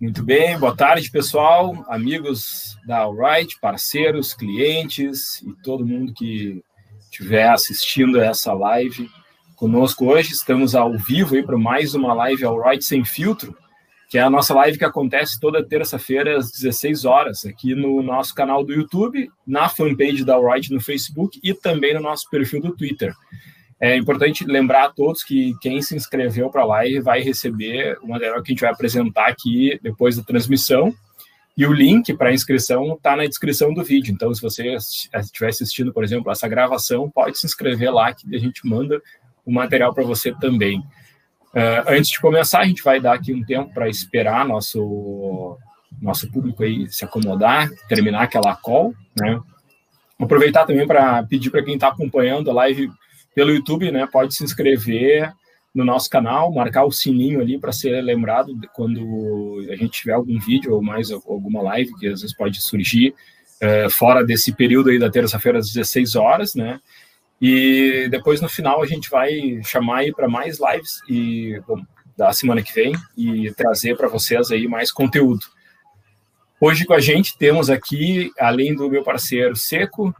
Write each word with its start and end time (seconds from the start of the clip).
Muito 0.00 0.22
bem, 0.22 0.56
boa 0.56 0.76
tarde, 0.76 1.10
pessoal, 1.10 1.84
amigos 1.88 2.78
da 2.86 2.98
Alright, 2.98 3.58
parceiros, 3.60 4.32
clientes 4.32 5.42
e 5.42 5.52
todo 5.60 5.84
mundo 5.84 6.14
que 6.14 6.62
estiver 7.00 7.48
assistindo 7.48 8.20
essa 8.20 8.52
live 8.52 9.10
conosco 9.56 10.06
hoje. 10.06 10.34
Estamos 10.34 10.76
ao 10.76 10.96
vivo 10.96 11.34
aí 11.34 11.42
para 11.42 11.58
mais 11.58 11.96
uma 11.96 12.14
live 12.14 12.44
Alright 12.44 12.84
Sem 12.84 13.04
Filtro, 13.04 13.56
que 14.08 14.16
é 14.16 14.20
a 14.20 14.30
nossa 14.30 14.54
live 14.54 14.78
que 14.78 14.84
acontece 14.84 15.40
toda 15.40 15.66
terça-feira 15.66 16.38
às 16.38 16.52
16 16.52 17.04
horas, 17.04 17.44
aqui 17.44 17.74
no 17.74 18.00
nosso 18.00 18.32
canal 18.36 18.62
do 18.62 18.72
YouTube, 18.72 19.28
na 19.44 19.68
fanpage 19.68 20.24
da 20.24 20.36
Alright 20.36 20.72
no 20.72 20.80
Facebook 20.80 21.40
e 21.42 21.52
também 21.52 21.94
no 21.94 22.00
nosso 22.00 22.30
perfil 22.30 22.60
do 22.62 22.76
Twitter. 22.76 23.12
É 23.80 23.96
importante 23.96 24.44
lembrar 24.44 24.86
a 24.86 24.90
todos 24.90 25.22
que 25.22 25.54
quem 25.60 25.80
se 25.80 25.94
inscreveu 25.94 26.50
para 26.50 26.62
a 26.62 26.66
live 26.66 27.00
vai 27.00 27.20
receber 27.20 27.96
o 28.02 28.08
material 28.08 28.42
que 28.42 28.50
a 28.50 28.52
gente 28.52 28.60
vai 28.60 28.70
apresentar 28.70 29.28
aqui 29.28 29.78
depois 29.82 30.16
da 30.16 30.22
transmissão. 30.24 30.92
E 31.56 31.66
o 31.66 31.72
link 31.72 32.12
para 32.14 32.32
inscrição 32.32 32.94
está 32.94 33.16
na 33.16 33.24
descrição 33.24 33.72
do 33.72 33.82
vídeo. 33.84 34.12
Então, 34.12 34.32
se 34.34 34.40
você 34.40 34.76
estiver 34.76 35.48
assistindo, 35.48 35.92
por 35.92 36.02
exemplo, 36.04 36.30
essa 36.30 36.48
gravação, 36.48 37.10
pode 37.10 37.38
se 37.38 37.46
inscrever 37.46 37.92
lá 37.92 38.12
que 38.12 38.34
a 38.34 38.38
gente 38.38 38.66
manda 38.66 39.00
o 39.44 39.52
material 39.52 39.94
para 39.94 40.04
você 40.04 40.32
também. 40.32 40.78
Uh, 40.78 41.82
antes 41.88 42.10
de 42.10 42.20
começar, 42.20 42.60
a 42.60 42.64
gente 42.64 42.82
vai 42.82 43.00
dar 43.00 43.14
aqui 43.14 43.32
um 43.32 43.44
tempo 43.44 43.72
para 43.72 43.88
esperar 43.88 44.46
nosso, 44.46 45.56
nosso 46.00 46.30
público 46.30 46.62
aí 46.62 46.86
se 46.88 47.04
acomodar, 47.04 47.68
terminar 47.88 48.22
aquela 48.22 48.54
call. 48.54 48.94
Né? 49.18 49.40
Aproveitar 50.20 50.66
também 50.66 50.86
para 50.86 51.22
pedir 51.24 51.50
para 51.50 51.62
quem 51.62 51.74
está 51.74 51.88
acompanhando 51.88 52.50
a 52.50 52.54
live 52.54 52.90
pelo 53.38 53.52
YouTube, 53.52 53.92
né? 53.92 54.04
Pode 54.04 54.34
se 54.34 54.42
inscrever 54.42 55.32
no 55.72 55.84
nosso 55.84 56.10
canal, 56.10 56.52
marcar 56.52 56.84
o 56.84 56.90
sininho 56.90 57.40
ali 57.40 57.56
para 57.56 57.70
ser 57.70 58.02
lembrado 58.02 58.52
quando 58.74 59.64
a 59.70 59.76
gente 59.76 60.00
tiver 60.00 60.14
algum 60.14 60.40
vídeo 60.40 60.74
ou 60.74 60.82
mais 60.82 61.12
alguma 61.12 61.62
live 61.62 61.94
que 62.00 62.08
às 62.08 62.20
vezes 62.20 62.36
pode 62.36 62.60
surgir 62.60 63.14
é, 63.60 63.88
fora 63.88 64.24
desse 64.24 64.50
período 64.52 64.90
aí 64.90 64.98
da 64.98 65.08
terça-feira 65.08 65.60
às 65.60 65.72
16 65.72 66.16
horas, 66.16 66.56
né? 66.56 66.80
E 67.40 68.08
depois 68.10 68.40
no 68.40 68.48
final 68.48 68.82
a 68.82 68.86
gente 68.86 69.08
vai 69.08 69.60
chamar 69.62 69.98
aí 69.98 70.12
para 70.12 70.28
mais 70.28 70.58
lives 70.58 71.00
e 71.08 71.62
bom, 71.64 71.80
da 72.16 72.32
semana 72.32 72.60
que 72.60 72.74
vem 72.74 72.92
e 73.16 73.52
trazer 73.52 73.96
para 73.96 74.08
vocês 74.08 74.50
aí 74.50 74.66
mais 74.66 74.90
conteúdo. 74.90 75.46
Hoje 76.60 76.84
com 76.84 76.92
a 76.92 76.98
gente 76.98 77.38
temos 77.38 77.70
aqui, 77.70 78.32
além 78.36 78.74
do 78.74 78.90
meu 78.90 79.04
parceiro 79.04 79.54
Seco, 79.54 80.12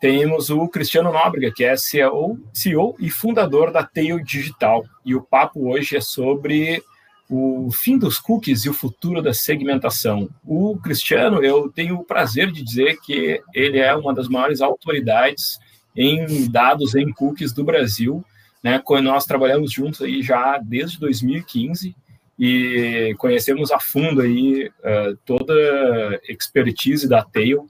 temos 0.00 0.48
o 0.48 0.68
Cristiano 0.68 1.12
Nóbrega, 1.12 1.52
que 1.52 1.64
é 1.64 1.76
CEO, 1.76 2.38
CEO 2.52 2.94
e 3.00 3.10
fundador 3.10 3.72
da 3.72 3.82
Tail 3.82 4.22
Digital. 4.22 4.84
E 5.04 5.14
o 5.14 5.22
papo 5.22 5.70
hoje 5.70 5.96
é 5.96 6.00
sobre 6.00 6.82
o 7.28 7.70
fim 7.70 7.98
dos 7.98 8.18
cookies 8.18 8.64
e 8.64 8.70
o 8.70 8.74
futuro 8.74 9.20
da 9.20 9.34
segmentação. 9.34 10.30
O 10.46 10.78
Cristiano, 10.78 11.42
eu 11.42 11.68
tenho 11.68 11.96
o 11.96 12.04
prazer 12.04 12.50
de 12.50 12.62
dizer 12.62 12.98
que 13.00 13.42
ele 13.54 13.78
é 13.78 13.94
uma 13.94 14.14
das 14.14 14.28
maiores 14.28 14.60
autoridades 14.60 15.58
em 15.96 16.48
dados 16.48 16.94
em 16.94 17.12
cookies 17.12 17.52
do 17.52 17.64
Brasil. 17.64 18.24
Né? 18.62 18.80
Nós 19.02 19.26
trabalhamos 19.26 19.72
juntos 19.72 20.00
aí 20.00 20.22
já 20.22 20.58
desde 20.58 20.98
2015 21.00 21.94
e 22.38 23.14
conhecemos 23.18 23.72
a 23.72 23.80
fundo 23.80 24.20
aí 24.20 24.68
uh, 24.68 25.18
toda 25.26 25.52
a 25.52 26.32
expertise 26.32 27.08
da 27.08 27.22
Tail 27.22 27.66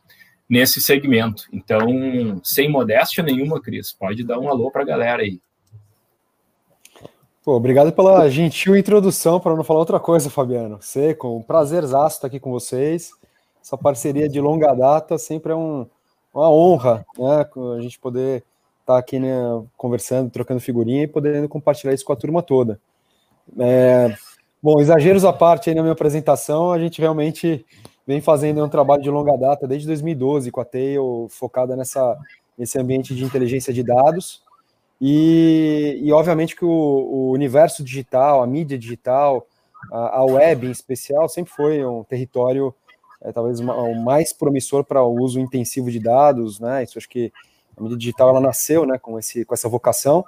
nesse 0.49 0.81
segmento. 0.81 1.45
Então, 1.53 2.41
sem 2.43 2.71
modéstia 2.71 3.23
nenhuma, 3.23 3.61
Cris, 3.61 3.93
pode 3.93 4.25
dar 4.25 4.39
um 4.39 4.49
alô 4.49 4.71
para 4.71 4.83
a 4.83 4.87
galera 4.87 5.23
aí. 5.23 5.41
Pô, 7.45 7.55
obrigado 7.55 7.93
pela 7.93 8.29
gentil 8.29 8.77
introdução, 8.77 9.41
para 9.41 9.55
não 9.55 9.65
falar 9.65 9.81
outra 9.81 9.99
coisa, 10.01 10.29
Fabiano. 10.29 10.79
Seco, 10.81 11.37
um 11.37 11.43
prazerzaço 11.43 12.17
estar 12.17 12.27
aqui 12.27 12.41
com 12.41 12.51
vocês. 12.51 13.11
Essa 13.63 13.77
parceria 13.77 14.29
de 14.29 14.41
longa 14.41 14.75
data 14.75 15.19
sempre 15.19 15.53
é 15.53 15.57
um, 15.57 15.87
uma 16.33 16.51
honra, 16.51 17.05
né? 17.19 17.49
A 17.77 17.81
gente 17.81 17.99
poder 17.99 18.45
estar 18.81 18.99
aqui 18.99 19.19
né, 19.19 19.35
conversando, 19.77 20.31
trocando 20.31 20.61
figurinha 20.61 21.05
e 21.05 21.07
podendo 21.07 21.49
compartilhar 21.49 21.93
isso 21.93 22.05
com 22.05 22.13
a 22.13 22.17
turma 22.17 22.43
toda. 22.43 22.81
É, 23.59 24.15
bom, 24.63 24.81
exageros 24.81 25.25
à 25.25 25.33
parte 25.33 25.69
aí 25.69 25.77
na 25.77 25.83
minha 25.83 25.93
apresentação, 25.93 26.73
a 26.73 26.79
gente 26.79 27.01
realmente 27.01 27.65
vem 28.09 28.23
fazendo 28.23 28.65
um 28.65 28.71
trabalho 28.71 29.03
de 29.03 29.11
longa 29.11 29.37
data 29.37 29.69
desde 29.69 29.87
2012 29.87 30.51
com 30.51 30.63
a 30.63 30.65
Tail, 30.65 31.27
focada 31.29 31.77
nessa, 31.77 32.17
nesse 32.57 32.79
ambiente 32.79 33.15
de 33.15 33.23
inteligência 33.23 33.71
de 33.71 33.83
dados. 33.83 34.43
E, 34.99 36.01
e 36.03 36.11
obviamente 36.11 36.57
que 36.57 36.65
o, 36.65 36.71
o, 36.71 37.31
universo 37.33 37.85
digital, 37.85 38.43
a 38.43 38.47
mídia 38.47 38.79
digital, 38.79 39.47
a, 39.93 40.21
a, 40.21 40.25
web 40.25 40.67
em 40.67 40.71
especial, 40.71 41.29
sempre 41.29 41.53
foi 41.53 41.85
um 41.85 42.03
território 42.03 42.75
é, 43.21 43.31
talvez 43.31 43.61
o 43.61 43.95
mais 43.97 44.33
promissor 44.33 44.85
para 44.85 45.03
o 45.03 45.15
uso 45.21 45.39
intensivo 45.39 45.91
de 45.91 46.01
dados, 46.01 46.59
né? 46.59 46.83
Isso 46.85 46.97
acho 46.97 47.09
que 47.11 47.31
a 47.77 47.83
mídia 47.83 47.99
digital 47.99 48.31
ela 48.31 48.41
nasceu, 48.41 48.87
né, 48.87 48.97
com 48.97 49.19
esse 49.19 49.45
com 49.45 49.53
essa 49.53 49.69
vocação 49.69 50.25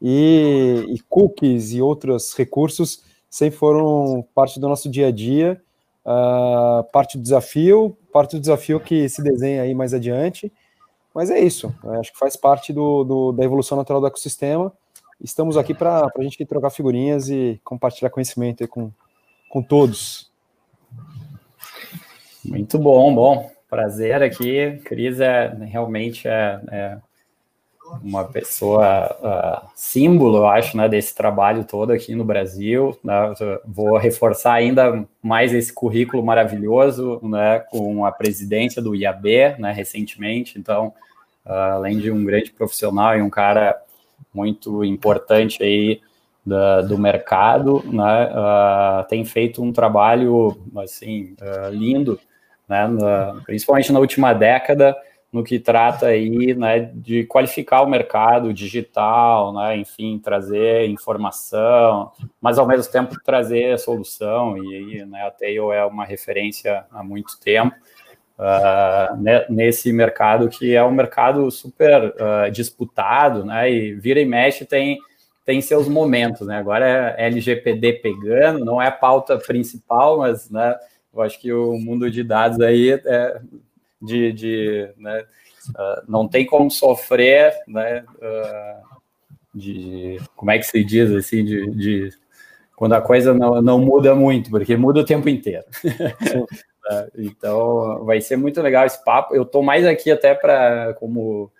e, 0.00 0.84
e 0.90 1.00
cookies 1.08 1.72
e 1.72 1.82
outros 1.82 2.34
recursos 2.34 3.02
sempre 3.28 3.58
foram 3.58 4.24
parte 4.32 4.60
do 4.60 4.68
nosso 4.68 4.88
dia 4.88 5.08
a 5.08 5.10
dia 5.10 5.60
uh, 6.06 6.84
parte 6.92 7.18
do 7.18 7.22
desafio, 7.22 7.98
parte 8.12 8.36
do 8.36 8.40
desafio 8.40 8.78
que 8.78 9.08
se 9.08 9.22
desenha 9.22 9.62
aí 9.62 9.74
mais 9.74 9.92
adiante. 9.92 10.52
Mas 11.12 11.30
é 11.30 11.40
isso, 11.40 11.74
acho 11.98 12.12
que 12.12 12.18
faz 12.18 12.36
parte 12.36 12.72
do, 12.72 13.02
do, 13.02 13.32
da 13.32 13.42
evolução 13.42 13.76
natural 13.76 14.00
do 14.00 14.06
ecossistema. 14.06 14.72
Estamos 15.20 15.56
aqui 15.56 15.74
para 15.74 16.10
a 16.14 16.22
gente 16.22 16.44
trocar 16.44 16.70
figurinhas 16.70 17.30
e 17.30 17.58
compartilhar 17.64 18.10
conhecimento 18.10 18.68
com, 18.68 18.92
com 19.48 19.62
todos. 19.62 20.30
Muito 22.44 22.78
bom, 22.78 23.14
bom. 23.14 23.50
Prazer 23.68 24.22
aqui. 24.22 24.78
Cris 24.84 25.18
é 25.18 25.48
realmente 25.48 26.28
é, 26.28 26.60
é 26.70 26.98
uma 28.02 28.24
pessoa 28.24 29.16
uh, 29.20 29.68
símbolo, 29.74 30.38
eu 30.38 30.46
acho, 30.46 30.76
né, 30.76 30.88
desse 30.88 31.14
trabalho 31.14 31.64
todo 31.64 31.92
aqui 31.92 32.14
no 32.14 32.24
Brasil. 32.24 32.98
Né? 33.02 33.34
Vou 33.64 33.96
reforçar 33.96 34.54
ainda 34.54 35.04
mais 35.22 35.54
esse 35.54 35.72
currículo 35.72 36.24
maravilhoso, 36.24 37.20
né, 37.22 37.60
com 37.70 38.04
a 38.04 38.12
presidência 38.12 38.82
do 38.82 38.94
IAB, 38.94 39.56
né, 39.58 39.72
recentemente. 39.72 40.58
Então, 40.58 40.92
uh, 41.44 41.52
além 41.52 41.98
de 41.98 42.10
um 42.10 42.24
grande 42.24 42.50
profissional 42.50 43.16
e 43.16 43.22
um 43.22 43.30
cara 43.30 43.80
muito 44.32 44.84
importante 44.84 45.62
aí 45.62 46.00
da, 46.44 46.82
do 46.82 46.98
mercado, 46.98 47.82
né, 47.86 48.30
uh, 48.30 49.08
tem 49.08 49.24
feito 49.24 49.62
um 49.62 49.72
trabalho 49.72 50.56
assim 50.76 51.34
lindo, 51.70 52.18
né, 52.68 52.86
na, 52.86 53.40
principalmente 53.44 53.92
na 53.92 53.98
última 53.98 54.32
década 54.32 54.96
no 55.36 55.44
que 55.44 55.58
trata 55.58 56.06
aí, 56.06 56.54
né, 56.54 56.90
de 56.94 57.24
qualificar 57.24 57.82
o 57.82 57.86
mercado 57.86 58.54
digital, 58.54 59.52
né, 59.52 59.76
enfim, 59.76 60.18
trazer 60.18 60.88
informação, 60.88 62.10
mas 62.40 62.58
ao 62.58 62.66
mesmo 62.66 62.90
tempo 62.90 63.14
trazer 63.22 63.78
solução, 63.78 64.56
e 64.56 64.74
aí, 64.74 65.04
né, 65.04 65.26
a 65.26 65.30
Tail 65.30 65.70
é 65.70 65.84
uma 65.84 66.06
referência 66.06 66.86
há 66.90 67.02
muito 67.04 67.38
tempo, 67.38 67.76
uh, 68.38 69.52
nesse 69.52 69.92
mercado 69.92 70.48
que 70.48 70.74
é 70.74 70.82
um 70.82 70.90
mercado 70.90 71.50
super 71.50 72.14
uh, 72.14 72.50
disputado, 72.50 73.44
né, 73.44 73.70
e 73.70 73.92
vira 73.94 74.18
e 74.18 74.24
mexe 74.24 74.64
tem 74.64 74.98
tem 75.44 75.60
seus 75.60 75.86
momentos, 75.86 76.44
né, 76.44 76.56
agora 76.56 77.14
é 77.16 77.26
LGPD 77.26 78.00
pegando, 78.00 78.64
não 78.64 78.82
é 78.82 78.88
a 78.88 78.92
pauta 78.92 79.38
principal, 79.38 80.18
mas, 80.18 80.50
né, 80.50 80.74
eu 81.14 81.22
acho 81.22 81.38
que 81.40 81.52
o 81.52 81.78
mundo 81.78 82.10
de 82.10 82.24
dados 82.24 82.60
aí 82.60 82.90
é, 82.90 83.40
de, 84.06 84.32
de 84.32 84.88
né, 84.96 85.24
uh, 85.70 86.02
não 86.08 86.28
tem 86.28 86.46
como 86.46 86.70
sofrer, 86.70 87.52
né, 87.66 88.04
uh, 88.16 88.96
de, 89.54 90.18
como 90.34 90.50
é 90.50 90.58
que 90.58 90.64
se 90.64 90.84
diz 90.84 91.10
assim, 91.12 91.44
de, 91.44 91.70
de 91.70 92.12
quando 92.76 92.92
a 92.92 93.00
coisa 93.00 93.32
não, 93.32 93.60
não 93.62 93.78
muda 93.78 94.14
muito, 94.14 94.50
porque 94.50 94.76
muda 94.76 95.00
o 95.00 95.04
tempo 95.04 95.28
inteiro. 95.28 95.64
É, 96.90 97.08
então, 97.16 98.04
vai 98.04 98.20
ser 98.20 98.36
muito 98.36 98.60
legal 98.60 98.84
esse 98.84 99.02
papo. 99.02 99.34
Eu 99.34 99.42
estou 99.42 99.62
mais 99.62 99.86
aqui 99.86 100.10
até 100.10 100.34
para 100.34 100.94
como 100.94 101.50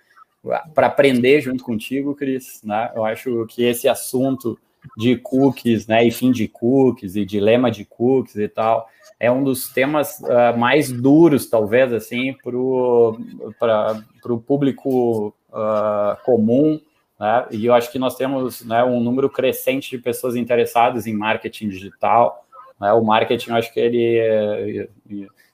para 0.74 0.86
aprender 0.86 1.40
junto 1.40 1.64
contigo, 1.64 2.14
Cris. 2.14 2.60
Né? 2.62 2.92
Eu 2.94 3.04
acho 3.04 3.46
que 3.46 3.64
esse 3.64 3.88
assunto 3.88 4.56
de 4.96 5.16
cookies, 5.16 5.86
né, 5.86 6.06
e 6.06 6.10
fim 6.10 6.30
de 6.30 6.46
cookies 6.46 7.16
e 7.16 7.24
dilema 7.24 7.70
de 7.70 7.84
cookies 7.84 8.36
e 8.36 8.46
tal, 8.46 8.88
é 9.18 9.30
um 9.30 9.42
dos 9.42 9.68
temas 9.68 10.20
uh, 10.20 10.56
mais 10.58 10.92
duros, 10.92 11.48
talvez, 11.48 11.92
assim, 11.92 12.34
para 12.42 12.56
o 12.56 14.38
público 14.38 15.34
uh, 15.50 16.22
comum, 16.24 16.80
né? 17.18 17.46
E 17.50 17.64
eu 17.64 17.74
acho 17.74 17.90
que 17.90 17.98
nós 17.98 18.14
temos 18.14 18.64
né, 18.64 18.84
um 18.84 19.00
número 19.00 19.28
crescente 19.28 19.90
de 19.90 19.98
pessoas 19.98 20.36
interessadas 20.36 21.06
em 21.06 21.14
marketing 21.14 21.68
digital. 21.68 22.44
Né? 22.80 22.92
O 22.92 23.02
marketing, 23.02 23.50
eu 23.50 23.56
acho 23.56 23.72
que 23.72 23.80
ele 23.80 24.18
eh, 24.18 24.88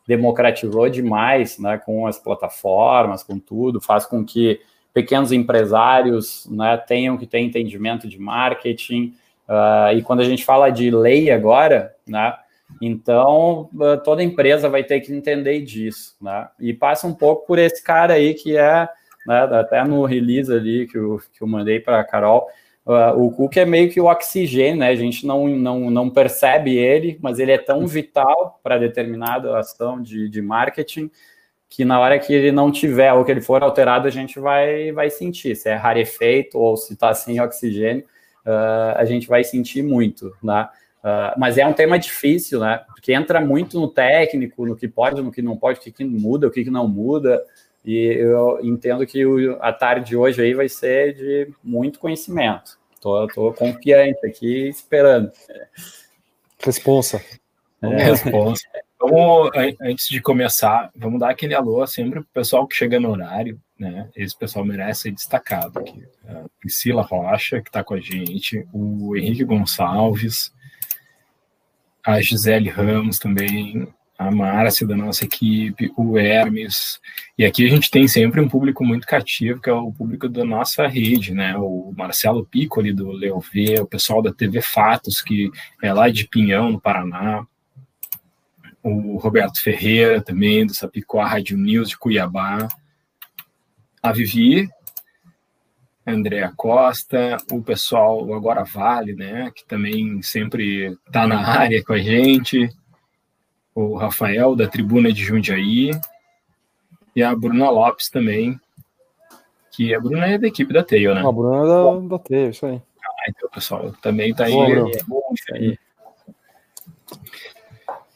democratizou 0.07 0.89
demais, 0.89 1.59
né, 1.59 1.79
com 1.79 2.07
as 2.07 2.19
plataformas, 2.19 3.23
com 3.23 3.39
tudo, 3.39 3.81
faz 3.81 4.05
com 4.05 4.25
que 4.25 4.61
pequenos 4.93 5.33
empresários 5.33 6.47
né, 6.51 6.77
tenham 6.77 7.17
que 7.17 7.27
ter 7.27 7.39
entendimento 7.39 8.09
de 8.09 8.19
marketing. 8.19 9.15
Uh, 9.49 9.97
e 9.97 10.03
quando 10.03 10.21
a 10.21 10.25
gente 10.25 10.45
fala 10.45 10.71
de 10.71 10.91
lei 10.91 11.31
agora, 11.31 11.95
né, 12.07 12.35
então, 12.81 13.69
ah, 13.81 13.97
toda 13.97 14.23
empresa 14.23 14.69
vai 14.69 14.85
ter 14.85 15.01
que 15.01 15.13
entender 15.13 15.61
disso, 15.63 16.17
né? 16.21 16.49
E 16.61 16.73
passa 16.73 17.07
um 17.07 17.15
pouco 17.15 17.47
por 17.47 17.59
esse 17.59 17.83
cara 17.83 18.15
aí 18.15 18.35
que 18.35 18.57
é, 18.57 18.89
né, 19.27 19.43
até 19.53 19.85
no 19.85 20.05
release 20.05 20.53
ali 20.53 20.87
que 20.87 20.99
eu, 20.99 21.21
que 21.33 21.43
eu 21.43 21.47
mandei 21.47 21.81
para 21.81 22.01
a 22.01 22.05
Carol, 22.05 22.49
uh, 22.87 23.17
o 23.17 23.31
Cook 23.31 23.57
é 23.57 23.65
meio 23.65 23.91
que 23.91 24.01
o 24.01 24.07
oxigênio, 24.07 24.81
né? 24.81 24.89
A 24.89 24.97
gente 24.97 25.27
não, 25.27 25.49
não, 25.49 25.91
não 25.91 26.11
percebe 26.11 26.77
ele, 26.77 27.19
mas 27.23 27.39
ele 27.39 27.53
é 27.53 27.59
tão 27.59 27.87
vital 27.87 28.61
para 28.63 28.79
determinada 28.79 29.59
ação 29.59 30.03
de, 30.03 30.29
de 30.29 30.43
marketing 30.43 31.11
que 31.69 31.87
na 31.87 31.99
hora 31.99 32.19
que 32.19 32.35
ele 32.35 32.53
não 32.53 32.71
tiver 32.71 33.15
ou 33.15 33.25
que 33.25 33.31
ele 33.31 33.41
for 33.41 33.63
alterado, 33.63 34.07
a 34.07 34.11
gente 34.11 34.39
vai, 34.39 34.93
vai 34.93 35.09
sentir. 35.09 35.57
Se 35.57 35.71
é 35.71 35.75
rarefeito 35.75 36.59
ou 36.59 36.77
se 36.77 36.93
está 36.93 37.15
sem 37.15 37.41
oxigênio, 37.41 38.05
uh, 38.47 38.97
a 38.97 39.05
gente 39.07 39.27
vai 39.27 39.43
sentir 39.43 39.83
muito, 39.83 40.37
né? 40.43 40.69
Uh, 41.03 41.35
mas 41.37 41.59
é 41.59 41.67
um 41.67 41.73
tema 41.73 41.99
difícil, 41.99 42.61
né? 42.61 42.81
Porque 42.87 43.13
entra 43.13 43.41
muito 43.41 43.81
no 43.81 43.89
técnico, 43.89 44.65
no 44.65 44.77
que 44.77 44.87
pode, 44.87 45.21
no 45.21 45.33
que 45.33 45.43
não 45.43 45.57
pode, 45.57 45.81
o 45.81 45.83
que, 45.83 45.91
que 45.91 46.05
muda, 46.05 46.47
o 46.47 46.51
que, 46.51 46.63
que 46.63 46.71
não 46.71 46.87
muda. 46.87 47.43
E 47.85 47.97
eu 47.97 48.61
entendo 48.63 49.05
que 49.05 49.27
o, 49.27 49.59
a 49.61 49.73
tarde 49.73 50.11
de 50.11 50.17
hoje 50.17 50.41
aí 50.41 50.55
vai 50.55 50.69
ser 50.69 51.15
de 51.15 51.53
muito 51.63 51.99
conhecimento. 51.99 52.79
Tô, 53.01 53.27
tô 53.27 53.53
confiante 53.53 54.25
aqui, 54.25 54.69
esperando. 54.69 55.33
Responsa. 56.61 57.21
É. 57.83 58.05
Responsa. 58.05 58.63
Vamos, 59.01 59.51
antes 59.81 60.09
de 60.09 60.21
começar, 60.21 60.93
vamos 60.95 61.19
dar 61.19 61.31
aquele 61.31 61.57
alô 61.57 61.85
sempre 61.89 62.21
para 62.21 62.21
o 62.21 62.33
pessoal 62.33 62.69
que 62.69 62.77
chega 62.77 63.01
no 63.01 63.11
horário, 63.11 63.61
né? 63.77 64.09
Esse 64.15 64.39
pessoal 64.39 64.65
merece 64.65 65.03
ser 65.03 65.11
destacado 65.11 65.81
aqui. 65.81 66.05
A 66.29 66.45
Priscila 66.61 67.03
Rocha, 67.03 67.61
que 67.61 67.69
está 67.69 67.83
com 67.83 67.95
a 67.95 68.01
gente, 68.01 68.65
o 68.73 69.17
Henrique 69.17 69.43
Gonçalves, 69.43 70.53
a 72.05 72.21
Gisele 72.21 72.69
Ramos 72.69 73.19
também, 73.19 73.87
a 74.19 74.31
Márcia 74.31 74.87
da 74.87 74.97
nossa 74.97 75.25
equipe, 75.25 75.93
o 75.97 76.19
Hermes. 76.19 77.01
E 77.37 77.45
aqui 77.45 77.67
a 77.67 77.69
gente 77.69 77.91
tem 77.91 78.07
sempre 78.07 78.41
um 78.41 78.49
público 78.49 78.85
muito 78.85 79.07
cativo, 79.07 79.61
que 79.61 79.71
é 79.71 79.73
o 79.73 79.93
público 79.93 80.29
da 80.29 80.45
nossa 80.45 80.87
rede, 80.87 81.33
né? 81.33 81.57
O 81.57 81.93
Marcelo 81.97 82.47
Piccoli 82.47 82.93
do 82.93 83.11
Leovê, 83.11 83.81
o 83.81 83.87
pessoal 83.87 84.23
da 84.23 84.33
TV 84.33 84.61
Fatos, 84.61 85.21
que 85.21 85.51
é 85.83 85.93
lá 85.93 86.09
de 86.09 86.29
Pinhão, 86.29 86.71
no 86.71 86.81
Paraná. 86.81 87.45
O 88.83 89.17
Roberto 89.17 89.63
Ferreira 89.63 90.21
também, 90.21 90.67
do 90.67 90.75
Sapicó 90.75 91.23
Rádio 91.23 91.57
News 91.57 91.89
de 91.89 91.99
Cuiabá. 91.99 92.69
A 94.03 94.13
Vivi, 94.13 94.69
Andréa 96.07 96.53
Costa, 96.57 97.37
o 97.51 97.63
pessoal 97.63 98.33
Agora 98.35 98.65
Vale, 98.65 99.15
né, 99.15 99.51
que 99.55 99.65
também 99.65 100.21
sempre 100.23 100.99
está 101.07 101.27
na 101.27 101.47
área 101.47 101.83
com 101.85 101.93
a 101.93 101.99
gente, 101.99 102.69
o 103.75 103.97
Rafael 103.97 104.55
da 104.57 104.67
Tribuna 104.67 105.13
de 105.13 105.25
Jundiaí 105.25 105.91
e 107.15 107.23
a 107.23 107.35
Bruna 107.35 107.71
Lopes 107.71 108.09
também, 108.09 108.59
que 109.71 109.95
a 109.95 110.01
Bruna 110.01 110.27
é 110.27 110.39
da 110.39 110.49
equipe 110.49 110.73
da 110.73 110.83
Teio, 110.83 111.15
né? 111.15 111.21
A 111.21 111.33
Bruna 111.33 111.63
é 111.63 111.67
da, 111.67 112.17
da 112.17 112.19
Teio, 112.19 112.51
isso 112.51 112.67
aí. 112.67 112.83
Ah, 113.03 113.25
então, 113.29 113.49
pessoal, 113.51 113.93
também 114.03 114.31
está 114.31 114.45
aí. 114.45 114.53
Boa, 115.07 115.35
aí. 115.53 115.79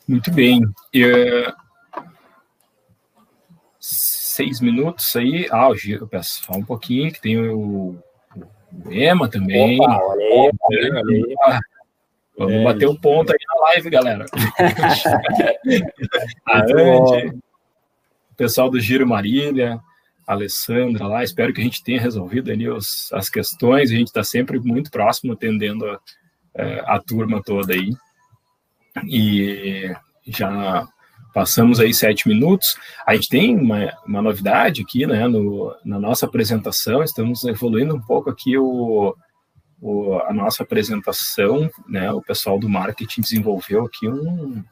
Muito 0.06 0.30
bem. 0.32 0.60
Eu 0.92 1.52
seis 4.36 4.60
minutos 4.60 5.16
aí. 5.16 5.48
Ah, 5.50 5.68
o 5.68 5.74
Giro, 5.74 6.06
peço 6.06 6.44
só 6.44 6.52
um 6.52 6.64
pouquinho, 6.64 7.10
que 7.10 7.20
tem 7.20 7.36
o, 7.38 7.96
o 8.84 8.92
Ema 8.92 9.28
também. 9.28 9.80
Opa, 9.80 9.98
olha 10.02 10.24
aí, 10.24 10.52
olha. 11.42 11.60
Vamos 12.38 12.52
é, 12.52 12.64
bater 12.64 12.86
o 12.86 12.92
um 12.92 12.96
ponto 12.96 13.32
aí 13.32 13.38
na 13.48 13.54
live, 13.68 13.88
galera. 13.88 14.26
a 16.46 16.60
Andy, 16.60 17.28
o 18.30 18.34
pessoal 18.36 18.68
do 18.68 18.78
Giro 18.78 19.06
Marília, 19.06 19.80
a 20.26 20.34
Alessandra 20.34 21.06
lá, 21.06 21.24
espero 21.24 21.54
que 21.54 21.62
a 21.62 21.64
gente 21.64 21.82
tenha 21.82 21.98
resolvido 21.98 22.50
ali 22.50 22.68
os, 22.68 23.10
as 23.14 23.30
questões, 23.30 23.90
a 23.90 23.94
gente 23.94 24.08
está 24.08 24.22
sempre 24.22 24.58
muito 24.58 24.90
próximo, 24.90 25.32
atendendo 25.32 25.86
a, 25.86 25.98
é, 26.54 26.82
a 26.84 26.98
turma 26.98 27.42
toda 27.42 27.72
aí. 27.72 27.96
E 29.08 29.90
já 30.26 30.86
Passamos 31.36 31.78
aí 31.80 31.92
sete 31.92 32.26
minutos. 32.26 32.78
A 33.06 33.14
gente 33.14 33.28
tem 33.28 33.54
uma, 33.54 33.92
uma 34.06 34.22
novidade 34.22 34.80
aqui, 34.80 35.06
né, 35.06 35.28
no, 35.28 35.76
na 35.84 36.00
nossa 36.00 36.24
apresentação. 36.24 37.02
Estamos 37.02 37.44
evoluindo 37.44 37.94
um 37.94 38.00
pouco 38.00 38.30
aqui 38.30 38.56
o, 38.56 39.14
o, 39.78 40.14
a 40.20 40.32
nossa 40.32 40.62
apresentação, 40.62 41.70
né? 41.86 42.10
O 42.10 42.22
pessoal 42.22 42.58
do 42.58 42.70
marketing 42.70 43.20
desenvolveu 43.20 43.84
aqui 43.84 44.08
um 44.08 44.64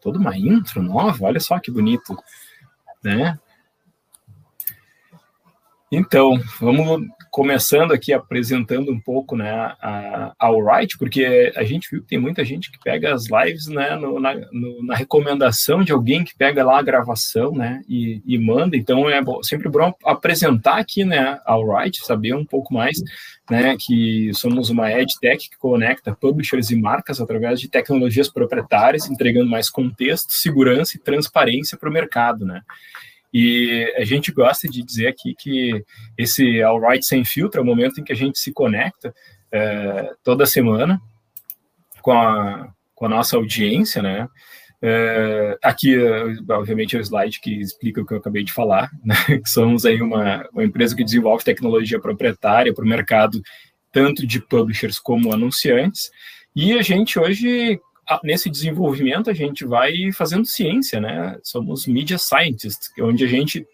toda 0.00 0.18
uma 0.18 0.34
intro 0.34 0.82
nova. 0.82 1.26
Olha 1.26 1.40
só 1.40 1.58
que 1.58 1.70
bonito, 1.70 2.16
né? 3.04 3.38
Então, 5.92 6.40
vamos 6.58 7.06
começando 7.30 7.92
aqui 7.92 8.12
apresentando 8.12 8.92
um 8.92 9.00
pouco 9.00 9.36
né, 9.36 9.50
a, 9.80 10.34
Alright, 10.38 10.96
porque 10.98 11.52
a 11.56 11.64
gente 11.64 11.88
viu 11.90 12.02
que 12.02 12.08
tem 12.08 12.18
muita 12.18 12.44
gente 12.44 12.70
que 12.70 12.78
pega 12.78 13.14
as 13.14 13.26
lives 13.30 13.66
né, 13.66 13.96
no, 13.96 14.18
na, 14.18 14.34
no, 14.52 14.84
na, 14.84 14.94
recomendação 14.94 15.82
de 15.82 15.92
alguém 15.92 16.24
que 16.24 16.36
pega 16.36 16.64
lá 16.64 16.78
a 16.78 16.82
gravação 16.82 17.52
né, 17.52 17.82
e, 17.88 18.22
e 18.26 18.38
manda. 18.38 18.76
Então 18.76 19.08
é 19.08 19.22
bom, 19.22 19.42
sempre 19.42 19.68
bom 19.68 19.92
apresentar 20.04 20.78
aqui 20.78 21.04
né, 21.04 21.38
a 21.44 21.52
Alright, 21.52 22.04
saber 22.04 22.34
um 22.34 22.44
pouco 22.44 22.72
mais 22.74 22.98
né, 23.50 23.76
que 23.78 24.30
somos 24.34 24.70
uma 24.70 24.90
EdTech 24.90 25.50
que 25.50 25.58
conecta 25.58 26.14
publishers 26.14 26.70
e 26.70 26.76
marcas 26.76 27.20
através 27.20 27.60
de 27.60 27.68
tecnologias 27.68 28.28
proprietárias, 28.28 29.08
entregando 29.08 29.48
mais 29.48 29.70
contexto, 29.70 30.32
segurança 30.32 30.96
e 30.96 31.00
transparência 31.00 31.76
para 31.78 31.88
o 31.88 31.92
mercado. 31.92 32.44
Né? 32.44 32.62
E 33.32 33.92
a 33.96 34.04
gente 34.04 34.32
gosta 34.32 34.68
de 34.68 34.82
dizer 34.82 35.08
aqui 35.08 35.34
que 35.38 35.84
esse 36.16 36.62
All 36.62 36.80
Right 36.80 37.04
Sem 37.04 37.24
Filtro 37.24 37.60
é 37.60 37.62
o 37.62 37.66
momento 37.66 38.00
em 38.00 38.04
que 38.04 38.12
a 38.12 38.16
gente 38.16 38.38
se 38.38 38.52
conecta 38.52 39.14
é, 39.52 40.10
toda 40.22 40.46
semana 40.46 41.00
com 42.00 42.12
a, 42.12 42.68
com 42.94 43.06
a 43.06 43.08
nossa 43.08 43.36
audiência, 43.36 44.02
né? 44.02 44.26
É, 44.80 45.58
aqui, 45.62 45.96
obviamente, 46.48 46.96
é 46.96 47.00
o 47.00 47.02
slide 47.02 47.40
que 47.40 47.60
explica 47.60 48.00
o 48.00 48.06
que 48.06 48.14
eu 48.14 48.18
acabei 48.18 48.44
de 48.44 48.52
falar, 48.52 48.90
né? 49.04 49.14
que 49.42 49.50
somos 49.50 49.84
aí 49.84 50.00
uma, 50.00 50.48
uma 50.52 50.64
empresa 50.64 50.96
que 50.96 51.04
desenvolve 51.04 51.44
tecnologia 51.44 52.00
proprietária 52.00 52.72
para 52.72 52.84
o 52.84 52.88
mercado 52.88 53.40
tanto 53.92 54.26
de 54.26 54.40
publishers 54.40 54.98
como 54.98 55.32
anunciantes, 55.32 56.10
e 56.54 56.72
a 56.72 56.82
gente 56.82 57.18
hoje 57.18 57.80
nesse 58.22 58.48
desenvolvimento 58.50 59.30
a 59.30 59.34
gente 59.34 59.64
vai 59.64 60.12
fazendo 60.12 60.46
ciência, 60.46 61.00
né? 61.00 61.38
Somos 61.42 61.86
media 61.86 62.18
scientists, 62.18 62.90
é 62.98 63.02
onde 63.02 63.24
a 63.24 63.28
gente 63.28 63.66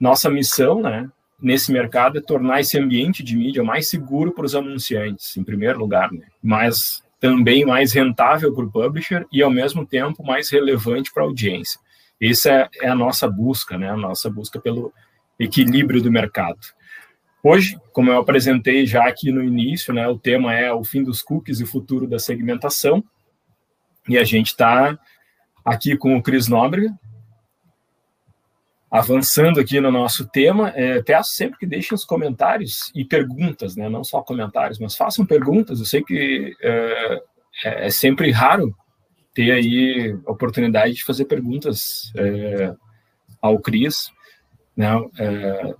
nossa 0.00 0.28
missão, 0.28 0.82
né, 0.82 1.08
nesse 1.40 1.70
mercado 1.72 2.18
é 2.18 2.20
tornar 2.20 2.60
esse 2.60 2.78
ambiente 2.78 3.22
de 3.22 3.36
mídia 3.36 3.62
mais 3.62 3.88
seguro 3.88 4.32
para 4.32 4.44
os 4.44 4.54
anunciantes, 4.54 5.36
em 5.36 5.44
primeiro 5.44 5.78
lugar, 5.78 6.10
né? 6.12 6.26
Mas 6.42 7.02
também 7.20 7.64
mais 7.64 7.92
rentável 7.92 8.52
para 8.52 8.64
o 8.64 8.70
publisher 8.70 9.24
e 9.32 9.42
ao 9.42 9.50
mesmo 9.50 9.86
tempo 9.86 10.24
mais 10.24 10.50
relevante 10.50 11.12
para 11.12 11.22
a 11.22 11.26
audiência. 11.26 11.80
Essa 12.20 12.50
é, 12.50 12.68
é 12.82 12.88
a 12.88 12.94
nossa 12.94 13.28
busca, 13.28 13.78
né? 13.78 13.90
A 13.90 13.96
nossa 13.96 14.28
busca 14.28 14.60
pelo 14.60 14.92
equilíbrio 15.38 16.02
do 16.02 16.10
mercado. 16.10 16.58
Hoje, 17.42 17.76
como 17.92 18.10
eu 18.10 18.18
apresentei 18.18 18.86
já 18.86 19.06
aqui 19.06 19.32
no 19.32 19.42
início, 19.42 19.92
né, 19.92 20.06
o 20.06 20.16
tema 20.16 20.54
é 20.54 20.72
o 20.72 20.84
fim 20.84 21.02
dos 21.02 21.22
cookies 21.22 21.58
e 21.58 21.64
o 21.64 21.66
futuro 21.66 22.06
da 22.06 22.18
segmentação. 22.18 23.02
E 24.08 24.18
a 24.18 24.24
gente 24.24 24.48
está 24.48 24.98
aqui 25.64 25.96
com 25.96 26.16
o 26.16 26.22
Cris 26.22 26.48
Nóbrega, 26.48 26.92
avançando 28.90 29.60
aqui 29.60 29.80
no 29.80 29.90
nosso 29.90 30.26
tema. 30.28 30.70
É, 30.70 31.02
peço 31.02 31.30
sempre 31.30 31.58
que 31.58 31.66
deixem 31.66 31.94
os 31.94 32.04
comentários 32.04 32.90
e 32.94 33.04
perguntas, 33.04 33.76
né? 33.76 33.88
não 33.88 34.04
só 34.04 34.22
comentários, 34.22 34.78
mas 34.78 34.96
façam 34.96 35.24
perguntas. 35.24 35.78
Eu 35.78 35.86
sei 35.86 36.02
que 36.02 36.54
é, 36.60 37.22
é, 37.64 37.86
é 37.86 37.90
sempre 37.90 38.30
raro 38.30 38.74
ter 39.34 39.50
aí 39.50 40.14
a 40.26 40.32
oportunidade 40.32 40.94
de 40.94 41.04
fazer 41.04 41.24
perguntas 41.24 42.12
é, 42.16 42.74
ao 43.40 43.58
Cris, 43.58 44.10
né? 44.76 44.90
É, 45.18 45.74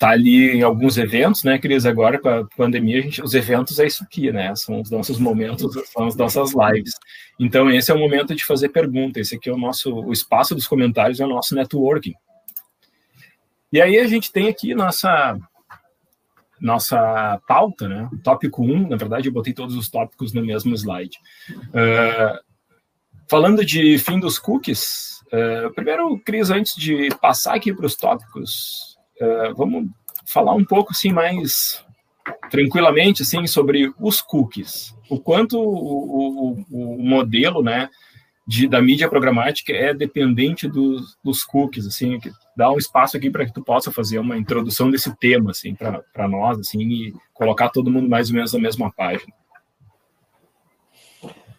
tá 0.00 0.08
ali 0.08 0.56
em 0.56 0.62
alguns 0.62 0.96
eventos, 0.96 1.44
né, 1.44 1.58
Cris? 1.58 1.84
Agora 1.84 2.18
com 2.18 2.28
a 2.30 2.46
pandemia, 2.56 2.98
a 2.98 3.02
gente, 3.02 3.22
os 3.22 3.34
eventos 3.34 3.78
é 3.78 3.86
isso 3.86 4.02
aqui, 4.02 4.32
né? 4.32 4.56
São 4.56 4.80
os 4.80 4.90
nossos 4.90 5.18
momentos, 5.18 5.74
são 5.92 6.06
as 6.06 6.16
nossas 6.16 6.52
lives. 6.54 6.94
Então 7.38 7.70
esse 7.70 7.92
é 7.92 7.94
o 7.94 7.98
momento 7.98 8.34
de 8.34 8.42
fazer 8.42 8.70
pergunta. 8.70 9.20
Esse 9.20 9.36
aqui 9.36 9.50
é 9.50 9.52
o 9.52 9.58
nosso, 9.58 9.94
o 9.94 10.10
espaço 10.10 10.54
dos 10.54 10.66
comentários 10.66 11.20
é 11.20 11.24
o 11.26 11.28
nosso 11.28 11.54
networking. 11.54 12.14
E 13.70 13.78
aí 13.78 13.98
a 13.98 14.06
gente 14.06 14.32
tem 14.32 14.48
aqui 14.48 14.74
nossa 14.74 15.38
nossa 16.58 17.38
pauta, 17.46 17.86
né? 17.86 18.08
Tópico 18.24 18.62
1, 18.62 18.88
na 18.88 18.96
verdade 18.96 19.28
eu 19.28 19.32
botei 19.32 19.52
todos 19.52 19.76
os 19.76 19.90
tópicos 19.90 20.32
no 20.32 20.42
mesmo 20.42 20.74
slide. 20.74 21.18
Uh, 21.50 22.40
falando 23.28 23.62
de 23.66 23.98
fim 23.98 24.18
dos 24.18 24.38
cookies, 24.38 25.20
uh, 25.26 25.70
primeiro, 25.74 26.18
Cris, 26.24 26.48
antes 26.48 26.74
de 26.74 27.10
passar 27.20 27.54
aqui 27.54 27.72
para 27.72 27.84
os 27.84 27.96
tópicos, 27.96 28.89
uh, 29.20 29.54
vamos 29.56 29.88
falar 30.24 30.54
um 30.54 30.64
pouco 30.64 30.92
assim 30.92 31.12
mais 31.12 31.84
tranquilamente 32.50 33.22
assim 33.22 33.46
sobre 33.46 33.92
os 33.98 34.20
cookies, 34.20 34.94
o 35.08 35.18
quanto 35.18 35.58
o, 35.58 36.60
o, 36.60 36.64
o 36.70 37.02
modelo, 37.02 37.62
né, 37.62 37.88
de, 38.50 38.66
da 38.66 38.82
mídia 38.82 39.08
programática 39.08 39.72
é 39.72 39.94
dependente 39.94 40.68
dos, 40.68 41.16
dos 41.22 41.44
cookies, 41.44 41.86
assim, 41.86 42.18
que 42.18 42.32
dá 42.56 42.68
um 42.72 42.78
espaço 42.78 43.16
aqui 43.16 43.30
para 43.30 43.46
que 43.46 43.52
tu 43.52 43.62
possa 43.62 43.92
fazer 43.92 44.18
uma 44.18 44.36
introdução 44.36 44.90
desse 44.90 45.14
tema, 45.18 45.52
assim, 45.52 45.72
para 45.74 46.28
nós, 46.28 46.58
assim, 46.58 46.80
e 46.80 47.14
colocar 47.32 47.68
todo 47.68 47.92
mundo 47.92 48.08
mais 48.08 48.28
ou 48.28 48.34
menos 48.34 48.52
na 48.52 48.58
mesma 48.58 48.90
página. 48.90 49.32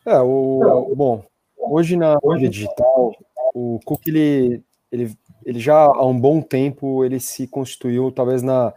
É, 0.06 0.20
o, 0.20 0.94
bom, 0.94 1.24
hoje 1.58 1.96
na 1.96 2.18
mídia 2.22 2.50
digital, 2.50 3.16
o 3.54 3.80
cookie, 3.86 4.10
ele, 4.10 4.64
ele, 4.92 5.18
ele 5.46 5.60
já 5.60 5.76
há 5.76 6.06
um 6.06 6.20
bom 6.20 6.42
tempo, 6.42 7.04
ele 7.04 7.20
se 7.20 7.48
constituiu, 7.48 8.12
talvez, 8.12 8.42
na, 8.42 8.74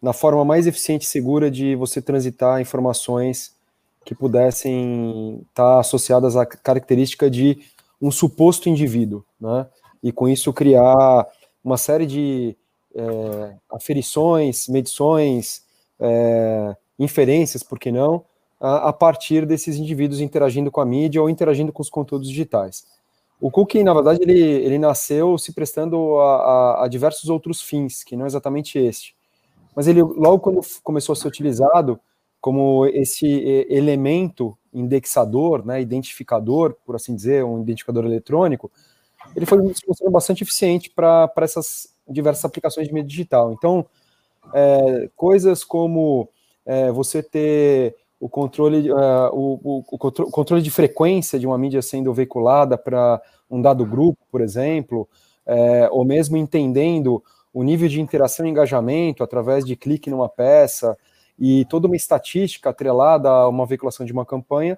na 0.00 0.12
forma 0.12 0.44
mais 0.44 0.66
eficiente 0.66 1.04
e 1.04 1.08
segura 1.08 1.50
de 1.50 1.74
você 1.74 2.00
transitar 2.00 2.60
informações 2.60 3.52
que 4.04 4.14
pudessem 4.14 5.44
estar 5.48 5.80
associadas 5.80 6.36
à 6.36 6.46
característica 6.46 7.30
de 7.30 7.58
um 8.00 8.10
suposto 8.10 8.68
indivíduo, 8.68 9.24
né? 9.40 9.66
E 10.02 10.12
com 10.12 10.28
isso 10.28 10.52
criar 10.52 11.26
uma 11.62 11.76
série 11.76 12.06
de 12.06 12.56
é, 12.94 13.54
aferições, 13.70 14.68
medições, 14.68 15.62
é, 16.00 16.76
inferências, 16.98 17.62
por 17.62 17.78
que 17.78 17.90
não, 17.90 18.24
a, 18.60 18.88
a, 18.88 18.92
partir 18.92 19.44
desses 19.44 19.76
indivíduos 19.76 20.20
interagindo 20.20 20.70
com 20.70 20.80
a 20.80 20.86
mídia 20.86 21.20
ou 21.20 21.28
interagindo 21.28 21.72
com 21.72 21.82
os 21.82 21.90
conteúdos 21.90 22.28
digitais. 22.28 22.86
O 23.40 23.50
cookie, 23.50 23.84
na 23.84 23.94
verdade, 23.94 24.20
ele, 24.22 24.40
ele 24.40 24.78
nasceu 24.78 25.38
se 25.38 25.52
prestando 25.52 26.18
a, 26.18 26.36
a, 26.36 26.84
a 26.84 26.88
diversos 26.88 27.28
outros 27.30 27.62
fins, 27.62 28.02
que 28.02 28.16
não 28.16 28.24
é 28.24 28.26
exatamente 28.26 28.78
este. 28.78 29.16
Mas 29.76 29.86
ele, 29.86 30.02
logo 30.02 30.40
quando 30.40 30.60
começou 30.82 31.12
a 31.12 31.16
ser 31.16 31.28
utilizado, 31.28 32.00
como 32.40 32.86
esse 32.86 33.26
elemento 33.68 34.56
indexador, 34.72 35.64
né, 35.64 35.80
identificador, 35.80 36.76
por 36.84 36.96
assim 36.96 37.14
dizer, 37.14 37.44
um 37.44 37.60
identificador 37.60 38.04
eletrônico, 38.04 38.70
ele 39.34 39.46
foi 39.46 39.58
mostrando 39.62 40.12
bastante 40.12 40.42
eficiente 40.42 40.90
para 40.90 41.30
essas 41.38 41.94
diversas 42.08 42.44
aplicações 42.44 42.88
de 42.88 42.94
mídia 42.94 43.08
digital. 43.08 43.52
Então, 43.52 43.86
é, 44.54 45.10
coisas 45.16 45.64
como 45.64 46.28
é, 46.64 46.90
você 46.90 47.22
ter 47.22 47.96
o 48.20 48.28
controle, 48.28 48.90
uh, 48.90 49.30
o, 49.32 49.60
o, 49.62 49.84
o, 49.92 49.98
controle 50.30 50.62
de 50.62 50.70
frequência 50.70 51.38
de 51.38 51.46
uma 51.46 51.56
mídia 51.56 51.80
sendo 51.80 52.12
veiculada 52.12 52.76
para 52.76 53.20
um 53.50 53.62
dado 53.62 53.86
grupo, 53.86 54.18
por 54.30 54.40
exemplo, 54.40 55.08
é, 55.46 55.88
ou 55.90 56.04
mesmo 56.04 56.36
entendendo 56.36 57.22
o 57.54 57.62
nível 57.62 57.88
de 57.88 58.00
interação 58.00 58.46
e 58.46 58.50
engajamento 58.50 59.22
através 59.22 59.64
de 59.64 59.74
clique 59.74 60.10
numa 60.10 60.28
peça, 60.28 60.96
e 61.38 61.64
toda 61.66 61.86
uma 61.86 61.96
estatística 61.96 62.70
atrelada 62.70 63.30
a 63.30 63.48
uma 63.48 63.64
veiculação 63.64 64.04
de 64.04 64.12
uma 64.12 64.26
campanha, 64.26 64.76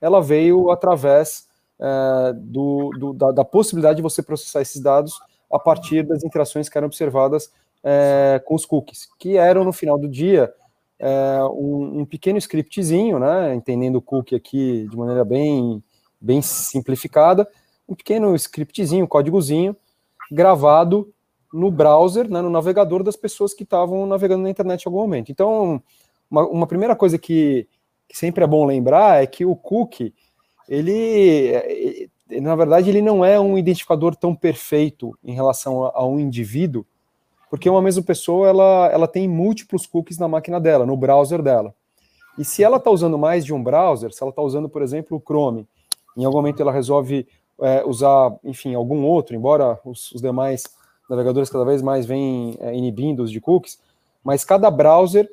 ela 0.00 0.20
veio 0.20 0.70
através 0.70 1.46
é, 1.78 2.32
do, 2.34 2.90
do, 2.98 3.12
da, 3.12 3.30
da, 3.30 3.44
possibilidade 3.44 3.96
de 3.96 4.02
você 4.02 4.22
processar 4.22 4.60
esses 4.60 4.82
dados 4.82 5.18
a 5.50 5.58
partir 5.58 6.02
das 6.02 6.24
interações 6.24 6.68
que 6.68 6.76
eram 6.76 6.86
observadas 6.86 7.52
é, 7.82 8.42
com 8.44 8.54
os 8.54 8.66
cookies, 8.66 9.08
que 9.18 9.36
eram 9.36 9.64
no 9.64 9.72
final 9.72 9.98
do 9.98 10.08
dia 10.08 10.52
é, 11.00 11.42
um, 11.44 12.00
um, 12.00 12.04
pequeno 12.04 12.36
scriptzinho, 12.36 13.18
né, 13.18 13.54
entendendo 13.54 13.96
o 13.96 14.02
cookie 14.02 14.34
aqui 14.34 14.86
de 14.90 14.96
maneira 14.96 15.24
bem, 15.24 15.82
bem 16.20 16.42
simplificada, 16.42 17.48
um 17.88 17.94
pequeno 17.94 18.34
scriptzinho, 18.36 19.08
códigozinho, 19.08 19.74
gravado 20.30 21.12
no 21.52 21.70
browser, 21.70 22.30
né, 22.30 22.42
no 22.42 22.50
navegador 22.50 23.02
das 23.02 23.16
pessoas 23.16 23.54
que 23.54 23.62
estavam 23.62 24.06
navegando 24.06 24.42
na 24.42 24.50
internet 24.50 24.84
em 24.84 24.88
algum 24.88 25.00
momento. 25.00 25.32
Então, 25.32 25.82
uma, 26.30 26.46
uma 26.46 26.66
primeira 26.66 26.94
coisa 26.94 27.18
que, 27.18 27.66
que, 28.06 28.16
sempre 28.16 28.44
é 28.44 28.46
bom 28.46 28.66
lembrar 28.66 29.22
é 29.22 29.26
que 29.26 29.44
o 29.44 29.56
cookie, 29.56 30.14
ele, 30.68 32.10
na 32.42 32.54
verdade, 32.54 32.90
ele 32.90 33.00
não 33.00 33.24
é 33.24 33.40
um 33.40 33.56
identificador 33.56 34.14
tão 34.14 34.34
perfeito 34.34 35.18
em 35.24 35.32
relação 35.32 35.84
a, 35.86 35.92
a 35.94 36.06
um 36.06 36.20
indivíduo, 36.20 36.86
porque 37.50 37.68
uma 37.68 37.82
mesma 37.82 38.02
pessoa, 38.02 38.48
ela, 38.48 38.88
ela 38.92 39.08
tem 39.08 39.28
múltiplos 39.28 39.84
cookies 39.84 40.18
na 40.18 40.28
máquina 40.28 40.60
dela, 40.60 40.86
no 40.86 40.96
browser 40.96 41.42
dela. 41.42 41.74
E 42.38 42.44
se 42.44 42.62
ela 42.62 42.76
está 42.76 42.90
usando 42.90 43.18
mais 43.18 43.44
de 43.44 43.52
um 43.52 43.62
browser, 43.62 44.12
se 44.12 44.22
ela 44.22 44.30
está 44.30 44.40
usando, 44.40 44.68
por 44.68 44.82
exemplo, 44.82 45.16
o 45.16 45.20
Chrome, 45.20 45.66
em 46.16 46.24
algum 46.24 46.38
momento 46.38 46.62
ela 46.62 46.70
resolve 46.70 47.26
é, 47.60 47.84
usar, 47.84 48.32
enfim, 48.44 48.74
algum 48.74 49.04
outro, 49.04 49.34
embora 49.34 49.78
os, 49.84 50.12
os 50.12 50.22
demais 50.22 50.64
navegadores 51.08 51.50
cada 51.50 51.64
vez 51.64 51.82
mais 51.82 52.06
vêm 52.06 52.56
é, 52.60 52.72
inibindo 52.72 53.24
os 53.24 53.32
de 53.32 53.40
cookies, 53.40 53.80
mas 54.22 54.44
cada 54.44 54.70
browser 54.70 55.28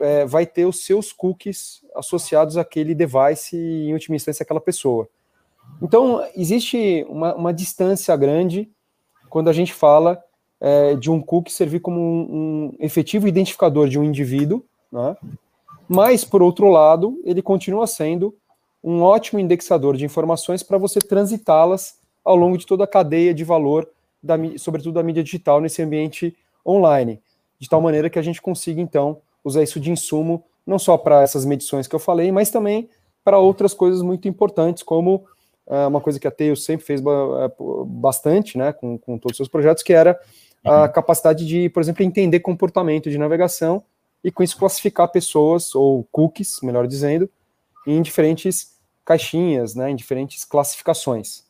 é, 0.00 0.26
vai 0.26 0.44
ter 0.44 0.66
os 0.66 0.84
seus 0.84 1.12
cookies 1.12 1.80
associados 1.94 2.56
àquele 2.56 2.92
device 2.92 3.56
e, 3.56 3.88
em 3.88 3.92
última 3.92 4.16
instância, 4.16 4.42
aquela 4.42 4.60
pessoa. 4.60 5.08
Então, 5.80 6.26
existe 6.36 7.06
uma, 7.08 7.34
uma 7.36 7.52
distância 7.54 8.16
grande 8.16 8.68
quando 9.30 9.48
a 9.48 9.52
gente 9.52 9.72
fala 9.72 10.22
é, 10.64 10.94
de 10.94 11.10
um 11.10 11.20
cookie 11.20 11.52
servir 11.52 11.80
como 11.80 12.00
um, 12.00 12.20
um, 12.30 12.76
efetivo 12.78 13.26
identificador 13.26 13.88
de 13.88 13.98
um 13.98 14.04
indivíduo, 14.04 14.64
né? 14.92 15.16
mas, 15.88 16.24
por 16.24 16.40
outro 16.40 16.68
lado, 16.68 17.20
ele 17.24 17.42
continua 17.42 17.84
sendo 17.88 18.32
um 18.82 19.02
ótimo 19.02 19.40
indexador 19.40 19.96
de 19.96 20.04
informações 20.04 20.62
para 20.62 20.78
você 20.78 21.00
transitá-las 21.00 21.98
ao 22.24 22.36
longo 22.36 22.56
de 22.56 22.64
toda 22.64 22.84
a 22.84 22.86
cadeia 22.86 23.34
de 23.34 23.42
valor, 23.42 23.88
da, 24.22 24.36
sobretudo 24.56 24.94
da 24.94 25.02
mídia 25.02 25.24
digital, 25.24 25.60
nesse 25.60 25.82
ambiente 25.82 26.36
online, 26.64 27.20
de 27.58 27.68
tal 27.68 27.80
maneira 27.80 28.08
que 28.08 28.18
a 28.18 28.22
gente 28.22 28.40
consiga, 28.40 28.80
então, 28.80 29.20
usar 29.42 29.64
isso 29.64 29.80
de 29.80 29.90
insumo, 29.90 30.44
não 30.64 30.78
só 30.78 30.96
para 30.96 31.22
essas 31.22 31.44
medições 31.44 31.88
que 31.88 31.94
eu 31.96 31.98
falei, 31.98 32.30
mas 32.30 32.50
também 32.50 32.88
para 33.24 33.36
outras 33.36 33.74
coisas 33.74 34.00
muito 34.00 34.28
importantes, 34.28 34.84
como 34.84 35.24
uh, 35.66 35.88
uma 35.88 36.00
coisa 36.00 36.20
que 36.20 36.28
a 36.28 36.30
Tails 36.30 36.64
sempre 36.64 36.86
fez 36.86 37.00
é, 37.00 37.04
bastante, 37.84 38.56
né, 38.56 38.72
com, 38.72 38.96
com 38.96 39.18
todos 39.18 39.32
os 39.32 39.36
seus 39.38 39.48
projetos, 39.48 39.82
que 39.82 39.92
era 39.92 40.16
a 40.64 40.82
uhum. 40.82 40.92
capacidade 40.92 41.46
de, 41.46 41.68
por 41.68 41.80
exemplo, 41.80 42.02
entender 42.02 42.40
comportamento 42.40 43.10
de 43.10 43.18
navegação 43.18 43.82
e 44.22 44.30
com 44.30 44.42
isso 44.42 44.56
classificar 44.56 45.08
pessoas, 45.08 45.74
ou 45.74 46.04
cookies, 46.12 46.60
melhor 46.62 46.86
dizendo, 46.86 47.28
em 47.86 48.00
diferentes 48.00 48.76
caixinhas, 49.04 49.74
né, 49.74 49.90
em 49.90 49.96
diferentes 49.96 50.44
classificações. 50.44 51.44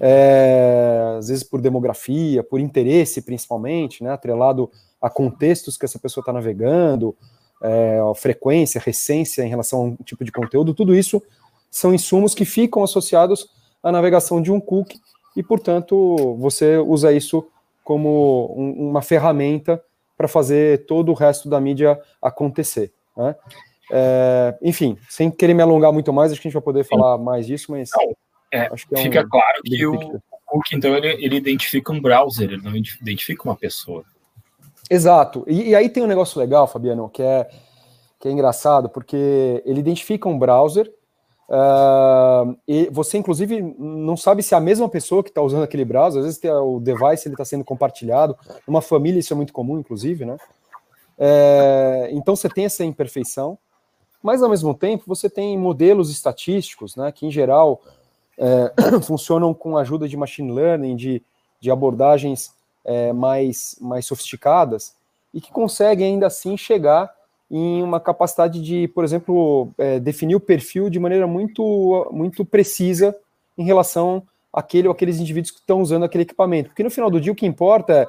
É, 0.00 1.16
às 1.18 1.28
vezes 1.28 1.42
por 1.42 1.60
demografia, 1.60 2.42
por 2.42 2.60
interesse 2.60 3.20
principalmente, 3.20 4.02
né, 4.02 4.10
atrelado 4.10 4.70
a 5.02 5.10
contextos 5.10 5.76
que 5.76 5.84
essa 5.84 5.98
pessoa 5.98 6.22
está 6.22 6.32
navegando, 6.32 7.14
é, 7.62 7.98
a 7.98 8.14
frequência, 8.14 8.80
recência 8.80 9.42
em 9.42 9.48
relação 9.48 9.80
a 9.80 9.82
um 9.82 9.96
tipo 9.96 10.24
de 10.24 10.32
conteúdo, 10.32 10.72
tudo 10.72 10.94
isso 10.94 11.22
são 11.70 11.92
insumos 11.92 12.34
que 12.34 12.44
ficam 12.44 12.82
associados 12.82 13.50
à 13.82 13.92
navegação 13.92 14.40
de 14.40 14.50
um 14.50 14.60
cookie 14.60 15.00
e, 15.36 15.42
portanto, 15.42 16.36
você 16.38 16.78
usa 16.78 17.12
isso 17.12 17.46
como 17.88 18.54
um, 18.54 18.90
uma 18.90 19.00
ferramenta 19.00 19.82
para 20.14 20.28
fazer 20.28 20.84
todo 20.84 21.10
o 21.10 21.14
resto 21.14 21.48
da 21.48 21.58
mídia 21.58 21.98
acontecer. 22.20 22.92
Né? 23.16 23.34
É, 23.90 24.58
enfim, 24.60 24.98
sem 25.08 25.30
querer 25.30 25.54
me 25.54 25.62
alongar 25.62 25.90
muito 25.90 26.12
mais, 26.12 26.30
acho 26.30 26.38
que 26.38 26.48
a 26.48 26.50
gente 26.50 26.54
vai 26.54 26.62
poder 26.62 26.84
falar 26.84 27.16
mais 27.16 27.46
disso, 27.46 27.72
mas. 27.72 27.88
Não, 27.96 28.14
é, 28.52 28.68
é 28.70 28.76
fica 28.76 29.22
um, 29.22 29.28
claro 29.30 29.62
que 29.64 29.86
o 29.86 30.20
cookie, 30.44 30.76
então, 30.76 30.94
ele, 30.94 31.12
ele 31.24 31.36
identifica 31.36 31.90
um 31.90 31.98
browser, 31.98 32.50
ele 32.50 32.62
não 32.62 32.76
identifica 32.76 33.44
uma 33.44 33.56
pessoa. 33.56 34.04
Exato. 34.90 35.42
E, 35.46 35.70
e, 35.70 35.74
aí 35.74 35.88
tem 35.88 36.02
um 36.02 36.06
negócio 36.06 36.38
legal, 36.38 36.66
Fabiano, 36.66 37.08
que 37.08 37.22
é, 37.22 37.48
que 38.20 38.28
é 38.28 38.30
engraçado, 38.30 38.90
porque 38.90 39.62
ele 39.64 39.80
identifica 39.80 40.28
um 40.28 40.38
browser, 40.38 40.92
uh, 41.48 42.56
e 42.66 42.88
você, 42.90 43.18
inclusive, 43.18 43.60
não 43.78 44.16
sabe 44.16 44.42
se 44.42 44.54
é 44.54 44.56
a 44.56 44.60
mesma 44.60 44.88
pessoa 44.88 45.22
que 45.22 45.30
está 45.30 45.42
usando 45.42 45.62
aquele 45.62 45.84
browser, 45.84 46.20
às 46.20 46.26
vezes 46.26 46.40
o 46.44 46.80
device 46.80 47.28
está 47.28 47.44
sendo 47.44 47.64
compartilhado, 47.64 48.36
numa 48.66 48.82
família 48.82 49.20
isso 49.20 49.32
é 49.32 49.36
muito 49.36 49.52
comum, 49.52 49.78
inclusive, 49.78 50.24
né? 50.24 50.36
É, 51.18 52.08
então 52.12 52.36
você 52.36 52.48
tem 52.48 52.64
essa 52.64 52.84
imperfeição, 52.84 53.58
mas 54.22 54.42
ao 54.42 54.48
mesmo 54.48 54.72
tempo 54.72 55.04
você 55.06 55.28
tem 55.28 55.58
modelos 55.58 56.10
estatísticos, 56.10 56.94
né, 56.94 57.10
que 57.10 57.26
em 57.26 57.30
geral 57.30 57.82
é, 58.36 58.72
funcionam 59.02 59.52
com 59.52 59.76
a 59.76 59.80
ajuda 59.80 60.08
de 60.08 60.16
machine 60.16 60.52
learning, 60.52 60.94
de, 60.94 61.22
de 61.60 61.70
abordagens 61.70 62.52
é, 62.84 63.12
mais, 63.12 63.76
mais 63.80 64.06
sofisticadas, 64.06 64.94
e 65.34 65.40
que 65.40 65.52
conseguem 65.52 66.14
ainda 66.14 66.28
assim 66.28 66.56
chegar 66.56 67.12
em 67.50 67.82
uma 67.82 67.98
capacidade 67.98 68.60
de, 68.60 68.88
por 68.88 69.04
exemplo, 69.04 69.70
é, 69.78 69.98
definir 69.98 70.34
o 70.34 70.40
perfil 70.40 70.90
de 70.90 70.98
maneira 70.98 71.26
muito, 71.26 72.08
muito 72.12 72.44
precisa 72.44 73.16
em 73.56 73.64
relação 73.64 74.22
àquele 74.52 74.88
ou 74.88 74.92
aqueles 74.92 75.18
indivíduos 75.18 75.50
que 75.50 75.60
estão 75.60 75.80
usando 75.80 76.04
aquele 76.04 76.22
equipamento. 76.22 76.70
Porque 76.70 76.82
no 76.82 76.90
final 76.90 77.10
do 77.10 77.20
dia 77.20 77.32
o 77.32 77.36
que 77.36 77.46
importa 77.46 77.92
é 77.92 78.08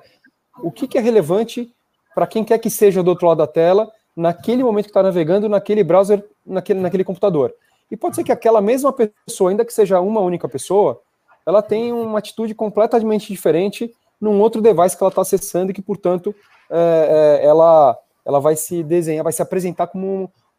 o 0.62 0.72
que, 0.72 0.88
que 0.88 0.98
é 0.98 1.02
relevante 1.02 1.72
para 2.14 2.28
quem 2.28 2.44
quer 2.44 2.58
que 2.60 2.70
seja 2.70 3.02
do 3.02 3.10
outro 3.10 3.28
lado 3.28 3.38
da 3.38 3.48
tela, 3.48 3.90
naquele 4.16 4.64
momento 4.64 4.86
que 4.86 4.90
está 4.90 5.02
navegando, 5.02 5.48
naquele 5.48 5.84
browser, 5.84 6.24
naquele, 6.46 6.80
naquele 6.80 7.04
computador. 7.04 7.54
E 7.90 7.96
pode 7.96 8.16
ser 8.16 8.24
que 8.24 8.32
aquela 8.32 8.62
mesma 8.62 8.94
pessoa, 8.94 9.50
ainda 9.50 9.64
que 9.64 9.74
seja 9.74 10.02
uma 10.02 10.20
única 10.20 10.48
pessoa, 10.48 11.02
ela 11.46 11.62
tenha 11.62 11.96
uma 11.96 12.20
atitude 12.20 12.54
completamente 12.54 13.28
diferente 13.28 13.92
num 14.20 14.40
outro 14.42 14.62
device 14.62 14.98
que 14.98 15.04
ela 15.04 15.10
está 15.10 15.22
acessando 15.22 15.72
e 15.72 15.74
que, 15.74 15.82
portanto, 15.82 16.36
é, 16.70 17.40
é, 17.42 17.46
ela, 17.46 17.98
ela 18.26 18.40
vai 18.40 18.56
se 18.56 18.84
desenhar, 18.84 19.24
vai 19.24 19.34
se 19.34 19.42
apresentar 19.42 19.88
como 19.88 20.08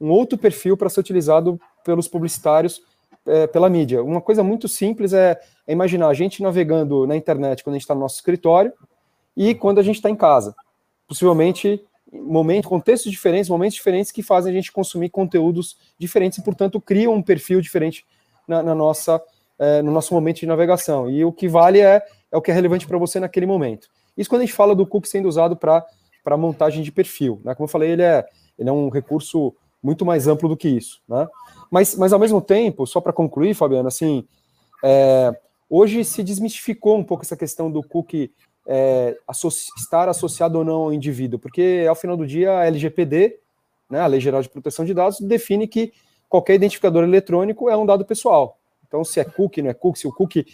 um, 0.01 0.07
um 0.07 0.11
outro 0.11 0.39
perfil 0.39 0.77
para 0.77 0.89
ser 0.89 1.01
utilizado 1.01 1.61
pelos 1.85 2.09
publicitários 2.09 2.83
é, 3.27 3.47
pela 3.47 3.69
mídia. 3.69 4.03
Uma 4.03 4.21
coisa 4.21 4.43
muito 4.43 4.69
simples 4.69 5.13
é, 5.13 5.39
é, 5.67 5.73
imaginar 5.73 6.09
a 6.09 6.15
gente 6.15 6.43
navegando 6.43 7.07
na 7.07 7.17
internet 7.17 7.63
quando 7.63 7.75
a 7.75 7.79
gente 7.79 7.85
está 7.85 7.95
no 7.95 8.01
nosso 8.01 8.17
escritório 8.17 8.73
e 9.37 9.55
quando 9.55 9.79
a 9.79 9.83
gente 9.83 9.97
está 9.97 10.11
em 10.11 10.17
casa. 10.17 10.55
Possivelmente, 11.07 11.83
momentos, 12.13 12.69
contextos 12.69 13.11
diferentes, 13.11 13.49
momentos 13.49 13.75
diferentes 13.75 14.13
que 14.13 14.23
fazem 14.23 14.53
a 14.53 14.55
gente 14.55 14.73
consumir 14.73 15.11
conteúdos 15.11 15.77
diferentes 15.99 16.39
e, 16.39 16.43
portanto, 16.43 16.81
criam 16.81 17.15
um 17.15 17.23
perfil 17.23 17.61
diferente 17.61 18.05
na, 18.47 18.63
na 18.63 18.75
nossa, 18.75 19.23
é, 19.59 19.83
no 19.83 19.93
nosso 19.93 20.15
momento 20.15 20.41
de 20.41 20.47
navegação. 20.47 21.11
E 21.11 21.25
o 21.25 21.33
que 21.33 21.49
vale 21.49 21.81
é, 21.81 22.03
é 22.31 22.37
o 22.37 22.43
que 22.43 22.51
é 22.51 22.55
relevante 22.55 22.87
para 22.87 22.99
você 22.99 23.21
naquele 23.21 23.47
momento. 23.47 23.89
Isso 24.17 24.29
quando 24.29 24.43
a 24.43 24.45
gente 24.45 24.55
fala 24.55 24.75
do 24.75 24.87
cookie 24.87 25.09
sendo 25.09 25.29
usado 25.29 25.57
para 25.57 25.85
montagem 26.37 26.83
de 26.83 26.93
perfil. 26.93 27.41
Né? 27.45 27.55
Como 27.55 27.65
eu 27.65 27.71
falei, 27.71 27.91
ele 27.91 28.03
é, 28.03 28.25
ele 28.59 28.69
é 28.69 28.73
um 28.73 28.89
recurso 28.89 29.55
muito 29.83 30.05
mais 30.05 30.27
amplo 30.27 30.49
do 30.49 30.57
que 30.57 30.69
isso. 30.69 31.01
Né? 31.09 31.27
Mas, 31.71 31.95
mas, 31.95 32.13
ao 32.13 32.19
mesmo 32.19 32.41
tempo, 32.41 32.87
só 32.87 33.01
para 33.01 33.13
concluir, 33.13 33.55
Fabiano, 33.55 33.89
assim, 33.89 34.27
é, 34.85 35.35
hoje 35.69 36.05
se 36.05 36.23
desmistificou 36.23 36.99
um 36.99 37.05
pouco 37.05 37.25
essa 37.25 37.37
questão 37.37 37.71
do 37.71 37.83
cookie 37.83 38.33
é, 38.67 39.17
associ 39.27 39.71
estar 39.77 40.09
associado 40.09 40.59
ou 40.59 40.65
não 40.65 40.83
ao 40.83 40.93
indivíduo, 40.93 41.39
porque 41.39 41.87
ao 41.89 41.95
final 41.95 42.17
do 42.17 42.27
dia 42.27 42.59
a 42.59 42.67
LGPD, 42.67 43.39
né, 43.91 44.01
a 44.01 44.07
Lei 44.07 44.21
Geral 44.21 44.43
de 44.43 44.49
Proteção 44.49 44.85
de 44.85 44.95
Dados, 44.95 45.21
define 45.21 45.67
que 45.67 45.93
qualquer 46.29 46.55
identificador 46.55 47.03
eletrônico 47.03 47.69
é 47.69 47.77
um 47.77 47.87
dado 47.87 48.05
pessoal. 48.05 48.59
Então, 48.87 49.05
se 49.05 49.19
é 49.21 49.25
cookie, 49.25 49.63
não 49.63 49.71
é 49.71 49.75
cookie, 49.75 49.99
se 49.99 50.07
o 50.07 50.13
cookie 50.13 50.47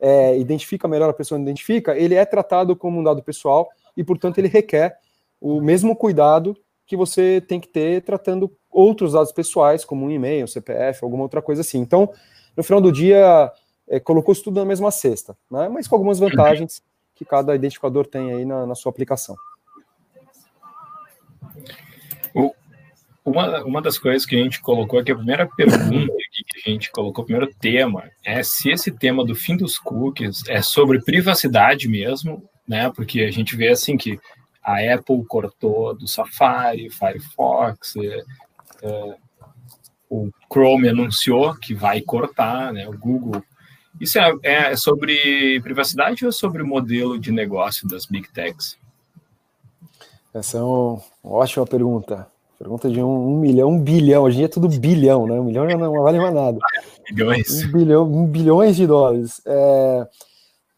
é, 0.00 0.38
identifica 0.38 0.88
melhor 0.88 1.10
a 1.10 1.12
pessoa 1.12 1.40
identifica, 1.40 1.96
ele 1.96 2.14
é 2.14 2.24
tratado 2.24 2.74
como 2.74 2.98
um 2.98 3.02
dado 3.02 3.22
pessoal 3.22 3.68
e, 3.96 4.02
portanto, 4.02 4.38
ele 4.38 4.48
requer 4.48 4.96
o 5.40 5.60
mesmo 5.60 5.96
cuidado 5.96 6.56
que 6.86 6.96
você 6.96 7.40
tem 7.40 7.60
que 7.60 7.68
ter 7.68 8.02
tratando 8.02 8.50
outros 8.70 9.12
dados 9.12 9.32
pessoais, 9.32 9.84
como 9.84 10.04
um 10.04 10.10
e-mail, 10.10 10.44
um 10.44 10.48
CPF, 10.48 11.04
alguma 11.04 11.22
outra 11.22 11.40
coisa 11.40 11.60
assim. 11.60 11.78
Então, 11.78 12.12
no 12.56 12.62
final 12.62 12.80
do 12.80 12.92
dia, 12.92 13.50
é, 13.88 14.00
colocou 14.00 14.32
isso 14.32 14.44
tudo 14.44 14.60
na 14.60 14.66
mesma 14.66 14.90
cesta, 14.90 15.36
né? 15.50 15.68
mas 15.68 15.86
com 15.86 15.94
algumas 15.94 16.18
vantagens 16.18 16.82
que 17.14 17.24
cada 17.24 17.54
identificador 17.54 18.06
tem 18.06 18.32
aí 18.32 18.44
na, 18.44 18.66
na 18.66 18.74
sua 18.74 18.90
aplicação. 18.90 19.36
Uma, 23.24 23.62
uma 23.64 23.82
das 23.82 23.98
coisas 23.98 24.24
que 24.26 24.34
a 24.34 24.42
gente 24.42 24.60
colocou 24.60 24.98
aqui, 24.98 25.12
a 25.12 25.16
primeira 25.16 25.46
pergunta 25.46 26.12
que 26.62 26.68
a 26.68 26.72
gente 26.72 26.90
colocou, 26.90 27.22
o 27.22 27.26
primeiro 27.26 27.52
tema, 27.60 28.10
é 28.24 28.42
se 28.42 28.70
esse 28.70 28.90
tema 28.90 29.24
do 29.24 29.34
fim 29.34 29.56
dos 29.56 29.78
cookies 29.78 30.42
é 30.48 30.62
sobre 30.62 31.02
privacidade 31.02 31.86
mesmo, 31.86 32.42
né? 32.66 32.90
Porque 32.90 33.20
a 33.20 33.30
gente 33.30 33.54
vê 33.54 33.68
assim 33.68 33.96
que 33.96 34.18
a 34.62 34.94
Apple 34.94 35.24
cortou 35.24 35.94
do 35.94 36.06
Safari, 36.06 36.90
Firefox, 36.90 37.94
é, 37.96 38.24
é, 38.82 39.16
o 40.08 40.30
Chrome 40.52 40.88
anunciou 40.88 41.54
que 41.54 41.74
vai 41.74 42.00
cortar, 42.00 42.72
né? 42.72 42.88
O 42.88 42.98
Google. 42.98 43.42
Isso 44.00 44.18
é, 44.18 44.32
é 44.42 44.76
sobre 44.76 45.60
privacidade 45.62 46.24
ou 46.24 46.30
é 46.30 46.32
sobre 46.32 46.62
o 46.62 46.66
modelo 46.66 47.18
de 47.18 47.30
negócio 47.30 47.86
das 47.88 48.06
Big 48.06 48.30
Techs? 48.32 48.76
Essa 50.34 50.58
é 50.58 50.62
uma 50.62 51.00
ótima 51.24 51.66
pergunta. 51.66 52.26
Pergunta 52.58 52.90
de 52.90 53.02
um, 53.02 53.34
um, 53.34 53.40
milhão, 53.40 53.70
um 53.70 53.80
bilhão. 53.80 54.24
Hoje 54.24 54.36
em 54.36 54.38
dia 54.38 54.46
é 54.46 54.48
tudo 54.48 54.68
bilhão, 54.68 55.26
né? 55.26 55.34
Um 55.40 55.44
milhão 55.44 55.66
não 55.66 56.02
vale 56.02 56.18
mais 56.18 56.34
nada. 56.34 56.58
Bilhões. 57.10 57.64
Um 57.64 57.72
bilhão, 57.72 58.04
um 58.04 58.26
bilhões 58.26 58.76
de 58.76 58.86
dólares. 58.86 59.40
É, 59.46 60.06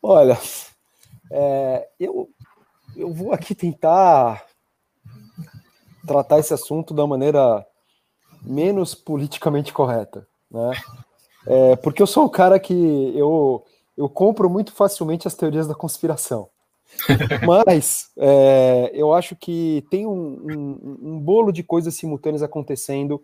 olha, 0.03 0.39
é, 1.31 1.87
eu, 1.99 2.29
eu 2.97 3.13
vou 3.13 3.33
aqui 3.33 3.55
tentar 3.55 4.45
tratar 6.07 6.39
esse 6.39 6.53
assunto 6.53 6.93
da 6.93 7.07
maneira 7.07 7.65
menos 8.43 8.95
politicamente 8.95 9.73
correta, 9.73 10.27
né? 10.51 10.73
É, 11.47 11.77
porque 11.77 12.03
eu 12.03 12.07
sou 12.07 12.25
um 12.25 12.29
cara 12.29 12.59
que 12.59 12.73
eu, 13.17 13.65
eu 13.97 14.09
compro 14.09 14.49
muito 14.49 14.73
facilmente 14.73 15.27
as 15.27 15.35
teorias 15.35 15.67
da 15.67 15.75
conspiração. 15.75 16.49
Mas 17.47 18.11
é, 18.17 18.91
eu 18.95 19.13
acho 19.13 19.35
que 19.35 19.85
tem 19.91 20.07
um, 20.07 20.13
um, 20.13 20.99
um, 21.03 21.21
bolo 21.21 21.51
de 21.53 21.63
coisas 21.63 21.95
simultâneas 21.95 22.43
acontecendo 22.43 23.23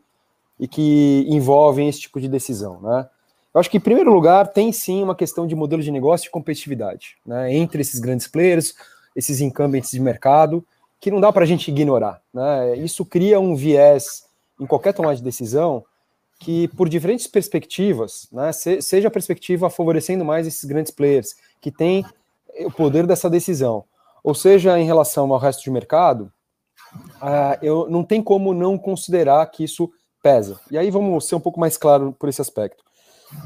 e 0.59 0.67
que 0.67 1.27
envolvem 1.29 1.89
esse 1.89 2.01
tipo 2.01 2.21
de 2.21 2.29
decisão, 2.29 2.81
né? 2.81 3.09
Eu 3.55 3.61
acho 3.61 3.71
que, 3.71 3.79
em 3.79 3.81
primeiro 3.81 4.13
lugar, 4.13 4.49
tem 4.49 4.71
sim 4.73 5.03
uma 5.03 5.15
questão 5.15 5.47
de 5.47 5.55
modelo 5.55 5.83
de 5.83 5.91
negócio 5.91 6.29
e 6.29 6.31
competitividade, 6.31 7.17
né? 7.25 7.55
Entre 7.55 7.81
esses 7.81 7.99
grandes 7.99 8.27
players, 8.27 8.75
esses 9.19 9.41
incumbents 9.41 9.91
de 9.91 9.99
mercado, 10.01 10.65
que 11.01 11.11
não 11.11 11.21
dá 11.21 11.33
para 11.33 11.43
a 11.43 11.47
gente 11.47 11.73
ignorar, 11.73 12.23
né? 12.33 12.77
Isso 12.77 13.05
cria 13.05 13.41
um 13.41 13.57
viés 13.57 14.25
em 14.61 14.65
qualquer 14.65 14.95
tomada 14.95 15.17
de 15.17 15.23
decisão 15.23 15.85
que, 16.39 16.69
por 16.69 16.89
diferentes 16.89 17.27
perspectivas, 17.27 18.29
né, 18.31 18.53
seja 18.53 19.09
a 19.09 19.11
perspectiva 19.11 19.69
favorecendo 19.69 20.25
mais 20.25 20.47
esses 20.47 20.65
grandes 20.65 20.93
players, 20.93 21.35
que 21.61 21.73
têm 21.73 22.05
o 22.61 22.71
poder 22.71 23.09
dessa 23.09 23.29
decisão, 23.29 23.85
ou 24.23 24.37
seja, 24.37 24.79
em 24.79 24.85
relação 24.85 25.33
ao 25.33 25.39
resto 25.39 25.65
de 25.65 25.71
mercado, 25.71 26.33
uh, 27.17 27.59
eu 27.61 27.89
não 27.91 28.05
tem 28.05 28.23
como 28.23 28.55
não 28.55 28.79
considerar 28.79 29.45
que 29.47 29.65
isso 29.65 29.91
pesa. 30.23 30.61
E 30.71 30.79
aí 30.79 30.91
vamos 30.91 31.27
ser 31.27 31.35
um 31.35 31.41
pouco 31.41 31.59
mais 31.59 31.77
claro 31.77 32.15
por 32.17 32.29
esse 32.29 32.41
aspecto. 32.41 32.85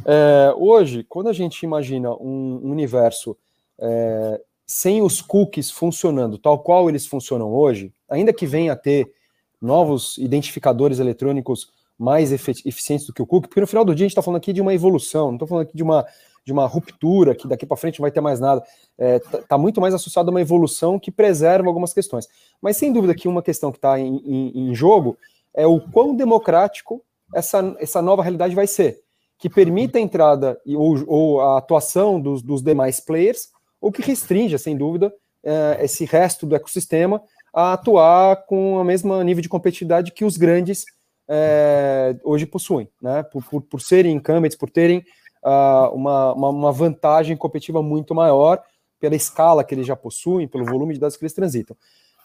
É, 0.05 0.55
hoje, 0.57 1.05
quando 1.09 1.29
a 1.29 1.33
gente 1.33 1.63
imagina 1.63 2.11
um, 2.13 2.61
universo 2.63 3.37
é, 3.81 4.41
sem 4.75 5.03
os 5.03 5.21
cookies 5.21 5.71
funcionando 5.71 6.39
tal 6.39 6.59
qual 6.59 6.89
eles 6.89 7.07
funcionam 7.07 7.53
hoje, 7.53 7.93
ainda 8.09 8.33
que 8.33 8.47
venha 8.47 8.73
a 8.73 8.77
ter 8.77 9.13
novos 9.61 10.17
identificadores 10.17 10.99
eletrônicos 10.99 11.71
mais 11.99 12.33
eficientes 12.33 13.05
do 13.07 13.13
que 13.13 13.21
o 13.21 13.27
cookie, 13.27 13.49
porque 13.49 13.61
no 13.61 13.67
final 13.67 13.85
do 13.85 13.95
dia 13.95 14.05
a 14.05 14.07
gente 14.07 14.13
está 14.13 14.23
falando 14.23 14.39
aqui 14.39 14.51
de 14.51 14.63
uma 14.63 14.73
evolução, 14.73 15.27
não 15.27 15.35
estou 15.35 15.47
falando 15.47 15.65
aqui 15.65 15.77
de 15.77 15.83
uma 15.83 16.07
de 16.45 16.53
uma 16.53 16.67
ruptura, 16.67 17.37
que 17.37 17.47
daqui 17.47 17.65
para 17.65 17.77
frente 17.77 18.01
não 18.01 18.03
vai 18.03 18.11
ter 18.11 18.21
mais 18.21 18.41
nada. 18.41 18.65
Está 18.99 19.05
é, 19.05 19.19
tá, 19.21 19.47
tá 19.47 19.59
muito 19.59 19.81
mais 19.81 19.95
associado 19.95 20.29
a 20.29 20.33
uma 20.33 20.41
evolução 20.41 20.99
que 20.99 21.13
preserva 21.13 21.69
algumas 21.69 21.93
questões. 21.93 22.27
Mas 22.61 22.77
sem 22.79 22.93
dúvida 22.93 23.15
que 23.15 23.29
uma 23.29 23.43
questão 23.43 23.71
que 23.71 23.79
está 23.79 23.97
em, 24.01 24.17
em, 24.25 24.71
em, 24.71 24.75
jogo 24.75 25.17
é 25.55 25.65
o 25.69 25.81
quão 25.81 26.17
democrático 26.17 27.01
essa, 27.33 27.77
essa 27.79 28.03
nova 28.03 28.23
realidade 28.23 28.57
vai 28.57 28.67
ser, 28.67 29.03
que 29.39 29.49
permita 29.49 29.99
a 29.99 30.01
entrada 30.01 30.61
ou, 30.67 31.05
ou 31.07 31.41
a 31.43 31.59
atuação 31.59 32.21
dos, 32.21 32.43
dos, 32.43 32.61
demais 32.61 32.99
players, 32.99 33.51
ou 33.83 33.90
que 33.90 34.01
restrinja, 34.01 34.57
sem 34.57 34.77
dúvida, 34.77 35.12
é, 35.45 35.81
esse 35.83 36.05
resto 36.05 36.47
do 36.47 36.55
ecossistema 36.55 37.21
a 37.53 37.73
atuar 37.73 38.47
com 38.47 38.77
o 38.77 38.85
mesmo 38.85 39.21
nível 39.23 39.42
de 39.42 39.49
competitividade 39.49 40.12
que 40.12 40.25
os 40.25 40.37
grandes 40.37 40.87
é, 41.29 42.16
hoje 42.23 42.47
possuem, 42.47 42.88
né? 43.01 43.23
Por, 43.25 43.45
por, 43.45 43.62
por 43.62 43.81
serem 43.81 44.16
incumbents, 44.16 44.57
por 44.57 44.71
terem 44.71 45.05
uh, 45.45 45.95
uma, 45.95 46.33
uma, 46.33 46.49
uma, 46.49 46.73
vantagem 46.73 47.37
competitiva 47.37 47.83
muito 47.83 48.14
maior 48.14 48.62
pela 49.01 49.16
escala 49.16 49.64
que 49.64 49.75
eles 49.75 49.87
já 49.87 49.97
possuem, 49.97 50.49
pelo 50.49 50.64
volume 50.64 50.95
de 50.95 51.01
dados 51.01 51.16
que 51.16 51.25
eles 51.25 51.33
transitam. 51.33 51.77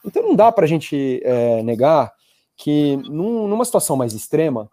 Então 0.05 0.23
não 0.23 0.35
dá 0.35 0.51
para 0.51 0.65
a 0.65 0.67
gente 0.67 1.21
é, 1.23 1.63
negar 1.63 2.13
que 2.55 2.97
num, 3.09 3.47
numa 3.47 3.65
situação 3.65 3.95
mais 3.95 4.13
extrema 4.13 4.69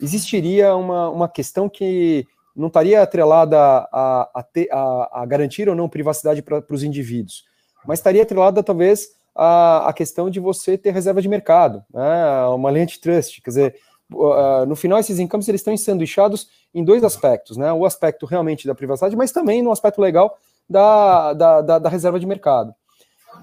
existiria 0.00 0.74
uma, 0.76 1.10
uma 1.10 1.28
questão 1.28 1.68
que 1.68 2.26
não 2.58 2.68
estaria 2.68 3.02
atrelada 3.02 3.58
a, 3.58 4.30
a, 4.34 4.44
a, 4.72 5.22
a 5.22 5.26
garantir 5.26 5.68
ou 5.68 5.74
não 5.74 5.88
privacidade 5.88 6.42
para 6.42 6.64
os 6.70 6.82
indivíduos, 6.82 7.44
mas 7.86 7.98
estaria 7.98 8.22
atrelada 8.22 8.62
talvez 8.62 9.08
a, 9.34 9.88
a 9.88 9.92
questão 9.92 10.28
de 10.28 10.40
você 10.40 10.76
ter 10.76 10.90
reserva 10.90 11.22
de 11.22 11.28
mercado, 11.28 11.84
né, 11.92 12.46
uma 12.48 12.70
lei 12.70 12.82
antitrust, 12.82 13.40
quer 13.40 13.50
dizer, 13.50 13.74
uh, 14.12 14.66
no 14.66 14.74
final, 14.74 14.98
esses 14.98 15.18
encampos 15.18 15.48
eles 15.48 15.60
estão 15.60 15.72
ensanduichados 15.72 16.48
em 16.74 16.84
dois 16.84 17.04
aspectos, 17.04 17.56
né? 17.56 17.72
O 17.72 17.84
aspecto 17.84 18.26
realmente 18.26 18.66
da 18.66 18.74
privacidade, 18.74 19.16
mas 19.16 19.32
também 19.32 19.62
no 19.62 19.72
aspecto 19.72 20.00
legal 20.00 20.36
da, 20.68 21.32
da, 21.32 21.60
da, 21.60 21.78
da 21.78 21.88
reserva 21.88 22.20
de 22.20 22.26
mercado. 22.26 22.74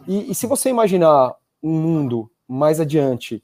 E, 0.08 0.32
e, 0.32 0.36
se 0.36 0.45
você 0.45 0.69
imaginar 0.69 1.34
um 1.63 1.71
mundo 1.71 2.30
mais 2.47 2.80
adiante, 2.80 3.43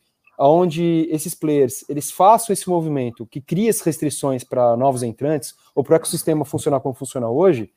onde 0.50 1.08
esses 1.12 1.36
players 1.36 1.86
eles 1.88 2.12
façam 2.12 2.54
esse 2.54 2.68
movimento 2.70 3.26
que 3.26 3.40
cria 3.40 3.70
as 3.70 3.82
restrições 3.82 4.44
para 4.44 4.76
novos 4.76 5.04
entrantes 5.04 5.56
ou 5.76 5.84
para 5.84 5.94
o 5.94 5.96
ecossistema 5.96 6.46
funcionar 6.46 6.80
como 6.80 6.96
funciona 6.96 7.30
hoje, 7.30 7.72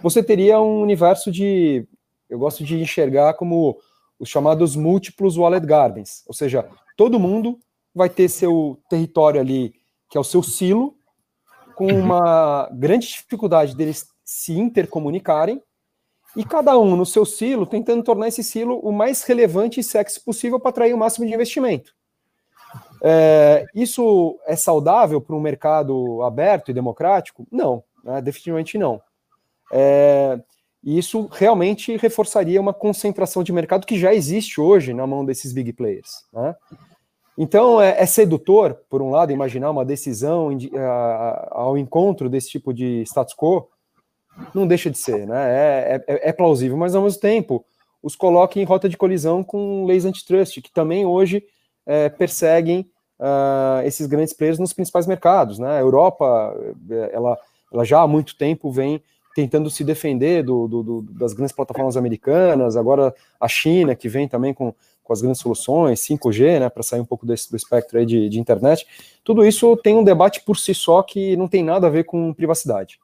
você 0.00 0.22
teria 0.22 0.60
um 0.60 0.80
universo 0.80 1.30
de, 1.30 1.86
eu 2.28 2.38
gosto 2.38 2.64
de 2.64 2.80
enxergar 2.80 3.34
como 3.34 3.78
os 4.18 4.28
chamados 4.28 4.74
múltiplos 4.74 5.36
wallet 5.36 5.64
gardens, 5.66 6.24
ou 6.26 6.34
seja, 6.34 6.68
todo 6.96 7.20
mundo 7.20 7.58
vai 7.94 8.08
ter 8.08 8.28
seu 8.28 8.80
território 8.88 9.40
ali, 9.40 9.74
que 10.08 10.16
é 10.16 10.20
o 10.20 10.24
seu 10.24 10.42
silo, 10.42 10.96
com 11.74 11.86
uhum. 11.86 12.00
uma 12.00 12.68
grande 12.72 13.06
dificuldade 13.06 13.76
deles 13.76 14.08
se 14.24 14.52
intercomunicarem, 14.52 15.62
e 16.36 16.44
cada 16.44 16.78
um 16.78 16.96
no 16.96 17.06
seu 17.06 17.24
silo 17.24 17.66
tentando 17.66 18.02
tornar 18.02 18.28
esse 18.28 18.44
silo 18.44 18.78
o 18.80 18.92
mais 18.92 19.22
relevante 19.22 19.80
e 19.80 19.84
sexy 19.84 20.20
possível 20.20 20.60
para 20.60 20.70
atrair 20.70 20.94
o 20.94 20.98
máximo 20.98 21.26
de 21.26 21.34
investimento. 21.34 21.97
É, 23.02 23.66
isso 23.74 24.38
é 24.46 24.56
saudável 24.56 25.20
para 25.20 25.36
um 25.36 25.40
mercado 25.40 26.22
aberto 26.22 26.70
e 26.70 26.74
democrático? 26.74 27.46
Não, 27.50 27.82
né, 28.04 28.20
definitivamente 28.20 28.76
não. 28.76 29.00
É, 29.72 30.40
isso 30.82 31.28
realmente 31.30 31.96
reforçaria 31.96 32.60
uma 32.60 32.72
concentração 32.72 33.42
de 33.42 33.52
mercado 33.52 33.86
que 33.86 33.98
já 33.98 34.14
existe 34.14 34.60
hoje 34.60 34.94
na 34.94 35.06
mão 35.06 35.24
desses 35.24 35.52
big 35.52 35.72
players. 35.72 36.24
Né? 36.32 36.54
Então 37.36 37.80
é, 37.80 38.00
é, 38.00 38.06
sedutor, 38.06 38.80
por 38.88 39.02
um 39.02 39.10
lado, 39.10 39.32
imaginar 39.32 39.70
uma 39.70 39.84
decisão 39.84 40.50
ao 41.50 41.76
encontro 41.78 42.28
desse 42.28 42.50
tipo 42.50 42.72
de 42.72 43.02
status 43.02 43.34
quo, 43.34 43.68
não 44.54 44.66
deixa 44.66 44.90
de 44.90 44.98
ser, 44.98 45.26
né? 45.26 45.50
É, 45.50 46.04
é, 46.06 46.28
é, 46.28 46.32
plausível, 46.32 46.76
mas 46.76 46.94
ao 46.94 47.02
mesmo 47.02 47.20
tempo 47.20 47.64
os 48.02 48.14
coloca 48.14 48.58
em 48.58 48.64
rota 48.64 48.88
de 48.88 48.96
colisão 48.96 49.42
com 49.42 49.84
leis 49.84 50.04
antitrust, 50.04 50.62
que 50.62 50.72
também 50.72 51.04
hoje 51.04 51.44
é, 51.88 52.10
perseguem 52.10 52.88
uh, 53.18 53.84
esses 53.86 54.06
grandes 54.06 54.34
players 54.34 54.58
nos 54.58 54.74
principais 54.74 55.06
mercados, 55.06 55.58
né? 55.58 55.78
A 55.78 55.80
Europa, 55.80 56.54
é, 56.90 57.10
ela, 57.14 57.38
ela 57.72 57.84
já 57.84 58.02
há 58.02 58.06
muito 58.06 58.36
tempo 58.36 58.70
vem 58.70 59.02
tentando 59.34 59.70
se 59.70 59.82
defender 59.82 60.42
do, 60.42 60.68
do, 60.68 60.82
do, 60.82 61.02
das 61.02 61.32
grandes 61.32 61.54
plataformas 61.54 61.96
americanas, 61.96 62.76
agora 62.76 63.14
a 63.40 63.48
China, 63.48 63.94
que 63.94 64.08
vem 64.08 64.28
também 64.28 64.52
com, 64.52 64.74
com 65.02 65.12
as 65.12 65.22
grandes 65.22 65.40
soluções, 65.40 66.00
5G, 66.00 66.60
né, 66.60 66.68
para 66.68 66.82
sair 66.82 67.00
um 67.00 67.04
pouco 67.04 67.24
desse, 67.24 67.48
do 67.48 67.56
espectro 67.56 68.04
de, 68.04 68.28
de 68.28 68.40
internet, 68.40 68.84
tudo 69.24 69.46
isso 69.46 69.76
tem 69.76 69.96
um 69.96 70.02
debate 70.02 70.42
por 70.44 70.58
si 70.58 70.74
só 70.74 71.02
que 71.02 71.36
não 71.36 71.46
tem 71.46 71.62
nada 71.62 71.86
a 71.86 71.90
ver 71.90 72.04
com 72.04 72.34
privacidade. 72.34 72.98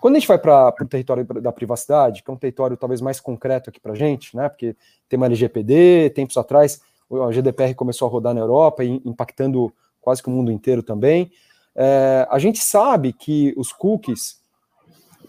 Quando 0.00 0.16
a 0.16 0.18
gente 0.18 0.28
vai 0.28 0.38
para 0.38 0.74
o 0.80 0.86
território 0.86 1.24
da 1.24 1.50
privacidade, 1.50 2.22
que 2.22 2.30
é 2.30 2.34
um 2.34 2.36
território 2.36 2.76
talvez 2.76 3.00
mais 3.00 3.18
concreto 3.18 3.70
aqui 3.70 3.80
para 3.80 3.92
a 3.92 3.96
gente, 3.96 4.36
né, 4.36 4.50
porque 4.50 4.76
tem 5.08 5.16
uma 5.16 5.26
LGPD, 5.26 6.10
tempos 6.10 6.36
atrás 6.36 6.80
a 7.10 7.30
GDPR 7.30 7.74
começou 7.74 8.08
a 8.08 8.10
rodar 8.10 8.34
na 8.34 8.40
Europa, 8.40 8.84
impactando 8.84 9.72
quase 10.00 10.22
que 10.22 10.28
o 10.28 10.32
mundo 10.32 10.52
inteiro 10.52 10.82
também, 10.82 11.30
é, 11.74 12.26
a 12.30 12.38
gente 12.38 12.60
sabe 12.60 13.12
que 13.12 13.52
os 13.56 13.72
cookies, 13.72 14.40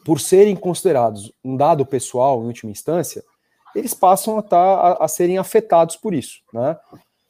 por 0.04 0.20
serem 0.20 0.56
considerados 0.56 1.32
um 1.44 1.58
dado 1.58 1.86
pessoal 1.86 2.42
em 2.44 2.48
última 2.48 2.72
instância, 2.72 3.24
eles 3.76 3.94
passam 3.94 4.38
a, 4.38 4.42
tá, 4.42 4.58
a, 4.58 5.06
a 5.06 5.08
serem 5.08 5.38
afetados 5.38 5.96
por 5.96 6.14
isso. 6.14 6.42
Né? 6.54 6.78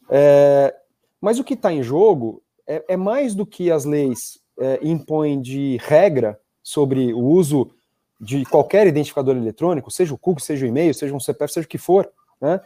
É, 0.09 0.75
mas 1.21 1.39
o 1.39 1.43
que 1.43 1.53
está 1.53 1.71
em 1.71 1.81
jogo 1.81 2.43
é, 2.67 2.83
é, 2.89 2.97
mais 2.97 3.33
do 3.33 3.45
que 3.45 3.71
as 3.71 3.85
leis 3.85 4.39
é, 4.59 4.79
impõem 4.81 5.41
de 5.41 5.77
regra 5.81 6.39
sobre 6.61 7.13
o 7.13 7.19
uso 7.19 7.71
de 8.19 8.45
qualquer 8.45 8.87
identificador 8.87 9.35
eletrônico, 9.35 9.91
seja 9.91 10.13
o 10.13 10.17
cookie, 10.17 10.41
seja 10.41 10.65
o 10.65 10.69
e-mail, 10.69 10.93
seja 10.93 11.13
um 11.13 11.19
CPF, 11.19 11.53
seja 11.53 11.65
o 11.65 11.69
que 11.69 11.77
for, 11.77 12.09
né? 12.41 12.59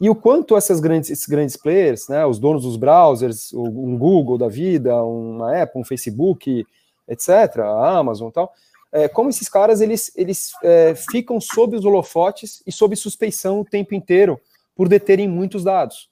E 0.00 0.08
o 0.08 0.14
quanto 0.14 0.56
essas 0.56 0.78
grandes, 0.78 1.10
esses 1.10 1.26
grandes 1.26 1.56
players, 1.56 2.08
né, 2.08 2.24
os 2.24 2.38
donos 2.38 2.62
dos 2.62 2.76
browsers, 2.76 3.52
um 3.52 3.98
Google 3.98 4.38
da 4.38 4.48
vida, 4.48 5.02
uma 5.02 5.60
Apple, 5.60 5.80
um 5.80 5.84
Facebook, 5.84 6.64
etc., 7.08 7.58
a 7.58 7.98
Amazon 7.98 8.28
e 8.28 8.32
tal, 8.32 8.52
é, 8.92 9.08
como 9.08 9.28
esses 9.28 9.48
caras 9.48 9.80
eles, 9.80 10.12
eles 10.16 10.52
é, 10.62 10.94
ficam 10.94 11.40
sob 11.40 11.76
os 11.76 11.84
holofotes 11.84 12.62
e 12.66 12.72
sob 12.72 12.94
suspeição 12.96 13.60
o 13.60 13.64
tempo 13.64 13.94
inteiro 13.94 14.40
por 14.74 14.88
deterem 14.88 15.28
muitos 15.28 15.64
dados. 15.64 16.08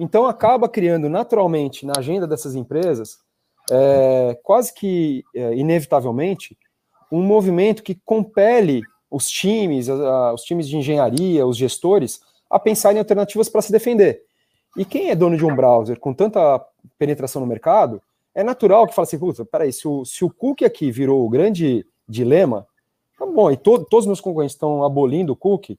Então 0.00 0.26
acaba 0.26 0.68
criando 0.68 1.08
naturalmente 1.08 1.84
na 1.84 1.92
agenda 1.98 2.26
dessas 2.26 2.54
empresas, 2.54 3.18
é, 3.70 4.38
quase 4.42 4.72
que 4.72 5.22
é, 5.34 5.54
inevitavelmente, 5.54 6.56
um 7.12 7.22
movimento 7.22 7.82
que 7.82 7.94
compele 8.04 8.82
os 9.10 9.28
times, 9.28 9.88
os 9.88 10.42
times 10.42 10.68
de 10.68 10.76
engenharia, 10.76 11.46
os 11.46 11.56
gestores, 11.56 12.20
a 12.50 12.58
pensar 12.58 12.94
em 12.94 12.98
alternativas 12.98 13.48
para 13.48 13.62
se 13.62 13.72
defender. 13.72 14.22
E 14.76 14.84
quem 14.84 15.10
é 15.10 15.14
dono 15.14 15.36
de 15.36 15.44
um 15.44 15.54
browser 15.54 15.98
com 15.98 16.12
tanta 16.12 16.64
penetração 16.98 17.40
no 17.40 17.46
mercado, 17.46 18.02
é 18.34 18.42
natural 18.42 18.86
que 18.86 18.94
fale 18.94 19.06
assim, 19.06 19.18
puta, 19.18 19.44
peraí, 19.44 19.72
se 19.72 19.88
o, 19.88 20.04
se 20.04 20.24
o 20.24 20.30
cookie 20.30 20.64
aqui 20.64 20.90
virou 20.90 21.24
o 21.24 21.28
grande 21.28 21.84
dilema, 22.08 22.66
tá 23.18 23.26
bom, 23.26 23.50
e 23.50 23.56
to, 23.56 23.84
todos 23.84 24.04
os 24.04 24.06
meus 24.06 24.20
concorrentes 24.20 24.54
estão 24.54 24.84
abolindo 24.84 25.32
o 25.32 25.36
cookie, 25.36 25.78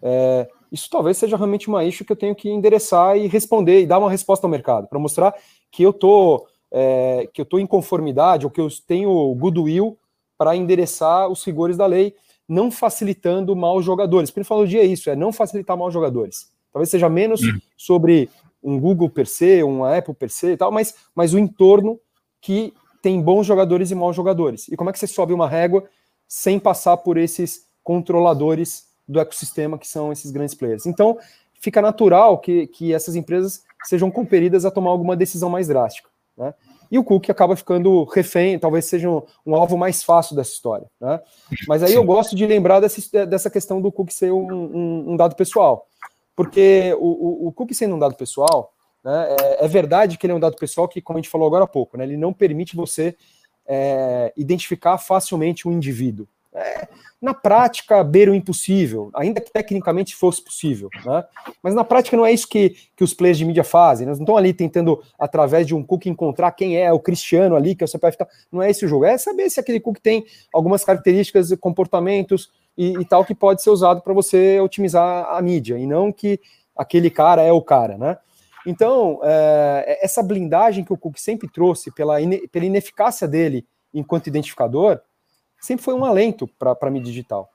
é, 0.00 0.48
isso 0.70 0.88
talvez 0.90 1.18
seja 1.18 1.36
realmente 1.36 1.68
uma 1.68 1.84
issue 1.84 2.04
que 2.04 2.12
eu 2.12 2.16
tenho 2.16 2.34
que 2.34 2.48
endereçar 2.48 3.16
e 3.16 3.26
responder 3.26 3.82
e 3.82 3.86
dar 3.86 3.98
uma 3.98 4.10
resposta 4.10 4.46
ao 4.46 4.50
mercado, 4.50 4.88
para 4.88 4.98
mostrar 4.98 5.34
que 5.70 5.82
eu 5.82 5.92
tô 5.92 6.46
é, 6.72 7.28
que 7.32 7.40
eu 7.40 7.44
estou 7.44 7.60
em 7.60 7.66
conformidade 7.66 8.46
ou 8.46 8.50
que 8.50 8.60
eu 8.60 8.68
tenho 8.86 9.34
goodwill 9.34 9.98
para 10.38 10.56
endereçar 10.56 11.28
os 11.28 11.44
rigores 11.44 11.76
da 11.76 11.84
lei, 11.84 12.16
não 12.52 12.70
facilitando 12.70 13.56
mal 13.56 13.80
jogadores. 13.82 14.30
Ele 14.34 14.44
falou 14.44 14.66
dia 14.66 14.82
é 14.82 14.86
isso, 14.86 15.08
é 15.08 15.16
não 15.16 15.32
facilitar 15.32 15.76
mal 15.76 15.90
jogadores. 15.90 16.50
Talvez 16.72 16.90
seja 16.90 17.08
menos 17.08 17.40
uhum. 17.40 17.58
sobre 17.76 18.28
um 18.62 18.78
Google 18.78 19.08
per 19.08 19.26
se, 19.26 19.62
uma 19.62 19.96
Apple 19.96 20.14
per 20.14 20.30
se 20.30 20.52
e 20.52 20.56
tal, 20.56 20.70
mas, 20.70 20.94
mas 21.14 21.34
o 21.34 21.38
entorno 21.38 21.98
que 22.40 22.72
tem 23.00 23.20
bons 23.20 23.46
jogadores 23.46 23.90
e 23.90 23.94
maus 23.94 24.14
jogadores. 24.14 24.68
E 24.68 24.76
como 24.76 24.90
é 24.90 24.92
que 24.92 24.98
você 24.98 25.06
sobe 25.06 25.32
uma 25.32 25.48
régua 25.48 25.84
sem 26.28 26.58
passar 26.58 26.98
por 26.98 27.16
esses 27.16 27.66
controladores 27.82 28.86
do 29.08 29.18
ecossistema 29.18 29.78
que 29.78 29.88
são 29.88 30.12
esses 30.12 30.30
grandes 30.30 30.54
players? 30.54 30.86
Então, 30.86 31.18
fica 31.60 31.82
natural 31.82 32.38
que, 32.38 32.66
que 32.68 32.92
essas 32.92 33.16
empresas 33.16 33.64
sejam 33.84 34.10
compelidas 34.10 34.64
a 34.64 34.70
tomar 34.70 34.90
alguma 34.90 35.16
decisão 35.16 35.50
mais 35.50 35.66
drástica. 35.68 36.08
Né? 36.36 36.54
E 36.92 36.98
o 36.98 37.02
Cook 37.02 37.30
acaba 37.30 37.56
ficando 37.56 38.04
refém, 38.04 38.58
talvez 38.58 38.84
seja 38.84 39.08
um, 39.08 39.22
um 39.46 39.56
alvo 39.56 39.78
mais 39.78 40.02
fácil 40.02 40.36
dessa 40.36 40.52
história. 40.52 40.86
Né? 41.00 41.18
Mas 41.66 41.82
aí 41.82 41.92
Sim. 41.92 41.96
eu 41.96 42.04
gosto 42.04 42.36
de 42.36 42.46
lembrar 42.46 42.80
dessa, 42.80 43.24
dessa 43.24 43.48
questão 43.48 43.80
do 43.80 43.90
Cook 43.90 44.10
ser 44.10 44.30
um, 44.30 44.52
um, 44.52 45.12
um 45.12 45.16
dado 45.16 45.34
pessoal. 45.34 45.88
Porque 46.36 46.94
o, 47.00 47.46
o, 47.46 47.48
o 47.48 47.52
Cook 47.52 47.72
sendo 47.72 47.94
um 47.94 47.98
dado 47.98 48.14
pessoal, 48.14 48.74
né? 49.02 49.34
É, 49.40 49.64
é, 49.64 49.68
verdade 49.68 50.18
que 50.18 50.26
ele 50.26 50.34
é 50.34 50.36
um 50.36 50.40
dado 50.40 50.56
pessoal 50.56 50.86
que, 50.86 51.00
como 51.00 51.18
a 51.18 51.22
gente 51.22 51.30
falou 51.30 51.46
agora 51.46 51.64
há 51.64 51.66
pouco, 51.66 51.96
né? 51.96 52.04
ele 52.04 52.18
não 52.18 52.30
permite 52.30 52.76
você 52.76 53.16
é, 53.66 54.30
identificar 54.36 54.98
facilmente 54.98 55.66
um 55.66 55.72
indivíduo. 55.72 56.28
É, 56.54 56.86
na 57.20 57.32
prática, 57.32 58.04
beira 58.04 58.30
o 58.30 58.34
impossível, 58.34 59.10
ainda 59.14 59.40
que 59.40 59.50
tecnicamente 59.50 60.14
fosse 60.14 60.42
possível. 60.42 60.90
Né? 61.04 61.24
Mas 61.62 61.74
na 61.74 61.82
prática 61.82 62.16
não 62.16 62.26
é 62.26 62.32
isso 62.32 62.46
que, 62.46 62.76
que 62.94 63.02
os 63.02 63.14
players 63.14 63.38
de 63.38 63.44
mídia 63.44 63.64
fazem. 63.64 64.06
Eles 64.06 64.18
não 64.18 64.24
estão 64.24 64.36
ali 64.36 64.52
tentando, 64.52 65.02
através 65.18 65.66
de 65.66 65.74
um 65.74 65.82
cookie, 65.82 66.10
encontrar 66.10 66.52
quem 66.52 66.76
é 66.76 66.92
o 66.92 67.00
Cristiano 67.00 67.56
ali, 67.56 67.74
que 67.74 67.82
é 67.82 67.86
o 67.86 67.88
CPF. 67.88 68.18
Tal. 68.18 68.28
Não 68.50 68.60
é 68.60 68.70
esse 68.70 68.84
o 68.84 68.88
jogo. 68.88 69.04
É 69.04 69.16
saber 69.16 69.48
se 69.48 69.60
aquele 69.60 69.80
cookie 69.80 70.02
tem 70.02 70.26
algumas 70.52 70.84
características, 70.84 71.54
comportamentos 71.58 72.50
e, 72.76 72.98
e 72.98 73.04
tal 73.04 73.24
que 73.24 73.34
pode 73.34 73.62
ser 73.62 73.70
usado 73.70 74.02
para 74.02 74.12
você 74.12 74.60
otimizar 74.60 75.26
a 75.30 75.40
mídia, 75.40 75.78
e 75.78 75.86
não 75.86 76.12
que 76.12 76.40
aquele 76.76 77.10
cara 77.10 77.42
é 77.42 77.52
o 77.52 77.62
cara. 77.62 77.96
Né? 77.96 78.18
Então, 78.66 79.20
é, 79.22 80.00
essa 80.02 80.22
blindagem 80.22 80.84
que 80.84 80.92
o 80.92 80.96
Cook 80.96 81.18
sempre 81.18 81.48
trouxe 81.50 81.90
pela, 81.92 82.20
ine, 82.20 82.46
pela 82.48 82.66
ineficácia 82.66 83.26
dele 83.26 83.66
enquanto 83.92 84.26
identificador, 84.26 85.00
sempre 85.62 85.84
foi 85.84 85.94
um 85.94 86.04
alento 86.04 86.46
para 86.58 86.76
a 86.78 86.90
mídia 86.90 87.10
digital. 87.10 87.48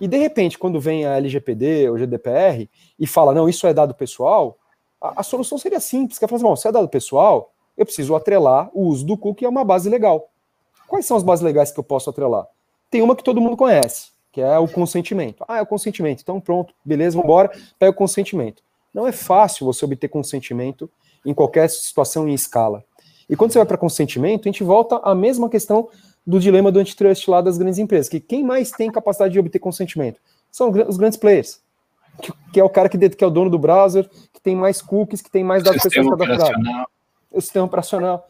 E 0.00 0.08
de 0.08 0.16
repente, 0.16 0.58
quando 0.58 0.80
vem 0.80 1.04
a 1.04 1.16
LGPD 1.16 1.90
ou 1.90 1.98
GDPR 1.98 2.68
e 2.98 3.06
fala, 3.06 3.34
não, 3.34 3.48
isso 3.48 3.66
é 3.66 3.74
dado 3.74 3.94
pessoal, 3.94 4.58
a, 5.00 5.20
a 5.20 5.22
solução 5.22 5.58
seria 5.58 5.80
simples, 5.80 6.18
que 6.18 6.24
é 6.24 6.28
falar 6.28 6.38
assim, 6.38 6.46
bom, 6.46 6.56
se 6.56 6.66
é 6.66 6.72
dado 6.72 6.88
pessoal, 6.88 7.52
eu 7.76 7.84
preciso 7.84 8.14
atrelar 8.14 8.70
o 8.72 8.86
uso 8.86 9.04
do 9.04 9.16
cookie 9.16 9.44
a 9.44 9.48
uma 9.48 9.64
base 9.64 9.88
legal. 9.88 10.30
Quais 10.88 11.06
são 11.06 11.16
as 11.16 11.22
bases 11.22 11.44
legais 11.44 11.70
que 11.70 11.78
eu 11.78 11.84
posso 11.84 12.10
atrelar? 12.10 12.46
Tem 12.90 13.02
uma 13.02 13.16
que 13.16 13.24
todo 13.24 13.40
mundo 13.40 13.56
conhece, 13.56 14.10
que 14.30 14.40
é 14.40 14.58
o 14.58 14.68
consentimento. 14.68 15.44
Ah, 15.48 15.58
é 15.58 15.62
o 15.62 15.66
consentimento. 15.66 16.20
Então 16.20 16.40
pronto, 16.40 16.74
beleza, 16.84 17.16
vamos 17.16 17.24
embora, 17.24 17.50
pega 17.78 17.90
o 17.90 17.94
consentimento. 17.94 18.62
Não 18.92 19.06
é 19.06 19.12
fácil 19.12 19.66
você 19.66 19.84
obter 19.84 20.08
consentimento 20.08 20.90
em 21.24 21.32
qualquer 21.32 21.68
situação 21.68 22.28
em 22.28 22.34
escala. 22.34 22.84
E 23.28 23.36
quando 23.36 23.52
você 23.52 23.58
vai 23.58 23.66
para 23.66 23.78
consentimento, 23.78 24.42
a 24.42 24.52
gente 24.52 24.62
volta 24.62 24.96
à 24.96 25.14
mesma 25.14 25.48
questão 25.48 25.88
do 26.26 26.38
dilema 26.38 26.70
do 26.70 26.78
antitrust 26.78 27.28
lá 27.28 27.40
das 27.40 27.58
grandes 27.58 27.78
empresas, 27.78 28.08
que 28.08 28.20
quem 28.20 28.44
mais 28.44 28.70
tem 28.70 28.90
capacidade 28.90 29.32
de 29.32 29.40
obter 29.40 29.58
consentimento 29.58 30.20
são 30.50 30.70
os 30.88 30.96
grandes 30.96 31.18
players, 31.18 31.60
que, 32.20 32.32
que 32.52 32.60
é 32.60 32.64
o 32.64 32.68
cara 32.68 32.88
que, 32.88 32.98
que, 33.08 33.24
é 33.24 33.26
o 33.26 33.30
dono 33.30 33.50
do 33.50 33.58
browser, 33.58 34.08
que 34.32 34.40
tem 34.40 34.54
mais 34.54 34.80
cookies, 34.80 35.22
que 35.22 35.30
tem 35.30 35.42
mais 35.42 35.62
dados 35.62 35.82
pessoais 35.82 36.08
cadastrar. 36.08 36.86
O 37.30 37.40
sistema 37.40 37.64
operacional. 37.64 38.26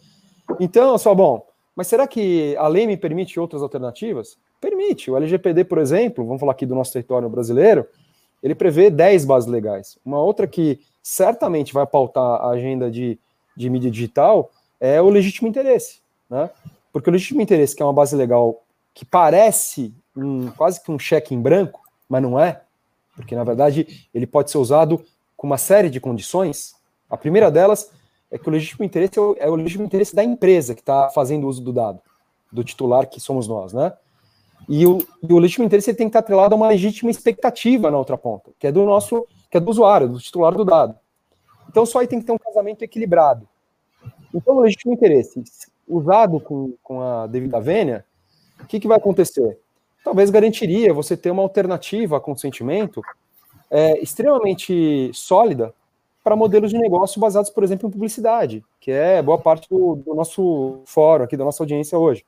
Então, 0.61 0.96
só 0.96 1.14
bom, 1.14 1.44
mas 1.74 1.87
será 1.87 2.07
que 2.07 2.57
a 2.57 2.68
lei 2.68 2.87
me 2.87 2.96
permite 2.96 3.40
outras 3.40 3.62
alternativas? 3.62 4.37
Permite. 4.61 5.11
O 5.11 5.16
LGPD, 5.16 5.64
por 5.64 5.78
exemplo, 5.78 6.24
vamos 6.24 6.40
falar 6.40 6.52
aqui 6.52 6.64
do 6.64 6.74
nosso 6.74 6.92
território 6.92 7.28
brasileiro, 7.28 7.87
ele 8.42 8.55
prevê 8.55 8.90
10 8.90 9.24
bases 9.24 9.48
legais. 9.48 9.98
Uma 10.05 10.20
outra 10.20 10.46
que 10.46 10.81
certamente 11.02 11.72
vai 11.72 11.87
pautar 11.87 12.40
a 12.40 12.50
agenda 12.50 12.90
de, 12.90 13.18
de 13.57 13.68
mídia 13.68 13.90
digital 13.90 14.50
é 14.81 15.00
o 15.00 15.09
legítimo 15.09 15.48
interesse, 15.48 16.00
né? 16.28 16.50
Porque 16.92 17.09
o 17.09 17.12
legítimo 17.12 17.40
interesse, 17.40 17.74
que 17.74 17.83
é 17.83 17.87
uma 17.87 17.92
base 17.92 18.14
legal 18.14 18.62
que 18.94 19.05
parece 19.05 19.94
um, 20.14 20.50
quase 20.50 20.83
que 20.83 20.90
um 20.90 20.98
cheque 20.98 21.35
em 21.35 21.40
branco, 21.40 21.81
mas 22.09 22.22
não 22.22 22.38
é, 22.38 22.62
porque 23.16 23.35
na 23.35 23.44
verdade 23.44 24.09
ele 24.12 24.26
pode 24.26 24.50
ser 24.50 24.59
usado 24.59 25.02
com 25.37 25.46
uma 25.46 25.59
série 25.59 25.88
de 25.88 26.00
condições. 26.00 26.74
A 27.09 27.16
primeira 27.16 27.50
delas 27.50 27.90
é 28.31 28.38
que 28.38 28.48
o 28.48 28.52
legítimo 28.52 28.85
interesse 28.85 29.18
é 29.18 29.22
o, 29.22 29.37
é 29.38 29.50
o 29.50 29.55
legítimo 29.55 29.85
interesse 29.85 30.14
da 30.14 30.22
empresa 30.22 30.74
que 30.74 30.81
está 30.81 31.09
fazendo 31.11 31.48
uso 31.48 31.62
do 31.62 31.72
dado, 31.72 32.00
do 32.50 32.62
titular 32.62 33.09
que 33.09 33.20
somos 33.20 33.48
nós, 33.48 33.72
né? 33.72 33.92
E 34.68 34.87
o, 34.87 34.98
e 35.22 35.33
o 35.33 35.38
legítimo 35.38 35.64
interesse 35.64 35.92
tem 35.92 36.07
que 36.07 36.11
estar 36.11 36.20
atrelado 36.20 36.55
a 36.55 36.57
uma 36.57 36.68
legítima 36.68 37.11
expectativa 37.11 37.90
na 37.90 37.98
outra 37.98 38.16
ponta, 38.16 38.50
que 38.59 38.66
é 38.66 38.72
do 38.72 38.85
nosso, 38.85 39.26
que 39.50 39.57
é 39.57 39.61
do 39.61 39.70
usuário, 39.70 40.09
do 40.09 40.20
titular 40.20 40.55
do 40.55 40.64
dado. 40.64 40.94
Então 41.68 41.85
só 41.85 41.98
aí 41.98 42.07
tem 42.07 42.20
que 42.20 42.26
ter 42.26 42.33
um 42.33 42.38
casamento 42.38 42.83
equilibrado. 42.83 43.48
Então 44.33 44.57
o 44.57 44.61
legítimo 44.61 44.92
interesse, 44.92 45.42
usado 45.96 46.40
com, 46.40 46.74
com 46.83 47.00
a 47.00 47.26
devida 47.26 47.61
vênia, 47.61 48.05
o 48.61 48.66
que, 48.66 48.81
que 48.81 48.88
vai 48.88 48.96
acontecer? 48.96 49.59
Talvez 50.05 50.31
garantiria 50.31 50.92
você 50.92 51.16
ter 51.16 51.31
uma 51.31 51.42
alternativa 51.42 52.16
a 52.16 52.20
consentimento 52.20 53.02
é, 53.70 53.98
extremamente 54.00 55.11
sólida 55.14 55.72
para 56.22 56.37
modelos 56.37 56.70
de 56.70 56.78
negócio 56.78 57.20
baseados, 57.20 57.50
por 57.50 57.64
exemplo, 57.64 57.88
em 57.88 57.90
publicidade, 57.90 58.64
que 58.81 58.90
é 58.90 59.20
boa 59.20 59.38
parte 59.38 59.68
do, 59.68 59.96
do 59.96 60.14
nosso 60.14 60.81
fórum 60.85 61.24
aqui, 61.24 61.37
da 61.37 61.44
nossa 61.44 61.62
audiência 61.62 61.98
hoje. 61.98 62.24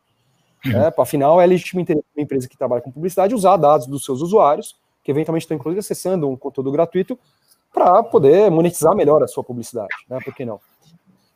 É, 0.66 1.00
afinal, 1.00 1.40
é 1.40 1.46
legítimo 1.46 1.80
interesse 1.80 2.06
de 2.14 2.20
uma 2.20 2.24
empresa 2.24 2.48
que 2.48 2.56
trabalha 2.56 2.80
com 2.80 2.90
publicidade 2.90 3.34
usar 3.34 3.56
dados 3.56 3.86
dos 3.86 4.04
seus 4.04 4.22
usuários, 4.22 4.76
que 5.02 5.10
eventualmente 5.10 5.44
estão 5.44 5.56
inclusive 5.56 5.80
acessando 5.80 6.28
um 6.28 6.36
conteúdo 6.36 6.72
gratuito, 6.72 7.18
para 7.72 8.02
poder 8.02 8.50
monetizar 8.50 8.94
melhor 8.94 9.22
a 9.22 9.26
sua 9.26 9.44
publicidade, 9.44 9.94
né? 10.08 10.18
Por 10.24 10.32
que 10.32 10.44
não? 10.44 10.60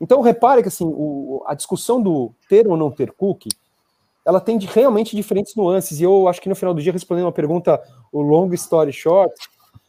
Então, 0.00 0.20
repare 0.20 0.62
que 0.62 0.68
assim, 0.68 0.84
o, 0.84 1.42
a 1.46 1.54
discussão 1.54 2.00
do 2.00 2.32
ter 2.48 2.68
ou 2.68 2.76
não 2.76 2.90
ter 2.90 3.12
cookie, 3.12 3.48
ela 4.24 4.40
tem 4.40 4.58
de, 4.58 4.66
realmente 4.66 5.16
diferentes 5.16 5.54
nuances, 5.56 6.00
e 6.00 6.04
eu 6.04 6.28
acho 6.28 6.40
que 6.40 6.48
no 6.48 6.54
final 6.54 6.74
do 6.74 6.82
dia, 6.82 6.92
respondendo 6.92 7.24
uma 7.24 7.32
pergunta, 7.32 7.82
o 8.12 8.20
long 8.20 8.52
story 8.52 8.92
short, 8.92 9.34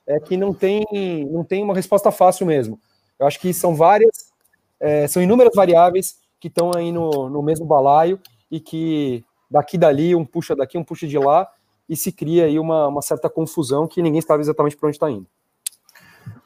é 0.08 0.20
que 0.20 0.36
não 0.38 0.54
tem, 0.54 0.84
não 1.30 1.44
tem 1.44 1.64
uma 1.64 1.76
resposta 1.76 2.12
fácil 2.12 2.46
mesmo. 2.46 2.80
Eu 3.20 3.28
acho 3.28 3.40
que 3.40 3.54
são 3.54 3.76
várias, 3.76 4.32
é, 4.80 5.08
são 5.08 5.22
inúmeras 5.22 5.54
variáveis 5.54 6.18
que 6.40 6.48
estão 6.48 6.72
aí 6.76 6.92
no, 6.92 7.30
no 7.30 7.44
mesmo 7.44 7.66
balaio 7.66 8.20
e 8.50 8.60
que 8.60 9.24
daqui 9.52 9.78
dali, 9.78 10.16
um 10.16 10.26
puxa 10.26 10.56
daqui, 10.56 10.78
um 10.78 10.84
puxa 10.84 11.06
de 11.06 11.18
lá, 11.18 11.48
e 11.88 11.96
se 11.96 12.12
cria 12.12 12.46
aí 12.46 12.58
uma, 12.58 12.88
uma 12.88 13.02
certa 13.02 13.30
confusão 13.30 13.88
que 13.88 14.02
ninguém 14.02 14.22
sabe 14.22 14.42
exatamente 14.42 14.78
para 14.78 14.88
onde 14.88 14.96
está 14.96 15.10
indo. 15.10 15.28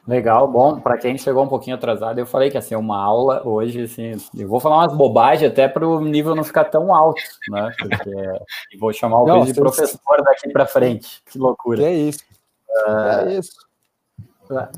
Legal, 0.06 0.48
bom, 0.50 0.82
para 0.82 0.98
quem 0.98 1.18
chegou 1.18 1.44
um 1.44 1.48
pouquinho 1.48 1.78
atrasado, 1.78 2.20
eu 2.20 2.26
falei 2.26 2.50
que 2.50 2.58
ia 2.58 2.62
ser 2.62 2.76
uma 2.76 3.02
aula 3.02 3.42
hoje, 3.48 3.84
assim, 3.84 4.12
eu 4.38 4.50
vou 4.50 4.60
falar 4.60 4.80
umas 4.80 4.94
bobagens 4.94 5.50
até 5.50 5.66
para 5.66 5.88
o 5.88 6.02
nível 6.02 6.36
não 6.36 6.44
ficar 6.44 6.66
tão 6.66 6.94
alto, 6.94 7.22
né? 7.50 7.72
Porque 7.80 8.12
vou 8.80 8.92
chamar 8.92 9.22
o 9.22 9.28
não, 9.28 9.46
de 9.46 9.54
professor 9.54 10.22
daqui 10.22 10.50
para 10.50 10.66
frente, 10.66 11.22
que 11.26 11.39
loucura. 11.39 11.84
É 11.84 11.94
isso. 11.94 12.20
Uh, 12.70 13.30
é 13.30 13.34
isso. 13.36 13.54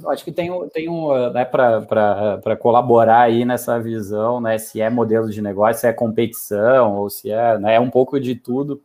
Acho 0.08 0.24
que 0.24 0.32
tem, 0.32 0.52
tem 0.70 0.88
um, 0.88 1.32
né, 1.32 1.44
para 1.44 2.56
colaborar 2.60 3.22
aí 3.22 3.44
nessa 3.44 3.80
visão, 3.80 4.40
né, 4.40 4.60
se 4.60 4.80
é 4.80 4.92
modelo 4.92 5.30
de 5.30 5.42
negócio, 5.42 5.82
se 5.82 5.88
é 5.88 5.94
competição, 5.94 6.98
ou 6.98 7.10
se 7.10 7.32
é, 7.32 7.58
né, 7.58 7.76
é 7.76 7.80
um 7.80 7.90
pouco 7.90 8.20
de 8.20 8.36
tudo. 8.36 8.80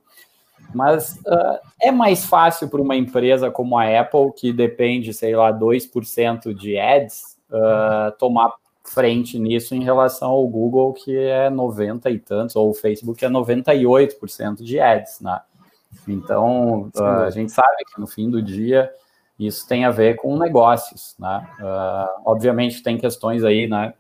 Mas 0.74 1.16
uh, 1.26 1.59
é 1.80 1.90
mais 1.90 2.24
fácil 2.24 2.68
para 2.68 2.80
uma 2.80 2.96
empresa 2.96 3.50
como 3.50 3.76
a 3.76 4.00
Apple, 4.00 4.33
que 4.37 4.52
depende, 4.52 5.12
sei 5.12 5.35
lá, 5.35 5.52
2% 5.52 6.54
de 6.54 6.78
ads, 6.78 7.38
uh, 7.50 8.16
tomar 8.18 8.54
frente 8.85 9.38
nisso 9.38 9.74
em 9.74 9.83
relação 9.83 10.30
ao 10.30 10.46
Google, 10.46 10.92
que 10.92 11.16
é 11.16 11.50
90 11.50 12.11
e 12.11 12.18
tantos, 12.18 12.56
ou 12.56 12.70
o 12.70 12.74
Facebook, 12.74 13.18
que 13.18 13.24
é 13.24 13.28
98% 13.28 14.62
de 14.62 14.80
ads, 14.80 15.20
né? 15.20 15.40
Então, 16.06 16.90
uh, 16.96 17.02
a 17.02 17.30
gente 17.30 17.52
sabe 17.52 17.85
que 17.92 18.00
no 18.00 18.06
fim 18.06 18.30
do 18.30 18.40
dia 18.40 18.90
isso 19.38 19.66
tem 19.66 19.85
a 19.85 19.90
ver 19.90 20.16
com 20.16 20.37
negócios, 20.37 21.16
né? 21.18 21.48
Obviamente 22.26 22.83
tem 22.83 22.98
questões 22.98 23.42
aí, 23.42 23.66
né? 23.66 23.94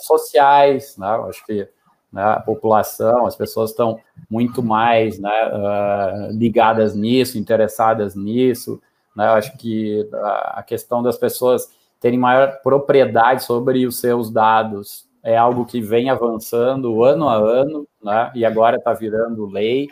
Sociais, 0.00 0.98
né? 0.98 1.08
Acho 1.28 1.46
que 1.46 1.66
né, 2.12 2.22
a 2.22 2.40
população, 2.40 3.26
as 3.26 3.34
pessoas 3.34 3.70
estão 3.70 3.98
muito 4.28 4.62
mais 4.62 5.18
né, 5.18 5.30
uh, 5.30 6.32
ligadas 6.32 6.94
nisso, 6.94 7.38
interessadas 7.38 8.14
nisso. 8.14 8.80
Né? 9.16 9.26
Acho 9.26 9.56
que 9.56 10.08
a 10.52 10.62
questão 10.62 11.02
das 11.02 11.16
pessoas 11.16 11.70
terem 12.00 12.18
maior 12.18 12.60
propriedade 12.62 13.44
sobre 13.44 13.86
os 13.86 13.98
seus 13.98 14.30
dados 14.30 15.08
é 15.22 15.36
algo 15.36 15.64
que 15.64 15.80
vem 15.80 16.10
avançando 16.10 17.04
ano 17.04 17.28
a 17.28 17.36
ano, 17.36 17.86
né? 18.02 18.32
E 18.34 18.44
agora 18.44 18.76
está 18.76 18.92
virando 18.92 19.46
lei 19.46 19.88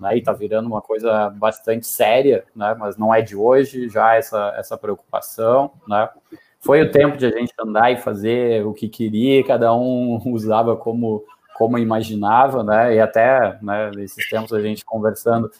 né, 0.00 0.16
e 0.16 0.18
está 0.18 0.32
virando 0.32 0.66
uma 0.66 0.80
coisa 0.80 1.28
bastante 1.28 1.86
séria, 1.86 2.44
né, 2.56 2.74
mas 2.78 2.96
não 2.96 3.14
é 3.14 3.20
de 3.20 3.36
hoje 3.36 3.88
já 3.88 4.14
essa, 4.14 4.54
essa 4.56 4.78
preocupação. 4.78 5.70
Né. 5.86 6.08
Foi 6.58 6.80
o 6.80 6.90
tempo 6.90 7.18
de 7.18 7.26
a 7.26 7.30
gente 7.30 7.52
andar 7.60 7.92
e 7.92 7.98
fazer 7.98 8.64
o 8.66 8.72
que 8.72 8.88
queria, 8.88 9.44
cada 9.44 9.74
um 9.74 10.20
usava 10.32 10.74
como, 10.74 11.22
como 11.60 11.76
imaginava, 11.76 12.64
né, 12.64 12.94
e 12.94 13.00
até 13.00 13.58
né, 13.60 13.90
nesses 13.94 14.26
tempos 14.30 14.54
a 14.54 14.62
gente 14.62 14.82
conversando 14.82 15.50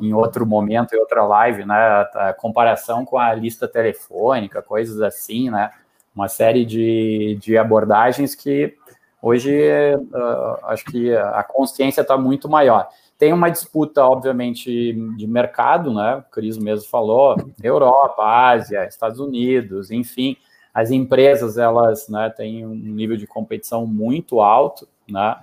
em 0.00 0.14
outro 0.14 0.46
momento, 0.46 0.94
em 0.94 0.98
outra 0.98 1.22
live, 1.24 1.66
né, 1.66 1.74
a, 1.74 2.30
a 2.30 2.32
comparação 2.32 3.04
com 3.04 3.18
a 3.18 3.34
lista 3.34 3.68
telefônica, 3.68 4.62
coisas 4.62 5.02
assim, 5.02 5.50
né, 5.50 5.70
uma 6.16 6.26
série 6.26 6.64
de, 6.64 7.36
de 7.38 7.58
abordagens 7.58 8.34
que 8.34 8.74
hoje 9.20 9.54
uh, 9.94 10.66
acho 10.68 10.86
que 10.86 11.14
a 11.14 11.42
consciência 11.42 12.00
está 12.00 12.16
muito 12.16 12.48
maior. 12.48 12.88
Tem 13.18 13.30
uma 13.30 13.50
disputa, 13.50 14.02
obviamente, 14.02 14.94
de 15.18 15.26
mercado, 15.26 15.92
né? 15.92 16.16
O 16.16 16.22
Cris 16.32 16.56
mesmo 16.56 16.88
falou, 16.88 17.36
Europa, 17.62 18.24
Ásia, 18.24 18.86
Estados 18.86 19.20
Unidos, 19.20 19.90
enfim, 19.90 20.36
as 20.74 20.90
empresas 20.90 21.58
elas 21.58 22.08
né, 22.08 22.30
têm 22.30 22.66
um 22.66 22.74
nível 22.74 23.16
de 23.16 23.26
competição 23.26 23.86
muito 23.86 24.40
alto, 24.40 24.88
né? 25.08 25.36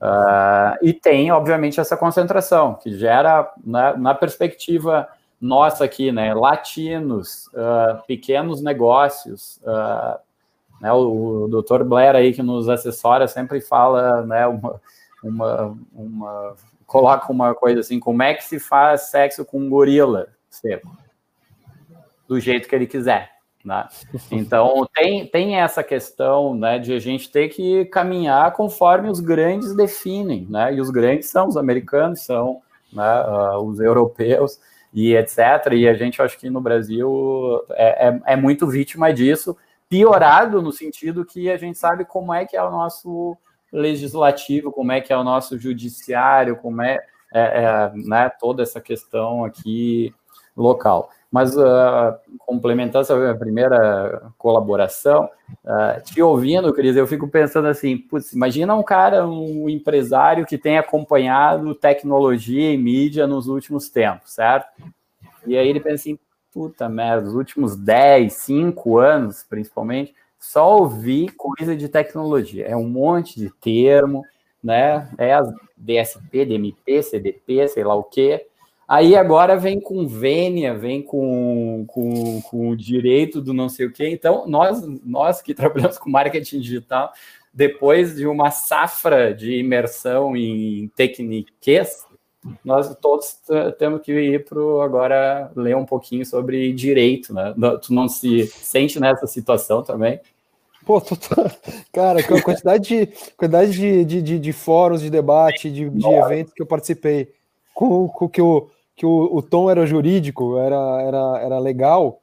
Uh, 0.00 0.76
e 0.82 0.92
tem, 0.92 1.32
obviamente, 1.32 1.80
essa 1.80 1.96
concentração, 1.96 2.74
que 2.74 2.96
gera, 2.96 3.50
né, 3.64 3.94
na 3.96 4.14
perspectiva 4.14 5.08
nossa 5.40 5.84
aqui, 5.84 6.12
né, 6.12 6.34
latinos, 6.34 7.46
uh, 7.48 8.02
pequenos 8.06 8.62
negócios, 8.62 9.60
uh, 9.62 10.18
né, 10.80 10.92
o, 10.92 11.44
o 11.44 11.48
Dr. 11.48 11.84
Blair 11.84 12.14
aí 12.14 12.32
que 12.32 12.42
nos 12.42 12.68
assessora 12.68 13.26
sempre 13.26 13.60
fala, 13.60 14.24
né, 14.26 14.46
uma, 14.46 14.80
uma, 15.22 15.78
uma 15.94 16.56
coloca 16.86 17.32
uma 17.32 17.54
coisa 17.54 17.80
assim, 17.80 17.98
como 17.98 18.22
é 18.22 18.34
que 18.34 18.44
se 18.44 18.60
faz 18.60 19.02
sexo 19.02 19.44
com 19.44 19.58
um 19.58 19.68
gorila 19.68 20.28
seco? 20.48 20.96
Do 22.28 22.38
jeito 22.38 22.68
que 22.68 22.74
ele 22.74 22.86
quiser. 22.86 23.33
Né? 23.64 23.88
Então 24.30 24.86
tem, 24.94 25.26
tem 25.26 25.56
essa 25.56 25.82
questão 25.82 26.54
né, 26.54 26.78
de 26.78 26.92
a 26.92 26.98
gente 26.98 27.30
ter 27.30 27.48
que 27.48 27.86
caminhar 27.86 28.52
conforme 28.52 29.08
os 29.08 29.20
grandes 29.20 29.74
definem, 29.74 30.46
né? 30.50 30.74
E 30.74 30.80
os 30.80 30.90
grandes 30.90 31.28
são 31.30 31.48
os 31.48 31.56
americanos, 31.56 32.20
são 32.20 32.60
né, 32.92 33.24
uh, 33.26 33.58
os 33.58 33.80
europeus 33.80 34.60
e 34.92 35.16
etc. 35.16 35.38
E 35.72 35.88
a 35.88 35.94
gente 35.94 36.20
acho 36.20 36.38
que 36.38 36.50
no 36.50 36.60
Brasil 36.60 37.64
é, 37.72 38.08
é, 38.08 38.20
é, 38.26 38.36
muito 38.36 38.66
vítima 38.68 39.12
disso, 39.12 39.56
piorado 39.88 40.62
no 40.62 40.70
sentido 40.70 41.24
que 41.24 41.50
a 41.50 41.56
gente 41.56 41.78
sabe 41.78 42.04
como 42.04 42.32
é 42.32 42.44
que 42.44 42.56
é 42.56 42.62
o 42.62 42.70
nosso 42.70 43.36
legislativo, 43.72 44.70
como 44.70 44.92
é 44.92 45.00
que 45.00 45.12
é 45.12 45.16
o 45.16 45.24
nosso 45.24 45.58
judiciário, 45.58 46.56
como 46.56 46.80
é, 46.82 47.00
é, 47.32 47.40
é 47.40 47.92
né, 47.94 48.30
toda 48.38 48.62
essa 48.62 48.80
questão 48.80 49.44
aqui 49.44 50.14
local. 50.56 51.10
Mas 51.34 51.56
uh, 51.56 52.14
complementando 52.38 53.02
essa 53.02 53.34
primeira 53.34 54.30
colaboração, 54.38 55.28
uh, 55.64 56.00
te 56.04 56.22
ouvindo, 56.22 56.72
Cris, 56.72 56.94
eu 56.94 57.08
fico 57.08 57.26
pensando 57.26 57.66
assim, 57.66 57.98
putz, 57.98 58.32
imagina 58.34 58.72
um 58.76 58.84
cara, 58.84 59.26
um 59.26 59.68
empresário 59.68 60.46
que 60.46 60.56
tem 60.56 60.78
acompanhado 60.78 61.74
tecnologia 61.74 62.72
e 62.72 62.78
mídia 62.78 63.26
nos 63.26 63.48
últimos 63.48 63.88
tempos, 63.88 64.30
certo? 64.30 64.68
E 65.44 65.58
aí 65.58 65.66
ele 65.66 65.80
pensa 65.80 65.96
assim, 65.96 66.18
puta 66.52 66.88
merda, 66.88 67.26
os 67.26 67.34
últimos 67.34 67.74
10, 67.74 68.32
5 68.32 68.98
anos, 68.98 69.42
principalmente, 69.42 70.14
só 70.38 70.78
ouvir 70.78 71.32
coisa 71.32 71.74
de 71.74 71.88
tecnologia. 71.88 72.64
É 72.64 72.76
um 72.76 72.88
monte 72.88 73.40
de 73.40 73.50
termo, 73.50 74.22
né? 74.62 75.10
É 75.18 75.34
as 75.34 75.52
DSP, 75.76 76.44
DMP, 76.44 77.02
CDP, 77.02 77.66
sei 77.66 77.82
lá 77.82 77.96
o 77.96 78.04
quê. 78.04 78.46
Aí 78.86 79.16
agora 79.16 79.56
vem 79.56 79.80
com 79.80 80.06
vênia, 80.06 80.74
vem 80.74 81.02
com, 81.02 81.84
com, 81.88 82.42
com 82.42 82.68
o 82.68 82.76
direito 82.76 83.40
do 83.40 83.54
não 83.54 83.68
sei 83.68 83.86
o 83.86 83.92
quê. 83.92 84.08
Então, 84.08 84.46
nós, 84.46 84.82
nós 85.04 85.40
que 85.40 85.54
trabalhamos 85.54 85.98
com 85.98 86.10
marketing 86.10 86.60
digital, 86.60 87.12
depois 87.52 88.16
de 88.16 88.26
uma 88.26 88.50
safra 88.50 89.32
de 89.32 89.58
imersão 89.58 90.36
em 90.36 90.88
técnicas, 90.96 92.04
nós 92.62 92.94
todos 92.96 93.40
temos 93.78 94.02
que 94.02 94.12
ir 94.12 94.44
para 94.44 94.60
agora 94.84 95.50
ler 95.56 95.76
um 95.76 95.86
pouquinho 95.86 96.26
sobre 96.26 96.72
direito, 96.72 97.32
né? 97.32 97.54
Tu 97.80 97.94
não 97.94 98.06
se 98.06 98.46
sente 98.48 99.00
nessa 99.00 99.26
situação 99.26 99.82
também? 99.82 100.20
Pô, 100.84 101.00
tô, 101.00 101.16
tô... 101.16 101.34
cara, 101.90 102.22
com 102.22 102.34
a 102.34 102.42
quantidade 102.42 102.86
de, 102.86 103.06
quantidade 103.36 103.72
de, 103.72 104.04
de, 104.04 104.20
de, 104.20 104.38
de 104.38 104.52
fóruns 104.52 105.00
de 105.00 105.08
debate, 105.08 105.70
de, 105.70 105.88
de 105.88 106.06
eventos 106.06 106.52
que 106.52 106.60
eu 106.60 106.66
participei, 106.66 107.32
com, 107.72 108.06
com 108.08 108.28
que, 108.28 108.42
o, 108.42 108.68
que 108.96 109.04
o, 109.06 109.36
o 109.36 109.42
tom 109.42 109.70
era 109.70 109.86
jurídico, 109.86 110.58
era, 110.58 111.02
era, 111.02 111.40
era 111.42 111.58
legal, 111.58 112.20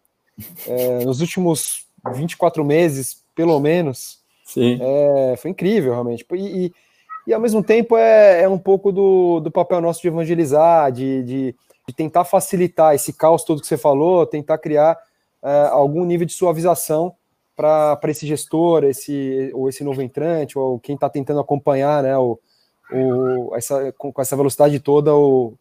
é, 0.67 1.05
nos 1.05 1.21
últimos 1.21 1.85
24 2.13 2.63
meses, 2.63 3.23
pelo 3.35 3.59
menos, 3.59 4.21
Sim. 4.53 4.77
É, 4.81 5.35
foi 5.37 5.51
incrível, 5.51 5.93
realmente. 5.93 6.25
E, 6.33 6.65
e, 6.65 6.73
e, 7.27 7.33
ao 7.33 7.39
mesmo 7.39 7.63
tempo 7.63 7.95
é, 7.95 8.41
é 8.41 8.49
um 8.49 8.57
pouco 8.57 8.91
do, 8.91 9.39
do 9.39 9.49
papel 9.49 9.79
nosso 9.79 10.01
de 10.01 10.09
evangelizar, 10.09 10.91
de, 10.91 11.23
de, 11.23 11.55
de 11.87 11.95
tentar 11.95 12.25
facilitar 12.25 12.93
esse 12.93 13.13
caos 13.13 13.45
todo 13.45 13.61
que 13.61 13.67
você 13.67 13.77
falou, 13.77 14.25
tentar 14.25 14.57
criar 14.57 14.97
é, 15.41 15.67
algum 15.71 16.03
nível 16.03 16.27
de 16.27 16.33
suavização 16.33 17.15
para 17.55 17.99
esse 18.07 18.27
gestor, 18.27 18.83
esse, 18.83 19.51
ou 19.53 19.69
esse 19.69 19.83
novo 19.85 20.01
entrante, 20.01 20.57
ou 20.59 20.79
quem 20.79 20.95
está 20.95 21.09
tentando 21.09 21.39
acompanhar 21.39 22.03
né, 22.03 22.17
o, 22.17 22.37
o, 22.91 23.55
essa, 23.55 23.93
com, 23.97 24.11
com 24.11 24.21
essa 24.21 24.35
velocidade 24.35 24.79
toda 24.81 25.15
o, 25.15 25.53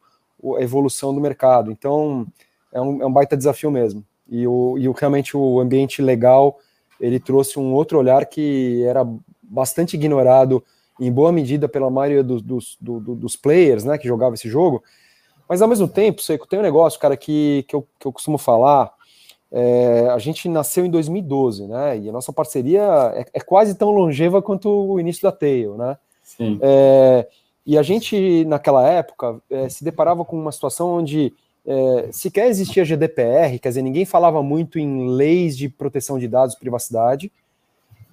a 0.56 0.62
evolução 0.62 1.14
do 1.14 1.20
mercado. 1.20 1.70
Então, 1.70 2.26
é 2.72 2.80
um, 2.80 3.02
é 3.02 3.06
um 3.06 3.12
baita 3.12 3.36
desafio 3.36 3.70
mesmo. 3.70 4.04
E, 4.28 4.46
o, 4.46 4.78
e 4.78 4.88
o, 4.88 4.92
realmente 4.92 5.36
o 5.36 5.58
ambiente 5.58 6.00
legal 6.00 6.58
ele 7.00 7.18
trouxe 7.18 7.58
um 7.58 7.72
outro 7.72 7.98
olhar 7.98 8.26
que 8.26 8.84
era 8.84 9.06
bastante 9.42 9.94
ignorado 9.94 10.62
em 11.00 11.10
boa 11.10 11.32
medida 11.32 11.66
pela 11.66 11.90
maioria 11.90 12.22
dos, 12.22 12.42
dos, 12.42 12.76
do, 12.80 13.00
dos 13.00 13.34
players, 13.34 13.84
né, 13.84 13.96
que 13.96 14.06
jogava 14.06 14.34
esse 14.34 14.48
jogo. 14.48 14.84
Mas 15.48 15.62
ao 15.62 15.68
mesmo 15.68 15.88
tempo, 15.88 16.22
Seiko, 16.22 16.46
tem 16.46 16.58
um 16.58 16.62
negócio, 16.62 17.00
cara, 17.00 17.16
que, 17.16 17.64
que, 17.66 17.74
eu, 17.74 17.86
que 17.98 18.06
eu 18.06 18.12
costumo 18.12 18.38
falar. 18.38 18.92
É, 19.50 20.08
a 20.12 20.18
gente 20.18 20.48
nasceu 20.48 20.86
em 20.86 20.90
2012, 20.90 21.66
né? 21.66 21.98
E 21.98 22.08
a 22.08 22.12
nossa 22.12 22.32
parceria 22.32 22.82
é, 23.16 23.26
é 23.34 23.40
quase 23.40 23.74
tão 23.74 23.90
longeva 23.90 24.40
quanto 24.40 24.68
o 24.68 25.00
início 25.00 25.22
da 25.24 25.32
Tail, 25.32 25.76
né? 25.76 25.98
Sim. 26.22 26.56
É, 26.62 27.26
e 27.66 27.76
a 27.76 27.82
gente, 27.82 28.44
naquela 28.46 28.88
época, 28.88 29.40
é, 29.50 29.68
se 29.68 29.84
deparava 29.84 30.24
com 30.24 30.38
uma 30.38 30.52
situação 30.52 30.98
onde 30.98 31.32
é, 31.66 32.08
sequer 32.10 32.48
existia 32.48 32.84
GDPR, 32.84 33.58
quer 33.58 33.68
dizer, 33.68 33.82
ninguém 33.82 34.04
falava 34.04 34.42
muito 34.42 34.78
em 34.78 35.08
leis 35.08 35.56
de 35.56 35.68
proteção 35.68 36.18
de 36.18 36.26
dados 36.26 36.54
e 36.54 36.58
privacidade, 36.58 37.30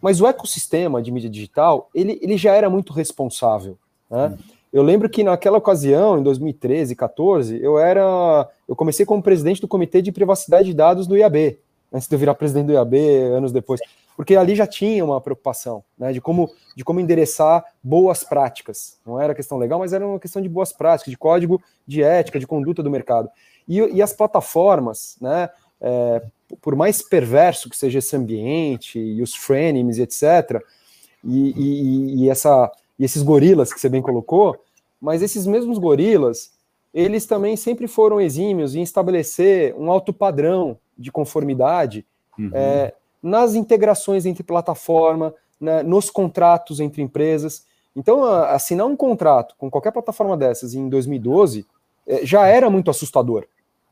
mas 0.01 0.21
o 0.21 0.27
ecossistema 0.27 1.01
de 1.01 1.12
mídia 1.12 1.29
digital, 1.29 1.89
ele, 1.93 2.19
ele 2.21 2.38
já 2.38 2.53
era 2.53 2.69
muito 2.69 2.93
responsável, 2.93 3.77
né? 4.10 4.38
Eu 4.71 4.83
lembro 4.83 5.10
que 5.10 5.23
naquela 5.23 5.57
ocasião, 5.57 6.19
em 6.19 6.23
2013, 6.23 6.93
14, 6.93 7.57
eu 7.63 7.79
era, 7.79 8.47
eu 8.67 8.75
comecei 8.75 9.05
como 9.05 9.23
presidente 9.23 9.62
do 9.62 9.67
Comitê 9.67 10.01
de 10.01 10.12
Privacidade 10.12 10.67
de 10.67 10.73
Dados 10.73 11.07
do 11.07 11.17
IAB, 11.17 11.57
antes 11.91 12.07
de 12.07 12.13
eu 12.13 12.19
virar 12.19 12.36
presidente 12.36 12.67
do 12.67 12.73
IAB 12.73 12.95
anos 13.33 13.53
depois 13.53 13.79
porque 14.17 14.36
ali 14.36 14.56
já 14.56 14.65
tinha 14.65 15.06
uma 15.06 15.21
preocupação 15.21 15.84
né, 15.95 16.12
de, 16.12 16.19
como, 16.19 16.49
de 16.75 16.84
como 16.84 16.99
endereçar 16.99 17.63
boas 17.84 18.23
práticas. 18.23 18.97
Não 19.06 19.21
era 19.21 19.36
questão 19.36 19.60
legal, 19.60 19.77
mas 19.77 19.93
era 19.93 20.06
uma 20.06 20.19
questão 20.19 20.41
de 20.41 20.49
boas 20.49 20.73
práticas, 20.73 21.12
de 21.12 21.17
código 21.17 21.62
de 21.86 22.01
ética, 22.01 22.39
de 22.39 22.47
conduta 22.47 22.82
do 22.82 22.89
mercado. 22.89 23.30
E, 23.67 23.77
e 23.77 24.01
as 24.01 24.13
plataformas, 24.13 25.17
né, 25.21 25.51
é, 25.80 26.23
por 26.60 26.75
mais 26.75 26.99
perverso 26.99 27.69
que 27.69 27.77
seja 27.77 27.99
esse 27.99 28.15
ambiente, 28.15 28.97
e 28.97 29.21
os 29.21 29.36
frenemies, 29.36 29.99
etc., 29.99 30.63
e, 31.23 31.51
e, 31.51 32.23
e, 32.23 32.30
essa, 32.30 32.71
e 32.97 33.06
esses 33.06 33.21
gorilas 33.21 33.71
que 33.71 33.80
você 33.80 33.88
bem 33.88 34.01
colocou, 34.01 34.58
mas 34.99 35.21
esses 35.21 35.45
mesmos 35.45 35.77
gorilas, 35.77 36.53
eles 36.91 37.27
também 37.27 37.56
sempre 37.56 37.88
foram 37.88 38.19
exímios 38.19 38.73
em 38.73 38.82
estabelecer 38.82 39.75
um 39.77 39.91
alto 39.91 40.12
padrão 40.12 40.75
de 40.97 41.12
conformidade 41.12 42.03
uhum. 42.39 42.49
é, 42.51 42.93
nas 43.21 43.56
integrações 43.56 44.25
entre 44.25 44.43
plataforma, 44.43 45.34
né, 45.60 45.84
nos 45.84 46.10
contratos 46.10 46.80
entre 46.80 47.01
empresas. 47.01 47.65
Então, 47.95 48.23
assinar 48.23 48.86
um 48.86 48.95
contrato 48.95 49.56
com 49.58 49.69
qualquer 49.71 49.91
plataforma 49.91 50.38
dessas 50.38 50.73
em 50.73 50.88
2012 50.88 51.65
é, 52.06 52.25
já 52.25 52.45
era 52.45 52.69
muito 52.69 52.91
assustador, 52.91 53.45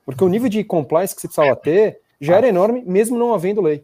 porque 0.05 0.23
o 0.23 0.29
nível 0.29 0.47
de 0.47 0.63
compliance 0.63 1.13
que 1.15 1.21
você 1.21 1.27
precisava 1.27 1.55
ter 1.55 1.99
já 2.21 2.37
era 2.37 2.47
enorme, 2.47 2.83
mesmo 2.85 3.17
não 3.17 3.33
havendo 3.33 3.61
lei. 3.61 3.83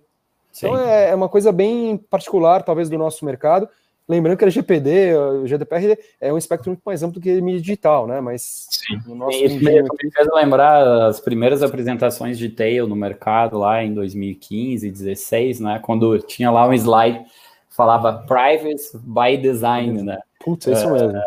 Então, 0.55 0.77
é, 0.77 1.09
é 1.09 1.15
uma 1.15 1.29
coisa 1.29 1.51
bem 1.51 1.97
particular, 1.97 2.63
talvez, 2.63 2.89
do 2.89 2.97
nosso 2.97 3.25
mercado, 3.25 3.67
Lembrando 4.11 4.37
que 4.37 4.43
a 4.43 4.49
GPD, 4.49 5.15
o 5.15 5.47
GDPR 5.47 5.97
é 6.19 6.33
um 6.33 6.37
espectro 6.37 6.69
muito 6.69 6.81
mais 6.85 7.01
amplo 7.01 7.13
do 7.13 7.23
que 7.23 7.39
mídia 7.39 7.61
digital, 7.61 8.05
né? 8.05 8.19
Mas 8.19 8.67
Sim. 8.69 8.99
no 9.07 9.15
nosso 9.15 9.37
Isso 9.37 9.55
me, 9.55 10.11
fez 10.11 10.27
lembrar 10.33 11.07
as 11.07 11.21
primeiras 11.21 11.63
apresentações 11.63 12.37
de 12.37 12.49
Tail 12.49 12.85
no 12.87 12.95
mercado 12.95 13.57
lá 13.57 13.81
em 13.81 13.93
2015, 13.93 14.85
2016, 14.89 15.59
né? 15.61 15.79
Quando 15.81 16.19
tinha 16.19 16.51
lá 16.51 16.67
um 16.67 16.73
slide 16.73 17.23
falava 17.69 18.25
Privacy 18.27 18.97
by 18.97 19.37
Design, 19.37 20.03
né? 20.03 20.19
Putz, 20.43 20.67
é 20.67 20.73
isso 20.73 20.87
é, 20.87 20.91
mesmo. 20.91 21.13
Né? 21.13 21.23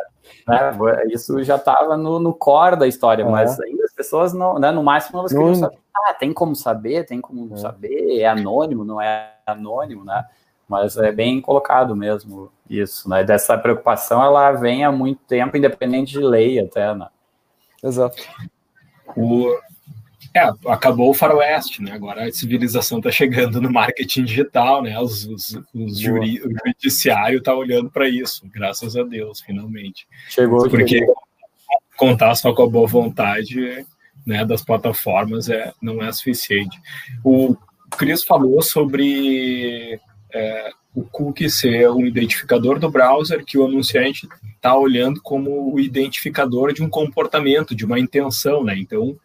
Isso 1.09 1.43
já 1.43 1.57
estava 1.57 1.97
no, 1.97 2.19
no 2.19 2.35
core 2.35 2.77
da 2.77 2.87
história, 2.87 3.23
é. 3.23 3.27
mas 3.27 3.59
ainda 3.61 3.83
as 3.85 3.95
pessoas 3.95 4.35
não, 4.35 4.59
né? 4.59 4.71
No 4.71 4.83
máximo 4.83 5.21
elas 5.21 5.33
queriam 5.33 5.55
saber. 5.55 5.79
Ah, 5.97 6.13
tem 6.13 6.35
como 6.35 6.55
saber, 6.55 7.07
tem 7.07 7.19
como 7.19 7.55
é. 7.55 7.57
saber, 7.57 8.21
é 8.21 8.27
anônimo, 8.27 8.85
não 8.85 9.01
é 9.01 9.33
anônimo, 9.47 10.05
né? 10.05 10.23
Mas 10.69 10.97
é 10.97 11.13
bem 11.13 11.41
colocado 11.41 11.95
mesmo 11.95 12.51
isso, 12.69 13.09
né? 13.09 13.23
Dessa 13.23 13.57
preocupação 13.59 14.23
ela 14.23 14.53
vem 14.53 14.85
há 14.85 14.91
muito 14.91 15.21
tempo, 15.25 15.57
independente 15.57 16.13
de 16.13 16.21
lei 16.21 16.59
até, 16.59 16.95
né? 16.95 17.09
Exato. 17.83 18.17
O, 19.17 19.55
é, 20.35 20.51
acabou 20.67 21.11
o 21.11 21.15
faroeste, 21.15 21.83
né? 21.83 21.93
Agora 21.93 22.25
a 22.27 22.33
civilização 22.33 22.99
está 22.99 23.11
chegando 23.11 23.61
no 23.61 23.71
marketing 23.71 24.25
digital, 24.25 24.83
né? 24.83 24.99
Os, 24.99 25.25
os, 25.27 25.61
os 25.75 25.99
juri, 25.99 26.41
o 26.43 26.51
judiciário 26.67 27.39
está 27.39 27.55
olhando 27.55 27.91
para 27.91 28.09
isso, 28.09 28.49
graças 28.53 28.97
a 28.97 29.03
Deus, 29.03 29.41
finalmente. 29.41 30.09
Chegou. 30.29 30.69
Porque 30.69 30.99
chegou. 30.99 31.15
contar 31.97 32.35
só 32.35 32.53
com 32.53 32.63
a 32.63 32.69
boa 32.69 32.89
vontade 32.89 33.87
né, 34.27 34.45
das 34.45 34.63
plataformas 34.63 35.49
é, 35.49 35.73
não 35.81 36.03
é 36.03 36.11
suficiente. 36.11 36.81
O 37.23 37.55
Cris 37.97 38.25
falou 38.25 38.61
sobre 38.63 40.01
é, 40.35 40.71
o 40.95 41.03
cookie 41.05 41.49
ser 41.49 41.89
um 41.91 42.05
identificador 42.05 42.79
do 42.79 42.91
browser 42.91 43.45
que 43.45 43.57
o 43.57 43.65
anunciante 43.65 44.29
está 44.57 44.77
olhando 44.77 45.21
como 45.23 45.73
o 45.73 45.79
identificador 45.79 46.73
de 46.73 46.83
um 46.83 46.89
comportamento, 46.89 47.75
de 47.75 47.85
uma 47.85 47.99
intenção, 47.99 48.65
né? 48.65 48.77
Então, 48.77 49.17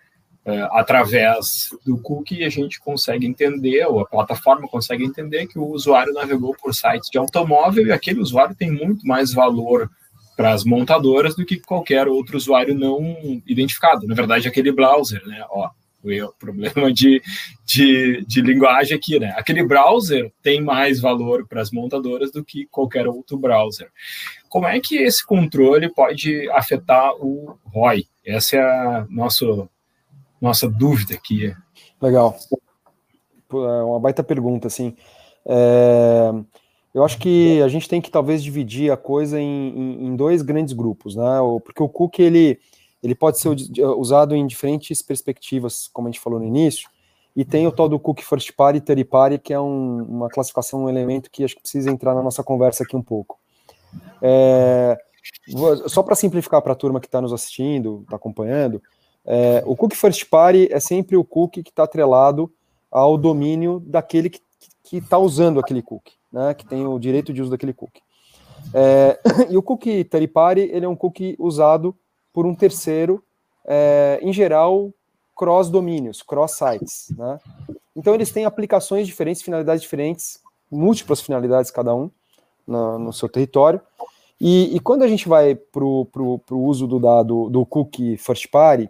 é, 0.45 0.67
através 0.72 1.69
do 1.86 1.98
cookie 1.98 2.43
a 2.43 2.50
gente 2.50 2.80
consegue 2.80 3.26
entender, 3.26 3.86
ou 3.86 4.00
a 4.00 4.06
plataforma 4.06 4.67
consegue 4.67 5.04
entender 5.04 5.48
que 5.48 5.60
o 5.60 5.65
usuário 5.65 6.13
navegou 6.13 6.56
por 6.56 6.74
sites 6.74 7.10
de 7.10 7.17
automóvel 7.17 7.88
e 7.88 7.91
aquele 7.91 8.19
usuário 8.19 8.56
tem 8.56 8.72
muito 8.72 9.06
mais 9.06 9.34
valor 9.34 9.89
para 10.38 10.54
as 10.54 10.63
montadoras 10.63 11.36
do 11.36 11.45
que 11.45 11.60
qualquer 11.60 12.08
outro 12.08 12.38
usuário 12.38 12.74
não 12.74 13.41
identificado. 13.45 14.08
Na 14.08 14.15
verdade, 14.15 14.48
aquele 14.48 14.72
browser, 14.72 15.22
né? 15.28 15.43
Ó, 15.50 15.69
o 16.04 16.34
problema 16.40 16.92
de, 16.94 17.22
de, 17.66 18.26
de 18.26 18.42
linguagem 18.42 18.98
aqui, 18.98 19.20
né? 19.20 19.34
Aquele 19.38 19.64
browser 19.64 20.32
tem 20.42 20.62
mais 20.62 21.00
valor 21.00 21.48
para 21.48 21.62
as 21.62 21.72
montadoras 21.72 22.32
do 22.32 22.44
que 22.44 22.66
qualquer 22.68 23.08
outro 23.08 23.38
browser. 23.38 23.90
Como 24.48 24.66
é 24.66 24.80
que 24.80 24.98
esse 24.98 25.26
controle 25.26 25.94
pode 25.94 26.50
afetar 26.52 27.14
o 27.16 27.58
ROI? 27.66 28.06
Essa 28.26 28.58
é 28.58 28.62
a 28.62 29.08
nossa, 29.10 29.46
nossa 30.42 30.70
dúvida 30.70 31.14
aqui. 31.14 31.54
Legal. 32.02 32.38
É 33.52 33.84
uma 33.84 34.00
baita 34.00 34.24
pergunta, 34.24 34.68
assim. 34.68 34.96
É, 35.46 36.32
eu 36.94 37.04
acho 37.04 37.18
que 37.18 37.62
a 37.62 37.68
gente 37.68 37.90
tem 37.90 38.02
que 38.02 38.12
talvez 38.12 38.44
dividir 38.44 38.92
a 38.92 38.98
coisa 38.98 39.40
em, 39.40 39.70
em, 39.70 40.08
em 40.08 40.16
dois 40.16 40.42
grandes 40.42 40.74
grupos, 40.74 41.16
né? 41.16 41.40
Porque 41.64 41.84
o 41.84 41.90
cookie, 41.90 42.22
ele 42.22 42.60
ele 43.02 43.16
pode 43.16 43.40
ser 43.40 43.50
usado 43.98 44.36
em 44.36 44.46
diferentes 44.46 45.02
perspectivas, 45.02 45.90
como 45.94 46.08
a 46.08 46.12
gente 46.12 46.20
falou 46.20 46.40
no 46.40 46.46
início, 46.46 46.90
e 47.36 47.46
tem 47.46 47.66
o 47.66 47.72
tal 47.72 47.88
do 47.88 48.00
cookie 48.00 48.26
first 48.26 48.52
party 48.54 48.82
third 48.82 49.04
party, 49.06 49.38
que 49.38 49.54
é 49.54 49.60
um, 49.60 50.04
uma 50.04 50.30
classificação, 50.30 50.84
um 50.84 50.90
elemento 50.90 51.30
que 51.32 51.44
acho 51.44 51.56
que 51.56 51.62
precisa 51.62 51.90
entrar 51.90 52.14
na 52.14 52.24
nossa 52.24 52.44
conversa 52.44 52.84
aqui 52.84 52.96
um 52.96 53.02
pouco. 53.02 53.40
É, 54.22 54.98
só 55.88 56.04
para 56.04 56.16
simplificar 56.16 56.62
para 56.62 56.74
a 56.74 56.76
turma 56.76 57.00
que 57.00 57.08
está 57.08 57.22
nos 57.22 57.32
assistindo, 57.32 58.02
está 58.04 58.16
acompanhando, 58.16 58.82
é, 59.26 59.64
o 59.66 59.76
cookie 59.76 59.95
first 59.95 60.30
party 60.30 60.68
é 60.72 60.80
sempre 60.80 61.16
o 61.16 61.24
cookie 61.24 61.64
que 61.64 61.70
está 61.70 61.84
atrelado 61.84 62.52
ao 62.91 63.18
domínio 63.18 63.80
daquele 63.86 64.30
que 64.30 64.97
está 64.97 65.18
usando 65.18 65.60
aquele 65.60 65.82
cookie, 65.82 66.14
né, 66.32 66.54
que 66.54 66.66
tem 66.66 66.86
o 66.86 66.97
direito 66.97 67.32
de 67.32 67.41
uso 67.41 67.52
daquele 67.52 67.74
cookie. 67.74 68.02
É, 68.74 69.20
e 69.50 69.58
o 69.58 69.64
cookie 69.64 70.04
third 70.04 70.28
party 70.28 70.62
ele 70.62 70.86
é 70.86 70.89
um 70.89 70.95
cookie 70.95 71.36
usado 71.39 71.95
por 72.34 72.45
um 72.45 72.55
terceiro, 72.55 73.23
é, 73.65 74.19
em 74.21 74.32
geral, 74.32 74.91
cross-domínios, 75.36 76.21
cross-sites. 76.21 77.11
Né? 77.17 77.39
Então, 77.95 78.13
eles 78.13 78.32
têm 78.32 78.45
aplicações 78.45 79.07
diferentes, 79.07 79.41
finalidades 79.41 79.82
diferentes, 79.82 80.39
múltiplas 80.71 81.21
finalidades 81.21 81.71
cada 81.71 81.93
um 81.93 82.11
no, 82.65 82.99
no 82.99 83.13
seu 83.13 83.27
território. 83.27 83.82
E, 84.39 84.75
e 84.75 84.80
quando 84.80 85.03
a 85.03 85.07
gente 85.07 85.27
vai 85.27 85.55
para 85.55 85.84
o 85.84 86.39
uso 86.51 86.88
do 86.88 86.99
dado 86.99 87.49
do 87.49 87.65
cookie 87.65 88.15
first 88.17 88.47
party, 88.49 88.89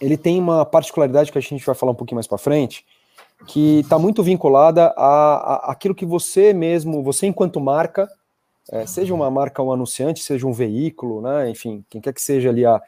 ele 0.00 0.16
tem 0.16 0.38
uma 0.38 0.64
particularidade 0.64 1.30
que 1.30 1.38
a 1.38 1.40
gente 1.40 1.64
vai 1.64 1.74
falar 1.74 1.92
um 1.92 1.94
pouquinho 1.94 2.16
mais 2.16 2.26
para 2.26 2.36
frente, 2.36 2.84
que 3.46 3.80
está 3.80 3.98
muito 3.98 4.22
vinculada 4.22 4.92
a, 4.96 5.34
a, 5.34 5.72
aquilo 5.72 5.94
que 5.94 6.04
você 6.04 6.52
mesmo, 6.52 7.02
você 7.02 7.26
enquanto 7.26 7.60
marca, 7.60 8.08
é, 8.70 8.86
seja 8.86 9.14
uma 9.14 9.30
marca, 9.30 9.62
um 9.62 9.72
anunciante, 9.72 10.22
seja 10.22 10.46
um 10.46 10.52
veículo, 10.52 11.20
né, 11.20 11.50
enfim, 11.50 11.84
quem 11.90 12.00
quer 12.00 12.12
que 12.12 12.22
seja 12.22 12.48
ali 12.48 12.64
a, 12.64 12.80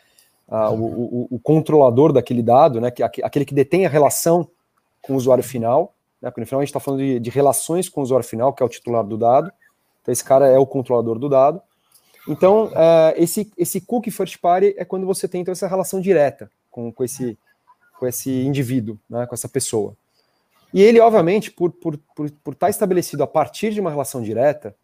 a 0.49 0.71
o, 0.71 0.85
o, 0.85 1.29
o, 1.33 1.39
controlador 1.39 2.13
daquele 2.13 2.43
dado, 2.43 2.81
né, 2.81 2.91
que, 2.91 3.03
aquele 3.03 3.45
que 3.45 3.55
detém 3.55 3.87
a 3.87 3.89
relação 3.89 4.49
com 5.03 5.15
o 5.15 5.17
usuário 5.17 5.45
final, 5.45 5.95
né, 6.23 6.31
porque 6.31 6.41
no 6.41 6.47
final 6.47 6.61
a 6.61 6.65
gente 6.65 6.71
está 6.71 6.81
falando 6.81 7.01
de, 7.01 7.19
de 7.19 7.31
relações 7.31 7.89
com 7.89 8.01
o 8.01 8.05
usuário 8.05 8.27
final, 8.27 8.53
que 8.53 8.63
é 8.63 8.67
o 8.67 8.69
titular 8.69 9.05
do 9.05 9.17
dado, 9.17 9.53
então, 10.05 10.13
esse 10.13 10.23
cara 10.23 10.47
é 10.47 10.59
o 10.59 10.67
controlador 10.67 11.19
do 11.19 11.31
dado. 11.31 11.63
Então, 12.29 12.67
uh, 12.67 13.13
esse, 13.17 13.51
esse 13.57 13.81
cookie 13.81 14.11
first 14.11 14.39
party 14.39 14.75
é 14.77 14.85
quando 14.85 15.07
você 15.07 15.27
tem 15.27 15.41
então, 15.41 15.53
essa 15.53 15.67
relação 15.67 15.99
direta 15.99 16.51
com, 16.71 16.93
com, 16.93 17.03
esse, 17.03 17.39
com 17.99 18.07
esse 18.07 18.31
indivíduo, 18.31 18.99
né, 19.09 19.27
com 19.27 19.35
essa 19.35 19.49
pessoa. 19.49 19.97
E 20.75 20.83
ele, 20.83 21.01
obviamente, 21.01 21.51
por, 21.51 21.71
por, 21.73 21.99
por, 22.15 22.31
por 22.31 22.53
estar 22.53 22.69
estabelecido 22.69 23.23
a 23.23 23.27
partir 23.27 23.73
de 23.73 23.81
uma 23.81 23.91
relação 23.91 24.23
direta, 24.23 24.75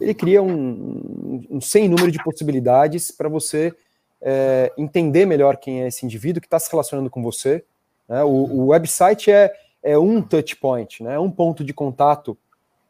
ele 0.00 0.14
cria 0.14 0.42
um, 0.42 1.46
um, 1.50 1.60
sem 1.60 1.88
número 1.88 2.10
de 2.10 2.22
possibilidades 2.22 3.10
para 3.10 3.28
você 3.28 3.72
é, 4.20 4.72
entender 4.76 5.26
melhor 5.26 5.56
quem 5.56 5.82
é 5.82 5.88
esse 5.88 6.04
indivíduo 6.04 6.40
que 6.40 6.46
está 6.46 6.58
se 6.58 6.70
relacionando 6.70 7.10
com 7.10 7.22
você. 7.22 7.64
Né? 8.08 8.22
O, 8.24 8.28
o, 8.28 8.66
website 8.68 9.30
é, 9.30 9.52
é 9.82 9.98
um 9.98 10.22
touch 10.22 10.56
point, 10.56 11.02
né? 11.02 11.18
um 11.18 11.30
ponto 11.30 11.64
de 11.64 11.72
contato 11.72 12.36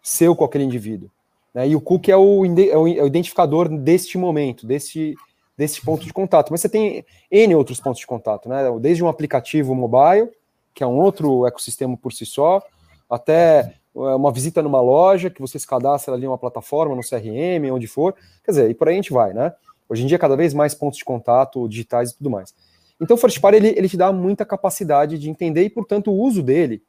seu 0.03 0.35
com 0.35 0.45
aquele 0.45 0.65
indivíduo. 0.65 1.11
Né? 1.55 1.69
E 1.69 1.77
o 1.77 1.81
cookie 1.81 2.11
é 2.11 2.17
o, 2.17 2.45
é 2.45 2.77
o 2.77 3.07
identificador 3.07 3.69
deste 3.69 4.19
momento, 4.19 4.67
deste, 4.67 5.15
desse 5.57 5.81
ponto 5.81 6.05
de 6.05 6.13
contato. 6.13 6.51
Mas 6.51 6.61
você 6.61 6.69
tem 6.69 7.05
N 7.31 7.55
outros 7.55 7.81
pontos 7.81 8.01
de 8.01 8.07
contato, 8.07 8.49
né? 8.49 8.63
desde 8.81 9.03
um 9.03 9.09
aplicativo 9.09 9.75
mobile, 9.75 10.31
que 10.75 10.85
é 10.85 10.87
um 10.87 10.99
outro 10.99 11.47
ecossistema 11.47 11.97
por 11.97 12.13
si 12.13 12.27
só, 12.27 12.63
até 13.09 13.35
é, 13.63 13.75
uma 13.97 14.31
visita 14.31 14.63
numa 14.63 14.81
loja, 14.81 15.31
que 15.31 15.41
você 15.41 15.59
se 15.59 15.67
cadastra 15.67 16.15
ali 16.15 16.27
uma 16.27 16.39
plataforma, 16.39 16.95
no 16.95 17.03
CRM, 17.03 17.71
onde 17.73 17.87
for. 17.87 18.15
Quer 18.45 18.51
dizer, 18.51 18.71
e 18.71 18.75
por 18.75 18.89
aí 18.89 18.95
a 18.95 18.97
gente 18.97 19.13
vai, 19.13 19.33
né? 19.33 19.53
Hoje 19.89 20.03
em 20.03 20.07
dia, 20.07 20.19
cada 20.19 20.37
vez 20.37 20.53
mais 20.53 20.75
pontos 20.75 20.99
de 20.99 21.05
contato 21.05 21.69
digitais 21.69 22.11
e 22.11 22.17
tudo 22.17 22.31
mais. 22.31 22.55
Então, 23.01 23.17
o 23.17 23.19
First 23.19 23.41
Party, 23.41 23.57
ele, 23.57 23.69
ele 23.69 23.89
te 23.89 23.97
dá 23.97 24.13
muita 24.13 24.45
capacidade 24.45 25.19
de 25.19 25.31
entender 25.31 25.63
e, 25.65 25.71
portanto, 25.71 26.11
o 26.11 26.19
uso 26.19 26.43
dele, 26.43 26.83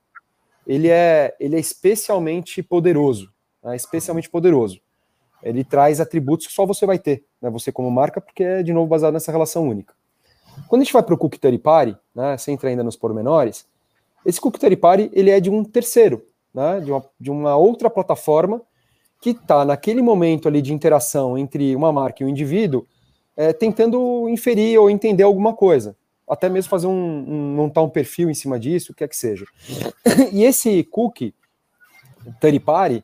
ele 0.66 0.90
é, 0.90 1.36
ele 1.40 1.56
é 1.56 1.60
especialmente 1.60 2.62
poderoso 2.62 3.32
né, 3.68 3.76
especialmente 3.76 4.30
poderoso. 4.30 4.80
Ele 5.44 5.64
traz 5.64 6.00
atributos 6.00 6.48
que 6.48 6.54
só 6.54 6.66
você 6.66 6.86
vai 6.86 6.98
ter, 6.98 7.24
né, 7.42 7.50
você 7.50 7.72
como 7.72 7.92
marca, 7.92 8.22
porque 8.22 8.44
é, 8.44 8.64
de 8.64 8.74
novo, 8.74 8.88
baseado 8.88 9.14
nessa 9.14 9.32
relação 9.32 9.68
única. 9.68 9.94
Quando 10.68 10.82
a 10.82 10.84
gente 10.86 10.94
vai 10.94 11.04
para 11.04 11.14
o 11.14 11.18
cookie 11.18 11.58
party, 11.58 11.96
né, 12.16 12.38
sem 12.38 12.56
entrar 12.56 12.70
ainda 12.70 12.84
nos 12.84 12.96
pormenores, 12.96 13.68
esse 14.26 14.42
cookie 14.42 14.76
party 14.76 15.12
ele 15.14 15.30
é 15.30 15.40
de 15.40 15.50
um 15.50 15.64
terceiro, 15.64 16.26
né, 16.58 16.82
de, 16.82 16.92
uma, 16.92 17.06
de 17.20 17.30
uma 17.30 17.56
outra 17.56 17.88
plataforma 17.88 18.60
que 19.22 19.30
está 19.30 19.64
naquele 19.64 20.02
momento 20.02 20.48
ali 20.48 20.60
de 20.60 20.74
interação 20.74 21.38
entre 21.38 21.76
uma 21.76 21.92
marca 21.92 22.24
e 22.24 22.26
um 22.26 22.30
indivíduo, 22.30 22.84
é, 23.36 23.54
tentando 23.54 24.28
inferir 24.28 24.80
ou 24.80 24.90
entender 24.90 25.22
alguma 25.22 25.54
coisa, 25.54 25.96
até 26.28 26.50
mesmo 26.50 26.70
fazer 26.70 26.88
um, 26.88 26.92
um, 26.92 27.56
montar 27.56 27.84
um 27.84 27.90
perfil 27.90 28.28
em 28.28 28.34
cima 28.34 28.60
disso, 28.60 28.92
o 28.92 28.96
que 28.96 29.04
é 29.04 29.08
que 29.08 29.16
seja. 29.16 29.46
E 30.34 30.44
esse 30.44 30.84
cookie 30.86 31.34
third 32.42 32.60
party, 32.60 33.04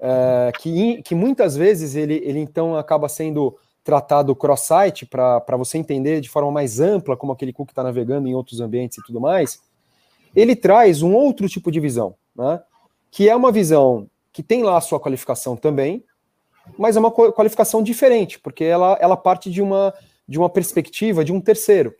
é, 0.00 0.50
que, 0.58 1.02
que 1.02 1.14
muitas 1.14 1.54
vezes 1.56 1.94
ele, 1.94 2.22
ele 2.24 2.40
então 2.40 2.74
acaba 2.74 3.06
sendo 3.06 3.54
tratado 3.84 4.34
cross-site 4.34 5.04
para 5.04 5.56
você 5.58 5.76
entender 5.76 6.22
de 6.22 6.30
forma 6.30 6.50
mais 6.50 6.80
ampla 6.80 7.18
como 7.18 7.32
aquele 7.32 7.52
cookie 7.52 7.72
está 7.72 7.82
navegando 7.82 8.26
em 8.26 8.34
outros 8.34 8.62
ambientes 8.62 8.96
e 8.96 9.02
tudo 9.02 9.20
mais, 9.20 9.60
ele 10.34 10.56
traz 10.56 11.02
um 11.02 11.14
outro 11.14 11.46
tipo 11.50 11.70
de 11.70 11.80
visão, 11.80 12.14
né? 12.34 12.62
Que 13.14 13.28
é 13.28 13.36
uma 13.36 13.52
visão 13.52 14.10
que 14.32 14.42
tem 14.42 14.64
lá 14.64 14.76
a 14.76 14.80
sua 14.80 14.98
qualificação 14.98 15.56
também, 15.56 16.02
mas 16.76 16.96
é 16.96 16.98
uma 16.98 17.12
qualificação 17.12 17.80
diferente, 17.80 18.40
porque 18.40 18.64
ela, 18.64 18.98
ela 19.00 19.16
parte 19.16 19.48
de 19.48 19.62
uma, 19.62 19.94
de 20.26 20.36
uma 20.36 20.50
perspectiva 20.50 21.24
de 21.24 21.32
um 21.32 21.40
terceiro, 21.40 21.94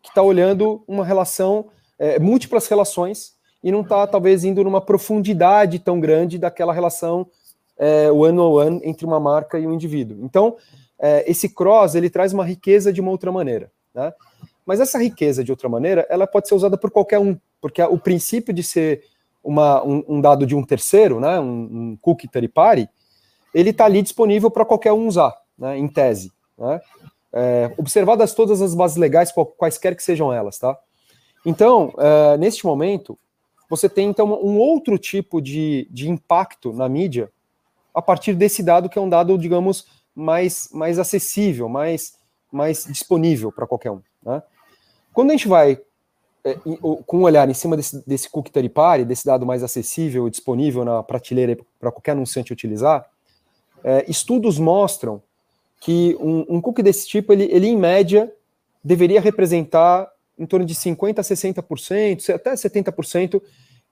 que 0.00 0.10
está 0.10 0.22
olhando 0.22 0.84
uma 0.86 1.04
relação, 1.04 1.70
é, 1.98 2.20
múltiplas 2.20 2.68
relações, 2.68 3.34
e 3.64 3.72
não 3.72 3.80
está 3.80 4.06
talvez 4.06 4.44
indo 4.44 4.62
numa 4.62 4.80
profundidade 4.80 5.80
tão 5.80 5.98
grande 5.98 6.38
daquela 6.38 6.72
relação 6.72 7.26
é, 7.76 8.08
one-on-one 8.08 8.80
entre 8.84 9.04
uma 9.04 9.18
marca 9.18 9.58
e 9.58 9.66
um 9.66 9.72
indivíduo. 9.72 10.18
Então, 10.22 10.56
é, 11.00 11.28
esse 11.28 11.48
cross, 11.48 11.96
ele 11.96 12.08
traz 12.08 12.32
uma 12.32 12.44
riqueza 12.44 12.92
de 12.92 13.00
uma 13.00 13.10
outra 13.10 13.32
maneira, 13.32 13.72
né? 13.92 14.12
Mas 14.64 14.78
essa 14.78 15.00
riqueza 15.00 15.42
de 15.42 15.50
outra 15.50 15.68
maneira, 15.68 16.06
ela 16.08 16.28
pode 16.28 16.46
ser 16.46 16.54
usada 16.54 16.78
por 16.78 16.92
qualquer 16.92 17.18
um, 17.18 17.36
porque 17.60 17.82
o 17.82 17.98
princípio 17.98 18.54
de 18.54 18.62
ser 18.62 19.02
uma, 19.42 19.82
um, 19.84 20.04
um 20.08 20.20
dado 20.20 20.46
de 20.46 20.54
um 20.54 20.62
terceiro, 20.62 21.20
né, 21.20 21.40
um, 21.40 21.92
um 21.92 21.98
cookie 22.00 22.28
third 22.28 22.48
party, 22.48 22.88
ele 23.54 23.70
está 23.70 23.84
ali 23.84 24.02
disponível 24.02 24.50
para 24.50 24.64
qualquer 24.64 24.92
um 24.92 25.06
usar, 25.06 25.34
né, 25.58 25.78
em 25.78 25.88
tese. 25.88 26.32
Né? 26.58 26.80
É, 27.32 27.74
observadas 27.76 28.34
todas 28.34 28.60
as 28.60 28.74
bases 28.74 28.96
legais, 28.96 29.32
quaisquer 29.56 29.96
que 29.96 30.02
sejam 30.02 30.32
elas, 30.32 30.58
tá? 30.58 30.76
Então, 31.44 31.92
é, 31.98 32.36
neste 32.36 32.66
momento, 32.66 33.18
você 33.68 33.88
tem 33.88 34.08
então 34.08 34.32
um 34.42 34.58
outro 34.58 34.98
tipo 34.98 35.40
de, 35.40 35.88
de 35.90 36.10
impacto 36.10 36.72
na 36.72 36.88
mídia 36.88 37.30
a 37.94 38.02
partir 38.02 38.34
desse 38.34 38.62
dado 38.62 38.88
que 38.88 38.98
é 38.98 39.02
um 39.02 39.08
dado, 39.08 39.38
digamos, 39.38 39.86
mais, 40.14 40.68
mais 40.72 40.98
acessível, 40.98 41.68
mais, 41.68 42.14
mais 42.52 42.84
disponível 42.84 43.50
para 43.52 43.66
qualquer 43.66 43.92
um. 43.92 44.02
Né? 44.22 44.42
Quando 45.12 45.30
a 45.30 45.32
gente 45.32 45.48
vai 45.48 45.80
é, 46.44 46.54
com 47.06 47.18
um 47.18 47.22
olhar 47.22 47.48
em 47.48 47.54
cima 47.54 47.76
desse, 47.76 48.06
desse 48.06 48.28
cookie 48.28 48.50
third 48.50 49.04
desse 49.06 49.24
dado 49.24 49.44
mais 49.44 49.62
acessível 49.62 50.26
e 50.26 50.30
disponível 50.30 50.84
na 50.84 51.02
prateleira 51.02 51.56
para 51.78 51.90
qualquer 51.90 52.12
anunciante 52.12 52.52
utilizar, 52.52 53.06
é, 53.84 54.04
estudos 54.08 54.58
mostram 54.58 55.22
que 55.80 56.16
um, 56.20 56.56
um, 56.56 56.60
cookie 56.60 56.82
desse 56.82 57.08
tipo, 57.08 57.32
ele, 57.32 57.44
ele 57.50 57.66
em 57.66 57.76
média 57.76 58.30
deveria 58.84 59.20
representar 59.20 60.10
em 60.38 60.46
torno 60.46 60.64
de 60.64 60.74
50% 60.74 61.18
a 61.18 61.22
60%, 61.22 62.34
até 62.34 62.52
70% 62.52 63.40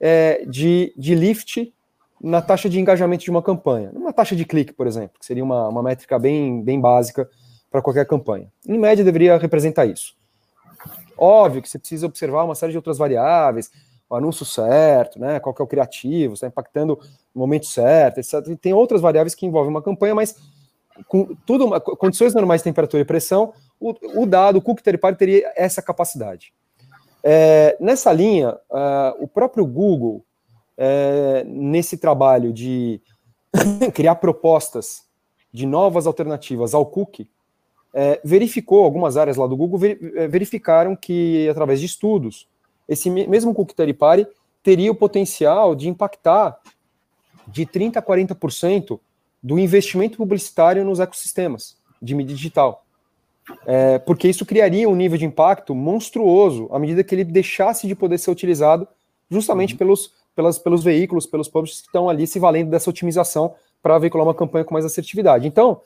é, 0.01 0.45
de, 0.47 0.93
de 0.97 1.15
lift 1.15 1.73
na 2.21 2.43
taxa 2.43 2.69
de 2.69 2.81
engajamento 2.81 3.25
de 3.25 3.31
uma 3.31 3.43
campanha. 3.43 3.91
Uma 3.95 4.13
taxa 4.13 4.35
de 4.35 4.45
clique, 4.45 4.73
por 4.73 4.87
exemplo, 4.87 5.19
que 5.19 5.27
seria 5.27 5.45
uma, 5.45 5.69
uma 5.69 5.83
métrica 5.83 6.19
bem, 6.19 6.63
bem 6.63 6.81
básica 6.81 7.29
para 7.71 7.83
qualquer 7.83 8.07
campanha. 8.07 8.51
Em 8.67 8.79
média, 8.79 9.05
deveria 9.05 9.37
representar 9.37 9.87
isso. 9.87 10.18
Óbvio 11.19 11.61
que 11.61 11.69
você 11.69 11.79
precisa 11.79 12.07
observar 12.07 12.45
uma 12.45 12.55
série 12.55 12.73
de 12.73 12.79
outras 12.79 12.99
variáveis, 12.99 13.71
o 14.09 14.15
anúncio 14.15 14.47
certo, 14.47 15.19
né, 15.19 15.39
qual 15.39 15.55
que 15.55 15.61
é 15.61 15.65
o 15.65 15.69
criativo, 15.69 16.35
está 16.35 16.47
impactando 16.47 16.99
no 17.35 17.41
momento 17.41 17.67
certo, 17.67 18.19
etc. 18.19 18.47
E 18.49 18.57
tem 18.57 18.73
outras 18.73 19.01
variáveis 19.01 19.35
que 19.35 19.45
envolvem 19.45 19.71
uma 19.71 19.83
campanha, 19.83 20.15
mas 20.15 20.37
com 21.07 21.35
tudo, 21.47 21.81
condições 21.81 22.35
normais 22.35 22.61
de 22.61 22.65
temperatura 22.65 23.03
e 23.03 23.07
pressão, 23.07 23.53
o, 23.79 23.95
o 24.23 24.27
dado, 24.27 24.57
o 24.57 24.63
cookie 24.63 24.83
third 24.83 25.17
teria 25.17 25.53
essa 25.55 25.83
capacidade. 25.83 26.53
É, 27.23 27.77
nessa 27.79 28.13
linha, 28.13 28.55
uh, 28.71 29.23
o 29.23 29.29
próprio 29.29 29.67
Google 29.67 30.25
é, 30.77 31.45
nesse 31.45 31.99
trabalho 31.99 32.53
de 32.53 33.01
criar 33.93 34.15
propostas 34.17 35.03
de 35.53 35.67
novas 35.67 36.07
alternativas 36.07 36.75
ao 36.75 36.87
cookie, 36.87 37.29
é, 37.99 38.21
verificou, 38.25 38.85
algumas 38.85 39.17
áreas 39.17 39.37
lá 39.37 39.45
do 39.47 39.57
Google 39.57 39.81
é, 40.15 40.29
verificaram 40.29 40.95
que, 40.95 41.49
através 41.49 41.81
de 41.81 41.87
estudos, 41.87 42.47
esse 42.89 43.11
mesmo 43.11 43.53
cookie 43.53 43.75
third 43.75 43.93
party 43.95 44.27
teria 44.63 44.93
o 44.93 44.95
potencial 44.95 45.75
de 45.75 45.89
impactar 45.89 46.59
de 47.49 47.67
30% 47.67 47.97
a 47.97 48.03
40% 48.03 49.01
do 49.43 49.59
investimento 49.59 50.17
publicitário 50.17 50.85
nos 50.85 51.01
ecossistemas 51.01 51.77
de 52.01 52.15
mídia 52.15 52.37
digital. 52.37 52.85
É, 53.67 53.99
porque 53.99 54.29
isso 54.29 54.47
criaria 54.47 54.89
um 54.89 54.95
nível 54.95 55.19
de 55.19 55.25
impacto 55.25 55.75
monstruoso 55.75 56.69
à 56.71 56.79
medida 56.79 57.03
que 57.03 57.15
ele 57.15 57.25
deixasse 57.25 57.89
de 57.89 57.97
poder 57.97 58.19
ser 58.19 58.31
utilizado 58.31 58.87
justamente 59.29 59.73
uhum. 59.73 59.79
pelos 59.79 60.13
pelas, 60.39 60.57
pelos 60.57 60.85
veículos, 60.85 61.27
pelos 61.27 61.49
publishers 61.49 61.81
que 61.81 61.89
estão 61.89 62.09
ali 62.09 62.25
se 62.25 62.39
valendo 62.39 62.71
dessa 62.71 62.89
otimização 62.89 63.57
para 63.83 63.99
veicular 63.99 64.25
uma 64.25 64.35
campanha 64.35 64.65
com 64.65 64.73
mais 64.73 64.85
assertividade. 64.85 65.49
Então, 65.49 65.81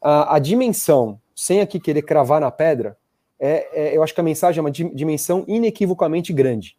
a, 0.00 0.36
a, 0.36 0.38
dimensão, 0.38 1.19
sem 1.40 1.62
aqui 1.62 1.80
querer 1.80 2.02
cravar 2.02 2.38
na 2.38 2.50
pedra, 2.50 2.98
é, 3.38 3.66
é, 3.72 3.96
eu 3.96 4.02
acho 4.02 4.12
que 4.12 4.20
a 4.20 4.22
mensagem 4.22 4.58
é 4.58 4.60
uma 4.60 4.70
dimensão 4.70 5.42
inequivocamente 5.48 6.34
grande, 6.34 6.76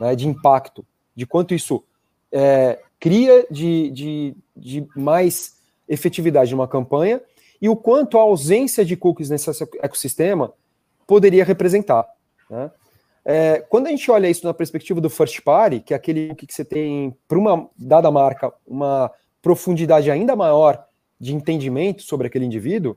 né, 0.00 0.16
de 0.16 0.26
impacto, 0.26 0.86
de 1.14 1.26
quanto 1.26 1.52
isso 1.52 1.84
é, 2.32 2.78
cria 2.98 3.46
de, 3.50 3.90
de, 3.90 4.36
de 4.56 4.88
mais 4.96 5.58
efetividade 5.86 6.50
numa 6.52 6.66
campanha 6.66 7.20
e 7.60 7.68
o 7.68 7.76
quanto 7.76 8.16
a 8.16 8.22
ausência 8.22 8.86
de 8.86 8.96
cookies 8.96 9.28
nesse 9.28 9.50
ecossistema 9.82 10.54
poderia 11.06 11.44
representar. 11.44 12.08
Né? 12.48 12.70
É, 13.22 13.58
quando 13.68 13.88
a 13.88 13.90
gente 13.90 14.10
olha 14.10 14.30
isso 14.30 14.46
na 14.46 14.54
perspectiva 14.54 14.98
do 14.98 15.10
first 15.10 15.42
party, 15.42 15.80
que 15.80 15.92
é 15.92 15.96
aquele 15.98 16.34
que 16.36 16.46
você 16.50 16.64
tem 16.64 17.14
para 17.28 17.38
uma 17.38 17.68
dada 17.76 18.10
marca 18.10 18.50
uma 18.66 19.10
profundidade 19.42 20.10
ainda 20.10 20.34
maior 20.34 20.86
de 21.20 21.34
entendimento 21.34 22.00
sobre 22.00 22.28
aquele 22.28 22.46
indivíduo, 22.46 22.96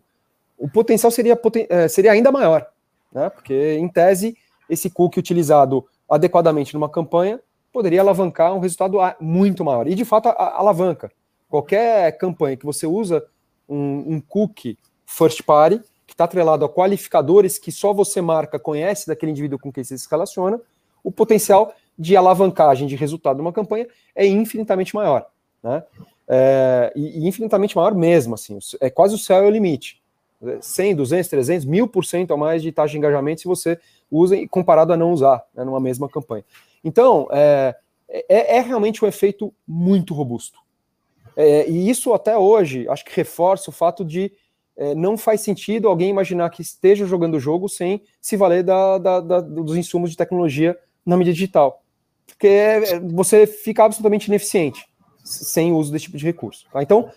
o 0.58 0.70
potencial 0.70 1.12
seria, 1.12 1.39
é, 1.70 1.88
seria 1.88 2.12
ainda 2.12 2.32
maior, 2.32 2.68
né? 3.12 3.30
Porque, 3.30 3.78
em 3.80 3.88
tese, 3.88 4.38
esse 4.70 4.89
cookie 4.89 5.20
utilizado 5.20 5.86
adequadamente 6.10 6.74
numa 6.74 6.89
campanha 6.89 7.39
poderia 7.72 8.01
alavancar 8.01 8.54
um 8.54 8.60
resultado 8.60 8.97
muito 9.20 9.66
maior. 9.66 9.88
E, 9.88 9.95
de 9.95 10.06
fato, 10.06 10.30
alavanca. 10.30 11.12
Qualquer 11.49 12.16
campanha 12.18 12.56
que 12.56 12.66
você 12.66 12.86
usa 12.86 13.26
um, 13.68 14.16
um 14.16 14.22
cookie 14.22 14.78
first 15.06 15.43
party, 15.43 15.80
que 16.06 16.14
está 16.14 16.26
atrelado 16.26 16.64
a 16.66 16.70
qualificadores 16.70 17.58
que 17.58 17.72
só 17.72 17.93
você 17.93 18.22
marca, 18.22 18.60
conhece 18.60 19.08
daquele 19.08 19.32
indivíduo 19.32 19.58
com 19.60 19.72
quem 19.72 19.84
você 19.84 19.97
se 19.97 20.08
relaciona, 20.10 20.62
o 21.04 21.12
potencial 21.12 21.74
de 21.97 22.16
alavancagem 22.16 22.88
de 22.88 22.95
resultado 22.95 23.38
de 23.38 23.41
uma 23.41 23.54
campanha 23.54 23.88
é 24.16 24.26
infinitamente 24.26 24.95
maior. 24.95 25.26
Né? 25.62 25.84
É, 26.28 26.93
e, 26.95 27.28
infinitamente 27.28 27.76
maior 27.76 27.95
mesmo, 27.95 28.36
assim, 28.36 28.58
é 28.80 28.89
quase 28.89 29.16
o 29.16 29.18
céu 29.18 29.43
é 29.43 29.47
o 29.47 29.49
limite. 29.49 30.03
100, 30.62 30.96
200, 30.96 31.30
300, 31.30 31.66
1000% 31.66 32.32
a 32.32 32.38
mais 32.38 32.62
de 32.62 32.72
taxa 32.72 32.91
de 32.91 32.98
engajamento 32.98 33.41
se 33.41 33.48
você 33.48 33.80
usa 34.10 34.36
comparado 34.48 34.94
a 34.94 34.98
não 34.98 35.12
usar 35.12 35.44
né, 35.54 35.64
numa 35.64 35.80
mesma 35.80 36.10
campanha. 36.10 36.44
Então, 36.84 37.28
é, 37.32 37.76
é, 38.10 38.58
é 38.58 38.62
realmente 38.62 39.04
um 39.04 39.08
efeito 39.08 39.54
muito 39.68 40.14
robusto. 40.14 40.60
É, 41.36 41.68
e 41.70 41.89
isso 41.89 42.14
até 42.14 42.38
hoje, 42.38 42.88
acho 42.89 43.04
que 43.06 43.16
reforça 43.16 43.70
o 43.70 43.74
fato 43.74 44.06
de 44.06 44.32
é, 44.76 44.96
não 44.96 45.18
faz 45.18 45.41
sentido 45.41 45.88
alguém 45.88 46.10
imaginar 46.10 46.50
que 46.50 46.62
esteja 46.62 47.06
jogando 47.06 47.36
o 47.36 47.39
jogo 47.39 47.70
sem 47.70 48.02
se 48.20 48.36
valer 48.36 48.64
da, 48.64 48.98
da, 48.98 49.20
da, 49.20 49.41
dos 49.41 49.76
insumos 49.76 50.10
de 50.10 50.18
tecnologia 50.18 50.78
na 51.06 51.16
mídia 51.16 51.34
digital. 51.34 51.84
Porque 52.26 52.48
é, 52.48 53.00
você 53.00 53.46
fica 53.46 53.84
absolutamente 53.84 54.28
ineficiente 54.28 54.86
sem 55.24 55.72
o 55.72 55.78
uso 55.78 55.91
desse 55.91 56.06
tipo 56.06 56.18
de 56.18 56.26
recurso. 56.26 56.66
Tá? 56.72 56.82
Então, 56.82 57.10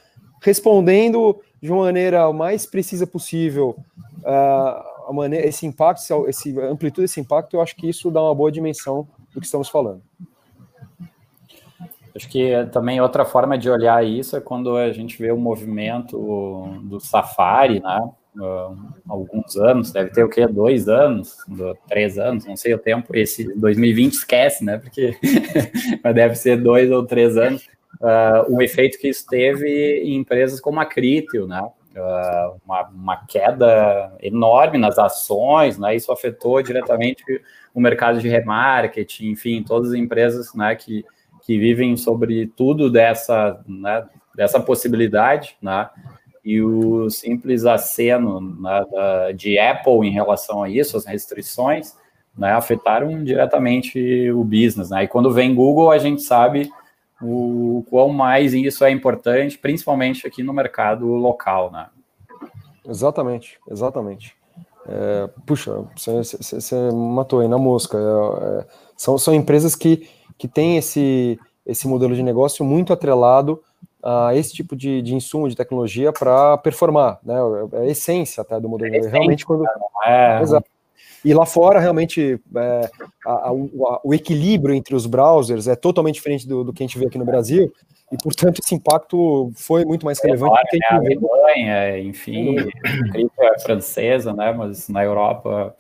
respondendo 0.42 1.40
de 1.66 1.72
uma 1.72 1.82
maneira 1.82 2.32
mais 2.32 2.64
precisa 2.64 3.06
possível 3.06 3.76
uh, 4.20 5.08
a 5.08 5.12
maneira, 5.12 5.46
esse 5.46 5.66
impacto, 5.66 6.28
esse 6.28 6.58
amplitude 6.60 7.02
desse 7.02 7.20
impacto, 7.20 7.54
eu 7.54 7.60
acho 7.60 7.74
que 7.74 7.88
isso 7.88 8.08
dá 8.08 8.22
uma 8.22 8.34
boa 8.34 8.52
dimensão 8.52 9.06
do 9.34 9.40
que 9.40 9.46
estamos 9.46 9.68
falando. 9.68 10.00
Acho 12.14 12.28
que 12.28 12.50
também 12.72 13.00
outra 13.00 13.24
forma 13.24 13.58
de 13.58 13.68
olhar 13.68 14.04
isso 14.06 14.36
é 14.36 14.40
quando 14.40 14.76
a 14.76 14.92
gente 14.92 15.18
vê 15.18 15.32
o 15.32 15.36
movimento 15.36 16.16
do 16.84 17.00
Safari, 17.00 17.80
né? 17.80 18.10
Uh, 18.36 18.76
alguns 19.08 19.56
anos, 19.56 19.90
deve 19.90 20.10
ter 20.10 20.22
o 20.22 20.28
quê? 20.28 20.46
Dois 20.46 20.88
anos, 20.88 21.36
três 21.88 22.16
anos, 22.16 22.46
não 22.46 22.56
sei 22.56 22.74
o 22.74 22.78
tempo. 22.78 23.14
Esse 23.16 23.52
2020 23.54 24.12
esquece, 24.12 24.64
né? 24.64 24.78
Porque 24.78 25.16
deve 26.14 26.36
ser 26.36 26.62
dois 26.62 26.90
ou 26.92 27.04
três 27.04 27.36
anos. 27.36 27.66
Uh, 28.00 28.54
o 28.54 28.62
efeito 28.62 28.98
que 28.98 29.08
isso 29.08 29.26
teve 29.26 30.02
em 30.04 30.16
empresas 30.16 30.60
como 30.60 30.80
a 30.80 30.86
Criteo, 30.86 31.46
né? 31.46 31.62
Uh, 31.96 32.60
uma, 32.64 32.82
uma, 32.88 33.26
queda 33.26 34.14
enorme 34.20 34.76
nas 34.76 34.98
ações, 34.98 35.78
né? 35.78 35.96
Isso 35.96 36.12
afetou 36.12 36.62
diretamente 36.62 37.24
o 37.74 37.80
mercado 37.80 38.20
de 38.20 38.28
remarketing, 38.28 39.30
enfim, 39.30 39.62
todas 39.62 39.92
as 39.92 39.96
empresas, 39.96 40.52
né? 40.54 40.74
Que 40.74 41.04
que 41.46 41.56
vivem 41.56 41.96
sobre 41.96 42.48
tudo 42.48 42.90
dessa, 42.90 43.62
né, 43.68 44.04
dessa 44.34 44.58
possibilidade, 44.58 45.56
né? 45.62 45.88
E 46.44 46.60
o 46.60 47.08
simples 47.08 47.64
aceno 47.64 48.40
né, 48.40 48.84
da, 48.90 49.32
de 49.32 49.56
Apple 49.58 50.06
em 50.06 50.10
relação 50.10 50.62
a 50.62 50.68
isso, 50.68 50.96
as 50.96 51.06
restrições, 51.06 51.96
né, 52.36 52.52
afetaram 52.52 53.22
diretamente 53.22 54.30
o 54.30 54.44
business. 54.44 54.90
Né? 54.90 55.04
E 55.04 55.08
quando 55.08 55.32
vem 55.32 55.54
Google, 55.54 55.90
a 55.90 55.98
gente 55.98 56.22
sabe 56.22 56.70
o 57.22 57.84
quão 57.88 58.10
mais 58.10 58.52
isso 58.52 58.84
é 58.84 58.90
importante, 58.90 59.58
principalmente 59.58 60.26
aqui 60.26 60.42
no 60.42 60.52
mercado 60.52 61.06
local. 61.06 61.70
Né? 61.70 61.86
Exatamente, 62.86 63.58
exatamente. 63.70 64.36
É, 64.88 65.28
puxa, 65.44 65.84
você, 65.96 66.76
matou 66.92 67.40
aí 67.40 67.48
na 67.48 67.58
mosca. 67.58 67.98
É, 67.98 68.60
é, 68.60 68.66
são, 68.96 69.18
são 69.18 69.34
empresas 69.34 69.74
que 69.74 70.08
que 70.38 70.46
tem 70.46 70.76
esse, 70.76 71.38
esse 71.64 71.88
modelo 71.88 72.14
de 72.14 72.22
negócio 72.22 72.64
muito 72.64 72.92
atrelado 72.92 73.62
a 74.02 74.34
esse 74.34 74.52
tipo 74.52 74.76
de, 74.76 75.02
de 75.02 75.14
insumo 75.14 75.48
de 75.48 75.56
tecnologia 75.56 76.12
para 76.12 76.56
performar, 76.58 77.18
né? 77.24 77.34
É 77.72 77.78
a 77.80 77.86
essência 77.86 78.42
até 78.42 78.60
do 78.60 78.68
modelo. 78.68 78.94
É 78.94 79.08
realmente 79.08 79.44
quando 79.44 79.64
é... 80.04 80.40
Exato. 80.42 80.68
E 81.26 81.34
lá 81.34 81.44
fora, 81.44 81.80
realmente, 81.80 82.40
é, 82.56 82.90
a, 83.26 83.48
a, 83.48 83.52
o 83.52 84.14
equilíbrio 84.14 84.72
entre 84.72 84.94
os 84.94 85.06
browsers 85.06 85.66
é 85.66 85.74
totalmente 85.74 86.14
diferente 86.14 86.46
do, 86.46 86.62
do, 86.62 86.72
que 86.72 86.84
a 86.84 86.86
gente 86.86 86.96
vê 86.96 87.06
aqui 87.06 87.18
no 87.18 87.24
Brasil, 87.24 87.72
e, 88.12 88.16
portanto, 88.16 88.60
esse 88.62 88.76
impacto 88.76 89.50
foi 89.56 89.84
muito 89.84 90.06
mais 90.06 90.20
relevante. 90.22 90.56
É, 90.56 90.62
que 90.70 90.84
a, 90.84 91.02
gente... 91.02 91.18
a 91.18 91.28
Alemanha, 91.34 91.98
enfim, 91.98 92.54
a 92.60 93.44
é 93.44 93.58
francesa, 93.58 94.32
né, 94.32 94.52
mas 94.52 94.88
na 94.88 95.02
Europa 95.02 95.74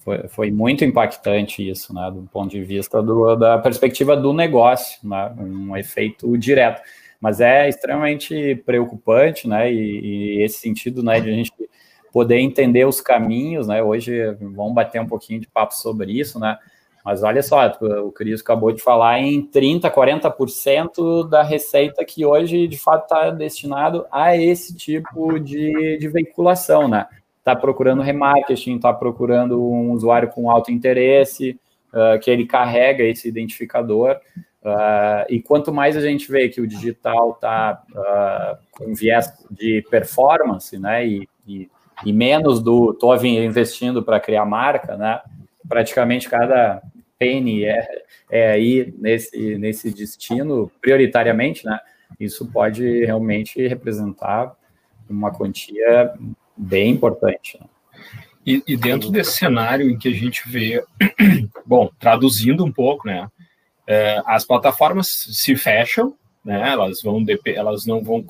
foi, 0.00 0.28
foi 0.28 0.50
muito 0.50 0.84
impactante 0.84 1.66
isso, 1.66 1.94
né, 1.94 2.10
do 2.12 2.28
ponto 2.30 2.50
de 2.50 2.62
vista 2.62 3.02
do, 3.02 3.34
da 3.36 3.56
perspectiva 3.56 4.14
do 4.14 4.34
negócio, 4.34 4.98
né, 5.02 5.34
um 5.38 5.74
efeito 5.78 6.36
direto. 6.36 6.82
Mas 7.18 7.40
é 7.40 7.66
extremamente 7.66 8.54
preocupante, 8.66 9.48
né, 9.48 9.72
e, 9.72 10.36
e 10.36 10.42
esse 10.42 10.58
sentido, 10.58 11.02
né, 11.02 11.18
de 11.20 11.30
a 11.30 11.32
gente 11.32 11.50
poder 12.12 12.38
entender 12.38 12.86
os 12.86 13.00
caminhos, 13.00 13.66
né, 13.66 13.82
hoje 13.82 14.32
vamos 14.40 14.74
bater 14.74 15.00
um 15.00 15.06
pouquinho 15.06 15.40
de 15.40 15.46
papo 15.46 15.74
sobre 15.74 16.12
isso, 16.12 16.38
né, 16.38 16.58
mas 17.04 17.22
olha 17.22 17.42
só, 17.42 17.66
o 18.04 18.12
Cris 18.12 18.40
acabou 18.40 18.72
de 18.72 18.82
falar 18.82 19.18
em 19.20 19.46
30%, 19.46 19.90
40% 19.90 21.28
da 21.28 21.42
receita 21.42 22.04
que 22.04 22.26
hoje, 22.26 22.68
de 22.68 22.78
fato, 22.78 23.04
está 23.04 23.30
destinado 23.30 24.06
a 24.12 24.36
esse 24.36 24.76
tipo 24.76 25.38
de, 25.38 25.96
de 25.98 26.08
veiculação, 26.08 26.86
né? 26.86 27.06
está 27.40 27.56
procurando 27.56 28.02
remarketing, 28.02 28.76
está 28.76 28.92
procurando 28.92 29.62
um 29.62 29.90
usuário 29.92 30.28
com 30.28 30.50
alto 30.50 30.70
interesse, 30.70 31.58
uh, 31.92 32.18
que 32.20 32.30
ele 32.30 32.46
carrega 32.46 33.02
esse 33.02 33.28
identificador. 33.28 34.16
Uh, 34.62 35.24
e 35.28 35.40
quanto 35.40 35.72
mais 35.72 35.96
a 35.96 36.00
gente 36.00 36.30
vê 36.30 36.48
que 36.48 36.60
o 36.60 36.66
digital 36.66 37.32
está 37.32 37.82
uh, 37.90 38.58
com 38.72 38.94
viés 38.94 39.32
de 39.50 39.82
performance, 39.90 40.78
né, 40.78 41.06
e, 41.06 41.28
e, 41.46 41.68
e 42.04 42.12
menos 42.12 42.62
do 42.62 42.92
estou 42.92 43.14
investindo 43.24 44.02
para 44.02 44.20
criar 44.20 44.44
marca, 44.44 44.96
né, 44.96 45.20
praticamente 45.68 46.28
cada 46.28 46.82
penny 47.18 47.64
é, 47.64 47.86
é 48.30 48.50
aí 48.52 48.94
nesse, 48.98 49.56
nesse 49.58 49.90
destino 49.90 50.70
prioritariamente, 50.80 51.64
né, 51.64 51.78
isso 52.18 52.46
pode 52.46 53.04
realmente 53.04 53.66
representar 53.66 54.54
uma 55.08 55.30
quantia 55.30 56.12
bem 56.56 56.92
importante. 56.92 57.58
Né? 57.60 57.66
E, 58.46 58.62
e, 58.66 58.76
dentro 58.76 59.10
desse 59.10 59.32
cenário 59.32 59.90
em 59.90 59.98
que 59.98 60.08
a 60.08 60.14
gente 60.14 60.48
vê, 60.48 60.82
bom, 61.66 61.90
traduzindo 61.98 62.64
um 62.64 62.72
pouco, 62.72 63.06
né, 63.06 63.28
é, 63.86 64.22
as 64.24 64.44
plataformas 64.44 65.08
se 65.08 65.56
fecham, 65.56 66.14
né, 66.44 66.70
elas 66.70 67.02
vão, 67.02 67.24
elas 67.44 67.86
não 67.86 68.02
vão, 68.02 68.24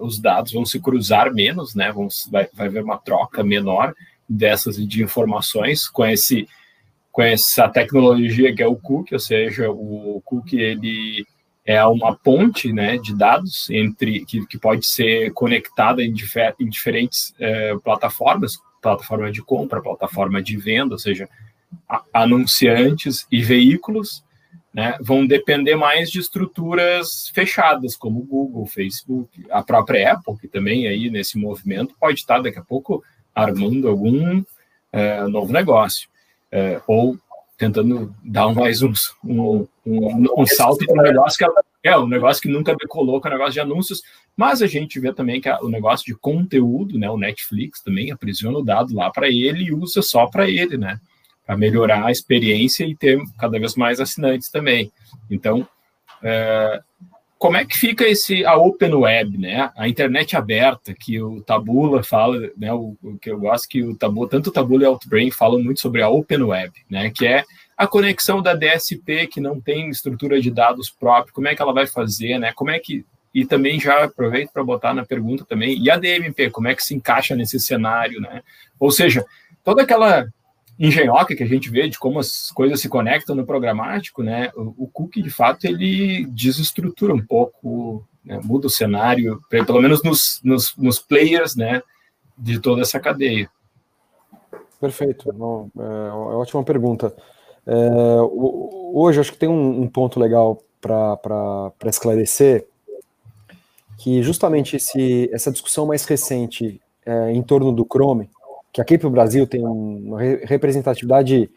os 0.00 0.18
dados 0.18 0.52
vão 0.52 0.64
se 0.64 0.80
cruzar 0.80 1.32
menos, 1.32 1.74
né, 1.74 1.92
vão, 1.92 2.08
vai, 2.30 2.48
vai 2.52 2.66
haver 2.66 2.82
uma 2.82 2.98
troca 2.98 3.44
menor 3.44 3.94
dessas 4.28 4.76
de 4.76 5.02
informações 5.02 5.88
com 5.88 6.04
esse 6.04 6.48
com 7.12 7.22
essa 7.22 7.66
tecnologia 7.66 8.54
que 8.54 8.62
é 8.62 8.66
o 8.66 8.76
cookie, 8.76 9.14
ou 9.14 9.18
seja, 9.18 9.70
o 9.70 10.20
cookie 10.22 10.60
ele 10.60 11.24
é 11.64 11.82
uma 11.86 12.14
ponte 12.14 12.70
né, 12.74 12.98
de 12.98 13.16
dados 13.16 13.70
entre 13.70 14.22
que, 14.26 14.44
que 14.44 14.58
pode 14.58 14.86
ser 14.86 15.32
conectada 15.32 16.02
em, 16.04 16.12
difer, 16.12 16.54
em 16.60 16.68
diferentes 16.68 17.34
é, 17.40 17.74
plataformas, 17.82 18.58
plataforma 18.82 19.32
de 19.32 19.40
compra, 19.40 19.80
plataforma 19.80 20.42
de 20.42 20.58
venda, 20.58 20.94
ou 20.94 20.98
seja, 20.98 21.26
anunciantes 22.12 23.26
e 23.32 23.42
veículos 23.42 24.22
né, 24.76 24.94
vão 25.00 25.26
depender 25.26 25.74
mais 25.74 26.10
de 26.10 26.20
estruturas 26.20 27.30
fechadas, 27.34 27.96
como 27.96 28.20
Google, 28.20 28.66
Facebook, 28.66 29.42
a 29.50 29.62
própria 29.62 30.12
Apple, 30.12 30.36
que 30.38 30.46
também 30.46 30.86
aí 30.86 31.08
nesse 31.08 31.38
movimento 31.38 31.94
pode 31.98 32.20
estar 32.20 32.42
daqui 32.42 32.58
a 32.58 32.62
pouco 32.62 33.02
armando 33.34 33.88
algum 33.88 34.44
é, 34.92 35.26
novo 35.28 35.50
negócio, 35.50 36.10
é, 36.52 36.78
ou 36.86 37.16
tentando 37.56 38.14
dar 38.22 38.54
mais 38.54 38.82
um, 38.82 38.92
um, 39.24 39.66
um, 39.86 40.26
um 40.42 40.46
salto 40.46 40.84
para 40.84 41.00
um 41.00 41.02
negócio 41.02 41.38
que 41.38 41.88
é 41.88 41.96
um 41.96 42.06
negócio 42.06 42.42
que 42.42 42.48
nunca 42.48 42.76
decolou, 42.76 43.18
que 43.18 43.28
é 43.28 43.30
um 43.30 43.32
negócio 43.32 43.54
de 43.54 43.60
anúncios, 43.60 44.02
mas 44.36 44.60
a 44.60 44.66
gente 44.66 45.00
vê 45.00 45.10
também 45.10 45.40
que 45.40 45.48
o 45.48 45.70
negócio 45.70 46.04
de 46.04 46.14
conteúdo, 46.14 46.98
né, 46.98 47.08
o 47.08 47.16
Netflix 47.16 47.80
também 47.80 48.10
aprisiona 48.10 48.58
o 48.58 48.62
dado 48.62 48.94
lá 48.94 49.10
para 49.10 49.26
ele 49.28 49.64
e 49.64 49.72
usa 49.72 50.02
só 50.02 50.26
para 50.26 50.50
ele, 50.50 50.76
né, 50.76 51.00
para 51.46 51.56
melhorar 51.56 52.04
a 52.04 52.10
experiência 52.10 52.84
e 52.84 52.96
ter 52.96 53.18
cada 53.38 53.58
vez 53.58 53.76
mais 53.76 54.00
assinantes 54.00 54.50
também. 54.50 54.90
Então, 55.30 55.66
é, 56.22 56.80
como 57.38 57.56
é 57.56 57.64
que 57.64 57.76
fica 57.76 58.04
esse 58.06 58.44
a 58.44 58.56
open 58.56 58.94
web, 58.94 59.38
né? 59.38 59.70
A 59.76 59.86
internet 59.88 60.36
aberta 60.36 60.94
que 60.94 61.20
o 61.20 61.42
Tabula 61.42 62.02
fala, 62.02 62.50
né? 62.56 62.72
O, 62.72 62.96
o 63.02 63.18
que 63.18 63.30
eu 63.30 63.38
gosto 63.38 63.68
que 63.68 63.82
o 63.82 63.94
Tabula, 63.94 64.28
tanto 64.28 64.48
o 64.48 64.52
Tabula 64.52 64.84
e 64.84 64.86
o 64.86 64.90
Outbrain 64.90 65.30
falam 65.30 65.62
muito 65.62 65.80
sobre 65.80 66.02
a 66.02 66.08
open 66.08 66.42
web, 66.42 66.72
né? 66.90 67.10
Que 67.10 67.26
é 67.26 67.44
a 67.76 67.86
conexão 67.86 68.40
da 68.40 68.54
DSP 68.54 69.26
que 69.26 69.40
não 69.40 69.60
tem 69.60 69.90
estrutura 69.90 70.40
de 70.40 70.50
dados 70.50 70.90
própria, 70.90 71.32
como 71.32 71.46
é 71.46 71.54
que 71.54 71.60
ela 71.60 71.74
vai 71.74 71.86
fazer, 71.86 72.38
né? 72.38 72.52
Como 72.54 72.70
é 72.70 72.78
que 72.78 73.04
e 73.34 73.44
também 73.44 73.78
já 73.78 74.04
aproveito 74.04 74.50
para 74.50 74.64
botar 74.64 74.94
na 74.94 75.04
pergunta 75.04 75.44
também, 75.44 75.78
e 75.78 75.90
a 75.90 75.98
DMP, 75.98 76.48
como 76.48 76.68
é 76.68 76.74
que 76.74 76.82
se 76.82 76.94
encaixa 76.94 77.36
nesse 77.36 77.60
cenário, 77.60 78.18
né? 78.18 78.42
Ou 78.80 78.90
seja, 78.90 79.26
toda 79.62 79.82
aquela 79.82 80.26
engenhoca 80.78 81.34
que 81.34 81.42
a 81.42 81.46
gente 81.46 81.70
vê 81.70 81.88
de 81.88 81.98
como 81.98 82.18
as 82.18 82.50
coisas 82.50 82.80
se 82.80 82.88
conectam 82.88 83.34
no 83.34 83.46
programático, 83.46 84.22
né? 84.22 84.50
O, 84.54 84.84
o 84.84 84.88
cookie, 84.88 85.22
de 85.22 85.30
fato, 85.30 85.64
ele 85.64 86.26
desestrutura 86.26 87.14
um 87.14 87.24
pouco, 87.24 88.04
né? 88.24 88.38
muda 88.44 88.66
o 88.66 88.70
cenário, 88.70 89.40
pelo 89.48 89.80
menos 89.80 90.02
nos, 90.02 90.40
nos, 90.44 90.76
nos, 90.76 90.98
players, 90.98 91.56
né? 91.56 91.82
De 92.36 92.60
toda 92.60 92.82
essa 92.82 93.00
cadeia. 93.00 93.48
Perfeito, 94.78 95.30
é, 95.30 96.08
é 96.08 96.12
ótima 96.12 96.62
pergunta. 96.62 97.14
É, 97.66 98.20
hoje 98.20 99.18
acho 99.18 99.32
que 99.32 99.38
tem 99.38 99.48
um, 99.48 99.82
um 99.82 99.88
ponto 99.88 100.20
legal 100.20 100.62
para 100.80 101.72
esclarecer, 101.86 102.66
que 103.98 104.22
justamente 104.22 104.76
esse, 104.76 105.28
essa 105.32 105.50
discussão 105.50 105.86
mais 105.86 106.04
recente 106.04 106.80
é, 107.04 107.32
em 107.32 107.42
torno 107.42 107.72
do 107.72 107.86
Chrome, 107.90 108.28
que 108.76 108.80
aqui 108.82 108.98
para 108.98 109.08
o 109.08 109.10
Brasil 109.10 109.46
tem 109.46 109.64
uma 109.64 110.20
representatividade 110.20 111.50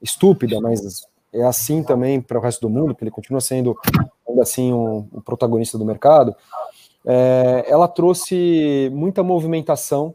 estúpida, 0.00 0.58
mas 0.58 1.02
é 1.30 1.42
assim 1.42 1.82
também 1.82 2.18
para 2.18 2.38
o 2.38 2.40
resto 2.40 2.62
do 2.62 2.70
mundo, 2.70 2.94
que 2.94 3.04
ele 3.04 3.10
continua 3.10 3.42
sendo 3.42 3.78
ainda 4.26 4.40
assim 4.40 4.72
um, 4.72 5.06
um 5.12 5.20
protagonista 5.20 5.76
do 5.76 5.84
mercado, 5.84 6.34
é, 7.04 7.66
ela 7.68 7.86
trouxe 7.86 8.88
muita 8.90 9.22
movimentação 9.22 10.14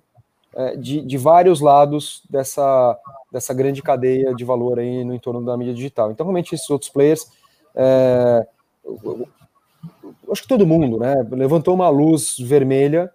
é, 0.56 0.76
de, 0.76 1.02
de, 1.02 1.16
vários 1.16 1.62
lados 1.62 2.24
dessa, 2.28 2.98
dessa 3.32 3.54
grande 3.54 3.84
cadeia 3.84 4.34
de 4.34 4.44
valor 4.44 4.80
aí 4.80 5.04
no 5.04 5.14
entorno 5.14 5.46
da 5.46 5.56
mídia 5.56 5.76
digital. 5.76 6.10
Então, 6.10 6.26
realmente, 6.26 6.56
esses 6.56 6.68
outros 6.72 6.90
players, 6.90 7.28
é, 7.76 8.48
acho 10.32 10.42
que 10.42 10.48
todo 10.48 10.66
mundo, 10.66 10.98
né, 10.98 11.24
levantou 11.34 11.76
uma 11.76 11.90
luz 11.90 12.36
vermelha 12.40 13.14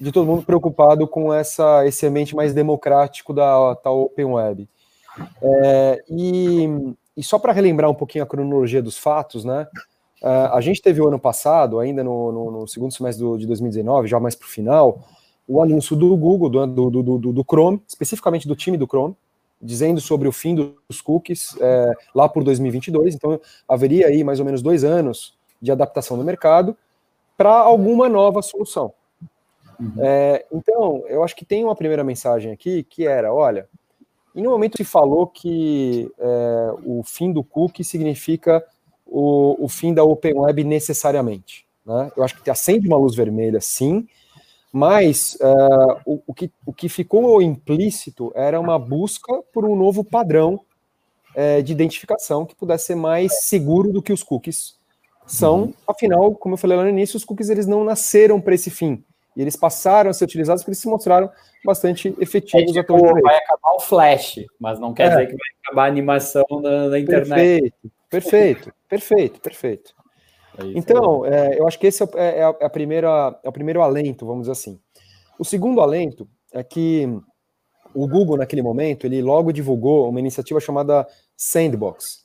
de 0.00 0.10
todo 0.10 0.26
mundo 0.26 0.42
preocupado 0.42 1.06
com 1.06 1.32
essa, 1.32 1.86
esse 1.86 2.06
ambiente 2.06 2.34
mais 2.34 2.52
democrático 2.52 3.32
da, 3.32 3.74
da 3.74 3.90
Open 3.90 4.26
Web. 4.26 4.68
É, 5.40 6.02
e, 6.08 6.68
e, 7.16 7.22
só 7.22 7.38
para 7.38 7.52
relembrar 7.52 7.90
um 7.90 7.94
pouquinho 7.94 8.24
a 8.24 8.26
cronologia 8.26 8.82
dos 8.82 8.98
fatos, 8.98 9.44
né? 9.44 9.66
É, 10.22 10.28
a 10.52 10.60
gente 10.60 10.82
teve 10.82 11.00
o 11.00 11.06
ano 11.06 11.18
passado, 11.18 11.78
ainda 11.78 12.02
no, 12.02 12.32
no, 12.32 12.50
no 12.50 12.68
segundo 12.68 12.92
semestre 12.92 13.22
do, 13.22 13.36
de 13.36 13.46
2019, 13.46 14.08
já 14.08 14.18
mais 14.18 14.34
para 14.34 14.46
o 14.46 14.48
final, 14.48 15.04
o 15.46 15.62
anúncio 15.62 15.94
do 15.94 16.16
Google, 16.16 16.48
do, 16.48 16.66
do, 16.66 17.02
do, 17.02 17.32
do, 17.32 17.44
Chrome, 17.44 17.80
especificamente 17.86 18.48
do 18.48 18.56
time 18.56 18.76
do 18.76 18.86
Chrome, 18.86 19.14
dizendo 19.60 20.00
sobre 20.00 20.26
o 20.26 20.32
fim 20.32 20.54
dos 20.54 21.00
cookies 21.00 21.56
é, 21.60 21.92
lá 22.14 22.28
por 22.28 22.42
2022. 22.42 23.14
Então, 23.14 23.40
haveria 23.68 24.08
aí 24.08 24.24
mais 24.24 24.40
ou 24.40 24.46
menos 24.46 24.62
dois 24.62 24.82
anos 24.82 25.34
de 25.60 25.70
adaptação 25.70 26.16
no 26.16 26.24
mercado 26.24 26.76
para 27.36 27.50
alguma 27.50 28.08
nova 28.08 28.42
solução. 28.42 28.92
Uhum. 29.78 29.92
É, 29.98 30.46
então, 30.52 31.04
eu 31.08 31.22
acho 31.22 31.34
que 31.36 31.44
tem 31.44 31.64
uma 31.64 31.76
primeira 31.76 32.04
mensagem 32.04 32.52
aqui 32.52 32.82
que 32.82 33.06
era: 33.06 33.32
olha, 33.32 33.68
em 34.34 34.42
no 34.42 34.50
momento 34.50 34.76
se 34.76 34.84
falou 34.84 35.26
que 35.26 36.10
é, 36.18 36.74
o 36.84 37.02
fim 37.04 37.32
do 37.32 37.44
cookie 37.44 37.84
significa 37.84 38.64
o, 39.06 39.64
o 39.64 39.68
fim 39.68 39.94
da 39.94 40.02
Open 40.02 40.34
Web 40.38 40.64
necessariamente. 40.64 41.66
Né? 41.84 42.10
Eu 42.16 42.24
acho 42.24 42.42
que 42.42 42.50
acende 42.50 42.86
uma 42.88 42.96
luz 42.96 43.14
vermelha, 43.14 43.60
sim, 43.60 44.06
mas 44.72 45.38
uh, 45.40 46.00
o, 46.04 46.22
o, 46.26 46.34
que, 46.34 46.50
o 46.66 46.72
que 46.72 46.88
ficou 46.88 47.40
implícito 47.40 48.32
era 48.34 48.58
uma 48.58 48.78
busca 48.78 49.32
por 49.52 49.64
um 49.64 49.76
novo 49.76 50.02
padrão 50.02 50.60
é, 51.34 51.62
de 51.62 51.72
identificação 51.72 52.44
que 52.44 52.56
pudesse 52.56 52.86
ser 52.86 52.94
mais 52.96 53.44
seguro 53.44 53.92
do 53.92 54.02
que 54.02 54.12
os 54.12 54.22
cookies 54.22 54.76
são. 55.26 55.62
Uhum. 55.62 55.74
Afinal, 55.86 56.34
como 56.34 56.54
eu 56.54 56.58
falei 56.58 56.76
lá 56.76 56.82
no 56.82 56.88
início, 56.88 57.16
os 57.16 57.24
cookies 57.24 57.50
eles 57.50 57.66
não 57.66 57.84
nasceram 57.84 58.40
para 58.40 58.54
esse 58.54 58.70
fim. 58.70 59.04
E 59.36 59.42
eles 59.42 59.56
passaram 59.56 60.10
a 60.10 60.12
ser 60.12 60.24
utilizados 60.24 60.62
porque 60.62 60.70
eles 60.70 60.78
se 60.78 60.88
mostraram 60.88 61.30
bastante 61.64 62.14
efetivos. 62.20 62.76
É, 62.76 62.80
tipo, 62.80 62.98
vai 62.98 63.36
acabar 63.36 63.74
o 63.74 63.80
Flash, 63.80 64.40
mas 64.60 64.78
não 64.78 64.94
quer 64.94 65.06
é. 65.06 65.08
dizer 65.10 65.26
que 65.26 65.32
vai 65.32 65.48
acabar 65.64 65.84
a 65.84 65.88
animação 65.88 66.44
na, 66.62 66.88
na 66.88 66.98
internet. 66.98 67.34
Perfeito, 67.34 67.92
perfeito, 68.08 68.72
perfeito, 68.88 69.40
perfeito. 69.40 69.94
É 70.58 70.64
então, 70.78 71.26
é, 71.26 71.58
eu 71.58 71.66
acho 71.66 71.78
que 71.78 71.86
esse 71.86 72.02
é, 72.02 72.08
é, 72.14 72.38
é, 72.40 72.44
a 72.44 72.70
primeira, 72.70 73.38
é 73.42 73.48
o 73.48 73.52
primeiro 73.52 73.82
alento, 73.82 74.26
vamos 74.26 74.42
dizer 74.42 74.52
assim. 74.52 74.78
O 75.38 75.44
segundo 75.44 75.80
alento 75.80 76.28
é 76.52 76.62
que 76.62 77.08
o 77.92 78.06
Google, 78.06 78.36
naquele 78.36 78.62
momento, 78.62 79.04
ele 79.04 79.20
logo 79.20 79.52
divulgou 79.52 80.08
uma 80.08 80.20
iniciativa 80.20 80.60
chamada 80.60 81.06
Sandbox, 81.36 82.24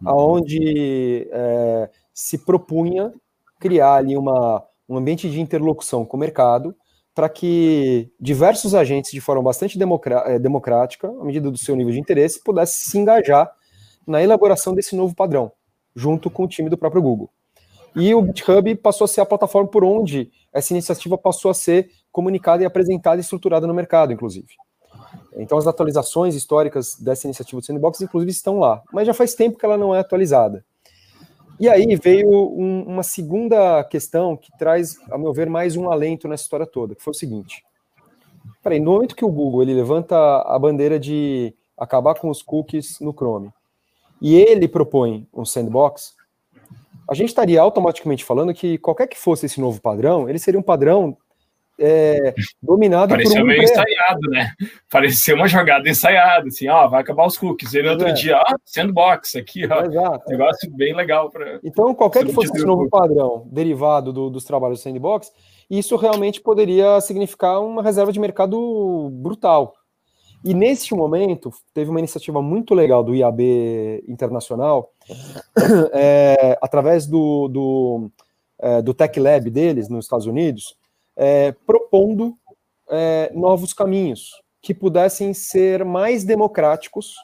uhum. 0.00 0.34
onde 0.36 1.28
é, 1.32 1.90
se 2.14 2.38
propunha 2.44 3.12
criar 3.58 3.94
ali 3.94 4.16
uma, 4.16 4.64
um 4.88 4.96
ambiente 4.96 5.28
de 5.28 5.40
interlocução 5.40 6.04
com 6.04 6.16
o 6.16 6.20
mercado 6.20 6.74
para 7.14 7.28
que 7.28 8.10
diversos 8.20 8.74
agentes, 8.74 9.10
de 9.10 9.20
forma 9.20 9.42
bastante 9.42 9.78
é, 10.26 10.38
democrática, 10.38 11.08
à 11.08 11.24
medida 11.24 11.50
do 11.50 11.56
seu 11.56 11.74
nível 11.74 11.92
de 11.92 11.98
interesse, 11.98 12.42
pudessem 12.42 12.90
se 12.90 12.98
engajar 12.98 13.50
na 14.06 14.22
elaboração 14.22 14.74
desse 14.74 14.94
novo 14.94 15.14
padrão, 15.14 15.50
junto 15.94 16.30
com 16.30 16.44
o 16.44 16.48
time 16.48 16.68
do 16.68 16.76
próprio 16.76 17.00
Google. 17.00 17.30
E 17.96 18.14
o 18.14 18.26
GitHub 18.26 18.74
passou 18.76 19.06
a 19.06 19.08
ser 19.08 19.22
a 19.22 19.26
plataforma 19.26 19.66
por 19.66 19.82
onde 19.82 20.30
essa 20.52 20.74
iniciativa 20.74 21.16
passou 21.16 21.50
a 21.50 21.54
ser 21.54 21.90
comunicada 22.12 22.62
e 22.62 22.66
apresentada 22.66 23.16
e 23.16 23.20
estruturada 23.20 23.66
no 23.66 23.72
mercado, 23.72 24.12
inclusive. 24.12 24.48
Então, 25.38 25.56
as 25.56 25.66
atualizações 25.66 26.34
históricas 26.34 26.96
dessa 26.96 27.26
iniciativa 27.26 27.60
do 27.60 27.64
Sandbox, 27.64 28.02
inclusive, 28.02 28.30
estão 28.30 28.58
lá, 28.58 28.82
mas 28.92 29.06
já 29.06 29.14
faz 29.14 29.34
tempo 29.34 29.58
que 29.58 29.64
ela 29.64 29.78
não 29.78 29.94
é 29.94 30.00
atualizada. 30.00 30.62
E 31.58 31.70
aí 31.70 31.96
veio 31.96 32.28
um, 32.30 32.82
uma 32.82 33.02
segunda 33.02 33.82
questão 33.84 34.36
que 34.36 34.50
traz, 34.58 34.98
a 35.10 35.16
meu 35.16 35.32
ver, 35.32 35.48
mais 35.48 35.74
um 35.74 35.90
alento 35.90 36.28
nessa 36.28 36.42
história 36.42 36.66
toda, 36.66 36.94
que 36.94 37.02
foi 37.02 37.12
o 37.12 37.14
seguinte. 37.14 37.64
Peraí, 38.62 38.78
no 38.78 38.92
momento 38.92 39.16
que 39.16 39.24
o 39.24 39.30
Google 39.30 39.62
ele 39.62 39.72
levanta 39.72 40.16
a 40.42 40.58
bandeira 40.58 41.00
de 41.00 41.54
acabar 41.78 42.14
com 42.14 42.28
os 42.28 42.42
cookies 42.42 43.00
no 43.00 43.12
Chrome, 43.12 43.50
e 44.20 44.34
ele 44.34 44.68
propõe 44.68 45.26
um 45.32 45.46
sandbox, 45.46 46.14
a 47.08 47.14
gente 47.14 47.28
estaria 47.28 47.60
automaticamente 47.60 48.24
falando 48.24 48.52
que 48.52 48.76
qualquer 48.78 49.06
que 49.06 49.18
fosse 49.18 49.46
esse 49.46 49.60
novo 49.60 49.80
padrão, 49.80 50.28
ele 50.28 50.38
seria 50.38 50.60
um 50.60 50.62
padrão 50.62 51.16
é, 51.78 52.34
dominado 52.62 53.10
Pareceu 53.10 53.36
por 53.36 53.42
um 53.42 53.46
meio 53.46 53.62
ensaiado, 53.62 54.30
né? 54.30 54.52
Pareceu 54.90 55.36
uma 55.36 55.48
jogada 55.48 55.88
ensaiada, 55.88 56.48
assim, 56.48 56.68
ó, 56.68 56.88
vai 56.88 57.02
acabar 57.02 57.26
os 57.26 57.36
cookies. 57.36 57.74
E 57.74 57.82
no 57.82 57.90
outro 57.90 58.08
é. 58.08 58.12
dia, 58.12 58.38
ó, 58.38 58.54
sandbox 58.64 59.36
aqui, 59.36 59.66
ó. 59.66 59.84
Exato. 59.84 60.30
Negócio 60.30 60.70
bem 60.74 60.94
legal 60.94 61.30
para. 61.30 61.60
Então, 61.62 61.94
qualquer 61.94 62.24
que 62.24 62.32
fosse 62.32 62.52
esse 62.54 62.64
novo 62.64 62.88
padrão 62.88 63.46
derivado 63.50 64.12
do, 64.12 64.30
dos 64.30 64.44
trabalhos 64.44 64.80
do 64.80 64.82
sandbox, 64.82 65.32
isso 65.68 65.96
realmente 65.96 66.40
poderia 66.40 67.00
significar 67.00 67.60
uma 67.60 67.82
reserva 67.82 68.12
de 68.12 68.20
mercado 68.20 69.10
brutal. 69.12 69.74
E 70.44 70.54
neste 70.54 70.94
momento, 70.94 71.50
teve 71.74 71.90
uma 71.90 71.98
iniciativa 71.98 72.40
muito 72.40 72.74
legal 72.74 73.02
do 73.02 73.14
IAB 73.14 74.04
Internacional, 74.06 74.92
é, 75.92 76.56
através 76.62 77.06
do, 77.06 77.48
do, 77.48 78.10
é, 78.60 78.80
do 78.80 78.94
Tech 78.94 79.18
Lab 79.18 79.50
deles 79.50 79.88
nos 79.88 80.04
Estados 80.04 80.26
Unidos, 80.26 80.76
é, 81.16 81.52
propondo 81.66 82.36
é, 82.90 83.30
novos 83.34 83.72
caminhos 83.72 84.32
que 84.60 84.74
pudessem 84.74 85.32
ser 85.32 85.84
mais 85.84 86.24
democráticos 86.24 87.14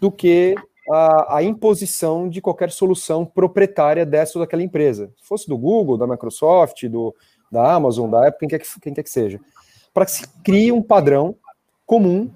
do 0.00 0.10
que 0.10 0.54
a, 0.90 1.36
a, 1.36 1.42
imposição 1.42 2.28
de 2.28 2.40
qualquer 2.40 2.70
solução 2.70 3.24
proprietária 3.24 4.04
dessa 4.04 4.38
ou 4.38 4.44
daquela 4.44 4.62
empresa. 4.62 5.12
Se 5.20 5.28
fosse 5.28 5.48
do 5.48 5.56
Google, 5.56 5.96
da 5.96 6.06
Microsoft, 6.06 6.86
do, 6.88 7.14
da 7.50 7.72
Amazon, 7.74 8.10
da 8.10 8.26
Apple, 8.26 8.40
quem 8.40 8.48
quer 8.48 8.58
que, 8.58 8.80
quem 8.80 8.94
quer 8.94 9.02
que 9.02 9.10
seja. 9.10 9.38
Para 9.92 10.06
que 10.06 10.12
se 10.12 10.28
crie 10.42 10.72
um 10.72 10.82
padrão 10.82 11.36
comum, 11.86 12.30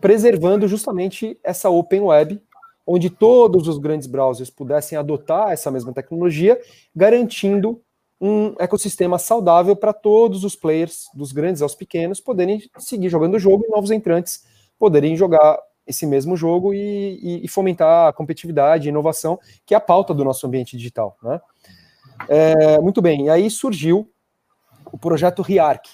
preservando 0.00 0.66
justamente 0.66 1.38
essa 1.44 1.68
open 1.68 2.00
web, 2.00 2.40
onde 2.86 3.10
todos 3.10 3.68
os 3.68 3.76
grandes 3.76 4.06
browsers 4.06 4.48
pudessem 4.48 4.96
adotar 4.96 5.52
essa 5.52 5.70
mesma 5.70 5.92
tecnologia, 5.92 6.58
garantindo 6.96 7.82
um 8.20 8.54
ecossistema 8.58 9.18
saudável 9.18 9.76
para 9.76 9.92
todos 9.92 10.44
os 10.44 10.56
players, 10.56 11.08
dos 11.14 11.32
grandes 11.32 11.62
aos 11.62 11.74
pequenos, 11.74 12.20
poderem 12.20 12.62
seguir 12.78 13.08
jogando 13.08 13.34
o 13.34 13.38
jogo 13.38 13.64
e 13.66 13.70
novos 13.70 13.90
entrantes 13.90 14.44
poderem 14.78 15.16
jogar 15.16 15.58
esse 15.86 16.06
mesmo 16.06 16.36
jogo 16.36 16.74
e, 16.74 17.44
e, 17.44 17.48
fomentar 17.48 18.08
a 18.08 18.12
competitividade 18.12 18.86
e 18.86 18.90
inovação, 18.90 19.38
que 19.64 19.74
é 19.74 19.76
a 19.76 19.80
pauta 19.80 20.12
do 20.12 20.24
nosso 20.24 20.46
ambiente 20.46 20.76
digital. 20.76 21.16
Né? 21.22 21.40
É, 22.28 22.78
muito 22.78 23.00
bem, 23.00 23.26
e 23.26 23.30
aí 23.30 23.50
surgiu 23.50 24.10
o 24.92 24.98
projeto 24.98 25.40
RIARC, 25.40 25.86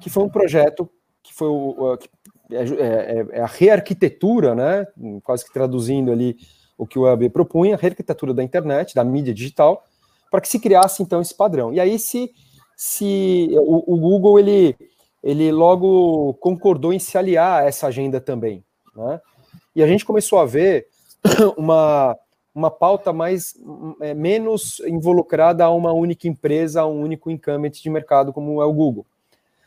que 0.00 0.10
foi 0.10 0.22
um 0.22 0.28
projeto 0.28 0.88
que 1.22 1.32
foi 1.32 1.48
o, 1.48 1.96
que 1.96 2.08
é, 2.50 2.62
é, 2.62 3.26
é, 3.30 3.40
a 3.42 3.46
rearquitetura, 3.46 4.54
né, 4.54 4.86
quase 5.22 5.44
que 5.44 5.52
traduzindo 5.52 6.10
ali 6.12 6.36
o 6.76 6.86
que 6.86 6.98
o 6.98 7.06
EAB 7.06 7.30
propunha, 7.30 7.74
a 7.74 7.78
rearquitetura 7.78 8.32
da 8.32 8.42
internet, 8.42 8.94
da 8.94 9.04
mídia 9.04 9.34
digital, 9.34 9.84
para 10.30 10.40
que 10.40 10.48
se 10.48 10.58
criasse 10.58 11.02
então 11.02 11.20
esse 11.20 11.34
padrão. 11.34 11.72
E 11.72 11.80
aí 11.80 11.98
se, 11.98 12.30
se 12.76 13.48
o, 13.52 13.94
o, 13.94 13.98
Google 13.98 14.38
ele, 14.38 14.76
ele 15.22 15.50
logo 15.52 16.34
concordou 16.34 16.92
em 16.92 16.98
se 16.98 17.16
aliar 17.16 17.62
a 17.62 17.66
essa 17.66 17.86
agenda 17.86 18.20
também, 18.20 18.64
né? 18.94 19.20
E 19.74 19.82
a 19.82 19.86
gente 19.86 20.04
começou 20.04 20.40
a 20.40 20.44
ver 20.44 20.88
uma, 21.56 22.16
uma 22.54 22.70
pauta 22.70 23.12
mais 23.12 23.54
é, 24.00 24.12
menos 24.12 24.80
involucrada 24.80 25.64
a 25.64 25.70
uma 25.70 25.92
única 25.92 26.26
empresa, 26.26 26.80
a 26.80 26.86
um 26.86 27.00
único 27.00 27.30
incumbent 27.30 27.80
de 27.80 27.90
mercado, 27.90 28.32
como 28.32 28.60
é 28.60 28.64
o 28.64 28.72
Google. 28.72 29.06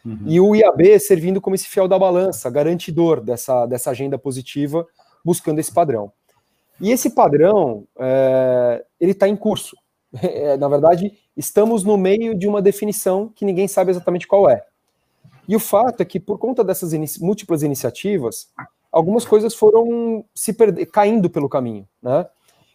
Uhum. 0.06 0.20
E 0.26 0.40
o 0.40 0.56
IAB 0.56 1.00
servindo 1.00 1.40
como 1.40 1.56
esse 1.56 1.68
fiel 1.68 1.88
da 1.88 1.98
balança, 1.98 2.50
garantidor 2.50 3.22
dessa, 3.22 3.66
dessa 3.66 3.92
agenda 3.92 4.18
positiva, 4.18 4.86
buscando 5.24 5.60
esse 5.60 5.72
padrão. 5.72 6.12
E 6.80 6.92
esse 6.92 7.12
padrão, 7.12 7.86
é, 8.00 8.84
ele 9.00 9.12
está 9.12 9.28
em 9.28 9.36
curso. 9.36 9.78
É, 10.22 10.58
na 10.58 10.68
verdade, 10.68 11.18
estamos 11.38 11.86
no 11.86 11.98
meio 11.98 12.36
de 12.36 12.46
uma 12.46 12.62
definição 12.62 13.32
que 13.34 13.46
ninguém 13.46 13.66
sabe 13.66 13.92
exatamente 13.92 14.28
qual 14.28 14.50
é. 14.50 14.62
E 15.48 15.56
o 15.56 15.60
fato 15.60 16.02
é 16.02 16.06
que, 16.06 16.20
por 16.20 16.38
conta 16.38 16.64
dessas 16.66 16.92
múltiplas 17.20 17.64
iniciativas, 17.64 18.50
algumas 18.92 19.26
coisas 19.26 19.56
foram 19.56 20.26
se 20.36 20.54
caindo 20.92 21.30
pelo 21.30 21.48
caminho. 21.48 21.88
Né? 22.02 22.26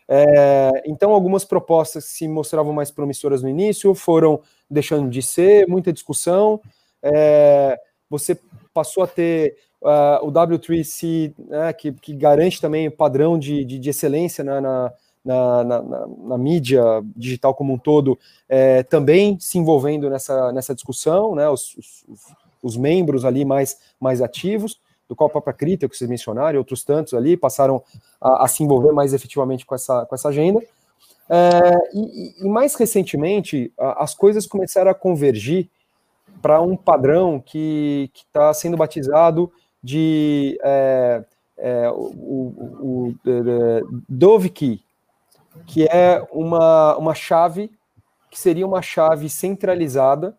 É, 0.09 0.83
então, 0.87 1.13
algumas 1.13 1.45
propostas 1.45 2.07
que 2.07 2.11
se 2.13 2.29
mostravam 2.29 2.73
mais 2.73 2.91
promissoras 2.91 3.43
no 3.43 3.49
início 3.49 3.95
foram 3.95 4.41
deixando 4.71 5.11
de 5.11 5.23
ser, 5.23 5.69
muita 5.69 5.93
discussão. 5.93 6.61
É, 7.03 7.79
você 8.09 8.39
passou 8.73 9.03
a 9.03 9.07
ter 9.07 9.57
uh, 9.83 10.27
o 10.27 10.33
W3C, 10.33 11.35
né, 11.39 11.73
que, 11.73 11.93
que, 11.93 12.15
garante 12.15 12.61
também 12.61 12.89
o 12.89 12.93
padrão 12.93 13.39
de, 13.39 13.65
de, 13.65 13.79
de 13.79 13.91
excelência 13.91 14.45
na, 14.45 14.61
na, 14.61 14.93
na, 15.27 15.65
na, 15.65 15.83
na, 15.83 16.39
mídia 16.39 16.83
digital 17.17 17.53
como 17.53 17.73
um 17.73 17.79
todo, 17.79 18.19
é, 18.49 18.85
também 18.85 19.37
se 19.41 19.59
envolvendo 19.59 20.09
nessa, 20.09 20.53
nessa 20.53 20.75
discussão, 20.75 21.35
né, 21.35 21.49
os, 21.51 21.77
os, 21.77 22.05
os 22.63 22.77
membros 22.77 23.25
ali 23.25 23.45
mais, 23.45 23.79
mais 24.01 24.23
ativos 24.23 24.81
do 25.09 25.15
qual 25.15 25.29
a 25.29 25.31
própria 25.31 25.53
Crita, 25.53 25.89
que 25.89 25.97
vocês 25.97 26.11
mencionaram, 26.11 26.57
e 26.57 26.59
outros 26.59 26.83
tantos 26.83 27.15
ali, 27.15 27.37
passaram 27.37 27.83
a, 28.21 28.45
a, 28.45 28.49
se 28.49 28.63
envolver 28.63 28.93
mais 28.93 29.13
efetivamente 29.13 29.65
com 29.65 29.75
essa, 29.75 30.05
com 30.07 30.15
essa 30.15 30.29
agenda. 30.29 30.61
É, 31.29 31.61
e, 31.95 32.45
e, 32.45 32.49
mais 32.49 32.75
recentemente, 32.75 33.73
as 33.79 34.15
coisas 34.15 34.47
começaram 34.47 34.91
a 34.91 34.95
convergir 34.95 35.69
para 36.43 36.61
um 36.61 36.77
padrão 36.77 37.41
que 37.45 38.11
está 38.15 38.53
sendo 38.53 38.77
batizado 38.77 39.51
de 39.83 40.59
é, 40.63 41.25
é, 41.57 41.91
o, 41.91 41.95
o, 42.83 43.15
o 43.23 44.03
Dove 44.09 44.51
Key, 44.51 44.83
que 45.65 45.85
é 45.85 46.27
uma, 46.31 46.97
uma 46.97 47.15
chave 47.15 47.71
que 48.31 48.39
seria 48.39 48.67
uma 48.67 48.83
chave 48.83 49.31
centralizada 49.31 50.37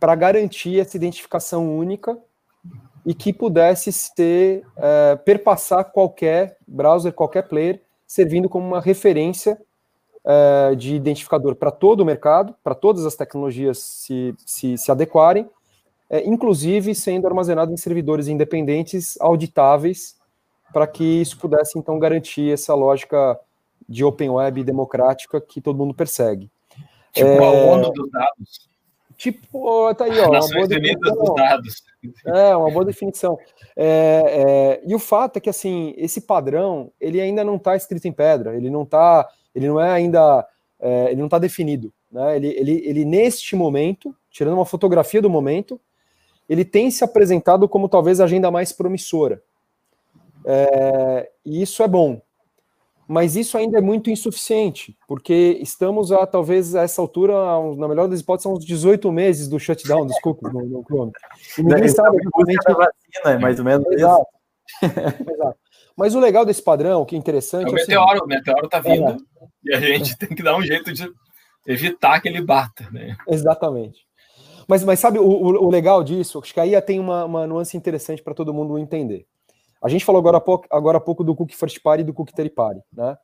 para 0.00 0.14
garantir 0.14 0.80
essa 0.80 0.96
identificação 0.96 1.76
única 1.76 2.16
e 3.04 3.14
que 3.14 3.32
pudesse 3.32 3.92
ser 3.92 4.64
é, 4.76 5.16
perpassar 5.16 5.84
qualquer 5.92 6.56
browser, 6.66 7.12
qualquer 7.12 7.42
player, 7.48 7.82
servindo 8.06 8.48
como 8.48 8.66
uma 8.66 8.80
referência 8.80 9.60
é, 10.24 10.74
de 10.74 10.94
identificador 10.94 11.54
para 11.54 11.70
todo 11.70 12.00
o 12.00 12.04
mercado, 12.04 12.54
para 12.62 12.74
todas 12.74 13.04
as 13.04 13.14
tecnologias 13.14 13.78
se, 13.78 14.34
se, 14.44 14.78
se 14.78 14.90
adequarem, 14.90 15.48
é, 16.10 16.26
inclusive 16.26 16.94
sendo 16.94 17.26
armazenado 17.26 17.72
em 17.72 17.76
servidores 17.76 18.28
independentes 18.28 19.20
auditáveis, 19.20 20.16
para 20.72 20.86
que 20.86 21.04
isso 21.04 21.38
pudesse 21.38 21.78
então 21.78 21.98
garantir 21.98 22.52
essa 22.52 22.74
lógica 22.74 23.38
de 23.88 24.04
open 24.04 24.30
web 24.30 24.62
democrática 24.62 25.40
que 25.40 25.60
todo 25.60 25.78
mundo 25.78 25.94
persegue. 25.94 26.50
Tipo 27.12 27.28
é... 27.28 27.38
a 27.38 27.50
ONU 27.72 27.90
dos 27.90 28.10
dados. 28.10 28.68
Tipo, 29.18 29.92
tá 29.94 30.04
aí, 30.04 30.20
ó. 30.20 30.30
Nações 30.30 30.68
Unidas 30.68 31.12
dos 31.12 31.34
dados. 31.34 31.82
É, 32.24 32.54
uma 32.54 32.70
boa 32.70 32.84
definição. 32.84 33.36
É, 33.76 34.78
é, 34.78 34.82
e 34.86 34.94
o 34.94 34.98
fato 35.00 35.38
é 35.38 35.40
que, 35.40 35.50
assim, 35.50 35.92
esse 35.96 36.20
padrão, 36.20 36.92
ele 37.00 37.20
ainda 37.20 37.42
não 37.42 37.56
está 37.56 37.74
escrito 37.74 38.06
em 38.06 38.12
pedra, 38.12 38.56
ele 38.56 38.70
não 38.70 38.84
está, 38.84 39.28
ele 39.52 39.66
não 39.66 39.80
é 39.80 39.90
ainda, 39.90 40.46
é, 40.78 41.06
ele 41.06 41.16
não 41.16 41.26
está 41.26 41.38
definido. 41.38 41.92
Né? 42.12 42.36
Ele, 42.36 42.48
ele, 42.48 42.82
ele, 42.86 43.04
neste 43.04 43.56
momento, 43.56 44.14
tirando 44.30 44.54
uma 44.54 44.64
fotografia 44.64 45.20
do 45.20 45.28
momento, 45.28 45.80
ele 46.48 46.64
tem 46.64 46.88
se 46.88 47.02
apresentado 47.02 47.68
como 47.68 47.88
talvez 47.88 48.20
a 48.20 48.24
agenda 48.24 48.52
mais 48.52 48.72
promissora. 48.72 49.42
É, 50.44 51.28
e 51.44 51.60
isso 51.60 51.82
é 51.82 51.88
bom, 51.88 52.22
mas 53.08 53.36
isso 53.36 53.56
ainda 53.56 53.78
é 53.78 53.80
muito 53.80 54.10
insuficiente, 54.10 54.94
porque 55.08 55.58
estamos 55.62 56.12
a 56.12 56.26
talvez 56.26 56.74
a 56.74 56.82
essa 56.82 57.00
altura, 57.00 57.32
na 57.76 57.88
melhor 57.88 58.06
das 58.06 58.20
hipóteses, 58.20 58.52
uns 58.52 58.64
18 58.66 59.10
meses 59.10 59.48
do 59.48 59.58
shutdown 59.58 60.06
dos 60.06 60.20
cookies 60.20 60.52
no, 60.52 60.66
no 60.66 60.84
Chrome. 60.84 61.12
E 61.56 61.62
ninguém 61.62 61.84
é, 61.84 61.88
sabe 61.88 62.18
exatamente. 62.18 62.64
vacina, 62.66 62.90
é 63.24 63.38
mais 63.38 63.58
ou 63.58 63.64
menos 63.64 63.86
Exato. 63.90 64.26
Exato. 64.82 65.58
Mas 65.96 66.14
o 66.14 66.20
legal 66.20 66.44
desse 66.44 66.62
padrão, 66.62 67.06
que 67.06 67.16
é 67.16 67.18
interessante. 67.18 67.66
É 67.66 67.70
o 67.70 67.74
meteoro, 67.74 68.10
assim, 68.10 68.24
o 68.24 68.26
meteoro 68.26 68.68
tá 68.68 68.78
vindo 68.78 69.10
é. 69.10 69.16
e 69.64 69.74
a 69.74 69.80
gente 69.80 70.16
tem 70.18 70.28
que 70.28 70.42
dar 70.42 70.56
um 70.56 70.62
jeito 70.62 70.92
de 70.92 71.10
evitar 71.66 72.20
que 72.20 72.28
ele 72.28 72.42
bata, 72.42 72.88
né? 72.92 73.16
Exatamente. 73.26 74.06
Mas, 74.68 74.84
mas 74.84 75.00
sabe 75.00 75.18
o, 75.18 75.24
o, 75.24 75.66
o 75.66 75.70
legal 75.70 76.04
disso? 76.04 76.40
Acho 76.40 76.52
que 76.52 76.60
aí 76.60 76.78
tem 76.82 77.00
uma, 77.00 77.24
uma 77.24 77.46
nuance 77.46 77.74
interessante 77.74 78.22
para 78.22 78.34
todo 78.34 78.52
mundo 78.52 78.78
entender. 78.78 79.26
A 79.82 79.88
gente 79.88 80.04
falou 80.04 80.18
agora 80.18 80.38
há 80.38 80.40
pouco, 80.40 80.66
agora 80.70 80.98
há 80.98 81.00
pouco 81.00 81.22
do 81.22 81.34
cookie 81.34 81.56
first 81.56 81.80
party 81.82 82.02
e 82.02 82.04
do 82.04 82.14
cookie 82.14 82.34
third 82.34 82.50
party, 82.50 82.80
né? 82.92 83.16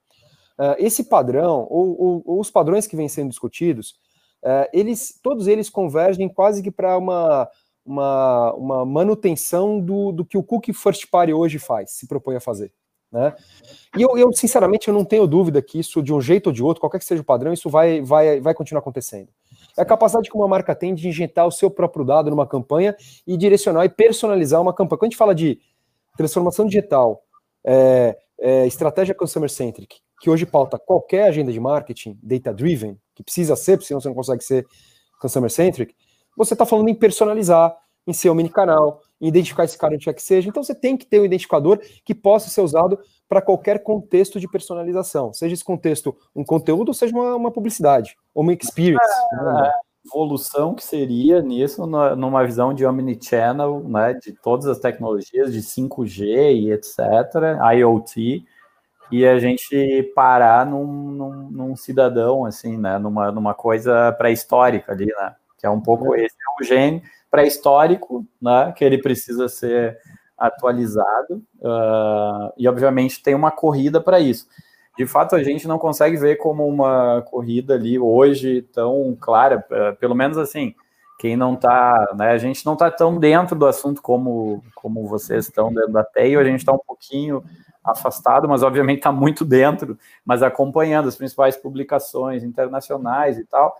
Uh, 0.59 0.76
esse 0.78 1.05
padrão, 1.05 1.66
ou, 1.68 2.00
ou, 2.00 2.22
ou, 2.24 2.40
os 2.40 2.48
padrões 2.48 2.86
que 2.86 2.94
vêm 2.94 3.09
sendo 3.09 3.28
discutidos, 3.28 3.96
uh, 4.44 4.68
eles, 4.72 5.18
todos 5.20 5.48
eles 5.48 5.68
convergem 5.68 6.28
quase 6.28 6.62
que 6.62 6.70
para 6.70 6.96
uma, 6.96 7.48
uma, 7.84 8.52
uma, 8.52 8.86
manutenção 8.86 9.80
do, 9.80 10.12
do 10.12 10.24
que 10.24 10.38
o 10.38 10.44
cookie 10.44 10.72
first 10.72 11.11
party 11.11 11.32
hoje 11.32 11.59
faz, 11.59 11.90
se 11.90 12.07
propõe 12.07 12.36
a 12.36 12.40
fazer. 12.40 12.72
Né? 13.11 13.34
E 13.96 14.02
eu, 14.02 14.16
eu, 14.16 14.32
sinceramente, 14.32 14.88
eu 14.88 14.94
não 14.94 15.05
tenho 15.05 15.26
dúvida 15.26 15.61
que 15.61 15.78
isso, 15.78 16.00
de 16.00 16.12
um 16.12 16.20
jeito 16.20 16.48
ou 16.48 16.52
de 16.52 16.62
outro, 16.62 16.80
qualquer 16.80 16.98
que 16.98 17.05
seja 17.05 17.22
o 17.22 17.24
padrão, 17.24 17.52
isso 17.52 17.68
vai, 17.68 18.00
vai, 18.00 18.40
vai 18.40 18.55
continuar 18.55 18.80
acontecendo. 18.80 19.28
É 19.76 19.82
a 19.82 19.84
capacidade 19.84 20.30
que 20.30 20.36
uma 20.36 20.48
marca 20.48 20.74
tem 20.74 20.94
de 20.94 21.09
injetar 21.09 21.46
o 21.46 21.50
seu 21.50 21.70
próprio 21.70 22.05
dado 22.05 22.30
numa 22.30 22.46
campanha 22.46 22.96
e 23.26 23.36
direcionar 23.36 23.84
e 23.84 23.88
personalizar 23.88 24.61
uma 24.61 24.72
campanha. 24.72 24.98
Quando 24.98 25.09
a 25.09 25.11
gente 25.11 25.18
fala 25.18 25.34
de 25.34 25.61
transformação 26.16 26.66
digital, 26.66 27.22
é, 27.64 28.16
é, 28.40 28.66
estratégia 28.66 29.14
consumer-centric, 29.14 29.96
que 30.20 30.30
hoje 30.30 30.46
pauta 30.46 30.78
qualquer 30.78 31.24
agenda 31.24 31.52
de 31.52 31.60
marketing, 31.60 32.18
data-driven, 32.22 32.98
que 33.14 33.22
precisa 33.22 33.56
ser, 33.56 33.76
porque 33.76 33.88
senão 33.88 34.00
você 34.00 34.08
não 34.08 34.14
consegue 34.14 34.42
ser 34.42 34.66
consumer-centric, 35.20 35.94
você 36.36 36.54
está 36.54 36.66
falando 36.66 36.88
em 36.88 36.94
personalizar, 36.94 37.76
em 38.06 38.12
ser 38.12 38.30
um 38.30 38.34
mini-canal, 38.34 39.00
em 39.20 39.28
identificar 39.28 39.64
esse 39.64 39.78
cara 39.78 39.94
onde 39.94 40.04
quer 40.04 40.12
que 40.12 40.22
seja. 40.22 40.48
Então 40.48 40.62
você 40.62 40.74
tem 40.74 40.96
que 40.96 41.06
ter 41.06 41.20
um 41.20 41.24
identificador 41.24 41.80
que 42.04 42.14
possa 42.14 42.50
ser 42.50 42.60
usado 42.60 42.98
para 43.28 43.40
qualquer 43.40 43.82
contexto 43.82 44.38
de 44.38 44.46
personalização, 44.46 45.32
seja 45.32 45.54
esse 45.54 45.64
contexto 45.64 46.14
um 46.36 46.44
conteúdo 46.44 46.92
seja 46.92 47.14
uma, 47.14 47.34
uma 47.34 47.50
publicidade, 47.50 48.16
ou 48.34 48.42
uma 48.42 48.52
experience. 48.52 49.02
É, 49.32 49.72
evolução 50.07 50.74
que 50.74 50.84
seria 50.84 51.40
nisso 51.40 51.86
numa 51.86 52.44
visão 52.44 52.74
de 52.74 52.84
omnichannel, 52.84 53.82
né, 53.88 54.14
de 54.14 54.32
todas 54.32 54.66
as 54.66 54.78
tecnologias 54.78 55.52
de 55.52 55.61
5G 55.61 56.24
e 56.55 56.72
etc, 56.72 56.98
IoT, 57.76 58.44
e 59.11 59.26
a 59.26 59.38
gente 59.38 60.12
parar 60.14 60.66
num, 60.66 60.86
num, 60.86 61.50
num 61.50 61.76
cidadão 61.76 62.44
assim, 62.44 62.76
né, 62.76 62.98
numa, 62.98 63.32
numa 63.32 63.55
coisa 63.55 64.12
pré-histórica 64.12 64.92
ali, 64.92 65.07
né, 65.07 65.34
que 65.59 65.66
é 65.66 65.70
um 65.70 65.80
pouco 65.80 66.14
é. 66.14 66.24
esse 66.24 66.36
é 66.36 66.62
o 66.62 66.64
gene 66.64 67.02
pré-histórico, 67.30 68.26
né, 68.40 68.72
que 68.76 68.84
ele 68.84 68.98
precisa 68.98 69.48
ser 69.48 69.98
atualizado, 70.36 71.42
uh, 71.61 72.52
e 72.59 72.68
obviamente 72.68 73.22
tem 73.22 73.34
uma 73.34 73.50
corrida 73.50 74.00
para 74.00 74.20
isso 74.20 74.46
de 74.97 75.07
fato 75.07 75.34
a 75.34 75.42
gente 75.42 75.66
não 75.66 75.78
consegue 75.78 76.16
ver 76.16 76.36
como 76.36 76.66
uma 76.66 77.22
corrida 77.22 77.74
ali 77.74 77.99
hoje 77.99 78.62
tão 78.72 79.16
clara, 79.20 79.64
é, 79.70 79.92
pelo 79.92 80.14
menos 80.14 80.38
assim, 80.38 80.74
quem 81.18 81.36
não 81.36 81.55
está, 81.55 82.14
né, 82.16 82.30
a 82.30 82.38
gente 82.38 82.64
não 82.66 82.74
está 82.74 82.90
tão 82.90 83.18
dentro 83.18 83.57
do 83.57 83.66
assunto 83.66 84.03
como, 84.03 84.62
como 84.74 85.07
vocês 85.07 85.47
estão 85.47 85.72
dentro 85.72 85.92
da 85.92 86.05
TEI, 86.05 86.36
a 86.36 86.45
gente 86.45 86.61
está 86.61 86.72
um 86.72 86.78
pouquinho 86.78 87.42
afastado, 87.84 88.49
mas 88.49 88.62
obviamente 88.62 88.99
está 88.99 89.12
muito 89.12 89.45
dentro, 89.45 89.99
mas 90.24 90.42
acompanhando 90.42 91.09
as 91.09 91.16
principais 91.16 91.57
publicações 91.57 92.42
internacionais 92.42 93.38
e 93.38 93.45
tal, 93.45 93.76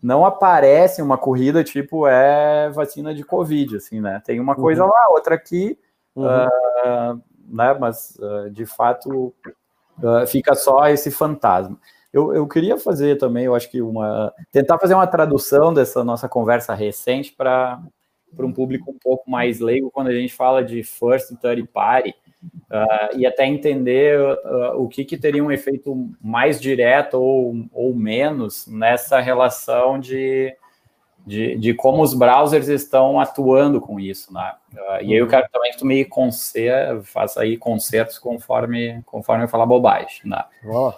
não 0.00 0.24
aparece 0.24 1.02
uma 1.02 1.18
corrida 1.18 1.64
tipo 1.64 2.06
é 2.06 2.70
vacina 2.70 3.12
de 3.12 3.24
Covid, 3.24 3.76
assim, 3.76 4.00
né? 4.00 4.22
Tem 4.24 4.38
uma 4.38 4.54
coisa 4.54 4.84
uhum. 4.84 4.90
lá, 4.90 5.08
outra 5.10 5.34
aqui, 5.34 5.76
uhum. 6.14 6.24
uh, 6.24 7.22
né? 7.48 7.76
Mas 7.78 8.16
uh, 8.20 8.48
de 8.50 8.64
fato 8.64 9.34
Uh, 10.02 10.26
fica 10.26 10.54
só 10.54 10.86
esse 10.88 11.10
fantasma. 11.10 11.78
Eu, 12.12 12.34
eu 12.34 12.46
queria 12.46 12.78
fazer 12.78 13.18
também, 13.18 13.44
eu 13.44 13.54
acho 13.54 13.70
que 13.70 13.82
uma. 13.82 14.32
tentar 14.50 14.78
fazer 14.78 14.94
uma 14.94 15.06
tradução 15.06 15.74
dessa 15.74 16.02
nossa 16.02 16.28
conversa 16.28 16.74
recente 16.74 17.32
para 17.32 17.80
um 18.38 18.52
público 18.52 18.90
um 18.90 18.98
pouco 18.98 19.30
mais 19.30 19.60
leigo 19.60 19.90
quando 19.90 20.08
a 20.08 20.14
gente 20.14 20.32
fala 20.32 20.64
de 20.64 20.82
first 20.82 21.34
third 21.40 21.66
party. 21.68 22.14
Uh, 22.70 23.16
e 23.16 23.26
até 23.26 23.46
entender 23.46 24.20
uh, 24.20 24.80
o 24.80 24.88
que, 24.88 25.04
que 25.04 25.18
teria 25.18 25.42
um 25.42 25.50
efeito 25.50 26.08
mais 26.20 26.60
direto 26.60 27.14
ou, 27.14 27.66
ou 27.72 27.94
menos 27.94 28.66
nessa 28.68 29.18
relação 29.18 29.98
de, 29.98 30.54
de, 31.28 31.56
de 31.56 31.74
como 31.74 32.02
os 32.02 32.14
browsers 32.14 32.68
estão 32.68 33.20
atuando 33.20 33.82
com 33.82 34.00
isso, 34.00 34.32
né? 34.32 34.52
Uh, 34.72 35.02
e 35.02 35.12
aí 35.12 35.12
eu 35.12 35.24
uhum. 35.24 35.30
quero 35.30 35.46
também 35.52 35.72
que 35.72 35.78
tu 35.78 35.84
me 35.84 36.02
conser, 36.04 37.02
faça 37.02 37.42
aí 37.42 37.58
concertos 37.58 38.18
conforme, 38.18 39.02
conforme 39.04 39.44
eu 39.44 39.48
falar 39.48 39.66
bobagem, 39.66 40.22
né? 40.24 40.42
Oh, 40.64 40.88
uh, 40.88 40.94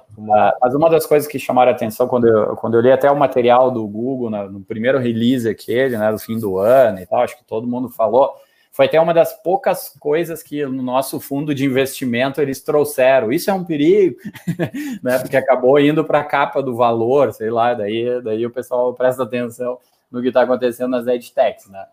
mas 0.63 0.73
uma 0.73 0.89
das 0.89 1.05
coisas 1.05 1.29
que 1.29 1.37
chamaram 1.37 1.73
a 1.73 1.75
atenção 1.75 2.07
quando 2.07 2.29
eu, 2.29 2.55
quando 2.57 2.77
eu 2.77 2.81
li 2.81 2.93
até 2.93 3.11
o 3.11 3.19
material 3.19 3.73
do 3.73 3.85
Google 3.89 4.31
né, 4.31 4.45
no 4.45 4.61
primeiro 4.61 4.99
release 4.99 5.49
aquele, 5.49 5.99
né, 5.99 6.13
do 6.13 6.19
fim 6.21 6.39
do 6.39 6.59
ano 6.59 7.01
e 7.01 7.07
tal, 7.07 7.23
acho 7.23 7.37
que 7.37 7.45
todo 7.45 7.67
mundo 7.67 7.89
falou, 7.89 8.33
foi 8.71 8.87
até 8.87 9.01
uma 9.01 9.13
das 9.13 9.33
poucas 9.43 9.89
coisas 9.99 10.45
que 10.45 10.65
no 10.65 10.83
nosso 10.83 11.19
fundo 11.19 11.53
de 11.53 11.65
investimento 11.65 12.41
eles 12.41 12.63
trouxeram. 12.63 13.33
Isso 13.33 13.51
é 13.51 13.53
um 13.53 13.65
perigo, 13.65 14.17
né? 15.03 15.19
Porque 15.19 15.37
acabou 15.37 15.81
indo 15.81 16.05
para 16.05 16.21
a 16.21 16.25
capa 16.25 16.63
do 16.63 16.77
valor, 16.77 17.33
sei 17.33 17.51
lá, 17.51 17.75
daí, 17.75 18.23
daí 18.23 18.47
o 18.47 18.51
pessoal 18.51 18.95
presta 18.95 19.25
atenção 19.25 19.77
no 20.11 20.21
que 20.21 20.29
está 20.29 20.43
acontecendo 20.43 20.91
nas 20.91 21.07
edtechs, 21.07 21.69
né? 21.69 21.87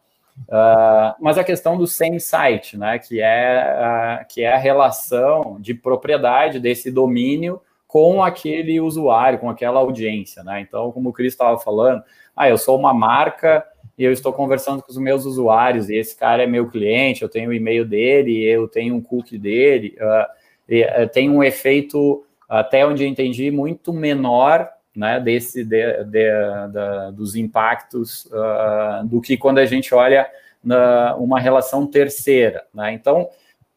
Uh, 0.47 1.15
mas 1.19 1.37
a 1.37 1.43
questão 1.43 1.77
do 1.77 1.87
same 1.87 2.19
site, 2.19 2.77
né, 2.77 2.99
que 2.99 3.19
é, 3.19 4.21
uh, 4.21 4.27
que 4.27 4.43
é 4.43 4.53
a 4.53 4.57
relação 4.57 5.57
de 5.59 5.73
propriedade 5.73 6.59
desse 6.59 6.91
domínio 6.91 7.59
com 7.87 8.21
aquele 8.23 8.79
usuário, 8.79 9.39
com 9.39 9.49
aquela 9.49 9.79
audiência, 9.79 10.43
né? 10.43 10.61
Então, 10.61 10.91
como 10.91 11.09
o 11.09 11.13
Cris 11.13 11.33
estava 11.33 11.57
falando, 11.57 12.03
ah, 12.35 12.47
eu 12.47 12.57
sou 12.57 12.77
uma 12.77 12.93
marca 12.93 13.65
e 13.97 14.03
eu 14.03 14.11
estou 14.11 14.31
conversando 14.31 14.83
com 14.83 14.91
os 14.91 14.97
meus 14.97 15.25
usuários, 15.25 15.89
e 15.89 15.95
esse 15.95 16.15
cara 16.15 16.43
é 16.43 16.47
meu 16.47 16.69
cliente, 16.69 17.23
eu 17.23 17.29
tenho 17.29 17.49
o 17.49 17.53
e-mail 17.53 17.85
dele, 17.85 18.43
eu 18.43 18.67
tenho 18.67 18.93
um 18.93 19.01
cookie 19.01 19.39
dele, 19.39 19.97
uh, 19.99 20.25
e, 20.69 21.07
tem 21.07 21.29
um 21.29 21.43
efeito, 21.43 22.23
até 22.47 22.85
onde 22.85 23.03
eu 23.03 23.07
entendi, 23.07 23.49
muito 23.49 23.91
menor 23.91 24.69
né, 24.97 25.19
desse, 25.19 25.63
de, 25.63 26.03
de, 26.05 26.31
de, 26.31 27.11
dos 27.13 27.35
impactos 27.35 28.25
uh, 28.25 29.05
do 29.05 29.21
que 29.21 29.37
quando 29.37 29.59
a 29.59 29.65
gente 29.65 29.93
olha 29.93 30.27
na, 30.63 31.15
uma 31.17 31.39
relação 31.39 31.85
terceira. 31.85 32.65
Né? 32.73 32.93
Então, 32.93 33.29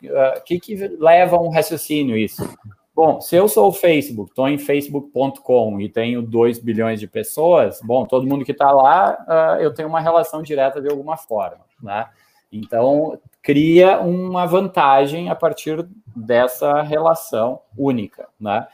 o 0.02 0.06
uh, 0.06 0.42
que, 0.46 0.58
que 0.58 0.74
leva 0.98 1.36
a 1.36 1.40
um 1.40 1.50
raciocínio 1.50 2.16
isso? 2.16 2.42
Bom, 2.96 3.20
se 3.20 3.36
eu 3.36 3.48
sou 3.48 3.68
o 3.68 3.72
Facebook, 3.72 4.30
estou 4.30 4.48
em 4.48 4.56
facebook.com 4.56 5.78
e 5.78 5.90
tenho 5.90 6.22
2 6.22 6.58
bilhões 6.58 6.98
de 6.98 7.06
pessoas, 7.06 7.80
bom, 7.84 8.06
todo 8.06 8.26
mundo 8.26 8.44
que 8.44 8.52
está 8.52 8.70
lá, 8.70 9.58
uh, 9.58 9.62
eu 9.62 9.74
tenho 9.74 9.88
uma 9.88 10.00
relação 10.00 10.42
direta 10.42 10.80
de 10.80 10.88
alguma 10.88 11.18
forma. 11.18 11.66
Né? 11.82 12.06
Então, 12.50 13.18
cria 13.42 14.00
uma 14.00 14.46
vantagem 14.46 15.28
a 15.28 15.34
partir 15.34 15.86
dessa 16.16 16.80
relação 16.80 17.60
única. 17.76 18.26
Né? 18.40 18.66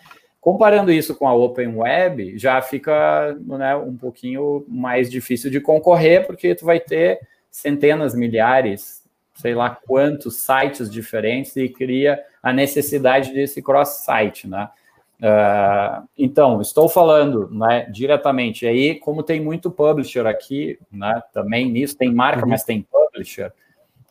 Comparando 0.47 0.93
isso 0.93 1.17
com 1.17 1.27
a 1.27 1.35
Open 1.35 1.75
Web, 1.75 2.39
já 2.39 2.63
fica 2.63 3.37
né, 3.41 3.75
um 3.75 3.97
pouquinho 3.97 4.65
mais 4.69 5.11
difícil 5.11 5.51
de 5.51 5.61
concorrer, 5.61 6.25
porque 6.25 6.55
tu 6.55 6.65
vai 6.65 6.79
ter 6.79 7.19
centenas, 7.51 8.15
milhares, 8.15 9.03
sei 9.35 9.57
lá 9.57 9.71
quantos 9.71 10.37
sites 10.37 10.89
diferentes 10.89 11.57
e 11.57 11.69
cria 11.69 12.23
a 12.41 12.53
necessidade 12.53 13.35
desse 13.35 13.61
cross-site, 13.61 14.47
né? 14.47 14.71
Uh, 15.21 16.07
então, 16.17 16.61
estou 16.61 16.89
falando 16.89 17.51
né, 17.51 17.89
diretamente 17.91 18.69
aí, 18.69 18.95
como 19.01 19.25
tem 19.25 19.41
muito 19.41 19.69
publisher 19.69 20.29
aqui, 20.29 20.79
né, 20.93 21.25
também 21.33 21.69
nisso, 21.69 21.99
tem 21.99 22.15
marca, 22.15 22.45
uhum. 22.45 22.51
mas 22.51 22.63
tem 22.63 22.83
publisher, 22.83 23.53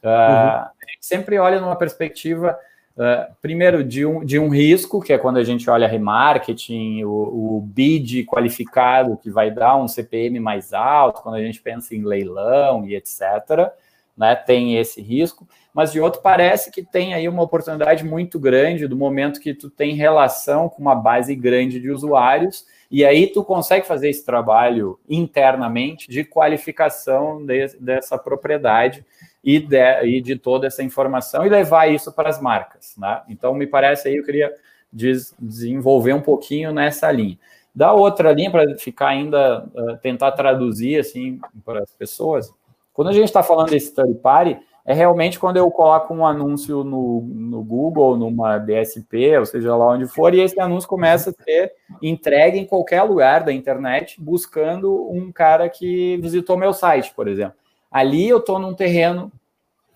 uh, 0.03 0.07
uhum. 0.07 0.09
a 0.09 0.71
gente 0.89 1.05
sempre 1.05 1.37
olha 1.37 1.61
numa 1.61 1.77
perspectiva 1.77 2.59
Uh, 2.95 3.35
primeiro, 3.41 3.83
de 3.83 4.05
um, 4.05 4.23
de 4.23 4.39
um 4.39 4.47
risco, 4.47 5.01
que 5.01 5.11
é 5.11 5.17
quando 5.17 5.35
a 5.35 5.43
gente 5.43 5.69
olha 5.69 5.85
remarketing, 5.85 7.03
o, 7.03 7.57
o 7.57 7.61
bid 7.61 8.23
qualificado, 8.23 9.17
que 9.17 9.29
vai 9.29 9.51
dar 9.51 9.75
um 9.75 9.87
CPM 9.87 10.39
mais 10.39 10.71
alto, 10.71 11.21
quando 11.21 11.35
a 11.35 11.43
gente 11.43 11.61
pensa 11.61 11.93
em 11.93 12.05
leilão 12.05 12.85
e 12.85 12.95
etc., 12.95 13.69
né, 14.17 14.33
tem 14.33 14.77
esse 14.77 15.01
risco, 15.01 15.45
mas 15.73 15.91
de 15.91 15.99
outro 15.99 16.21
parece 16.21 16.71
que 16.71 16.81
tem 16.81 17.13
aí 17.13 17.27
uma 17.27 17.43
oportunidade 17.43 18.05
muito 18.05 18.39
grande 18.39 18.87
do 18.87 18.95
momento 18.95 19.41
que 19.41 19.53
tu 19.53 19.69
tem 19.69 19.93
relação 19.93 20.69
com 20.69 20.81
uma 20.81 20.95
base 20.95 21.35
grande 21.35 21.81
de 21.81 21.91
usuários, 21.91 22.65
e 22.89 23.03
aí 23.03 23.27
tu 23.27 23.43
consegue 23.43 23.85
fazer 23.85 24.09
esse 24.09 24.25
trabalho 24.25 24.97
internamente 25.09 26.07
de 26.09 26.23
qualificação 26.23 27.45
de, 27.45 27.67
dessa 27.77 28.17
propriedade 28.17 29.05
e 29.45 29.59
de, 29.59 30.03
e 30.03 30.19
de 30.19 30.35
toda 30.35 30.65
essa 30.65 30.81
informação 30.81 31.45
e 31.45 31.49
levar 31.49 31.87
isso 31.87 32.11
para 32.11 32.27
as 32.27 32.41
marcas. 32.41 32.95
Né? 32.97 33.21
Então, 33.29 33.53
me 33.53 33.67
parece 33.67 34.07
aí, 34.07 34.15
eu 34.15 34.25
queria 34.25 34.51
des, 34.91 35.35
desenvolver 35.39 36.13
um 36.13 36.21
pouquinho 36.21 36.73
nessa 36.73 37.11
linha. 37.11 37.37
Da 37.73 37.93
outra 37.93 38.31
linha, 38.31 38.49
para 38.49 38.75
ficar 38.77 39.09
ainda, 39.09 39.65
uh, 39.65 39.97
tentar 40.01 40.31
traduzir 40.31 40.99
assim 40.99 41.39
para 41.63 41.83
as 41.83 41.91
pessoas, 41.91 42.51
quando 42.91 43.09
a 43.09 43.13
gente 43.13 43.25
está 43.25 43.43
falando 43.43 43.69
desse 43.69 43.93
third 43.93 44.15
party, 44.15 44.57
é 44.85 44.93
realmente 44.93 45.39
quando 45.39 45.57
eu 45.57 45.69
coloco 45.69 46.13
um 46.13 46.25
anúncio 46.25 46.83
no, 46.83 47.21
no 47.21 47.63
Google, 47.63 48.15
numa 48.15 48.57
DSP, 48.57 49.37
ou 49.37 49.45
seja 49.45 49.75
lá 49.75 49.89
onde 49.89 50.07
for, 50.07 50.33
e 50.33 50.39
esse 50.39 50.59
anúncio 50.59 50.87
começa 50.87 51.31
a 51.31 51.43
ser 51.43 51.73
entregue 52.01 52.57
em 52.57 52.65
qualquer 52.65 53.03
lugar 53.03 53.43
da 53.43 53.51
internet, 53.51 54.21
buscando 54.21 55.11
um 55.11 55.31
cara 55.31 55.67
que 55.69 56.17
visitou 56.17 56.55
meu 56.55 56.71
site, 56.71 57.13
por 57.13 57.27
exemplo. 57.27 57.64
Ali 57.95 58.27
eu 58.27 58.39
estou 58.39 58.59
num 58.59 58.73
terreno 58.73 59.31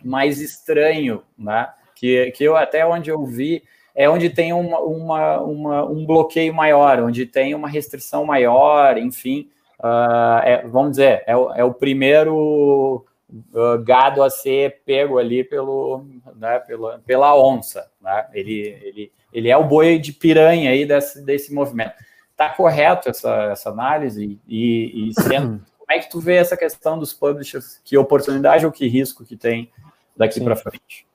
mais 0.01 0.39
estranho, 0.39 1.21
né? 1.37 1.67
Que, 1.93 2.31
que 2.31 2.45
eu 2.45 2.55
até 2.55 2.85
onde 2.85 3.09
eu 3.09 3.25
vi 3.25 3.61
é 3.93 4.09
onde 4.09 4.29
tem 4.29 4.53
uma, 4.53 4.79
uma, 4.79 5.41
uma 5.41 5.85
um 5.85 6.05
bloqueio 6.05 6.53
maior, 6.53 7.01
onde 7.01 7.25
tem 7.25 7.53
uma 7.53 7.67
restrição 7.67 8.23
maior, 8.23 8.97
enfim. 8.97 9.49
Uh, 9.81 10.39
é, 10.45 10.65
vamos 10.65 10.91
dizer, 10.91 11.25
é, 11.27 11.33
é 11.33 11.63
o 11.65 11.73
primeiro 11.73 13.05
uh, 13.53 13.83
gado 13.83 14.23
a 14.23 14.29
ser 14.29 14.81
pego 14.85 15.17
ali 15.17 15.43
pelo, 15.43 16.05
né, 16.37 16.57
pela, 16.59 16.99
pela 16.99 17.37
onça. 17.37 17.91
Né? 17.99 18.27
Ele, 18.31 18.79
ele, 18.81 19.11
ele 19.33 19.49
é 19.49 19.57
o 19.57 19.65
boi 19.65 19.99
de 19.99 20.13
piranha 20.13 20.71
aí 20.71 20.85
desse, 20.85 21.21
desse 21.25 21.53
movimento. 21.53 21.95
Está 22.31 22.47
correto 22.47 23.09
essa, 23.09 23.49
essa 23.51 23.69
análise 23.69 24.39
e, 24.47 25.09
e 25.09 25.21
sendo 25.21 25.61
é 25.89 25.99
que 25.99 26.09
tu 26.09 26.19
vê 26.19 26.35
essa 26.35 26.55
questão 26.55 26.99
dos 26.99 27.13
publishers? 27.13 27.79
Que 27.83 27.97
oportunidade 27.97 28.65
ou 28.65 28.71
que 28.71 28.87
risco 28.87 29.25
que 29.25 29.35
tem 29.35 29.71
daqui 30.15 30.39
para 30.39 30.55
frente? 30.55 31.07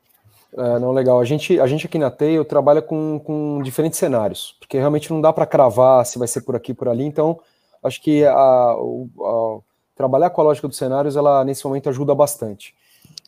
É, 0.56 0.78
não, 0.78 0.92
legal. 0.92 1.20
A 1.20 1.24
gente, 1.24 1.58
a 1.60 1.66
gente 1.66 1.86
aqui 1.86 1.98
na 1.98 2.10
Tail 2.10 2.44
trabalha 2.44 2.82
com, 2.82 3.20
com 3.20 3.60
diferentes 3.62 3.98
cenários, 3.98 4.56
porque 4.58 4.78
realmente 4.78 5.12
não 5.12 5.20
dá 5.20 5.32
para 5.32 5.46
cravar 5.46 6.04
se 6.04 6.18
vai 6.18 6.28
ser 6.28 6.42
por 6.42 6.56
aqui 6.56 6.74
por 6.74 6.88
ali. 6.88 7.04
Então, 7.04 7.40
acho 7.82 8.00
que 8.02 8.24
a, 8.24 8.32
a, 8.32 8.72
a, 8.72 9.58
trabalhar 9.94 10.30
com 10.30 10.40
a 10.40 10.44
lógica 10.44 10.68
dos 10.68 10.76
cenários, 10.76 11.16
ela 11.16 11.44
nesse 11.44 11.64
momento 11.64 11.88
ajuda 11.88 12.14
bastante. 12.14 12.74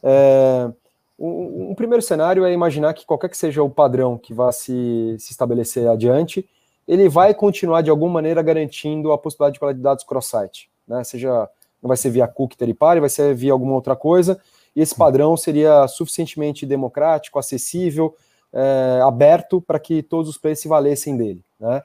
É, 0.03 0.70
um, 1.18 1.70
um, 1.70 1.74
primeiro 1.74 2.03
cenário 2.03 2.44
é 2.44 2.53
imaginar 2.53 2.92
que 2.94 3.07
qualquer 3.07 3.28
que 3.28 3.36
seja 3.36 3.62
o 3.62 3.70
padrão 3.70 4.18
que 4.18 4.34
vá 4.34 4.53
se, 4.53 5.16
se 5.18 5.32
estabelecer 5.32 5.88
adiante, 5.88 6.49
ele 6.86 7.09
vai 7.09 7.34
continuar 7.34 7.82
de 7.82 7.90
alguma 7.90 8.14
maneira 8.14 8.42
garantindo 8.42 9.11
a 9.11 9.18
possibilidade 9.18 9.55
de 9.55 9.61
qualidade 9.61 9.78
de 9.78 9.84
dados 9.84 10.05
cross-site 10.05 10.70
né? 10.87 11.05
Seja 11.05 11.49
não 11.82 11.89
vai 11.89 11.97
ser 11.97 12.11
via 12.11 12.26
cookie 12.26 12.57
teripare, 12.57 13.01
vai 13.01 13.09
ser 13.09 13.34
via 13.34 13.53
alguma 13.53 13.74
outra 13.74 13.95
coisa. 13.95 14.41
E 14.74 14.80
esse 14.80 14.95
padrão 14.95 15.37
seria 15.37 15.87
suficientemente 15.89 16.66
democrático, 16.66 17.39
acessível, 17.39 18.14
é, 18.53 19.01
aberto 19.03 19.61
para 19.61 19.78
que 19.78 20.03
todos 20.03 20.28
os 20.28 20.37
players 20.37 20.61
se 20.61 20.68
valessem 20.68 21.16
dele. 21.16 21.43
Né? 21.59 21.82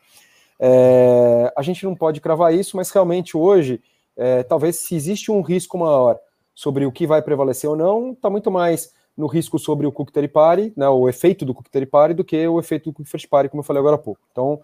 É, 0.59 1.53
a 1.55 1.61
gente 1.61 1.85
não 1.85 1.95
pode 1.95 2.19
cravar 2.19 2.53
isso, 2.53 2.75
mas 2.75 2.89
realmente 2.91 3.37
hoje, 3.37 3.81
é, 4.17 4.43
talvez 4.43 4.77
se 4.77 4.95
existe 4.95 5.31
um 5.31 5.41
risco 5.41 5.77
maior 5.77 6.19
sobre 6.53 6.85
o 6.85 6.91
que 6.91 7.07
vai 7.07 7.21
prevalecer 7.21 7.69
ou 7.69 7.75
não, 7.75 8.11
está 8.11 8.29
muito 8.29 8.51
mais 8.51 8.93
no 9.15 9.27
risco 9.27 9.57
sobre 9.59 9.85
o 9.85 9.91
cookie 9.91 10.13
teripare, 10.13 10.73
né, 10.75 10.87
o 10.87 11.07
efeito 11.07 11.45
do 11.45 11.53
cookie 11.53 11.69
teripare, 11.69 12.13
do 12.13 12.23
que 12.23 12.47
o 12.47 12.59
efeito 12.59 12.89
do 12.89 12.93
cookie 12.93 13.09
first 13.09 13.27
party, 13.27 13.49
como 13.49 13.61
eu 13.61 13.65
falei 13.65 13.79
agora 13.79 13.95
há 13.95 13.99
pouco. 13.99 14.21
Então, 14.31 14.61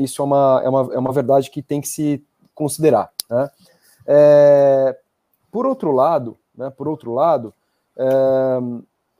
isso 0.00 0.22
é 0.22 0.24
uma, 0.24 0.62
é, 0.64 0.68
uma, 0.68 0.94
é 0.94 0.98
uma 0.98 1.12
verdade 1.12 1.50
que 1.50 1.60
tem 1.60 1.80
que 1.80 1.88
se 1.88 2.24
considerar. 2.54 3.10
Né? 3.28 3.50
É, 4.06 4.98
por 5.50 5.66
outro 5.66 5.92
lado, 5.92 6.36
né, 6.56 6.70
por 6.70 6.88
outro 6.88 7.12
lado, 7.12 7.52
é, 7.96 8.04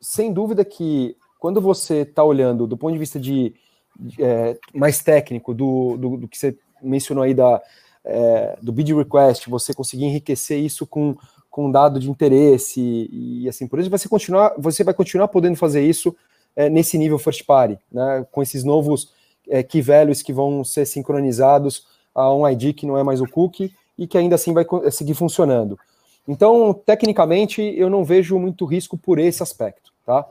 sem 0.01 0.33
dúvida 0.33 0.65
que 0.65 1.17
quando 1.39 1.61
você 1.61 1.99
está 1.99 2.23
olhando 2.25 2.67
do 2.67 2.77
ponto 2.77 2.93
de 2.93 2.99
vista 2.99 3.21
de, 3.21 3.55
de 3.99 4.23
é, 4.23 4.59
mais 4.75 5.03
técnico 5.03 5.55
do, 5.55 5.97
do, 5.97 6.17
do, 6.19 6.29
que 6.29 6.39
você 6.39 6.57
mencionou 6.83 7.25
aí 7.25 7.35
da, 7.35 7.61
é, 8.05 8.59
do 8.63 8.73
bid 8.73 8.95
request, 8.95 9.49
você 9.49 9.73
conseguir 9.73 10.05
enriquecer 10.05 10.59
isso 10.59 10.87
com, 10.87 11.17
com 11.51 11.71
dado 11.71 12.01
de 12.01 12.11
interesse 12.11 12.81
e, 12.81 13.45
e 13.45 13.49
assim 13.49 13.67
por 13.67 13.79
isso, 13.79 13.91
você, 13.91 14.09
continuar, 14.09 14.55
você 14.59 14.83
vai 14.83 14.95
continuar 14.95 15.29
podendo 15.29 15.57
fazer 15.57 15.83
isso 15.83 16.15
é, 16.57 16.69
nesse 16.69 16.97
nível 16.99 17.19
first 17.19 17.45
party, 17.45 17.79
né, 17.91 18.27
com 18.31 18.43
esses 18.43 18.65
novos 18.65 19.13
é, 19.49 19.63
key 19.63 19.83
values 19.83 20.23
que 20.23 20.33
vão 20.33 20.65
ser 20.65 20.87
sincronizados 20.87 21.87
a 22.15 22.33
um 22.33 22.49
ID 22.49 22.75
que 22.75 22.87
não 22.87 22.97
é 22.97 23.03
mais 23.03 23.21
o 23.21 23.29
cookie 23.29 23.75
e 23.99 24.07
que 24.07 24.19
ainda 24.19 24.35
assim 24.35 24.53
vai 24.53 24.65
seguir 24.91 25.15
funcionando. 25.15 25.79
Então, 26.27 26.73
tecnicamente, 26.73 27.61
eu 27.61 27.91
não 27.91 28.05
vejo 28.05 28.39
muito 28.39 28.65
risco 28.65 28.97
por 28.97 29.19
esse 29.19 29.43
aspecto, 29.43 29.93
tá? 30.07 30.27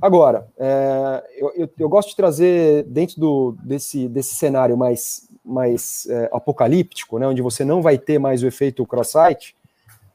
Agora, 0.00 0.46
é, 0.56 1.24
eu, 1.36 1.52
eu, 1.56 1.70
eu, 1.78 1.88
gosto 1.88 2.10
de 2.10 2.16
trazer 2.16 2.84
dentro 2.84 3.20
do, 3.20 3.56
desse, 3.64 4.08
desse 4.08 4.36
cenário 4.36 4.76
mais, 4.76 5.28
mais 5.44 6.06
é, 6.08 6.30
apocalíptico, 6.32 7.18
né, 7.18 7.26
onde 7.26 7.42
você 7.42 7.64
não 7.64 7.82
vai 7.82 7.98
ter 7.98 8.18
mais 8.18 8.42
o 8.42 8.46
efeito 8.46 8.86
cross-site, 8.86 9.56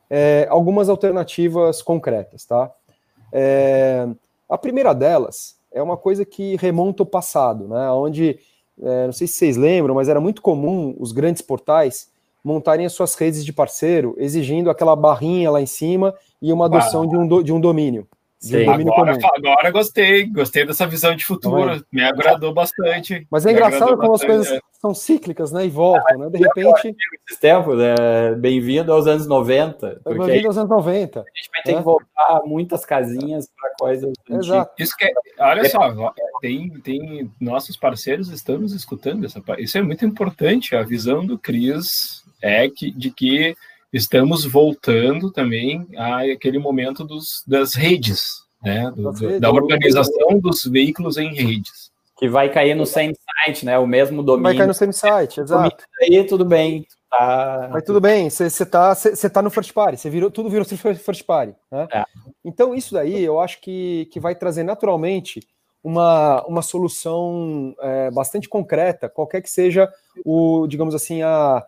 é, 0.09 0.47
algumas 0.49 0.87
alternativas 0.87 1.81
concretas, 1.81 2.45
tá? 2.45 2.71
É, 3.31 4.07
a 4.47 4.57
primeira 4.57 4.93
delas 4.93 5.57
é 5.71 5.81
uma 5.81 5.97
coisa 5.97 6.23
que 6.23 6.55
remonta 6.55 7.03
ao 7.03 7.07
passado, 7.07 7.67
né? 7.67 7.89
Onde, 7.91 8.39
é, 8.83 9.05
não 9.05 9.13
sei 9.13 9.27
se 9.27 9.33
vocês 9.33 9.57
lembram, 9.57 9.95
mas 9.95 10.09
era 10.09 10.19
muito 10.19 10.41
comum 10.41 10.95
os 10.99 11.11
grandes 11.11 11.41
portais 11.41 12.11
montarem 12.43 12.85
as 12.85 12.91
suas 12.91 13.15
redes 13.15 13.45
de 13.45 13.53
parceiro, 13.53 14.15
exigindo 14.17 14.69
aquela 14.69 14.95
barrinha 14.95 15.49
lá 15.49 15.61
em 15.61 15.65
cima 15.65 16.13
e 16.41 16.51
uma 16.51 16.65
adoção 16.65 17.07
de, 17.07 17.15
um 17.15 17.25
do, 17.25 17.41
de 17.41 17.53
um 17.53 17.59
domínio. 17.59 18.05
Sim, 18.43 18.67
agora, 18.67 19.17
agora 19.37 19.71
gostei, 19.71 20.25
gostei 20.25 20.65
dessa 20.65 20.85
visão 20.85 21.15
de 21.15 21.23
futuro, 21.23 21.81
me 21.89 22.03
agradou 22.03 22.53
bastante. 22.53 23.25
Mas 23.31 23.45
é 23.45 23.53
engraçado 23.53 23.95
como 23.95 24.13
as 24.13 24.21
coisas 24.21 24.51
é. 24.51 24.59
são 24.81 24.93
cíclicas, 24.93 25.53
né, 25.53 25.65
e 25.65 25.69
voltam, 25.69 26.19
né, 26.19 26.29
de 26.29 26.39
repente... 26.39 26.93
Esses 27.25 27.39
tempos, 27.39 27.79
é, 27.79 28.35
bem-vindo 28.35 28.91
aos 28.91 29.07
anos 29.07 29.27
90. 29.27 30.01
Bem-vindo 30.05 30.47
aos 30.47 30.57
anos 30.57 30.69
90. 30.69 31.21
A 31.21 31.23
gente 31.23 31.49
vai 31.53 31.63
ter 31.63 31.71
né? 31.71 31.77
que 31.77 31.83
voltar 31.85 32.41
muitas 32.43 32.85
casinhas 32.85 33.47
para 33.57 33.69
coisas 33.79 34.11
Exato. 34.29 34.73
Isso 34.77 34.93
que 34.97 35.05
é, 35.05 35.13
olha 35.39 35.69
só, 35.69 36.13
tem, 36.41 36.69
tem 36.81 37.31
nossos 37.39 37.77
parceiros 37.77 38.27
estamos 38.27 38.73
escutando 38.73 39.25
essa 39.25 39.41
isso 39.57 39.77
é 39.77 39.81
muito 39.81 40.05
importante, 40.05 40.75
a 40.75 40.83
visão 40.83 41.25
do 41.25 41.39
Cris 41.39 42.25
é 42.41 42.67
que, 42.67 42.91
de 42.91 43.09
que 43.09 43.55
estamos 43.93 44.43
voltando 44.43 45.31
também 45.31 45.87
àquele 45.95 46.57
momento 46.57 47.03
dos, 47.03 47.43
das 47.47 47.75
redes, 47.75 48.43
né? 48.61 48.91
Do, 48.95 49.11
do, 49.11 49.39
da 49.39 49.51
organização 49.51 50.39
dos 50.39 50.65
veículos 50.65 51.17
em 51.17 51.33
redes. 51.33 51.91
Que 52.17 52.27
vai 52.27 52.49
cair 52.49 52.75
no 52.75 52.85
same 52.85 53.15
site, 53.45 53.65
né? 53.65 53.77
O 53.77 53.85
mesmo 53.85 54.23
domínio. 54.23 54.43
Vai 54.43 54.57
cair 54.57 54.67
no 54.67 54.73
same 54.73 54.93
site, 54.93 55.39
exato. 55.39 55.83
Aí 56.01 56.23
tudo 56.23 56.43
bem. 56.43 56.85
Tá... 57.09 57.69
Mas 57.71 57.83
tudo 57.83 58.01
bem, 58.01 58.29
você 58.29 58.47
está 58.47 58.95
tá 59.31 59.41
no 59.41 59.51
first 59.51 59.71
party, 59.71 59.97
você 59.97 60.09
virou, 60.09 60.31
tudo 60.31 60.49
virou 60.49 60.65
first 60.65 61.23
party. 61.25 61.55
Né? 61.71 61.87
É. 61.93 62.03
Então, 62.43 62.73
isso 62.73 62.95
daí 62.95 63.23
eu 63.23 63.39
acho 63.39 63.61
que, 63.61 64.09
que 64.11 64.19
vai 64.19 64.33
trazer 64.33 64.63
naturalmente 64.63 65.41
uma, 65.83 66.43
uma 66.47 66.61
solução 66.61 67.75
é, 67.79 68.09
bastante 68.09 68.49
concreta, 68.49 69.09
qualquer 69.09 69.41
que 69.41 69.49
seja 69.49 69.91
o, 70.25 70.65
digamos 70.67 70.95
assim, 70.95 71.21
a, 71.21 71.63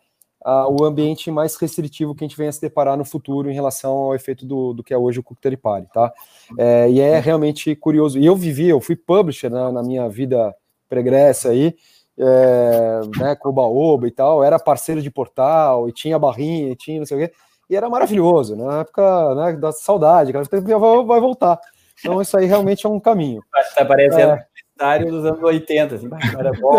o 0.45 0.83
ambiente 0.83 1.31
mais 1.31 1.55
restritivo 1.55 2.13
que 2.13 2.23
a 2.23 2.27
gente 2.27 2.37
venha 2.37 2.51
se 2.51 2.61
deparar 2.61 2.95
no 2.95 3.03
futuro 3.03 3.49
em 3.49 3.53
relação 3.53 3.91
ao 3.91 4.15
efeito 4.15 4.45
do, 4.45 4.73
do 4.73 4.83
que 4.83 4.93
é 4.93 4.97
hoje 4.97 5.19
o 5.19 5.23
Cookie 5.23 5.57
Party, 5.57 5.87
tá? 5.91 6.13
É, 6.57 6.89
e 6.89 6.99
é 6.99 7.19
realmente 7.19 7.75
curioso. 7.75 8.19
E 8.19 8.25
eu 8.25 8.35
vivi, 8.35 8.69
eu 8.69 8.79
fui 8.79 8.95
publisher 8.95 9.49
né, 9.49 9.71
na 9.71 9.81
minha 9.81 10.07
vida 10.07 10.55
pregressa 10.87 11.49
aí, 11.49 11.75
é, 12.17 13.01
né, 13.17 13.35
com 13.35 13.49
o 13.49 13.53
Baoba 13.53 14.07
e 14.07 14.11
tal, 14.11 14.43
era 14.43 14.59
parceiro 14.59 15.01
de 15.01 15.09
portal, 15.09 15.89
e 15.89 15.91
tinha 15.91 16.19
barrinha, 16.19 16.71
e 16.71 16.75
tinha 16.75 16.99
não 16.99 17.05
sei 17.07 17.17
o 17.17 17.27
quê, 17.27 17.33
e 17.67 17.75
era 17.75 17.89
maravilhoso, 17.89 18.55
né, 18.55 18.63
na 18.63 18.79
época 18.81 19.35
né, 19.35 19.53
da 19.53 19.71
saudade, 19.71 20.31
que 20.31 20.59
vai 21.05 21.19
voltar. 21.19 21.59
Então 21.99 22.21
isso 22.21 22.37
aí 22.37 22.45
realmente 22.45 22.85
é 22.85 22.89
um 22.89 22.99
caminho. 22.99 23.41
Tá 23.75 23.83
parecendo 23.83 24.33
é. 24.79 24.99
dos 25.05 25.25
anos 25.25 25.41
80, 25.41 25.95
assim, 25.95 26.09
era 26.37 26.51
bom. 26.53 26.77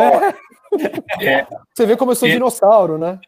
É. 1.21 1.47
Você 1.75 1.85
vê 1.85 1.97
como 1.97 2.13
eu 2.13 2.17
sou 2.17 2.29
dinossauro, 2.29 2.97
né? 2.97 3.19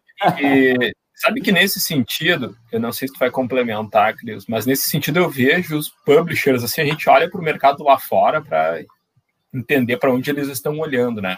E 0.40 0.92
sabe 1.14 1.40
que 1.40 1.52
nesse 1.52 1.80
sentido, 1.80 2.56
eu 2.70 2.80
não 2.80 2.92
sei 2.92 3.08
se 3.08 3.14
tu 3.14 3.18
vai 3.18 3.30
complementar, 3.30 4.14
Cris, 4.14 4.46
mas 4.46 4.66
nesse 4.66 4.88
sentido 4.88 5.18
eu 5.18 5.28
vejo 5.28 5.76
os 5.76 5.88
publishers, 5.88 6.62
assim, 6.62 6.80
a 6.80 6.84
gente 6.84 7.08
olha 7.08 7.28
para 7.30 7.40
o 7.40 7.44
mercado 7.44 7.82
lá 7.82 7.98
fora 7.98 8.40
para 8.40 8.84
entender 9.52 9.96
para 9.96 10.12
onde 10.12 10.30
eles 10.30 10.48
estão 10.48 10.78
olhando, 10.78 11.20
né? 11.20 11.36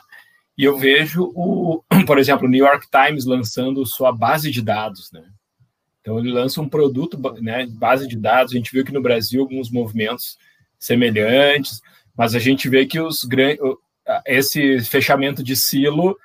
E 0.56 0.64
eu 0.64 0.76
vejo, 0.76 1.32
o, 1.34 1.82
por 2.06 2.18
exemplo, 2.18 2.46
o 2.46 2.50
New 2.50 2.64
York 2.64 2.86
Times 2.90 3.24
lançando 3.24 3.86
sua 3.86 4.12
base 4.12 4.50
de 4.50 4.62
dados, 4.62 5.10
né? 5.12 5.24
Então 6.00 6.18
ele 6.18 6.32
lança 6.32 6.60
um 6.60 6.68
produto, 6.68 7.18
né, 7.40 7.66
base 7.66 8.08
de 8.08 8.16
dados. 8.16 8.52
A 8.52 8.56
gente 8.56 8.72
viu 8.72 8.84
que 8.84 8.92
no 8.92 9.02
Brasil 9.02 9.42
alguns 9.42 9.70
movimentos 9.70 10.38
semelhantes, 10.78 11.80
mas 12.16 12.34
a 12.34 12.38
gente 12.38 12.68
vê 12.68 12.86
que 12.86 13.00
os 13.00 13.26
esse 14.26 14.80
fechamento 14.80 15.42
de 15.42 15.54
silo 15.54 16.16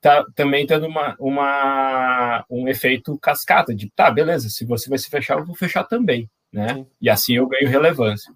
tá 0.00 0.24
também 0.34 0.66
tendo 0.66 0.86
uma, 0.86 1.16
uma, 1.18 2.44
um 2.48 2.68
efeito 2.68 3.18
cascata 3.18 3.74
de 3.74 3.90
tá, 3.90 4.10
beleza, 4.10 4.48
se 4.48 4.64
você 4.64 4.88
vai 4.88 4.98
se 4.98 5.08
fechar, 5.08 5.38
eu 5.38 5.46
vou 5.46 5.56
fechar 5.56 5.84
também, 5.84 6.30
né? 6.52 6.74
Sim. 6.74 6.86
E 7.00 7.10
assim 7.10 7.36
eu 7.36 7.46
ganho 7.46 7.68
relevância. 7.68 8.32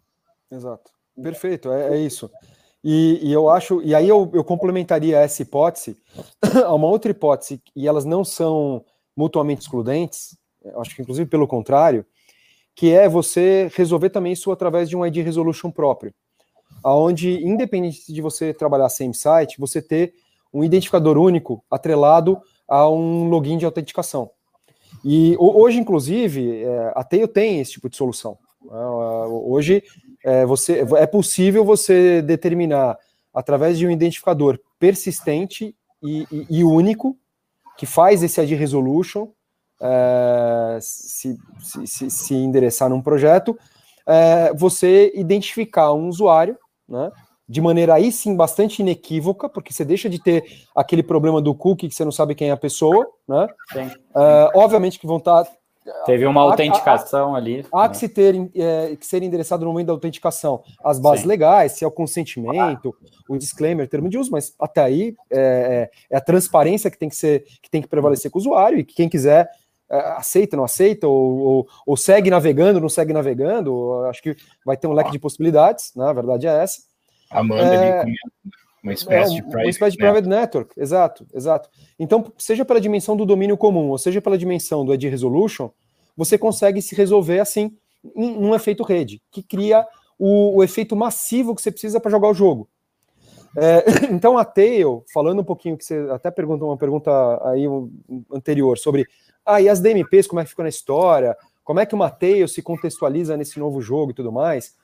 Exato. 0.51 0.91
Perfeito, 1.21 1.71
é, 1.71 1.97
é 1.97 1.99
isso. 1.99 2.31
E, 2.83 3.21
e, 3.23 3.33
eu 3.33 3.49
acho, 3.49 3.81
e 3.83 3.95
aí 3.95 4.09
eu, 4.09 4.31
eu 4.35 4.43
complementaria 4.43 5.19
essa 5.19 5.43
hipótese 5.43 5.97
a 6.67 6.75
uma 6.75 6.89
outra 6.89 7.11
hipótese, 7.11 7.63
e 7.77 7.87
elas 7.87 8.05
não 8.05 8.25
são 8.25 8.85
mutuamente 9.17 9.63
excludentes, 9.63 10.37
acho 10.77 10.97
que 10.97 11.03
inclusive 11.03 11.29
pelo 11.29 11.47
contrário, 11.47 12.05
que 12.75 12.93
é 12.93 13.09
você 13.09 13.71
resolver 13.75 14.11
também 14.11 14.33
isso 14.33 14.51
através 14.51 14.89
de 14.89 14.97
um 14.97 15.07
ID 15.07 15.19
resolution 15.19 15.71
próprio, 15.71 16.13
aonde 16.83 17.45
independente 17.45 18.13
de 18.13 18.21
você 18.21 18.53
trabalhar 18.53 18.89
sem 18.89 19.13
site, 19.13 19.61
você 19.61 19.81
ter 19.81 20.15
um 20.53 20.63
identificador 20.63 21.17
único 21.17 21.65
atrelado 21.71 22.41
a 22.69 22.89
um 22.89 23.29
login 23.29 23.59
de 23.59 23.65
autenticação. 23.65 24.31
E 25.05 25.37
hoje, 25.39 25.79
inclusive, 25.79 26.63
é, 26.63 26.93
a 26.95 27.03
Tail 27.03 27.27
tem 27.27 27.61
esse 27.61 27.73
tipo 27.73 27.89
de 27.89 27.97
solução. 27.97 28.39
Né? 28.65 28.79
Hoje 29.27 29.83
é, 30.25 30.47
você, 30.47 30.85
é 30.97 31.07
possível 31.07 31.65
você 31.65 32.23
determinar 32.23 32.97
através 33.35 33.79
de 33.79 33.87
um 33.87 33.91
identificador 33.91 34.59
persistente 34.79 35.75
e, 36.03 36.27
e, 36.31 36.47
e 36.59 36.65
único 36.65 37.17
que 37.77 37.87
faz 37.87 38.23
esse 38.23 38.41
ID 38.41 38.51
resolution 38.59 39.29
é, 39.81 40.79
se, 40.81 41.37
se, 41.87 42.11
se, 42.11 42.35
endereçar 42.35 42.89
num 42.89 43.03
projeto, 43.03 43.59
é, 44.07 44.53
você 44.55 45.11
identificar 45.15 45.93
um 45.93 46.09
usuário, 46.09 46.57
né, 46.89 47.11
de 47.53 47.61
maneira 47.61 47.93
aí 47.93 48.11
sim 48.11 48.35
bastante 48.35 48.81
inequívoca, 48.81 49.47
porque 49.47 49.75
você 49.75 49.85
deixa 49.85 50.09
de 50.09 50.19
ter 50.19 50.43
aquele 50.75 51.03
problema 51.03 51.39
do 51.39 51.55
cookie 51.55 51.87
que 51.87 51.95
você 51.95 52.03
não 52.03 52.11
sabe 52.11 52.35
quem 52.35 52.49
é 52.49 52.53
a 52.53 52.57
pessoa, 52.57 53.07
né? 53.29 53.47
Uh, 53.77 54.49
obviamente 54.55 54.99
que 54.99 55.07
vão 55.07 55.19
estar. 55.19 55.45
Tá, 55.45 55.51
Teve 56.07 56.25
uma 56.25 56.41
autenticação 56.41 57.35
há, 57.35 57.39
ali. 57.39 57.67
Há 57.71 57.89
né? 57.89 57.95
que, 57.95 58.09
ter, 58.09 58.51
é, 58.55 58.97
que 58.97 59.05
ser 59.05 59.23
endereçado 59.23 59.67
no 59.67 59.71
momento 59.71 59.89
da 59.89 59.93
autenticação 59.93 60.63
as 60.83 60.99
bases 60.99 61.23
sim. 61.23 61.29
legais, 61.29 61.73
se 61.73 61.85
é 61.85 61.87
o 61.87 61.91
consentimento, 61.91 62.95
o 63.29 63.37
disclaimer, 63.37 63.87
termo 63.87 64.09
de 64.09 64.17
uso, 64.17 64.31
mas 64.31 64.55
até 64.59 64.81
aí 64.81 65.15
é, 65.31 65.91
é, 66.11 66.15
é 66.15 66.17
a 66.17 66.23
transparência 66.23 66.91
que 66.91 66.99
tem 66.99 67.11
que 67.11 67.17
ser, 67.17 67.45
que 67.61 67.71
tem 67.71 67.83
que 67.83 67.89
prevalecer 67.89 68.31
com 68.31 68.39
o 68.39 68.41
usuário 68.41 68.79
e 68.79 68.85
que 68.85 68.95
quem 68.95 69.11
quiser 69.11 69.51
é, 69.91 69.99
aceita, 70.13 70.57
não 70.57 70.65
aceita, 70.65 71.07
ou, 71.07 71.39
ou, 71.39 71.69
ou, 71.87 71.97
segue 71.99 72.31
navegando, 72.31 72.81
não 72.81 72.89
segue 72.89 73.13
navegando, 73.13 74.05
acho 74.05 74.23
que 74.23 74.35
vai 74.65 74.75
ter 74.75 74.87
um 74.87 74.95
leque 74.95 75.11
de 75.11 75.19
possibilidades, 75.19 75.93
né? 75.95 76.07
a 76.07 76.13
verdade 76.15 76.47
é 76.47 76.63
essa. 76.63 76.92
Amanda 77.33 77.63
é, 77.63 78.01
ali 78.01 78.15
uma 78.83 78.93
espécie, 78.93 79.33
é, 79.33 79.37
de, 79.37 79.43
private, 79.43 79.65
uma 79.65 79.71
espécie 79.71 79.97
de 79.97 80.03
private 80.03 80.29
network. 80.29 80.81
Exato, 80.81 81.27
exato. 81.33 81.71
Então, 81.99 82.33
seja 82.37 82.65
pela 82.65 82.81
dimensão 82.81 83.17
do 83.17 83.25
domínio 83.25 83.57
comum, 83.57 83.91
ou 83.91 83.99
seja 83.99 84.21
pela 84.21 84.37
dimensão 84.37 84.85
do 84.85 84.93
ID 84.93 85.05
resolution, 85.05 85.71
você 86.17 86.37
consegue 86.37 86.83
se 86.83 86.95
resolver 86.95 87.39
assim 87.39 87.77
em 88.17 88.37
um 88.37 88.55
efeito 88.55 88.83
rede, 88.83 89.23
que 89.31 89.43
cria 89.43 89.87
o, 90.19 90.57
o 90.57 90.65
efeito 90.65 90.97
massivo 90.97 91.55
que 91.55 91.63
você 91.63 91.71
precisa 91.71 92.01
para 92.01 92.11
jogar 92.11 92.29
o 92.29 92.35
jogo. 92.35 92.69
É, 93.57 93.85
então 94.11 94.37
a 94.37 94.45
Tail, 94.45 95.05
falando 95.13 95.41
um 95.41 95.45
pouquinho 95.45 95.77
que 95.77 95.85
você 95.85 96.07
até 96.11 96.31
perguntou 96.31 96.69
uma 96.69 96.77
pergunta 96.77 97.11
aí 97.49 97.65
anterior 98.33 98.77
sobre 98.79 99.07
ah, 99.47 99.61
e 99.61 99.69
as 99.69 99.81
DMPs, 99.81 100.27
como 100.27 100.41
é 100.41 100.45
que 100.45 100.51
ficou 100.51 100.65
na 100.65 100.69
história, 100.69 101.37
como 101.63 101.79
é 101.79 101.87
que 101.87 101.95
o 101.95 102.11
Tail 102.11 102.49
se 102.49 102.63
contextualiza 102.63 103.37
nesse 103.37 103.59
novo 103.59 103.81
jogo 103.81 104.11
e 104.11 104.15
tudo 104.15 104.33
mais. 104.33 104.75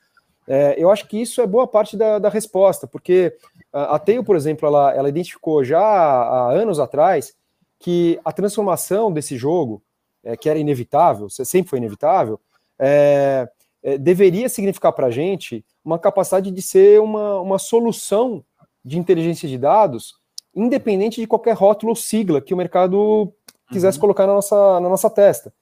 É, 0.49 0.75
eu 0.79 0.91
acho 0.91 1.07
que 1.07 1.21
isso 1.21 1.43
é 1.43 1.47
boa 1.47 1.67
parte 1.67 1.95
da, 1.95 2.19
da 2.19 2.31
resposta, 2.31 2.87
porque 2.87 3.37
a 3.71 3.99
Tail, 3.99 4.25
por 4.25 4.35
exemplo, 4.35 4.67
ela, 4.67 4.95
ela 4.95 5.09
identificou 5.11 5.63
já 5.63 5.79
há 5.79 6.51
anos 6.53 6.81
atrás 6.81 7.35
que 7.79 8.19
a 8.25 8.33
transformação 8.33 9.13
desse 9.13 9.37
jogo, 9.37 9.83
é, 10.25 10.37
que 10.37 10.49
era 10.49 10.59
inevitável, 10.59 11.29
sempre 11.29 11.69
foi 11.69 11.79
inevitável, 11.79 12.41
é, 12.79 13.49
é, 13.83 13.99
deveria 13.99 14.49
significar 14.49 14.93
para 14.93 15.09
a 15.09 15.11
gente 15.11 15.65
uma 15.85 15.99
capacidade 15.99 16.51
de 16.51 16.63
ser 16.63 17.01
uma, 17.01 17.41
uma 17.41 17.59
solução 17.59 18.43
de 18.85 18.99
inteligência 18.99 19.49
de 19.49 19.59
dados, 19.59 20.15
independente 20.55 21.21
de 21.21 21.27
qualquer 21.27 21.55
rótulo 21.55 21.91
ou 21.91 21.97
sigla 21.97 22.41
que 22.41 22.55
o 22.55 22.57
mercado 22.57 23.33
quisesse 23.71 23.99
uhum. 23.99 24.03
colocar 24.03 24.27
na 24.27 24.35
nossa, 24.35 24.81
na 24.81 24.89
nossa 24.89 25.11
testa. 25.11 25.53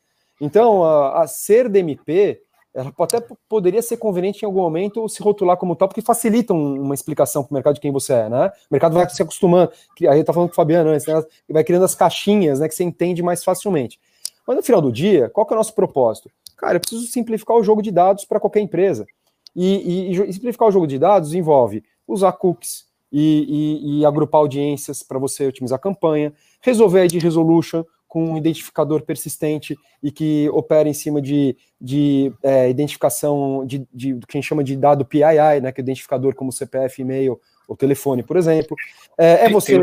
Então, 0.41 0.84
a, 0.84 1.22
a 1.22 1.26
ser 1.26 1.68
DMP 1.68 2.41
ela 2.77 2.93
até 3.01 3.20
poderia 3.49 3.81
ser 3.81 3.97
conveniente 3.97 4.43
em 4.43 4.47
algum 4.47 4.61
momento 4.61 5.09
se 5.09 5.22
rotular 5.22 5.57
como 5.57 5.74
tal, 5.74 5.89
porque 5.89 6.03
facilita 6.03 6.53
uma 6.53 6.95
explicação 6.95 7.43
para 7.43 7.51
o 7.51 7.55
mercado 7.55 7.74
de 7.74 7.81
quem 7.81 7.91
você 7.91 8.12
é, 8.12 8.29
né? 8.29 8.49
O 8.49 8.74
mercado 8.74 8.93
vai 8.93 9.09
se 9.09 9.22
acostumando, 9.22 9.72
aí 10.07 10.22
tá 10.22 10.31
falando 10.31 10.51
com 10.51 10.53
o 10.53 10.57
Fabiano 10.57 10.91
antes, 10.91 11.07
né? 11.07 11.24
vai 11.49 11.64
criando 11.64 11.87
as 11.87 11.95
caixinhas, 11.95 12.61
né, 12.61 12.68
que 12.68 12.74
você 12.74 12.85
entende 12.85 13.22
mais 13.22 13.43
facilmente. 13.43 13.99
Mas 14.47 14.57
no 14.57 14.62
final 14.62 14.83
do 14.83 14.93
dia, 14.93 15.31
qual 15.31 15.47
que 15.47 15.55
é 15.55 15.57
o 15.57 15.59
nosso 15.59 15.74
propósito? 15.74 16.31
Cara, 16.59 16.77
eu 16.77 16.81
preciso 16.81 17.07
simplificar 17.07 17.57
o 17.57 17.62
jogo 17.62 17.81
de 17.81 17.91
dados 17.91 18.27
para 18.27 18.39
qualquer 18.39 18.61
empresa. 18.61 19.07
E, 19.55 20.11
e, 20.11 20.29
e, 20.29 20.33
simplificar 20.35 20.68
o 20.68 20.70
jogo 20.70 20.87
de 20.87 20.99
dados 20.99 21.33
envolve 21.33 21.83
usar 22.07 22.33
cookies 22.33 22.85
e, 23.11 24.01
e 24.01 24.05
agrupar 24.05 24.43
audiências 24.43 25.03
para 25.03 25.18
você 25.18 25.47
otimizar 25.47 25.77
a 25.77 25.81
campanha, 25.81 26.35
resolver 26.61 27.01
a 27.01 27.05
ID 27.07 27.22
resolution, 27.22 27.85
com 28.17 28.31
um 28.31 28.39
identificador 28.39 29.03
persistente 29.03 29.79
e 30.03 30.11
que 30.11 30.49
opera 30.55 30.89
em 30.89 30.95
cima 30.95 31.21
de, 31.21 31.55
de 31.79 32.33
é, 32.43 32.71
identificação 32.71 33.62
de, 33.67 33.87
de, 33.93 34.14
do 34.14 34.27
que 34.27 34.39
a 34.39 34.41
gente 34.41 34.49
chama 34.49 34.64
de 34.64 34.75
dado 34.75 35.05
PII, 35.05 35.61
né, 35.62 35.71
que 35.71 35.83
é 35.83 35.85
identificador 35.85 36.35
como 36.35 36.51
CPF, 36.51 37.03
e-mail 37.03 37.39
ou 37.69 37.77
telefone, 37.77 38.23
por 38.23 38.39
exemplo. 38.39 38.75
É, 39.19 39.45
é 39.45 39.51
você. 39.51 39.79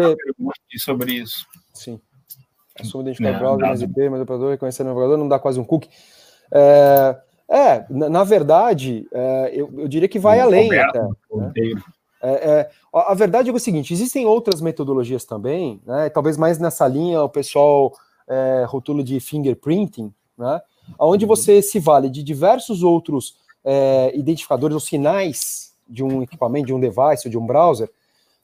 sobre 0.80 1.14
isso. 1.14 1.46
Sim. 1.76 2.02
Assume 2.80 3.04
identificador 3.04 3.36
é, 3.36 3.40
browser, 3.40 3.68
mais 3.68 3.82
IP, 3.84 4.10
mais 4.10 4.24
operador, 4.24 4.50
reconhecer 4.50 4.82
o 4.82 4.86
navegador, 4.88 5.16
não 5.16 5.28
dá 5.28 5.38
quase 5.38 5.60
um 5.60 5.64
cookie. 5.64 5.90
É, 6.52 7.16
é 7.48 7.86
na, 7.88 8.10
na 8.10 8.24
verdade, 8.24 9.06
é, 9.14 9.52
eu, 9.54 9.72
eu, 9.78 9.88
diria 9.88 10.10
que 10.10 10.18
vai 10.18 10.40
além 10.40 10.70
Roberto, 10.70 10.98
até. 10.98 11.62
Né? 11.62 11.84
É, 12.24 12.50
é, 12.50 12.70
a 12.92 13.14
verdade 13.14 13.52
é 13.52 13.54
o 13.54 13.60
seguinte: 13.60 13.94
existem 13.94 14.26
outras 14.26 14.60
metodologias 14.60 15.24
também, 15.24 15.80
né, 15.86 16.10
talvez 16.10 16.36
mais 16.36 16.58
nessa 16.58 16.88
linha 16.88 17.22
o 17.22 17.30
pessoal 17.30 17.94
é, 18.28 18.66
de 19.04 19.20
fingerprinting, 19.20 20.14
né, 20.38 20.62
onde 21.00 21.26
você 21.26 21.62
se 21.62 21.80
vale 21.80 22.10
de 22.10 22.24
diversos 22.24 22.84
outros 22.84 23.38
é, 23.64 24.12
identificadores 24.16 24.74
ou 24.74 24.80
sinais 24.80 25.74
de 25.88 26.04
um 26.04 26.22
equipamento, 26.22 26.68
de 26.68 26.74
um 26.74 26.80
device 26.80 27.30
de 27.30 27.38
um 27.38 27.46
browser, 27.46 27.90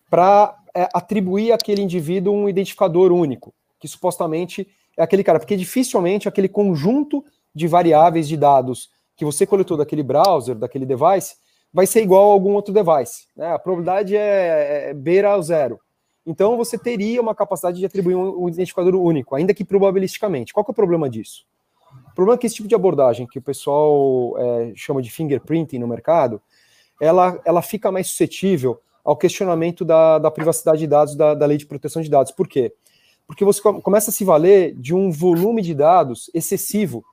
para 0.09 0.57
é, 0.73 0.87
atribuir 0.93 1.51
àquele 1.51 1.81
indivíduo 1.81 2.33
um 2.33 2.49
identificador 2.49 3.11
único 3.11 3.53
que 3.79 3.87
supostamente 3.87 4.67
é 4.97 5.01
aquele 5.01 5.23
cara, 5.23 5.39
porque 5.39 5.55
dificilmente 5.55 6.27
aquele 6.27 6.49
conjunto 6.49 7.23
de 7.55 7.67
variáveis 7.67 8.27
de 8.27 8.35
dados 8.35 8.89
que 9.15 9.23
você 9.23 9.45
coletou 9.45 9.77
daquele 9.77 10.03
browser, 10.03 10.55
daquele 10.55 10.85
device, 10.85 11.35
vai 11.73 11.87
ser 11.87 12.03
igual 12.03 12.29
a 12.29 12.33
algum 12.33 12.53
outro 12.53 12.73
device. 12.73 13.27
Né? 13.35 13.53
A 13.53 13.59
probabilidade 13.59 14.15
é, 14.15 14.89
é 14.89 14.93
beira 14.93 15.31
ao 15.31 15.41
zero. 15.41 15.79
Então 16.29 16.55
você 16.55 16.77
teria 16.77 17.21
uma 17.21 17.33
capacidade 17.33 17.79
de 17.79 17.85
atribuir 17.85 18.15
um, 18.15 18.43
um 18.43 18.49
identificador 18.49 18.95
único, 18.95 19.35
ainda 19.35 19.53
que 19.53 19.63
probabilisticamente. 19.63 20.53
Qual 20.53 20.63
que 20.63 20.71
é 20.71 20.73
o 20.73 20.75
problema 20.75 21.09
disso? 21.09 21.45
O 22.11 22.15
problema 22.15 22.35
é 22.35 22.37
que 22.37 22.45
esse 22.45 22.55
tipo 22.55 22.67
de 22.67 22.75
abordagem, 22.75 23.25
que 23.25 23.39
o 23.39 23.41
pessoal 23.41 24.35
é, 24.37 24.73
chama 24.75 25.01
de 25.01 25.09
fingerprinting 25.09 25.79
no 25.79 25.87
mercado, 25.87 26.41
ela, 27.01 27.39
ela 27.43 27.61
fica 27.61 27.91
mais 27.91 28.07
suscetível 28.07 28.79
ao 29.03 29.17
questionamento 29.17 29.83
da, 29.83 30.19
da 30.19 30.29
privacidade 30.29 30.79
de 30.79 30.87
dados, 30.87 31.15
da, 31.15 31.33
da 31.33 31.45
lei 31.45 31.57
de 31.57 31.65
proteção 31.65 32.01
de 32.01 32.09
dados. 32.09 32.31
Por 32.31 32.47
quê? 32.47 32.73
porque 33.29 33.45
você 33.45 33.61
começa 33.61 34.09
a 34.09 34.13
se 34.13 34.23
valer 34.23 34.73
de 34.73 34.95
um 34.95 35.11
volume 35.11 35.61
de 35.61 35.75
dados 35.75 36.31
excessivo, 36.33 37.05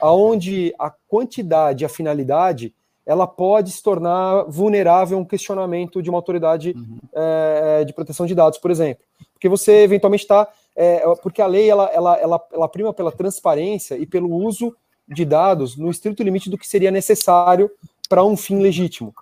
aonde 0.00 0.72
a 0.78 0.92
quantidade, 1.08 1.84
a 1.84 1.88
finalidade, 1.88 2.72
ela 3.06 3.26
pode 3.26 3.70
se 3.70 3.82
tornar 3.82 4.42
vulnerável 4.48 5.16
a 5.16 5.20
um 5.20 5.24
questionamento 5.24 6.02
de 6.02 6.10
uma 6.10 6.18
autoridade 6.18 6.74
uhum. 6.76 6.98
é, 7.14 7.84
de 7.84 7.92
proteção 7.92 8.26
de 8.26 8.34
dados, 8.34 8.58
por 8.58 8.70
exemplo. 8.70 9.04
Porque 9.32 9.48
você 9.48 9.84
eventualmente 9.84 10.24
está. 10.24 10.48
É, 10.74 11.02
porque 11.22 11.40
a 11.40 11.46
lei 11.46 11.70
ela, 11.70 11.86
ela, 11.86 12.16
ela, 12.18 12.46
ela 12.52 12.68
prima 12.68 12.92
pela 12.92 13.12
transparência 13.12 13.96
e 13.96 14.04
pelo 14.04 14.28
uso 14.28 14.74
de 15.08 15.24
dados 15.24 15.76
no 15.76 15.90
estrito 15.90 16.22
limite 16.22 16.50
do 16.50 16.58
que 16.58 16.66
seria 16.66 16.90
necessário 16.90 17.70
para 18.08 18.24
um 18.24 18.36
fim 18.36 18.60
legítimo. 18.60 19.14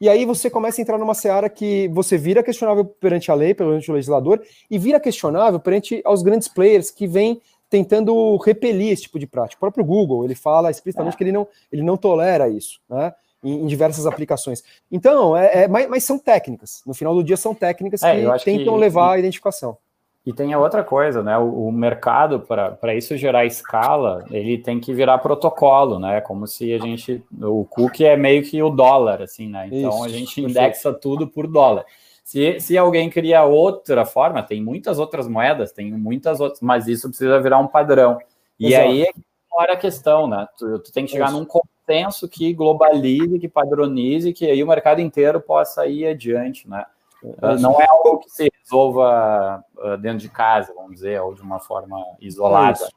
E 0.00 0.08
aí 0.08 0.26
você 0.26 0.50
começa 0.50 0.80
a 0.80 0.82
entrar 0.82 0.98
numa 0.98 1.14
seara 1.14 1.48
que 1.48 1.88
você 1.88 2.18
vira 2.18 2.42
questionável 2.42 2.84
perante 2.84 3.30
a 3.30 3.34
lei, 3.34 3.54
perante 3.54 3.90
o 3.90 3.94
legislador, 3.94 4.42
e 4.68 4.76
vira 4.76 4.98
questionável 4.98 5.60
perante 5.60 6.02
aos 6.04 6.22
grandes 6.22 6.48
players 6.48 6.90
que 6.90 7.06
vêm 7.06 7.40
tentando 7.70 8.36
repelir 8.38 8.92
esse 8.92 9.02
tipo 9.02 9.18
de 9.18 9.26
prática. 9.26 9.56
O 9.56 9.60
próprio 9.60 9.84
Google, 9.84 10.24
ele 10.24 10.34
fala 10.34 10.70
explicitamente 10.70 11.14
é. 11.14 11.16
que 11.16 11.24
ele 11.24 11.32
não, 11.32 11.46
ele 11.70 11.82
não 11.82 11.96
tolera 11.96 12.48
isso, 12.48 12.80
né? 12.90 13.14
Em, 13.44 13.62
em 13.62 13.66
diversas 13.66 14.06
aplicações. 14.06 14.62
Então, 14.90 15.36
é, 15.36 15.64
é 15.64 15.68
mas, 15.68 15.88
mas, 15.88 16.04
são 16.04 16.16
técnicas. 16.16 16.80
No 16.86 16.94
final 16.94 17.12
do 17.12 17.24
dia, 17.24 17.36
são 17.36 17.52
técnicas 17.52 18.00
é, 18.02 18.14
que 18.38 18.44
tentam 18.44 18.74
que, 18.74 18.80
levar 18.80 19.14
a 19.14 19.18
identificação. 19.18 19.76
E 20.24 20.32
tem 20.32 20.52
a 20.52 20.58
outra 20.58 20.84
coisa, 20.84 21.22
né? 21.22 21.36
O, 21.36 21.66
o 21.66 21.72
mercado, 21.72 22.38
para 22.40 22.94
isso 22.94 23.16
gerar 23.16 23.44
escala, 23.44 24.24
ele 24.30 24.56
tem 24.56 24.78
que 24.78 24.94
virar 24.94 25.18
protocolo, 25.18 25.98
né? 25.98 26.20
Como 26.20 26.46
se 26.46 26.72
a 26.72 26.78
gente. 26.78 27.20
O 27.40 27.64
cookie 27.64 28.04
é 28.04 28.16
meio 28.16 28.44
que 28.44 28.62
o 28.62 28.70
dólar, 28.70 29.20
assim, 29.22 29.48
né? 29.48 29.66
Então 29.66 29.90
isso, 29.90 30.04
a 30.04 30.08
gente 30.08 30.40
indexa 30.40 30.92
tudo 30.92 31.26
por 31.26 31.48
dólar. 31.48 31.84
Se, 32.22 32.60
se 32.60 32.78
alguém 32.78 33.10
cria 33.10 33.42
outra 33.44 34.04
forma, 34.04 34.44
tem 34.44 34.62
muitas 34.62 35.00
outras 35.00 35.26
moedas, 35.26 35.72
tem 35.72 35.90
muitas 35.90 36.40
outras, 36.40 36.60
mas 36.60 36.86
isso 36.86 37.08
precisa 37.08 37.40
virar 37.40 37.58
um 37.58 37.66
padrão. 37.66 38.18
E 38.60 38.68
Exato. 38.68 38.88
aí 38.88 39.02
é 39.02 39.72
a 39.72 39.76
questão, 39.76 40.28
né? 40.28 40.46
Tu, 40.56 40.78
tu 40.78 40.92
tem 40.92 41.04
que 41.04 41.10
chegar 41.10 41.30
isso. 41.30 41.36
num 41.36 41.44
consenso 41.86 42.28
que 42.28 42.52
globalize, 42.52 43.38
que 43.38 43.48
padronize, 43.48 44.32
que 44.32 44.46
aí 44.46 44.62
o 44.62 44.66
mercado 44.66 45.00
inteiro 45.00 45.40
possa 45.40 45.86
ir 45.86 46.06
adiante, 46.06 46.68
né? 46.68 46.84
É 47.24 47.56
não 47.56 47.80
é 47.80 47.86
algo 47.88 48.18
que 48.18 48.30
se 48.30 48.50
resolva 48.62 49.64
ah, 49.78 49.96
dentro 49.96 50.18
de 50.18 50.28
casa, 50.28 50.72
vamos 50.74 50.92
dizer, 50.92 51.20
ou 51.20 51.34
de 51.34 51.42
uma 51.42 51.60
forma 51.60 51.96
isolada. 52.20 52.88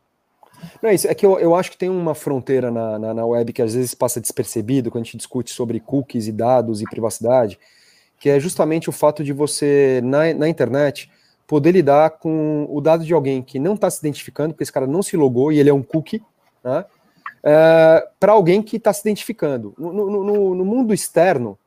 Não 0.82 0.90
é 0.90 0.96
isso, 0.96 1.08
é 1.08 1.14
que 1.14 1.26
eu, 1.26 1.38
eu 1.38 1.54
acho 1.54 1.70
que 1.70 1.78
tem 1.78 1.90
uma 1.90 2.16
fronteira 2.16 2.72
na, 2.72 2.98
na, 2.98 3.14
na, 3.14 3.26
web 3.26 3.52
que 3.54 3.62
às 3.62 3.76
vezes 3.76 3.94
passa 3.94 4.22
despercebido 4.22 4.90
quando 4.90 5.02
a 5.02 5.06
gente 5.06 5.18
discute 5.18 5.52
sobre 5.52 5.80
cookies 5.80 6.28
e 6.28 6.32
dados 6.32 6.82
e 6.82 6.86
privacidade, 6.86 7.60
que 8.20 8.30
é 8.30 8.40
justamente 8.40 8.90
o 8.90 8.94
fato 8.94 9.24
de 9.24 9.34
você, 9.34 10.02
na, 10.04 10.34
na 10.34 10.50
internet, 10.50 11.12
poder 11.46 11.72
lidar 11.72 12.12
com 12.12 12.66
o 12.70 12.82
dado 12.82 13.04
de 13.04 13.14
alguém 13.14 13.44
que 13.44 13.60
não 13.60 13.76
está 13.76 13.90
se 13.90 14.00
identificando, 14.00 14.54
porque 14.54 14.64
esse 14.64 14.72
cara 14.72 14.88
não 14.88 15.04
se 15.04 15.16
logou 15.16 15.52
e 15.52 15.60
ele 15.60 15.70
é 15.70 15.74
um 15.74 15.84
cookie, 15.84 16.24
né, 16.64 16.86
é, 17.46 18.08
para 18.20 18.32
alguém 18.32 18.64
que 18.64 18.78
está 18.78 18.92
se 18.92 19.02
identificando. 19.02 19.76
No, 19.78 19.94
no, 19.94 20.56
no, 20.56 20.66
mundo 20.66 20.96
externo, 20.96 21.58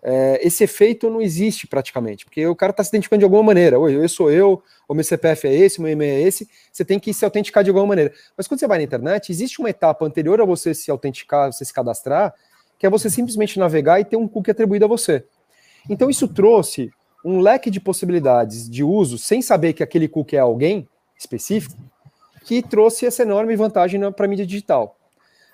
é, 0.00 0.38
esse 0.46 0.62
efeito 0.62 1.10
não 1.10 1.20
existe 1.20 1.66
praticamente, 1.66 2.24
porque 2.24 2.46
o 2.46 2.54
cara 2.54 2.70
está 2.70 2.84
se 2.84 2.90
identificando 2.90 3.18
de 3.18 3.24
alguma 3.24 3.42
maneira. 3.42 3.80
Oi, 3.80 3.96
eu 3.96 4.08
sou 4.08 4.30
eu, 4.30 4.62
o 4.88 4.94
meu 4.94 5.02
CPF 5.02 5.48
é 5.48 5.52
esse, 5.52 5.80
o 5.80 5.82
meu 5.82 5.90
e-mail 5.90 6.14
é 6.14 6.20
esse, 6.22 6.48
você 6.70 6.84
tem 6.84 7.00
que 7.00 7.12
se 7.12 7.24
autenticar 7.24 7.64
de 7.64 7.70
alguma 7.70 7.86
maneira. 7.86 8.12
Mas 8.36 8.46
quando 8.46 8.60
você 8.60 8.68
vai 8.68 8.78
na 8.78 8.84
internet, 8.84 9.32
existe 9.32 9.58
uma 9.58 9.70
etapa 9.70 10.06
anterior 10.06 10.40
a 10.40 10.44
você 10.44 10.72
se 10.72 10.88
autenticar, 10.88 11.52
você 11.52 11.64
se 11.64 11.74
cadastrar, 11.74 12.32
que 12.78 12.86
é 12.86 12.90
você 12.90 13.10
simplesmente 13.10 13.58
navegar 13.58 13.98
e 13.98 14.04
ter 14.04 14.16
um 14.16 14.28
cookie 14.28 14.52
atribuído 14.52 14.84
a 14.84 14.88
você. 14.88 15.24
Então 15.90 16.08
isso 16.08 16.28
trouxe 16.28 16.92
um 17.24 17.40
leque 17.40 17.70
de 17.70 17.80
possibilidades 17.80 18.70
de 18.70 18.84
uso, 18.84 19.18
sem 19.18 19.42
saber 19.42 19.72
que 19.72 19.82
aquele 19.82 20.06
cookie 20.08 20.36
é 20.36 20.40
alguém 20.40 20.88
específico, 21.16 21.76
que 22.44 22.62
trouxe 22.62 23.06
essa 23.06 23.22
enorme 23.22 23.54
vantagem 23.56 24.00
para 24.12 24.26
a 24.26 24.28
mídia 24.28 24.46
digital. 24.46 24.96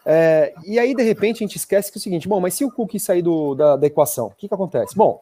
É, 0.05 0.55
e 0.67 0.79
aí, 0.79 0.95
de 0.95 1.03
repente, 1.03 1.45
a 1.45 1.47
gente 1.47 1.57
esquece 1.57 1.93
que 1.93 1.99
é 1.99 2.01
o 2.01 2.03
seguinte: 2.03 2.29
bom, 2.29 2.41
mas 2.41 2.55
se 2.55 2.65
o 2.65 2.71
cookie 2.71 2.99
sair 2.99 3.23
do, 3.23 3.55
da, 3.55 3.77
da 3.77 3.87
equação, 3.87 4.29
o 4.29 4.35
que, 4.35 4.49
que 4.49 4.55
acontece? 4.55 4.97
Bom, 4.97 5.21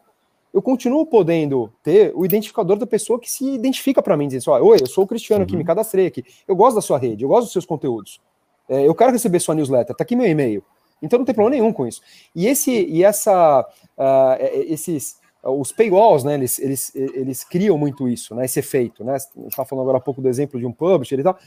eu 0.53 0.61
continuo 0.61 1.05
podendo 1.05 1.71
ter 1.83 2.11
o 2.15 2.25
identificador 2.25 2.77
da 2.77 2.87
pessoa 2.87 3.19
que 3.19 3.29
se 3.29 3.45
identifica 3.45 4.01
para 4.01 4.15
mim, 4.15 4.27
dizendo 4.27 4.53
assim, 4.53 4.65
oi, 4.65 4.77
eu 4.81 4.87
sou 4.87 5.03
o 5.03 5.07
Cristiano 5.07 5.43
aqui, 5.43 5.53
uhum. 5.53 5.59
me 5.59 5.65
cadastrei 5.65 6.07
aqui, 6.07 6.23
eu 6.47 6.55
gosto 6.55 6.75
da 6.75 6.81
sua 6.81 6.97
rede, 6.97 7.23
eu 7.23 7.29
gosto 7.29 7.43
dos 7.43 7.53
seus 7.53 7.65
conteúdos, 7.65 8.21
é, 8.69 8.87
eu 8.87 8.95
quero 8.95 9.11
receber 9.11 9.39
sua 9.39 9.55
newsletter, 9.55 9.95
tá 9.95 10.03
aqui 10.03 10.15
meu 10.15 10.27
e-mail. 10.27 10.63
Então 11.01 11.19
não 11.19 11.25
tem 11.25 11.35
problema 11.35 11.55
nenhum 11.55 11.71
com 11.71 11.85
isso. 11.85 12.01
E 12.35 12.47
esse 12.47 12.71
e 12.71 13.03
essa 13.03 13.61
uh, 13.61 14.43
esses 14.67 15.17
os 15.49 15.71
paywalls, 15.71 16.23
né, 16.23 16.33
eles, 16.33 16.59
eles, 16.59 16.95
eles 16.95 17.43
criam 17.43 17.77
muito 17.77 18.07
isso, 18.07 18.35
né, 18.35 18.45
esse 18.45 18.59
efeito, 18.59 19.03
né? 19.03 19.15
A 19.15 19.41
gente 19.41 19.55
tá 19.55 19.63
falando 19.63 19.83
agora 19.83 19.97
há 19.97 20.01
pouco 20.01 20.21
do 20.21 20.27
exemplo 20.27 20.59
de 20.59 20.65
um 20.65 20.71
publisher 20.71 21.19
e 21.19 21.23
tal 21.23 21.37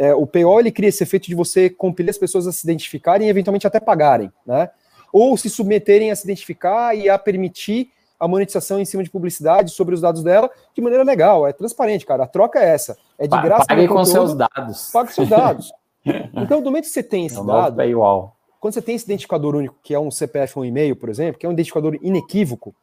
é, 0.00 0.14
o 0.14 0.26
paywall 0.26 0.58
ele 0.58 0.72
cria 0.72 0.88
esse 0.88 1.02
efeito 1.02 1.26
de 1.26 1.34
você 1.34 1.68
compelir 1.68 2.08
as 2.08 2.16
pessoas 2.16 2.46
a 2.46 2.52
se 2.52 2.64
identificarem 2.64 3.26
e 3.26 3.30
eventualmente 3.30 3.66
até 3.66 3.78
pagarem, 3.78 4.32
né? 4.46 4.70
Ou 5.12 5.36
se 5.36 5.50
submeterem 5.50 6.10
a 6.10 6.16
se 6.16 6.24
identificar 6.24 6.96
e 6.96 7.06
a 7.06 7.18
permitir 7.18 7.90
a 8.18 8.26
monetização 8.26 8.80
em 8.80 8.84
cima 8.86 9.02
de 9.02 9.10
publicidade 9.10 9.72
sobre 9.72 9.94
os 9.94 10.00
dados 10.00 10.22
dela 10.22 10.50
de 10.74 10.80
maneira 10.80 11.04
legal, 11.04 11.46
é 11.46 11.52
transparente, 11.52 12.06
cara. 12.06 12.24
A 12.24 12.26
troca 12.26 12.58
é 12.58 12.70
essa. 12.70 12.96
É 13.18 13.26
de 13.26 13.42
graça. 13.42 13.66
Pague 13.66 13.88
com 13.88 14.02
seus 14.06 14.34
dados. 14.34 14.90
Pague 14.90 15.12
seus 15.12 15.28
dados. 15.30 15.70
então, 16.34 16.62
do 16.62 16.70
momento 16.70 16.84
que 16.84 16.90
você 16.90 17.02
tem 17.02 17.26
esse 17.26 17.38
é 17.38 17.44
dado, 17.44 17.76
paywall. 17.76 18.34
quando 18.58 18.72
você 18.72 18.80
tem 18.80 18.94
esse 18.94 19.04
identificador 19.04 19.54
único, 19.54 19.76
que 19.82 19.92
é 19.92 20.00
um 20.00 20.10
CPF 20.10 20.58
ou 20.58 20.62
um 20.62 20.66
e-mail, 20.66 20.96
por 20.96 21.10
exemplo, 21.10 21.38
que 21.38 21.44
é 21.44 21.48
um 21.48 21.52
identificador 21.52 21.98
inequívoco, 22.00 22.74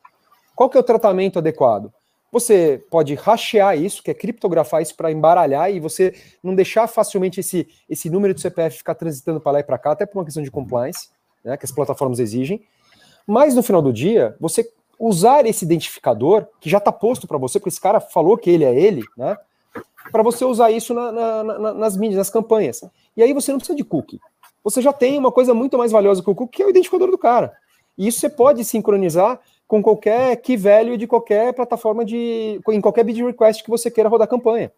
qual 0.57 0.71
que 0.71 0.75
é 0.75 0.79
o 0.79 0.83
tratamento 0.83 1.37
adequado? 1.37 1.93
Você 2.31 2.83
pode 2.89 3.13
rachear 3.13 3.77
isso, 3.77 4.01
que 4.01 4.09
é 4.09 4.13
criptografar 4.13 4.81
isso 4.81 4.95
para 4.95 5.11
embaralhar 5.11 5.71
e 5.71 5.79
você 5.79 6.15
não 6.43 6.55
deixar 6.55 6.87
facilmente 6.87 7.39
esse, 7.39 7.67
esse 7.87 8.09
número 8.09 8.33
de 8.33 8.41
CPF 8.41 8.79
ficar 8.79 8.95
transitando 8.95 9.39
para 9.39 9.51
lá 9.51 9.59
e 9.59 9.63
para 9.63 9.77
cá, 9.77 9.91
até 9.91 10.03
por 10.03 10.17
uma 10.17 10.25
questão 10.25 10.41
de 10.41 10.49
compliance, 10.49 11.09
né, 11.45 11.55
que 11.55 11.63
as 11.63 11.71
plataformas 11.71 12.17
exigem. 12.17 12.63
Mas 13.27 13.53
no 13.53 13.61
final 13.61 13.83
do 13.83 13.93
dia, 13.93 14.35
você 14.39 14.67
usar 14.99 15.45
esse 15.45 15.63
identificador, 15.63 16.47
que 16.59 16.71
já 16.71 16.79
está 16.79 16.91
posto 16.91 17.27
para 17.27 17.37
você, 17.37 17.59
porque 17.59 17.69
esse 17.69 17.79
cara 17.79 17.99
falou 17.99 18.35
que 18.35 18.49
ele 18.49 18.63
é 18.63 18.75
ele, 18.75 19.03
né? 19.15 19.37
Para 20.11 20.23
você 20.23 20.43
usar 20.43 20.71
isso 20.71 20.91
na, 20.91 21.11
na, 21.11 21.43
na, 21.43 21.73
nas 21.75 21.95
mídias, 21.95 22.17
nas 22.17 22.29
campanhas. 22.31 22.81
E 23.15 23.21
aí 23.21 23.31
você 23.31 23.51
não 23.51 23.59
precisa 23.59 23.77
de 23.77 23.83
cookie. 23.83 24.19
Você 24.63 24.81
já 24.81 24.91
tem 24.91 25.19
uma 25.19 25.31
coisa 25.31 25.53
muito 25.53 25.77
mais 25.77 25.91
valiosa 25.91 26.23
que 26.23 26.29
o 26.29 26.33
cookie, 26.33 26.57
que 26.57 26.63
é 26.63 26.65
o 26.65 26.69
identificador 26.71 27.11
do 27.11 27.17
cara. 27.17 27.53
E 27.95 28.07
isso 28.07 28.19
você 28.19 28.29
pode 28.29 28.63
sincronizar 28.65 29.39
com 29.67 29.83
qualquer 29.83 30.35
key 30.37 30.55
value 30.55 30.97
de 30.97 31.05
qualquer 31.05 31.53
plataforma 31.53 32.05
de. 32.05 32.59
em 32.69 32.81
qualquer 32.81 33.03
bid 33.03 33.23
request 33.23 33.63
que 33.63 33.69
você 33.69 33.91
queira 33.91 34.09
rodar 34.09 34.27
campanha. 34.27 34.71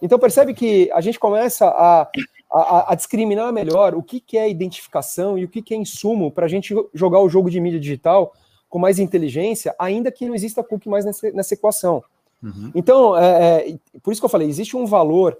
Então 0.00 0.18
percebe 0.18 0.52
que 0.52 0.90
a 0.92 1.00
gente 1.00 1.18
começa 1.18 1.66
a, 1.68 2.10
a, 2.52 2.92
a 2.92 2.94
discriminar 2.94 3.52
melhor 3.52 3.94
o 3.94 4.02
que, 4.02 4.20
que 4.20 4.36
é 4.36 4.50
identificação 4.50 5.38
e 5.38 5.44
o 5.44 5.48
que, 5.48 5.62
que 5.62 5.72
é 5.72 5.76
insumo 5.76 6.30
para 6.30 6.44
a 6.44 6.48
gente 6.48 6.74
jogar 6.92 7.20
o 7.20 7.28
jogo 7.28 7.48
de 7.48 7.60
mídia 7.60 7.78
digital 7.78 8.34
com 8.68 8.78
mais 8.78 8.98
inteligência, 8.98 9.74
ainda 9.78 10.10
que 10.10 10.26
não 10.26 10.34
exista 10.34 10.64
cookie 10.64 10.88
mais 10.88 11.04
nessa, 11.04 11.30
nessa 11.30 11.54
equação. 11.54 12.02
Uhum. 12.42 12.72
Então, 12.74 13.16
é, 13.16 13.68
é, 13.68 13.78
por 14.02 14.12
isso 14.12 14.20
que 14.20 14.24
eu 14.24 14.30
falei, 14.30 14.48
existe 14.48 14.76
um 14.76 14.86
valor 14.86 15.38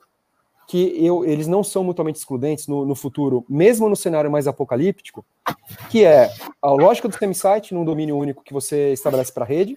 que 0.72 1.04
eu, 1.04 1.22
eles 1.22 1.46
não 1.46 1.62
são 1.62 1.84
mutuamente 1.84 2.18
excludentes 2.18 2.66
no, 2.66 2.86
no, 2.86 2.94
futuro, 2.94 3.44
mesmo 3.46 3.90
no 3.90 3.94
cenário 3.94 4.30
mais 4.30 4.46
apocalíptico, 4.48 5.22
que 5.90 6.02
é 6.02 6.30
a 6.62 6.70
lógica 6.70 7.06
do 7.06 7.14
semi-site 7.14 7.74
num 7.74 7.84
domínio 7.84 8.16
único 8.16 8.42
que 8.42 8.54
você 8.54 8.90
estabelece 8.90 9.30
para 9.30 9.44
a 9.44 9.46
rede, 9.46 9.76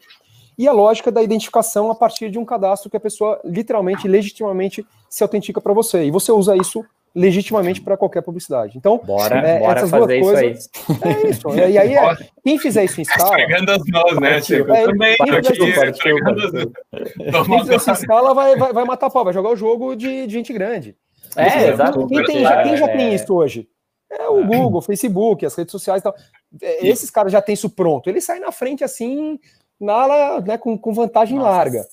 e 0.57 0.65
a 0.69 0.71
lógica 0.71 1.11
da 1.11 1.21
identificação 1.21 1.91
a 1.91 1.95
partir 1.95 2.31
de 2.31 2.39
um 2.39 2.45
cadastro 2.45 2.89
que 2.89 2.95
a 2.95 2.99
pessoa 3.01 3.41
literalmente, 3.43 4.07
legitimamente 4.07 4.87
se 5.09 5.21
autentica 5.21 5.59
para 5.59 5.73
você. 5.73 6.05
E 6.05 6.11
você 6.11 6.31
usa 6.31 6.55
isso 6.55 6.85
legitimamente 7.15 7.81
para 7.81 7.95
qualquer 7.95 8.21
publicidade. 8.21 8.77
Então, 8.77 8.99
bora, 9.01 9.37
é, 9.37 9.59
bora 9.59 9.79
essas 9.79 9.91
duas 9.91 10.19
coisas. 10.19 10.69
Isso 10.69 10.99
é 11.01 11.29
isso. 11.29 11.49
E 11.55 11.77
aí, 11.77 11.95
é, 11.95 12.17
quem 12.43 12.59
fizer 12.59 12.83
isso 12.83 12.99
em 12.99 13.03
escala. 13.03 13.37
Pegando 13.37 13.71
as 13.71 13.83
mãos, 13.85 14.19
né, 14.19 14.41
Chico? 14.41 14.71
É, 14.73 14.85
também. 14.85 15.15
Quem 15.15 15.27
fizer, 15.27 15.39
isso, 15.39 16.01
quem 16.03 17.59
fizer 17.61 17.75
isso 17.75 17.89
em 17.89 17.93
escala 17.93 18.33
vai, 18.33 18.57
vai, 18.57 18.73
vai 18.73 18.83
matar 18.83 19.09
pau, 19.09 19.23
vai 19.23 19.33
jogar 19.33 19.51
o 19.51 19.55
jogo 19.55 19.95
de, 19.95 20.27
de 20.27 20.33
gente 20.33 20.51
grande. 20.51 20.97
É, 21.37 21.69
exato. 21.69 22.05
Quem, 22.07 22.23
tem, 22.25 22.41
já, 22.41 22.63
quem 22.63 22.77
já 22.77 22.87
tem 22.89 23.15
isso 23.15 23.33
hoje? 23.33 23.69
É 24.11 24.27
o 24.27 24.45
Google, 24.45 24.79
o 24.79 24.81
Facebook, 24.81 25.45
as 25.45 25.55
redes 25.55 25.71
sociais 25.71 26.01
e 26.01 26.03
tal. 26.03 26.15
Esses 26.61 27.09
caras 27.09 27.31
já 27.31 27.41
têm 27.41 27.53
isso 27.53 27.69
pronto. 27.69 28.09
Eles 28.09 28.25
saem 28.25 28.41
na 28.41 28.51
frente 28.51 28.83
assim, 28.83 29.39
na, 29.79 30.41
né, 30.41 30.57
com, 30.57 30.77
com 30.77 30.93
vantagem 30.93 31.37
Nossa. 31.37 31.49
larga. 31.49 31.85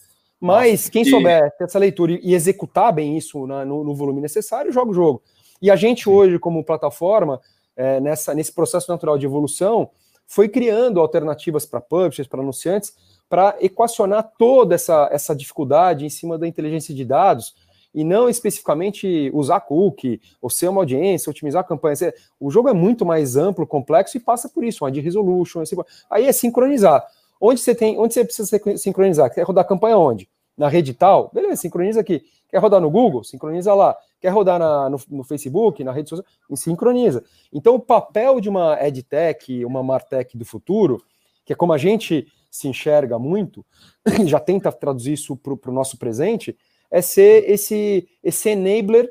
Mas 0.42 0.88
quem 0.88 1.04
souber 1.04 1.52
ter 1.56 1.64
essa 1.64 1.78
leitura 1.78 2.18
e 2.20 2.34
executar 2.34 2.92
bem 2.92 3.16
isso 3.16 3.46
na, 3.46 3.64
no, 3.64 3.84
no, 3.84 3.94
volume 3.94 4.20
necessário, 4.20 4.72
joga 4.72 4.90
o 4.90 4.94
jogo. 4.94 5.22
E 5.62 5.70
a 5.70 5.76
gente 5.76 6.08
hoje, 6.08 6.36
como 6.36 6.64
plataforma, 6.64 7.40
é, 7.76 8.00
nessa, 8.00 8.34
nesse 8.34 8.52
processo 8.52 8.90
natural 8.90 9.16
de 9.16 9.24
evolução, 9.24 9.88
foi 10.26 10.48
criando 10.48 10.98
alternativas 10.98 11.64
para 11.64 11.80
publishers, 11.80 12.26
para 12.26 12.40
anunciantes, 12.40 12.92
para 13.28 13.54
equacionar 13.60 14.32
toda 14.36 14.74
essa, 14.74 15.08
essa 15.12 15.32
dificuldade 15.32 16.04
em 16.04 16.10
cima 16.10 16.36
da 16.36 16.48
inteligência 16.48 16.92
de 16.92 17.04
dados 17.04 17.54
e 17.94 18.02
não 18.02 18.28
especificamente 18.28 19.30
usar 19.32 19.60
cookie, 19.60 20.20
ou 20.40 20.50
ser 20.50 20.66
uma 20.66 20.80
audiência, 20.80 21.30
otimizar 21.30 21.60
a 21.60 21.64
campanha. 21.64 22.12
O 22.40 22.50
jogo 22.50 22.68
é 22.68 22.72
muito 22.72 23.06
mais 23.06 23.36
amplo, 23.36 23.64
complexo 23.64 24.16
e 24.16 24.20
passa 24.20 24.48
por 24.48 24.64
isso, 24.64 24.84
uma 24.84 24.90
de 24.90 25.00
resolution. 25.00 25.62
Aí 26.10 26.26
é 26.26 26.32
sincronizar. 26.32 27.06
Onde 27.44 27.60
você 27.60 27.74
tem, 27.74 27.98
onde 27.98 28.14
você 28.14 28.24
precisa 28.24 28.78
sincronizar? 28.78 29.28
Quer 29.34 29.42
rodar 29.42 29.66
campanha 29.66 29.98
onde? 29.98 30.30
Na 30.56 30.68
rede 30.68 30.94
tal? 30.94 31.28
Beleza, 31.34 31.56
sincroniza 31.56 31.98
aqui. 31.98 32.22
Quer 32.48 32.58
rodar 32.58 32.80
no 32.80 32.88
Google? 32.88 33.24
Sincroniza 33.24 33.74
lá. 33.74 33.96
Quer 34.20 34.28
rodar 34.28 34.60
na, 34.60 34.88
no, 34.88 35.00
no, 35.10 35.24
Facebook, 35.24 35.82
na 35.82 35.90
rede 35.90 36.08
social? 36.08 36.24
Sincroniza. 36.54 37.24
Então, 37.52 37.74
o 37.74 37.80
papel 37.80 38.40
de 38.40 38.48
uma 38.48 38.78
EdTech, 38.80 39.64
uma 39.64 39.82
Martech 39.82 40.38
do 40.38 40.44
futuro, 40.44 41.02
que 41.44 41.52
é 41.52 41.56
como 41.56 41.72
a 41.72 41.78
gente 41.78 42.28
se 42.48 42.68
enxerga 42.68 43.18
muito, 43.18 43.66
já 44.24 44.38
tenta 44.38 44.70
traduzir 44.70 45.14
isso 45.14 45.36
para 45.36 45.52
o 45.52 45.74
nosso 45.74 45.98
presente, 45.98 46.56
é 46.92 47.02
ser 47.02 47.50
esse, 47.50 48.08
esse 48.22 48.50
enabler 48.50 49.10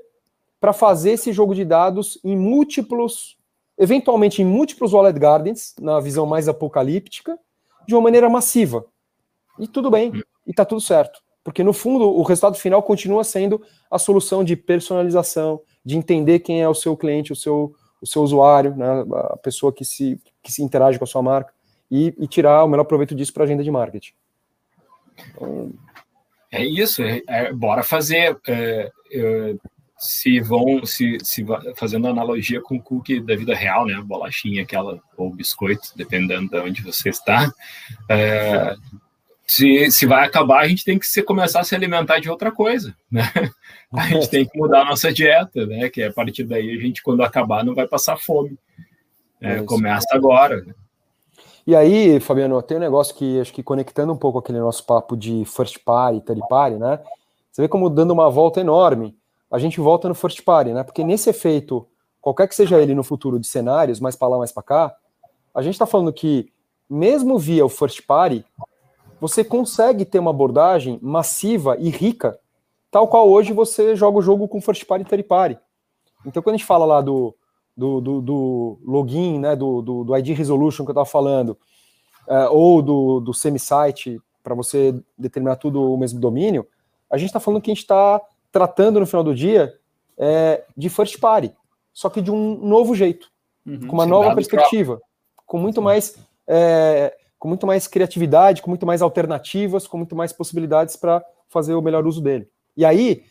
para 0.58 0.72
fazer 0.72 1.12
esse 1.12 1.34
jogo 1.34 1.54
de 1.54 1.66
dados 1.66 2.18
em 2.24 2.38
múltiplos, 2.38 3.38
eventualmente 3.78 4.42
em 4.42 4.46
múltiplos 4.46 4.94
wallet 4.94 5.20
gardens, 5.20 5.76
na 5.82 6.00
visão 6.00 6.26
mais 6.26 6.48
apocalíptica, 6.48 7.38
de 7.88 7.96
uma 7.96 8.02
maneira 8.02 8.30
massiva. 8.30 8.86
E 9.60 9.68
tudo 9.68 9.90
bem, 9.92 10.12
e 10.46 10.52
está 10.52 10.66
tudo 10.66 10.82
certo. 10.82 11.22
Porque 11.44 11.64
no 11.64 11.74
fundo 11.74 12.08
o 12.10 12.22
resultado 12.24 12.56
final 12.58 12.84
continua 12.84 13.24
sendo 13.24 13.62
a 13.90 13.98
solução 13.98 14.44
de 14.44 14.56
personalização, 14.56 15.62
de 15.84 15.98
entender 15.98 16.40
quem 16.40 16.62
é 16.62 16.70
o 16.70 16.76
seu 16.76 16.96
cliente, 16.96 17.34
o 17.34 17.36
seu, 17.36 17.74
o 18.02 18.08
seu 18.08 18.22
usuário, 18.22 18.76
né, 18.76 19.06
a 19.32 19.38
pessoa 19.38 19.74
que 19.74 19.84
se, 19.84 20.22
que 20.44 20.52
se 20.52 20.64
interage 20.64 20.98
com 21.00 21.06
a 21.06 21.08
sua 21.08 21.22
marca, 21.22 21.54
e, 21.90 22.14
e 22.18 22.28
tirar 22.28 22.64
o 22.64 22.68
melhor 22.68 22.86
proveito 22.86 23.16
disso 23.16 23.34
para 23.34 23.44
a 23.44 23.46
agenda 23.46 23.64
de 23.64 23.72
marketing. 23.72 24.14
Então... 25.30 25.74
É 26.52 26.64
isso, 26.64 27.02
é, 27.02 27.22
é, 27.28 27.54
bora 27.54 27.82
fazer. 27.82 28.38
É, 28.48 28.92
é 29.12 29.56
se 30.02 30.40
vão 30.40 30.84
se, 30.84 31.20
se 31.24 31.46
fazendo 31.76 32.08
analogia 32.08 32.60
com 32.60 32.76
o 32.76 32.82
cookie 32.82 33.20
da 33.20 33.36
vida 33.36 33.54
real, 33.54 33.86
né, 33.86 33.94
a 33.94 34.02
bolachinha 34.02 34.64
aquela 34.64 35.00
ou 35.16 35.30
biscoito, 35.30 35.90
dependendo 35.96 36.50
de 36.50 36.58
onde 36.58 36.82
você 36.82 37.10
está, 37.10 37.54
é, 38.10 38.76
se, 39.46 39.92
se 39.92 40.08
vai 40.08 40.26
acabar, 40.26 40.62
a 40.62 40.68
gente 40.68 40.84
tem 40.84 40.98
que 40.98 41.06
se, 41.06 41.22
começar 41.22 41.60
a 41.60 41.64
se 41.64 41.76
alimentar 41.76 42.20
de 42.20 42.32
outra 42.32 42.52
coisa, 42.52 42.96
né? 43.12 43.22
A 43.94 44.08
gente 44.08 44.30
tem 44.30 44.46
que 44.46 44.58
mudar 44.58 44.84
a 44.84 44.86
nossa 44.86 45.12
dieta, 45.12 45.66
né? 45.66 45.90
Que 45.90 46.04
a 46.04 46.14
partir 46.14 46.46
daí 46.46 46.74
a 46.74 46.80
gente, 46.80 47.04
quando 47.04 47.22
acabar, 47.22 47.62
não 47.62 47.76
vai 47.76 47.86
passar 47.86 48.16
fome. 48.16 48.58
É, 49.42 49.58
é 49.58 49.64
começa 49.64 50.08
agora. 50.14 50.62
Né? 50.62 50.74
E 51.68 51.76
aí, 51.76 52.22
Fabiano, 52.22 52.62
tem 52.62 52.78
um 52.78 52.80
negócio 52.80 53.14
que 53.14 53.42
acho 53.42 53.52
que 53.52 53.62
conectando 53.62 54.14
um 54.14 54.18
pouco 54.18 54.40
aquele 54.40 54.60
nosso 54.60 54.86
papo 54.86 55.18
de 55.18 55.44
first 55.44 55.80
party, 55.84 56.22
third 56.22 56.42
party, 56.48 56.78
né? 56.78 57.02
Você 57.52 57.64
vê 57.64 57.68
como 57.68 57.90
dando 57.90 58.12
uma 58.12 58.30
volta 58.30 58.62
enorme 58.62 59.14
a 59.52 59.60
gente 59.60 59.80
volta 59.82 60.08
no 60.08 60.16
first 60.16 60.44
party, 60.44 60.72
né? 60.72 60.84
Porque 60.84 61.04
nesse 61.04 61.30
efeito, 61.30 61.86
qualquer 62.22 62.48
que 62.48 62.56
seja 62.56 62.82
ele 62.82 62.96
no 62.96 63.04
futuro 63.04 63.40
de 63.40 63.46
cenários, 63.46 64.00
mais 64.00 64.16
para 64.16 64.30
lá, 64.30 64.38
mais 64.38 64.52
para 64.52 64.64
cá, 64.64 64.96
a 65.54 65.62
gente 65.62 65.74
está 65.74 65.86
falando 65.86 66.14
que 66.14 66.52
mesmo 66.90 67.38
via 67.38 67.66
o 67.66 67.70
first 67.70 68.06
party, 68.06 68.46
você 69.20 69.44
consegue 69.44 70.06
ter 70.06 70.20
uma 70.20 70.32
abordagem 70.32 70.98
massiva 71.02 71.76
e 71.78 71.90
rica, 71.90 72.40
tal 72.90 73.08
qual 73.08 73.30
hoje 73.30 73.54
você 73.54 73.96
joga 73.96 74.18
o 74.18 74.22
jogo 74.22 74.48
com 74.48 74.62
first 74.62 74.86
party 74.86 75.06
e 75.06 75.08
third 75.08 75.24
party. 75.24 75.60
Então, 76.26 76.42
quando 76.42 76.56
a 76.56 76.58
gente 76.58 76.66
fala 76.66 76.86
lá 76.86 77.02
do, 77.02 77.36
do, 77.76 78.02
do, 78.02 78.22
do 78.22 78.80
login, 78.86 79.40
né, 79.40 79.56
do, 79.56 79.82
do, 79.82 80.04
do, 80.04 80.18
ID 80.18 80.30
resolution 80.30 80.86
que 80.86 80.92
eu 80.92 80.94
estava 80.94 81.06
falando, 81.06 81.58
é, 82.28 82.48
ou 82.50 82.82
do, 82.82 83.20
do 83.20 83.34
semi-site, 83.34 84.20
para 84.44 84.56
você 84.56 84.96
determinar 85.18 85.58
tudo 85.58 85.94
o 85.94 85.98
mesmo 85.98 86.20
domínio, 86.20 86.66
a 87.10 87.18
gente 87.18 87.28
está 87.28 87.40
falando 87.40 87.62
que 87.62 87.70
a 87.70 87.74
gente 87.74 87.84
está 87.84 88.22
tratando 88.52 89.00
no 89.00 89.06
final 89.06 89.24
do 89.24 89.34
dia 89.34 89.74
é, 90.18 90.64
de 90.76 90.90
first 90.90 91.20
party, 91.20 91.54
só 91.94 92.10
que 92.10 92.22
de 92.22 92.32
um 92.32 92.58
novo 92.58 92.96
jeito, 92.96 93.30
uhum, 93.66 93.88
com 93.88 93.94
uma 93.94 94.06
nova 94.06 94.34
perspectiva, 94.36 94.98
próprio. 94.98 95.46
com 95.46 95.58
muito 95.58 95.82
mais 95.82 96.16
é, 96.48 97.16
com 97.42 97.48
muito 97.48 97.66
mais 97.66 97.88
criatividade, 97.88 98.62
com 98.62 98.70
muito 98.70 98.86
mais 98.86 99.02
alternativas, 99.02 99.88
com 99.88 99.98
muito 99.98 100.16
mais 100.16 100.32
possibilidades 100.32 100.96
para 100.96 101.26
fazer 101.50 101.74
o 101.74 101.82
melhor 101.82 102.06
uso 102.06 102.22
dele. 102.22 102.48
E 102.78 102.86
aí, 102.86 103.24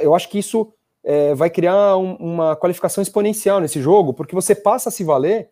eu 0.00 0.14
acho 0.14 0.28
que 0.28 0.38
isso 0.38 0.72
é, 1.02 1.34
vai 1.34 1.50
criar 1.50 1.96
um, 1.96 2.14
uma 2.14 2.54
qualificação 2.54 3.02
exponencial 3.02 3.58
nesse 3.58 3.80
jogo, 3.80 4.14
porque 4.14 4.32
você 4.32 4.54
passa 4.54 4.90
a 4.90 4.92
se 4.92 5.02
valer 5.02 5.50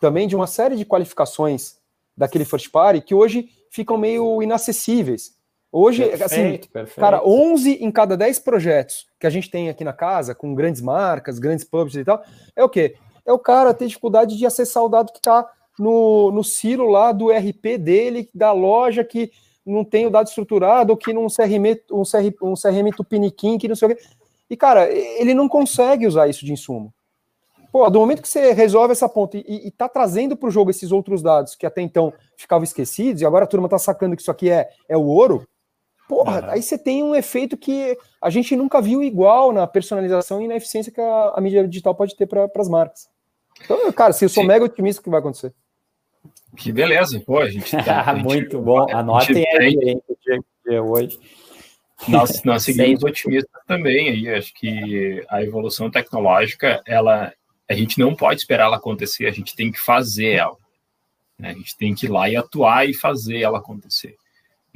também 0.00 0.26
de 0.26 0.34
uma 0.34 0.48
série 0.48 0.74
de 0.74 0.84
qualificações 0.84 1.76
daquele 2.16 2.44
first 2.44 2.68
party 2.70 3.00
que 3.00 3.14
hoje 3.14 3.48
ficam 3.70 3.96
meio 3.96 4.42
inacessíveis. 4.42 5.35
Hoje, 5.72 6.04
perfeito, 6.04 6.24
assim, 6.24 6.58
perfeito. 6.72 7.00
cara, 7.00 7.22
11 7.26 7.84
em 7.84 7.90
cada 7.90 8.16
10 8.16 8.38
projetos 8.38 9.06
que 9.18 9.26
a 9.26 9.30
gente 9.30 9.50
tem 9.50 9.68
aqui 9.68 9.84
na 9.84 9.92
casa, 9.92 10.34
com 10.34 10.54
grandes 10.54 10.80
marcas, 10.80 11.38
grandes 11.38 11.64
publishers 11.64 12.02
e 12.02 12.04
tal, 12.04 12.22
é 12.54 12.64
o 12.64 12.68
quê? 12.68 12.96
É 13.26 13.32
o 13.32 13.38
cara 13.38 13.74
ter 13.74 13.86
dificuldade 13.86 14.36
de 14.36 14.46
acessar 14.46 14.82
o 14.84 14.88
dado 14.88 15.12
que 15.12 15.18
está 15.18 15.46
no, 15.78 16.30
no 16.30 16.44
silo 16.44 16.88
lá 16.88 17.12
do 17.12 17.30
RP 17.30 17.78
dele, 17.78 18.30
da 18.34 18.52
loja 18.52 19.04
que 19.04 19.30
não 19.64 19.84
tem 19.84 20.06
o 20.06 20.10
dado 20.10 20.28
estruturado, 20.28 20.92
ou 20.92 20.96
que 20.96 21.12
num 21.12 21.26
CRM, 21.26 21.76
um 21.90 22.04
CRM, 22.04 22.32
um 22.40 22.54
CRM 22.54 22.90
tupiniquim, 22.96 23.58
que 23.58 23.66
não 23.66 23.74
sei 23.74 23.88
o 23.88 23.94
quê. 23.94 24.02
E, 24.48 24.56
cara, 24.56 24.88
ele 24.88 25.34
não 25.34 25.48
consegue 25.48 26.06
usar 26.06 26.28
isso 26.28 26.44
de 26.44 26.52
insumo. 26.52 26.94
Pô, 27.72 27.90
do 27.90 27.98
momento 27.98 28.22
que 28.22 28.28
você 28.28 28.52
resolve 28.52 28.92
essa 28.92 29.08
ponta 29.08 29.36
e, 29.36 29.68
está 29.68 29.88
trazendo 29.88 30.36
para 30.36 30.48
o 30.48 30.52
jogo 30.52 30.70
esses 30.70 30.92
outros 30.92 31.20
dados 31.20 31.56
que 31.56 31.66
até 31.66 31.82
então 31.82 32.12
ficavam 32.36 32.62
esquecidos, 32.62 33.20
e 33.20 33.26
agora 33.26 33.44
a 33.44 33.48
turma 33.48 33.66
está 33.66 33.78
sacando 33.78 34.14
que 34.14 34.22
isso 34.22 34.30
aqui 34.30 34.48
é, 34.48 34.68
é 34.88 34.96
o 34.96 35.02
ouro, 35.02 35.46
Porra, 36.08 36.40
uhum. 36.40 36.50
aí 36.50 36.62
você 36.62 36.78
tem 36.78 37.02
um 37.02 37.14
efeito 37.14 37.56
que 37.56 37.98
a 38.22 38.30
gente 38.30 38.54
nunca 38.54 38.80
viu 38.80 39.02
igual 39.02 39.52
na 39.52 39.66
personalização 39.66 40.40
e 40.40 40.46
na 40.46 40.56
eficiência 40.56 40.92
que 40.92 41.00
a, 41.00 41.32
a 41.34 41.40
mídia 41.40 41.66
digital 41.66 41.94
pode 41.94 42.16
ter 42.16 42.26
para 42.26 42.48
as 42.56 42.68
marcas. 42.68 43.08
Então, 43.64 43.90
cara, 43.92 44.12
se 44.12 44.24
eu 44.24 44.28
sou 44.28 44.42
Sim. 44.42 44.48
mega 44.48 44.64
otimista, 44.64 45.00
o 45.00 45.04
que 45.04 45.10
vai 45.10 45.20
acontecer? 45.20 45.52
Que 46.56 46.72
beleza, 46.72 47.20
pô, 47.20 47.38
a 47.38 47.50
gente 47.50 47.70
tá, 47.70 48.02
a 48.10 48.14
gente, 48.14 48.24
Muito 48.24 48.60
bom, 48.60 48.86
anotem 48.90 49.44
aí 49.58 50.00
o 50.08 50.16
dia 50.64 50.82
hoje. 50.82 51.18
Nós, 52.08 52.42
nós 52.44 52.62
seguimos 52.64 53.02
otimistas 53.02 53.60
também 53.66 54.08
aí, 54.08 54.28
acho 54.34 54.54
que 54.54 55.24
a 55.28 55.42
evolução 55.42 55.90
tecnológica, 55.90 56.82
ela, 56.86 57.32
a 57.68 57.74
gente 57.74 57.98
não 57.98 58.14
pode 58.14 58.40
esperar 58.40 58.66
ela 58.66 58.76
acontecer, 58.76 59.26
a 59.26 59.32
gente 59.32 59.56
tem 59.56 59.72
que 59.72 59.80
fazer 59.80 60.34
ela. 60.34 60.56
Né? 61.38 61.50
A 61.50 61.54
gente 61.54 61.76
tem 61.76 61.94
que 61.94 62.06
ir 62.06 62.10
lá 62.10 62.28
e 62.28 62.36
atuar 62.36 62.88
e 62.88 62.94
fazer 62.94 63.40
ela 63.40 63.58
acontecer. 63.58 64.16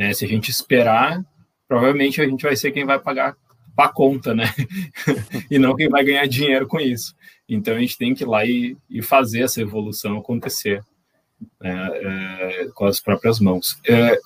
Né? 0.01 0.15
Se 0.15 0.25
a 0.25 0.29
gente 0.29 0.51
esperar, 0.51 1.23
provavelmente 1.69 2.23
a 2.23 2.27
gente 2.27 2.43
vai 2.43 2.57
ser 2.57 2.73
quem 2.73 2.87
vai 2.87 2.99
pagar 2.99 3.37
a 3.77 3.87
conta, 3.87 4.35
né? 4.35 4.45
e 5.51 5.59
não 5.59 5.77
quem 5.77 5.91
vai 5.91 6.03
ganhar 6.03 6.27
dinheiro 6.27 6.67
com 6.67 6.81
isso. 6.81 7.15
Então 7.47 7.75
a 7.75 7.79
gente 7.79 7.99
tem 7.99 8.15
que 8.15 8.25
ir 8.25 8.27
lá 8.27 8.43
e, 8.47 8.79
e 8.89 9.03
fazer 9.03 9.43
essa 9.43 9.61
evolução 9.61 10.17
acontecer 10.17 10.83
né? 11.61 11.91
é, 11.93 12.69
com 12.75 12.87
as 12.87 12.99
próprias 12.99 13.41
mãos. 13.41 13.79
É, 13.87 14.19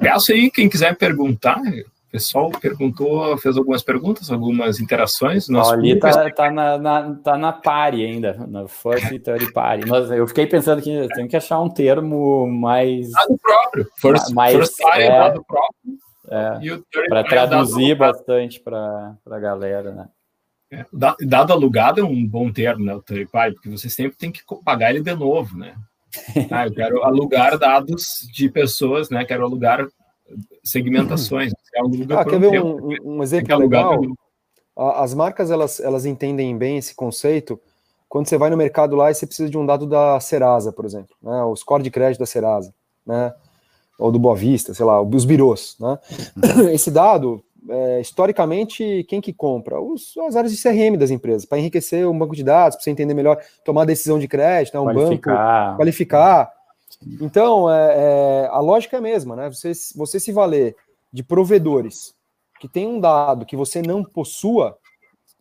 peço 0.00 0.32
aí, 0.32 0.50
quem 0.50 0.68
quiser 0.68 0.96
perguntar, 0.96 1.60
o 2.10 2.18
pessoal 2.18 2.50
perguntou, 2.50 3.38
fez 3.38 3.56
algumas 3.56 3.84
perguntas, 3.84 4.32
algumas 4.32 4.80
interações. 4.80 5.48
Nosso 5.48 5.72
ali 5.72 5.96
tá, 5.96 6.28
tá, 6.32 6.50
na, 6.50 6.76
na, 6.76 7.14
tá 7.14 7.38
na 7.38 7.52
pare 7.52 8.04
ainda, 8.04 8.32
na 8.48 8.66
first 8.66 9.12
e 9.12 9.18
third 9.20 9.52
party. 9.52 9.88
Mas 9.88 10.10
eu 10.10 10.26
fiquei 10.26 10.44
pensando 10.44 10.82
que 10.82 11.06
tem 11.14 11.28
que 11.28 11.36
achar 11.36 11.60
um 11.60 11.70
termo 11.70 12.48
mais. 12.48 13.12
Lado 13.12 13.38
próprio. 13.40 13.86
First, 13.96 14.34
mais, 14.34 14.56
first 14.56 14.82
party, 14.82 15.02
é, 15.02 15.30
próprio. 15.30 15.46
É, 16.28 17.08
para 17.08 17.22
traduzir 17.22 17.94
bastante 17.94 18.58
para 18.58 19.14
a 19.30 19.38
galera, 19.38 19.92
né? 19.92 20.08
É, 20.72 20.84
dado 21.24 21.52
alugado 21.52 22.00
é 22.00 22.04
um 22.04 22.26
bom 22.26 22.50
termo, 22.52 22.84
né, 22.84 22.94
o 22.94 23.02
third 23.02 23.26
party, 23.30 23.54
porque 23.54 23.70
você 23.70 23.88
sempre 23.88 24.16
tem 24.16 24.32
que 24.32 24.40
pagar 24.64 24.90
ele 24.90 25.00
de 25.00 25.14
novo, 25.14 25.56
né? 25.56 25.76
Ah, 26.50 26.66
eu 26.66 26.74
quero 26.74 27.04
alugar 27.04 27.56
dados 27.56 28.28
de 28.32 28.48
pessoas, 28.48 29.10
né? 29.10 29.24
Quero 29.24 29.44
alugar 29.44 29.86
segmentações. 30.62 31.52
ah, 32.16 32.24
quer 32.24 32.38
ver 32.38 32.62
um, 32.62 32.88
um, 33.04 33.22
exemplo 33.22 33.56
legal? 33.58 34.00
As 34.76 35.14
marcas 35.14 35.50
elas, 35.50 35.80
elas 35.80 36.06
entendem 36.06 36.56
bem 36.56 36.78
esse 36.78 36.94
conceito 36.94 37.60
quando 38.08 38.26
você 38.26 38.36
vai 38.36 38.50
no 38.50 38.56
mercado 38.56 38.96
lá 38.96 39.10
e 39.10 39.14
você 39.14 39.26
precisa 39.26 39.48
de 39.48 39.56
um 39.56 39.64
dado 39.64 39.86
da 39.86 40.18
Serasa, 40.18 40.72
por 40.72 40.84
exemplo, 40.84 41.14
né? 41.22 41.44
O 41.44 41.54
score 41.54 41.82
de 41.82 41.90
crédito 41.90 42.18
da 42.18 42.26
Serasa, 42.26 42.74
né? 43.06 43.32
Ou 43.98 44.10
do 44.10 44.18
Boa 44.18 44.34
Vista, 44.34 44.74
sei 44.74 44.84
lá, 44.84 45.00
os 45.00 45.24
birôs, 45.24 45.76
né? 45.78 45.98
Uhum. 46.58 46.68
Esse 46.74 46.90
dado 46.90 47.44
é, 47.68 48.00
historicamente, 48.00 49.04
quem 49.08 49.20
que 49.20 49.32
compra? 49.32 49.80
Os, 49.80 50.16
as 50.26 50.34
áreas 50.34 50.52
de 50.52 50.60
CRM 50.60 50.96
das 50.96 51.10
empresas, 51.10 51.44
para 51.44 51.58
enriquecer 51.58 52.06
um 52.08 52.18
banco 52.18 52.34
de 52.34 52.42
dados, 52.42 52.76
para 52.76 52.84
você 52.84 52.90
entender 52.90 53.14
melhor, 53.14 53.38
tomar 53.64 53.84
decisão 53.84 54.18
de 54.18 54.26
crédito, 54.26 54.74
né, 54.74 54.80
um 54.80 54.84
qualificar. 54.84 55.66
banco, 55.66 55.76
qualificar. 55.76 56.52
Então, 57.20 57.70
é, 57.70 57.94
é, 57.96 58.48
a 58.48 58.60
lógica 58.60 58.96
é 58.96 58.98
a 58.98 59.02
mesma, 59.02 59.34
né? 59.34 59.50
Você, 59.50 59.72
você 59.94 60.20
se 60.20 60.32
valer 60.32 60.76
de 61.12 61.22
provedores 61.22 62.14
que 62.60 62.68
tem 62.68 62.86
um 62.86 63.00
dado 63.00 63.46
que 63.46 63.56
você 63.56 63.80
não 63.80 64.04
possua 64.04 64.76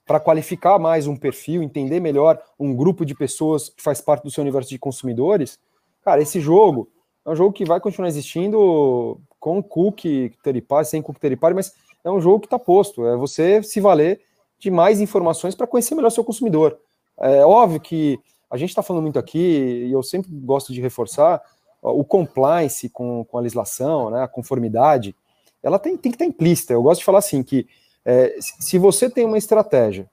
para 0.06 0.20
qualificar 0.20 0.80
mais 0.80 1.06
um 1.06 1.16
perfil, 1.16 1.62
entender 1.62 2.00
melhor 2.00 2.42
um 2.60 2.74
grupo 2.76 3.06
de 3.06 3.14
pessoas 3.14 3.70
que 3.70 3.84
faz 3.84 4.02
parte 4.02 4.24
do 4.24 4.32
seu 4.32 4.42
universo 4.42 4.70
de 4.70 4.80
consumidores, 4.80 5.60
cara, 6.02 6.22
esse 6.22 6.40
jogo 6.40 6.90
é 7.26 7.30
um 7.30 7.36
jogo 7.36 7.54
que 7.54 7.66
vai 7.66 7.80
continuar 7.80 8.08
existindo 8.08 9.22
com 9.40 9.62
cookie 9.62 10.34
teripare, 10.42 10.86
sem 10.86 11.02
cookie 11.02 11.20
teripare, 11.20 11.54
mas 11.54 11.74
é 12.04 12.10
um 12.10 12.20
jogo 12.20 12.40
que 12.40 12.48
está 12.48 12.58
posto. 12.58 13.06
É 13.06 13.16
você 13.16 13.62
se 13.62 13.80
valer 13.80 14.22
de 14.58 14.72
mais 14.72 15.00
informações 15.00 15.54
para 15.54 15.68
conhecer 15.68 15.94
melhor 15.94 16.10
seu 16.10 16.24
consumidor. 16.24 16.80
É 17.20 17.46
óbvio 17.46 17.80
que 17.80 18.20
a 18.50 18.58
gente 18.58 18.70
está 18.70 18.82
falando 18.82 19.04
muito 19.04 19.20
aqui, 19.20 19.86
e 19.88 19.92
eu 19.92 20.02
sempre 20.02 20.32
gosto 20.32 20.74
de 20.74 20.82
reforçar, 20.82 21.42
o 21.82 22.04
compliance 22.04 22.90
com, 22.90 23.24
com 23.26 23.38
a 23.38 23.42
legislação, 23.42 24.10
né, 24.10 24.24
a 24.24 24.28
conformidade, 24.28 25.16
ela 25.62 25.80
tem, 25.80 25.96
tem 25.96 26.12
que 26.12 26.16
estar 26.16 26.26
implícita. 26.26 26.74
Eu 26.74 26.84
gosto 26.84 27.00
de 27.00 27.06
falar 27.06 27.20
assim, 27.20 27.44
que 27.44 27.68
é, 28.04 28.36
se 28.40 28.78
você 28.78 29.10
tem 29.10 29.26
uma 29.26 29.38
estratégia 29.38 30.10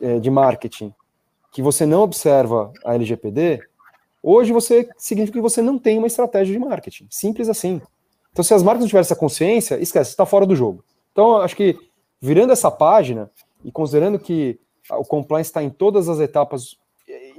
é, 0.00 0.18
de 0.18 0.30
marketing 0.30 0.94
que 1.52 1.60
você 1.60 1.84
não 1.84 2.02
observa 2.02 2.72
a 2.84 2.94
LGPD, 2.94 3.60
hoje 4.22 4.52
você 4.52 4.88
significa 4.96 5.38
que 5.38 5.42
você 5.42 5.60
não 5.60 5.78
tem 5.78 5.98
uma 5.98 6.06
estratégia 6.06 6.52
de 6.52 6.58
marketing. 6.58 7.06
Simples 7.10 7.48
assim. 7.48 7.82
Então, 8.32 8.44
se 8.44 8.54
as 8.54 8.62
marcas 8.62 8.82
não 8.82 8.86
tiverem 8.86 9.02
essa 9.02 9.16
consciência, 9.16 9.76
esquece, 9.80 10.10
está 10.10 10.24
fora 10.24 10.46
do 10.46 10.54
jogo. 10.54 10.84
Então, 11.10 11.38
acho 11.38 11.56
que 11.56 11.76
virando 12.20 12.52
essa 12.52 12.70
página 12.70 13.30
e 13.64 13.72
considerando 13.72 14.18
que 14.18 14.60
o 14.90 15.04
compliance 15.04 15.50
está 15.50 15.62
em 15.62 15.70
todas 15.70 16.08
as 16.08 16.20
etapas 16.20 16.76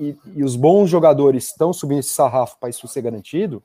e, 0.02 0.18
e, 0.36 0.44
os 0.44 0.56
bons 0.56 0.90
jogadores 0.90 1.46
estão 1.46 1.72
subindo 1.72 2.00
esse 2.00 2.10
sarrafo 2.10 2.58
para 2.60 2.70
isso 2.70 2.88
ser 2.88 3.02
garantido, 3.02 3.62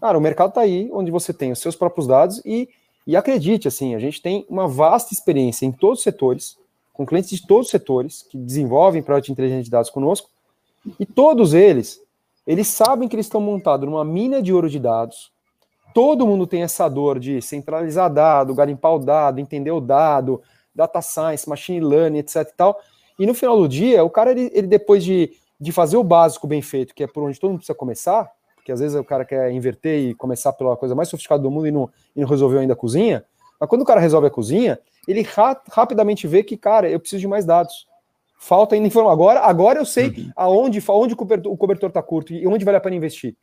cara, 0.00 0.18
o 0.18 0.20
mercado 0.20 0.50
está 0.50 0.60
aí, 0.60 0.90
onde 0.92 1.10
você 1.10 1.32
tem 1.32 1.50
os 1.50 1.58
seus 1.58 1.74
próprios 1.74 2.06
dados 2.06 2.42
e, 2.44 2.68
e 3.06 3.16
acredite, 3.16 3.66
assim, 3.66 3.94
a 3.94 3.98
gente 3.98 4.20
tem 4.20 4.44
uma 4.48 4.68
vasta 4.68 5.14
experiência 5.14 5.64
em 5.64 5.72
todos 5.72 5.98
os 5.98 6.04
setores, 6.04 6.58
com 6.92 7.06
clientes 7.06 7.30
de 7.30 7.46
todos 7.46 7.66
os 7.66 7.70
setores 7.70 8.22
que 8.22 8.36
desenvolvem 8.36 9.02
projetos 9.02 9.26
de 9.26 9.32
inteligência 9.32 9.64
de 9.64 9.70
dados 9.70 9.90
conosco, 9.90 10.28
e 11.00 11.06
todos 11.06 11.54
eles, 11.54 12.00
eles 12.46 12.68
sabem 12.68 13.08
que 13.08 13.16
eles 13.16 13.26
estão 13.26 13.40
montados 13.40 13.88
numa 13.88 14.04
mina 14.04 14.42
de 14.42 14.52
ouro 14.52 14.68
de 14.68 14.78
dados, 14.78 15.32
todo 15.96 16.26
mundo 16.26 16.46
tem 16.46 16.62
essa 16.62 16.88
dor 16.88 17.18
de 17.18 17.40
centralizar 17.40 18.12
dado, 18.12 18.54
garimpar 18.54 18.94
o 18.94 18.98
dado, 18.98 19.40
entender 19.40 19.70
o 19.70 19.80
dado, 19.80 20.42
data 20.74 21.00
science, 21.00 21.48
machine 21.48 21.80
learning, 21.80 22.18
etc 22.18 22.42
e 22.42 22.54
tal. 22.54 22.78
E 23.18 23.26
no 23.26 23.32
final 23.32 23.56
do 23.56 23.66
dia, 23.66 24.04
o 24.04 24.10
cara, 24.10 24.30
ele, 24.30 24.50
ele 24.52 24.66
depois 24.66 25.02
de, 25.02 25.32
de 25.58 25.72
fazer 25.72 25.96
o 25.96 26.04
básico 26.04 26.46
bem 26.46 26.62
feito, 26.62 26.94
que 26.94 27.02
é 27.02 27.06
por 27.06 27.22
onde 27.22 27.38
todo 27.38 27.50
mundo 27.50 27.58
precisa 27.58 27.76
começar, 27.76 28.30
porque 28.56 28.72
às 28.72 28.80
vezes 28.80 28.98
o 28.98 29.04
cara 29.04 29.24
quer 29.24 29.50
inverter 29.52 29.98
e 29.98 30.14
começar 30.14 30.52
pela 30.52 30.76
coisa 30.76 30.94
mais 30.94 31.08
sofisticada 31.08 31.42
do 31.42 31.50
mundo 31.50 31.66
e 31.66 31.70
não, 31.70 31.90
e 32.14 32.20
não 32.20 32.28
resolveu 32.28 32.60
ainda 32.60 32.72
a 32.72 32.76
cozinha, 32.76 33.24
mas 33.58 33.68
quando 33.68 33.82
o 33.82 33.84
cara 33.84 34.00
resolve 34.00 34.26
a 34.26 34.30
cozinha, 34.30 34.78
ele 35.06 35.22
ra 35.22 35.60
rapidamente 35.70 36.26
vê 36.26 36.42
que, 36.42 36.56
cara, 36.56 36.88
eu 36.88 37.00
preciso 37.00 37.20
de 37.20 37.28
mais 37.28 37.44
dados. 37.44 37.86
Falta 38.38 38.74
ainda 38.74 38.86
informação. 38.86 39.12
Agora, 39.12 39.40
agora 39.40 39.78
eu 39.78 39.86
sei 39.86 40.08
uhum. 40.08 40.30
aonde, 40.36 40.82
aonde 40.86 41.14
o 41.14 41.56
cobertor 41.56 41.88
está 41.88 42.02
curto 42.02 42.34
e 42.34 42.46
onde 42.46 42.64
vale 42.64 42.76
a 42.76 42.80
pena 42.80 42.96
investir. 42.96 43.34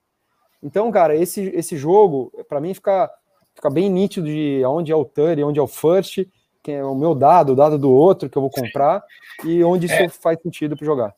Então, 0.61 0.91
cara, 0.91 1.15
esse, 1.15 1.41
esse 1.56 1.76
jogo, 1.76 2.31
para 2.48 2.61
mim, 2.61 2.73
fica, 2.73 3.11
fica 3.56 3.69
bem 3.69 3.90
nítido 3.90 4.27
de 4.27 4.64
onde 4.65 4.91
é 4.91 4.95
o 4.95 5.03
third, 5.03 5.44
onde 5.44 5.60
é 5.60 5.64
o 5.64 5.68
first, 5.68 6.26
que 6.61 6.72
é 6.72 6.84
o 6.84 6.95
meu 6.95 7.14
dado, 7.14 7.52
o 7.52 7.56
dado 7.56 7.77
do 7.77 7.91
outro 7.91 8.30
que 8.30 8.38
eu 8.38 8.41
vou 8.41 8.52
comprar, 8.52 9.03
e 9.44 9.61
onde 9.64 9.88
isso 9.88 9.95
é, 9.95 10.07
faz 10.07 10.40
sentido 10.41 10.77
para 10.77 10.85
jogar. 10.85 11.14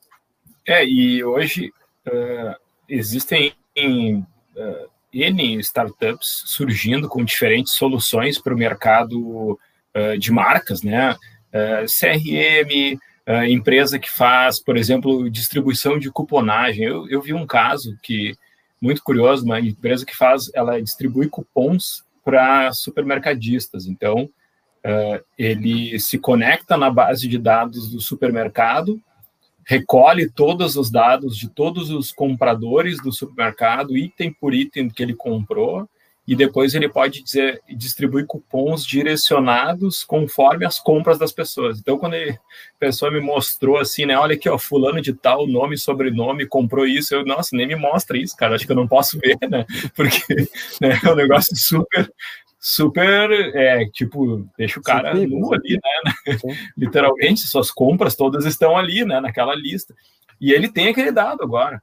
É, 0.68 0.84
e 0.84 1.24
hoje 1.24 1.72
uh, 2.08 2.56
existem 2.90 3.54
uh, 3.78 4.90
N 5.14 5.60
startups 5.60 6.44
surgindo 6.48 7.08
com 7.08 7.24
diferentes 7.24 7.74
soluções 7.74 8.40
para 8.40 8.54
o 8.54 8.58
mercado 8.58 9.60
uh, 9.96 10.18
de 10.18 10.32
marcas, 10.32 10.82
né? 10.82 11.16
CRM, 11.88 13.00
empresa 13.48 13.98
que 13.98 14.12
faz, 14.12 14.62
por 14.62 14.76
exemplo, 14.76 15.30
distribuição 15.30 15.98
de 15.98 16.12
cuponagem. 16.12 16.84
Eu, 16.84 17.10
eu 17.10 17.22
vi 17.22 17.34
um 17.34 17.48
caso 17.48 17.98
que 18.04 18.36
muito 18.82 19.02
curioso, 19.02 19.46
uma 19.46 19.62
empresa 19.62 20.06
que 20.06 20.14
faz, 20.14 20.52
ela 20.54 20.82
distribui 20.82 21.30
cupons 21.30 22.04
para 22.26 22.74
supermercadistas. 22.74 23.86
Então, 23.86 24.30
ele 25.38 25.98
se 25.98 26.20
conecta 26.20 26.76
na 26.76 26.90
base 26.90 27.30
de 27.30 27.38
dados 27.38 27.90
do 27.90 28.02
supermercado, 28.02 29.02
recolhe 29.66 30.30
todos 30.30 30.76
os 30.76 30.92
dados 30.92 31.38
de 31.38 31.50
todos 31.50 31.90
os 31.90 32.12
compradores 32.12 33.02
do 33.02 33.12
supermercado, 33.12 33.98
item 33.98 34.32
por 34.32 34.54
item 34.54 34.90
que 34.90 35.02
ele 35.02 35.16
comprou, 35.16 35.90
e 36.28 36.36
depois 36.36 36.74
ele 36.74 36.90
pode 36.90 37.22
dizer, 37.22 37.62
distribuir 37.70 38.26
cupons 38.26 38.84
direcionados 38.86 40.04
conforme 40.04 40.66
as 40.66 40.80
compras 40.80 41.20
das 41.20 41.32
pessoas. 41.32 41.80
Então, 41.80 42.00
quando 42.00 42.16
ele, 42.16 42.32
a 42.32 42.80
pessoa 42.80 43.12
me 43.12 43.20
mostrou 43.20 43.78
assim, 43.78 44.06
né, 44.06 44.18
olha 44.18 44.34
aqui, 44.36 44.50
ó, 44.50 44.58
fulano 44.58 45.02
de 45.02 45.14
tal, 45.14 45.46
nome, 45.46 45.78
sobrenome, 45.78 46.48
comprou 46.48 46.88
isso, 46.88 47.14
eu, 47.14 47.24
nossa, 47.24 47.56
nem 47.56 47.68
me 47.68 47.76
mostra 47.76 48.18
isso, 48.18 48.36
cara, 48.36 48.56
acho 48.56 48.66
que 48.66 48.72
eu 48.72 48.76
não 48.76 48.88
posso 48.88 49.20
ver, 49.22 49.38
né, 49.50 49.66
porque 49.96 50.36
né, 50.82 51.00
é 51.04 51.12
um 51.12 51.16
negócio 51.16 51.56
super, 51.56 52.12
super, 52.68 53.30
é, 53.56 53.86
tipo, 53.92 54.50
deixa 54.58 54.80
o 54.80 54.82
cara 54.82 55.16
Sim, 55.16 55.28
nu 55.28 55.54
ali, 55.54 55.76
né, 55.76 56.14
literalmente, 56.76 57.42
suas 57.42 57.70
compras 57.70 58.16
todas 58.16 58.44
estão 58.44 58.76
ali, 58.76 59.06
né, 59.06 59.20
naquela 59.20 59.54
lista. 59.54 59.94
E 60.42 60.52
ele 60.52 60.68
tem 60.68 60.88
aquele 60.88 61.12
dado 61.12 61.44
agora. 61.44 61.80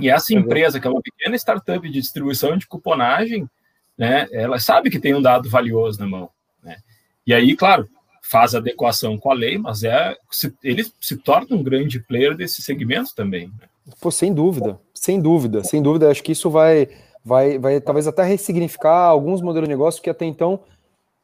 E 0.00 0.10
essa 0.10 0.34
empresa, 0.34 0.80
que 0.80 0.86
é 0.88 0.90
uma 0.90 1.00
pequena 1.00 1.36
startup 1.36 1.88
de 1.88 2.00
distribuição 2.00 2.56
de 2.56 2.66
cuponagem, 2.66 3.48
né, 3.96 4.26
ela 4.32 4.58
sabe 4.58 4.90
que 4.90 4.98
tem 4.98 5.14
um 5.14 5.22
dado 5.22 5.48
valioso 5.48 6.00
na 6.00 6.08
mão. 6.08 6.28
Né? 6.60 6.76
E 7.24 7.32
aí, 7.32 7.54
claro, 7.54 7.88
faz 8.20 8.52
adequação 8.52 9.16
com 9.16 9.30
a 9.30 9.34
lei, 9.34 9.58
mas 9.58 9.84
é 9.84 10.16
se, 10.28 10.52
ele 10.64 10.84
se 11.00 11.16
torna 11.18 11.54
um 11.54 11.62
grande 11.62 12.00
player 12.00 12.36
desse 12.36 12.62
segmento 12.62 13.14
também. 13.14 13.46
Né? 13.46 13.68
Pô, 14.00 14.10
sem 14.10 14.34
dúvida, 14.34 14.76
sem 14.92 15.22
dúvida, 15.22 15.62
sem 15.62 15.80
dúvida. 15.80 16.10
Acho 16.10 16.22
que 16.24 16.32
isso 16.32 16.50
vai, 16.50 16.88
vai, 17.24 17.58
vai 17.58 17.80
talvez 17.80 18.06
até 18.06 18.22
ressignificar 18.22 19.06
alguns 19.06 19.40
modelos 19.40 19.68
de 19.68 19.74
negócio 19.74 20.02
que 20.02 20.10
até 20.10 20.24
então 20.24 20.60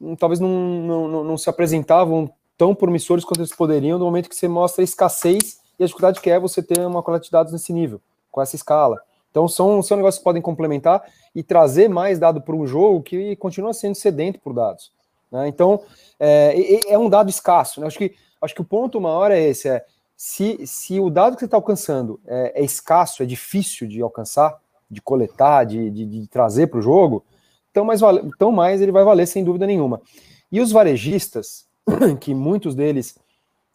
hum, 0.01 0.17
talvez 0.17 0.41
não, 0.41 0.49
não, 0.49 1.25
não 1.25 1.39
se 1.39 1.51
apresentavam 1.51 2.31
tão 2.57 2.75
promissores 2.75 3.25
quanto 3.25 3.41
eles 3.41 3.55
poderiam 3.55 3.99
no 3.99 4.05
momento 4.05 4.29
que 4.29 4.37
você 4.37 4.49
mostra 4.49 4.83
a 4.83 4.85
escassez 4.85 5.61
e 5.79 5.83
a 5.83 5.87
dificuldade 5.87 6.21
que 6.21 6.31
é 6.31 6.39
você 6.39 6.63
ter 6.63 6.81
uma 6.81 7.03
coleta 7.03 7.25
de 7.25 7.31
dados 7.31 7.53
nesse 7.53 7.73
nível 7.73 8.01
com 8.31 8.41
essa 8.41 8.57
escala. 8.57 9.01
Então 9.31 9.47
são, 9.47 9.83
são 9.83 9.97
negócios 9.97 10.19
que 10.19 10.25
podem 10.25 10.43
complementar 10.43 11.03
e 11.35 11.43
trazer 11.43 11.89
mais 11.89 12.19
dado 12.19 12.41
para 12.41 12.55
um 12.55 12.67
jogo 12.67 13.03
que 13.03 13.37
continua 13.37 13.73
sendo 13.73 13.95
sedento 13.95 14.41
por 14.41 14.53
dados. 14.53 14.93
Né? 15.31 15.49
Então 15.49 15.83
é, 16.19 16.93
é, 16.93 16.99
um 16.99 17.09
dado 17.09 17.31
escasso. 17.31 17.81
Né? 17.81 17.87
Acho, 17.87 17.99
que, 17.99 18.15
acho 18.43 18.55
que 18.55 18.61
o 18.61 18.65
ponto 18.65 19.01
maior 19.01 19.31
é 19.31 19.41
esse: 19.41 19.69
é 19.69 19.85
se, 20.17 20.67
se 20.67 21.01
o 21.01 21.09
dado 21.09 21.35
que 21.35 21.41
você 21.41 21.47
está 21.47 21.57
alcançando 21.57 22.21
é, 22.27 22.61
é, 22.61 22.65
escasso, 22.65 23.23
é 23.23 23.27
difícil 23.27 23.89
de 23.89 24.03
alcançar, 24.03 24.59
de 24.91 25.01
coletar, 25.01 25.65
de, 25.65 25.91
de, 25.91 26.05
de 26.05 26.27
trazer 26.27 26.67
para 26.67 26.79
o 26.79 26.83
jogo, 26.83 27.25
então 27.71 27.85
mais, 27.85 28.01
então 28.03 28.51
mais 28.51 28.81
ele 28.81 28.93
vai 28.93 29.05
valer 29.05 29.27
sem 29.27 29.45
dúvida 29.45 29.67
nenhuma. 29.67 30.01
E 30.51 30.61
os 30.61 30.73
varejistas, 30.73 31.67
que 32.21 32.35
muitos 32.35 32.75
deles 32.75 33.17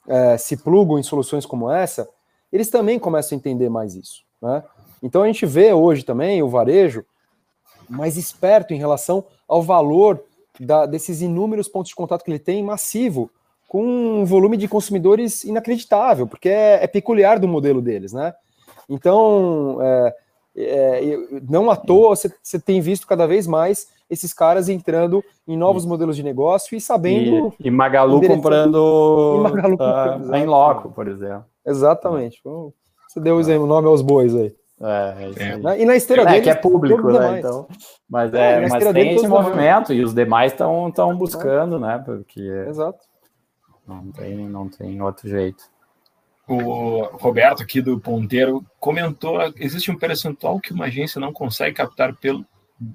é, 0.08 0.38
se 0.38 0.58
plugam 0.58 1.00
em 1.00 1.04
soluções 1.04 1.46
como 1.46 1.72
essa, 1.72 2.08
eles 2.52 2.70
também 2.70 3.00
começam 3.00 3.36
a 3.36 3.40
entender 3.40 3.70
mais 3.70 3.96
isso. 3.96 4.24
Né? 4.42 4.64
Então 5.02 5.24
a 5.24 5.28
gente 5.28 5.46
vê 5.46 5.72
hoje 5.74 6.04
também 6.04 6.44
o 6.44 6.50
varejo 6.50 7.06
mais 7.90 8.18
esperto 8.18 8.74
em 8.74 8.78
relação 8.78 9.24
ao 9.48 9.62
valor 9.62 10.22
da, 10.60 10.86
desses 10.86 11.22
inúmeros 11.22 11.68
pontos 11.68 11.90
de 11.90 11.96
contato 11.96 12.24
que 12.24 12.32
ele 12.32 12.40
tem 12.40 12.64
massivo, 12.64 13.30
com 13.68 13.84
um 14.22 14.26
volume 14.26 14.58
de 14.58 14.68
consumidores 14.68 15.44
inacreditável, 15.44 16.28
porque 16.28 16.50
é, 16.50 16.84
é 16.84 16.88
peculiar 16.88 17.40
do 17.40 17.48
modelo 17.48 17.82
deles, 17.82 18.14
né? 18.14 18.34
Então, 18.88 19.80
é, 19.82 20.16
é, 20.56 21.18
não 21.50 21.70
à 21.70 21.76
toa 21.76 22.16
você, 22.16 22.32
você 22.42 22.60
tem 22.60 22.80
visto 22.82 23.06
cada 23.08 23.28
vez 23.28 23.46
mais 23.46 23.88
esses 24.10 24.34
caras 24.34 24.70
entrando 24.70 25.24
em 25.48 25.58
novos 25.58 25.86
modelos 25.86 26.16
de 26.16 26.24
negócio 26.24 26.76
e 26.78 26.82
sabendo. 26.82 27.54
E, 27.60 27.68
e 27.68 27.72
Magalu 27.72 28.22
comprando 28.22 29.36
E 29.38 29.44
Magalu 29.44 29.78
comprando, 29.78 30.34
a 30.34 30.40
em 30.40 30.46
loco, 30.46 30.92
por 30.92 31.08
exemplo. 31.08 31.46
Exatamente. 31.66 32.38
Então, 32.40 32.72
Você 33.08 33.20
deu 33.20 33.38
o 33.38 33.68
nome 33.68 33.88
aos 33.88 34.02
bois 34.02 34.36
aí. 34.36 34.56
É, 34.82 35.16
é 35.38 35.78
É. 35.78 35.82
E 35.82 35.86
na 35.86 35.96
esteira 35.96 36.24
É, 36.24 36.26
deles, 36.26 36.44
que 36.44 36.50
é 36.50 36.56
público, 36.56 37.08
né? 37.08 37.14
demais. 37.14 37.40
Então, 37.40 37.68
mas 38.10 38.34
É, 38.34 38.64
é, 38.64 38.68
mas 38.68 38.84
tem 38.84 38.94
dele, 38.94 39.16
esse 39.16 39.28
movimento 39.28 39.94
e 39.94 40.04
os 40.04 40.14
demais 40.14 40.52
estão 40.52 40.90
estão 40.90 41.16
buscando, 41.18 41.80
né? 41.80 42.02
Porque 42.06 42.42
Exato. 42.42 43.00
não 43.88 44.12
tem, 44.12 44.36
não 44.50 44.70
tem 44.70 45.02
outro 45.02 45.28
jeito. 45.28 45.64
O 46.48 47.02
Roberto 47.18 47.64
aqui 47.64 47.82
do 47.82 48.00
Ponteiro 48.00 48.64
comentou: 48.80 49.40
existe 49.58 49.90
um 49.90 49.98
percentual 49.98 50.60
que 50.60 50.74
uma 50.74 50.86
agência 50.86 51.20
não 51.20 51.34
consegue 51.34 51.76
captar 51.76 52.16
pelo 52.16 52.46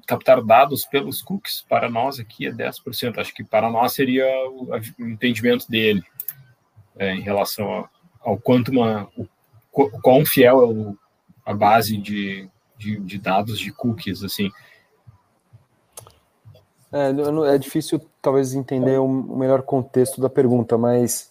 captar 0.07 0.43
dados 0.43 0.85
pelos 0.85 1.23
cookies. 1.23 1.65
Para 1.69 1.89
nós 1.91 2.21
aqui 2.21 2.47
é 2.47 2.53
10%. 2.53 3.19
Acho 3.19 3.35
que 3.35 3.43
para 3.43 3.71
nós 3.71 3.93
seria 3.93 4.27
o, 4.51 4.69
o 4.99 5.09
entendimento 5.09 5.69
dele 5.69 6.03
é, 6.97 7.15
em 7.15 7.21
relação 7.23 7.89
ao, 8.21 8.39
quanto 8.39 8.71
uma 8.71 9.09
o, 9.17 9.27
qu- 9.73 9.91
quão 10.03 10.25
fiel 10.25 10.61
é 10.63 10.67
o, 10.67 10.97
a 11.45 11.55
base 11.55 11.97
de, 11.97 12.49
de, 12.77 13.01
de 13.01 13.19
dados 13.19 13.59
de 13.59 13.73
cookies 13.73 14.23
assim. 14.23 14.51
É, 16.93 17.55
é 17.55 17.59
difícil, 17.59 18.01
talvez, 18.21 18.53
entender 18.53 18.99
o 18.99 19.09
melhor 19.09 19.63
contexto 19.63 20.21
da 20.21 20.29
pergunta, 20.29 20.77
mas, 20.77 21.30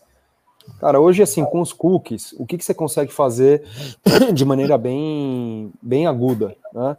cara, 0.79 0.99
hoje, 0.99 1.21
assim, 1.23 1.43
com 1.45 1.61
os 1.61 1.73
cookies, 1.73 2.33
o 2.37 2.45
que, 2.45 2.57
que 2.57 2.63
você 2.65 2.73
consegue 2.73 3.11
fazer 3.13 3.63
de 4.33 4.45
maneira 4.45 4.77
bem, 4.77 5.71
bem 5.81 6.05
aguda, 6.07 6.55
né? 6.73 6.97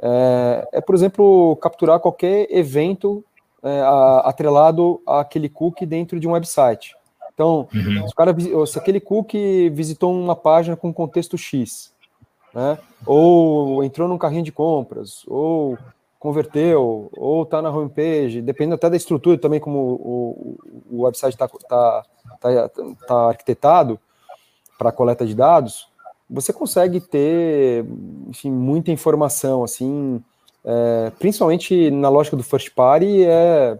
É, 0.00 0.68
é, 0.74 0.80
por 0.80 0.94
exemplo, 0.94 1.56
capturar 1.56 1.98
qualquer 1.98 2.46
evento 2.50 3.24
é, 3.62 3.80
a- 3.80 4.20
atrelado 4.26 5.00
àquele 5.06 5.48
cookie 5.48 5.84
dentro 5.84 6.20
de 6.20 6.28
um 6.28 6.32
website. 6.32 6.94
Então, 7.34 7.68
Uhum. 7.74 8.06
se, 8.06 8.12
o 8.12 8.16
cara, 8.16 8.36
se 8.66 8.78
aquele 8.78 9.00
cookie 9.00 9.68
visitou 9.70 10.12
uma 10.12 10.36
página 10.36 10.76
com 10.76 10.92
contexto 10.92 11.36
X, 11.36 11.92
né? 12.54 12.78
ou 13.06 13.82
entrou 13.84 14.08
num 14.08 14.18
carrinho 14.18 14.42
de 14.42 14.52
compras, 14.52 15.22
ou 15.26 15.78
converteu, 16.18 17.08
ou 17.16 17.42
está 17.42 17.62
na 17.62 17.70
homepage, 17.70 18.42
dependendo 18.42 18.74
até 18.74 18.90
da 18.90 18.96
estrutura 18.96 19.38
também, 19.38 19.60
como 19.60 19.78
o, 19.78 20.58
o, 20.90 21.02
website 21.04 21.34
está 21.34 21.46
tá, 21.46 22.02
tá, 22.40 22.70
tá 23.06 23.28
arquitetado 23.28 24.00
para 24.76 24.92
coleta 24.92 25.24
de 25.24 25.34
dados, 25.34 25.88
você 26.28 26.52
consegue 26.52 27.00
ter, 27.00 27.86
enfim, 28.28 28.50
muita 28.50 28.90
informação, 28.90 29.62
assim, 29.62 30.22
é, 30.64 31.10
principalmente 31.18 31.90
na 31.90 32.08
lógica 32.08 32.36
do 32.36 32.42
first 32.42 32.74
party, 32.74 33.24
é, 33.24 33.78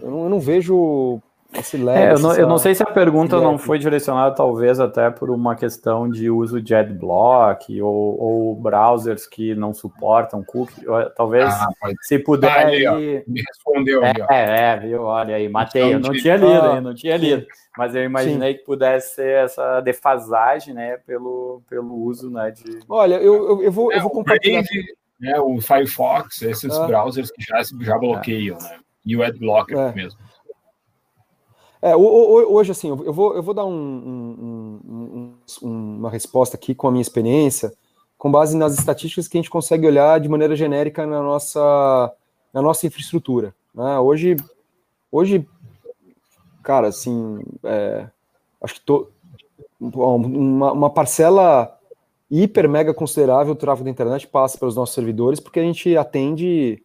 eu, 0.00 0.10
não, 0.10 0.22
eu 0.24 0.28
não 0.30 0.40
vejo 0.40 1.20
esse 1.54 1.76
leve. 1.76 1.98
É, 2.00 2.12
eu, 2.12 2.18
não, 2.18 2.30
essa- 2.32 2.40
eu 2.40 2.46
não 2.46 2.58
sei 2.58 2.74
se 2.74 2.82
a 2.82 2.86
pergunta 2.86 3.40
não 3.40 3.52
leve. 3.52 3.62
foi 3.62 3.78
direcionada, 3.78 4.34
talvez, 4.34 4.80
até 4.80 5.10
por 5.10 5.30
uma 5.30 5.54
questão 5.54 6.08
de 6.08 6.30
uso 6.30 6.60
de 6.60 6.74
adblock 6.74 7.80
ou, 7.82 8.20
ou 8.20 8.54
browsers 8.56 9.26
que 9.26 9.54
não 9.54 9.72
suportam 9.74 10.42
cookie. 10.42 10.86
ou, 10.88 11.10
Talvez, 11.10 11.44
Ah, 11.52 11.68
se 12.02 12.18
puder. 12.18 12.50
Ah, 12.50 12.60
ali, 12.68 12.86
ó. 12.86 12.96
aí- 12.96 13.24
me 13.26 13.42
respondeu 13.46 14.02
É, 14.04 14.10
ali, 14.10 14.22
ó. 14.22 14.26
é, 14.32 14.78
viu? 14.80 15.02
Olha 15.02 15.36
aí, 15.36 15.48
matei. 15.48 15.82
Eu 15.82 16.00
não 16.00 16.10
Então, 16.10 16.12
tinha 16.14 16.36
lido, 16.36 16.62
ah? 16.62 16.80
Não 16.80 16.94
tinha 16.94 17.18
sim. 17.18 17.24
lido. 17.24 17.46
Mas 17.76 17.94
eu 17.94 18.04
imaginei 18.04 18.54
que 18.54 18.64
pudesse 18.64 19.14
ser 19.14 19.44
essa 19.44 19.80
defasagem, 19.80 20.74
né? 20.74 20.98
Pelo, 21.06 21.62
pelo 21.68 21.94
uso, 21.94 22.30
né? 22.30 22.50
De. 22.50 22.80
Olha, 22.88 23.14
eu, 23.16 23.34
eu, 23.48 23.62
eu 23.62 23.72
vou, 23.72 23.90
eu 23.92 23.98
É, 23.98 24.00
vou 24.00 24.10
o 24.10 24.14
compartilhar. 24.14 24.62
Né, 25.20 25.38
o 25.38 25.60
Firefox, 25.60 26.42
esses 26.42 26.76
Ah. 26.76 26.84
browsers 26.86 27.30
que 27.30 27.40
já, 27.42 27.62
já 27.80 27.96
bloqueiam, 27.96 28.58
né? 28.58 28.76
E 29.06 29.16
o 29.16 29.22
Adblocker 29.22 29.78
É. 29.78 29.92
mesmo. 29.94 30.18
É, 31.82 31.96
ho- 31.96 32.00
ho- 32.00 32.54
hoje, 32.54 32.70
assim, 32.70 32.88
eu 32.88 33.12
vou, 33.12 33.34
eu 33.34 33.42
vou 33.42 33.52
dar 33.52 33.64
um- 33.64 33.72
um- 33.72 34.80
um- 34.88 35.34
um- 35.62 35.96
uma 35.98 36.08
resposta 36.10 36.56
aqui 36.56 36.74
com 36.76 36.86
a 36.86 36.90
minha 36.92 37.02
experiência, 37.02 37.72
com 38.16 38.30
base 38.30 38.56
nas 38.56 38.78
estatísticas 38.78 39.26
que 39.26 39.36
a 39.36 39.40
gente 39.40 39.50
consegue 39.50 39.84
olhar 39.86 40.20
de 40.20 40.28
maneira 40.28 40.54
genérica 40.54 41.04
na 41.04 41.20
nossa, 41.20 42.12
na 42.52 42.62
nossa 42.62 42.86
infraestrutura. 42.86 43.52
né? 43.74 43.98
Hoje, 43.98 44.36
hoje, 45.10 45.48
cara, 46.62 46.88
assim, 46.88 47.40
é, 47.64 48.06
acho 48.62 48.74
que 48.74 48.80
to- 48.82 49.08
uma, 49.80 50.72
uma 50.72 50.90
parcela 50.90 51.76
hiper 52.30 52.68
mega 52.68 52.94
considerável 52.94 53.54
do 53.54 53.58
tráfego 53.58 53.84
da 53.86 53.90
internet 53.90 54.26
passa 54.28 54.56
pelos 54.56 54.76
nossos 54.76 54.94
servidores, 54.94 55.40
porque 55.40 55.58
a 55.58 55.62
gente 55.64 55.96
atende 55.96 56.80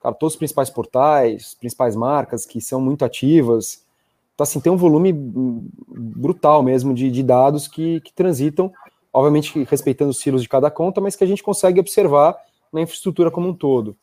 cara, 0.00 0.14
todos 0.14 0.34
os 0.34 0.38
principais 0.38 0.70
portais, 0.70 1.54
principais 1.54 1.94
marcas 1.94 2.46
que 2.46 2.60
são 2.60 2.80
muito 2.80 3.04
ativas. 3.04 3.84
Então, 4.38 4.44
assim, 4.44 4.60
tem 4.60 4.70
um 4.70 4.76
volume 4.76 5.12
brutal 5.12 6.62
mesmo 6.62 6.94
de, 6.94 7.10
de 7.10 7.24
dados 7.24 7.66
que, 7.66 8.00
que 8.02 8.12
transitam, 8.12 8.72
obviamente 9.12 9.64
respeitando 9.64 10.12
os 10.12 10.20
silos 10.20 10.42
de 10.42 10.48
cada 10.48 10.70
conta, 10.70 11.00
mas 11.00 11.16
que 11.16 11.24
a 11.24 11.26
gente 11.26 11.42
consegue 11.42 11.80
observar 11.80 12.36
na 12.72 12.80
infraestrutura 12.80 13.32
como 13.32 13.48
um 13.48 13.52
todo. 13.52 13.96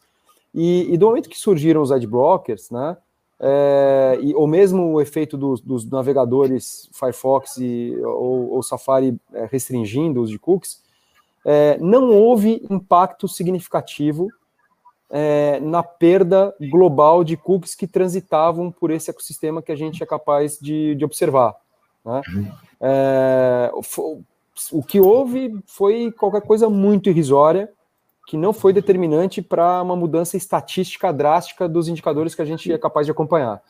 E, 0.53 0.93
e 0.93 0.97
do 0.97 1.05
momento 1.05 1.29
que 1.29 1.39
surgiram 1.39 1.81
os 1.81 1.89
adblockers, 1.89 2.69
né, 2.69 2.97
é, 3.39 4.19
e, 4.21 4.35
ou 4.35 4.45
mesmo 4.45 4.91
o 4.91 4.99
efeito 4.99 5.37
dos, 5.37 5.61
dos 5.61 5.89
navegadores 5.89 6.89
Firefox 6.91 7.55
e, 7.55 7.95
ou, 8.03 8.55
ou 8.55 8.61
Safari 8.61 9.17
é, 9.31 9.47
restringindo 9.49 10.21
os 10.21 10.29
de 10.29 10.37
cookies, 10.37 10.83
é, 11.45 11.77
não 11.79 12.13
houve 12.13 12.61
impacto 12.69 13.25
significativo 13.25 14.27
é, 15.09 15.59
na 15.59 15.83
perda 15.83 16.53
global 16.69 17.23
de 17.23 17.37
cookies 17.37 17.75
que 17.75 17.87
transitavam 17.87 18.71
por 18.71 18.91
esse 18.91 19.09
ecossistema 19.09 19.61
que 19.61 19.71
a 19.71 19.75
gente 19.75 20.01
é 20.01 20.05
capaz 20.05 20.57
de, 20.59 20.95
de 20.95 21.05
observar. 21.05 21.55
Né? 22.03 22.21
É, 22.81 23.71
o 24.71 24.83
que 24.83 24.99
houve 24.99 25.53
foi 25.65 26.11
qualquer 26.11 26.41
coisa 26.41 26.69
muito 26.69 27.09
irrisória, 27.09 27.69
que 28.27 28.37
não 28.37 28.53
foi 28.53 28.73
determinante 28.73 29.41
para 29.41 29.81
uma 29.81 29.95
mudança 29.95 30.35
estatística 30.35 31.13
drástica 31.13 31.69
dos 31.69 31.87
indicadores 31.87 32.33
que 32.33 32.41
a 32.41 32.45
gente 32.45 32.71
é 32.71 32.77
capaz 32.77 33.05
de 33.05 33.11
acompanhar. 33.11 33.61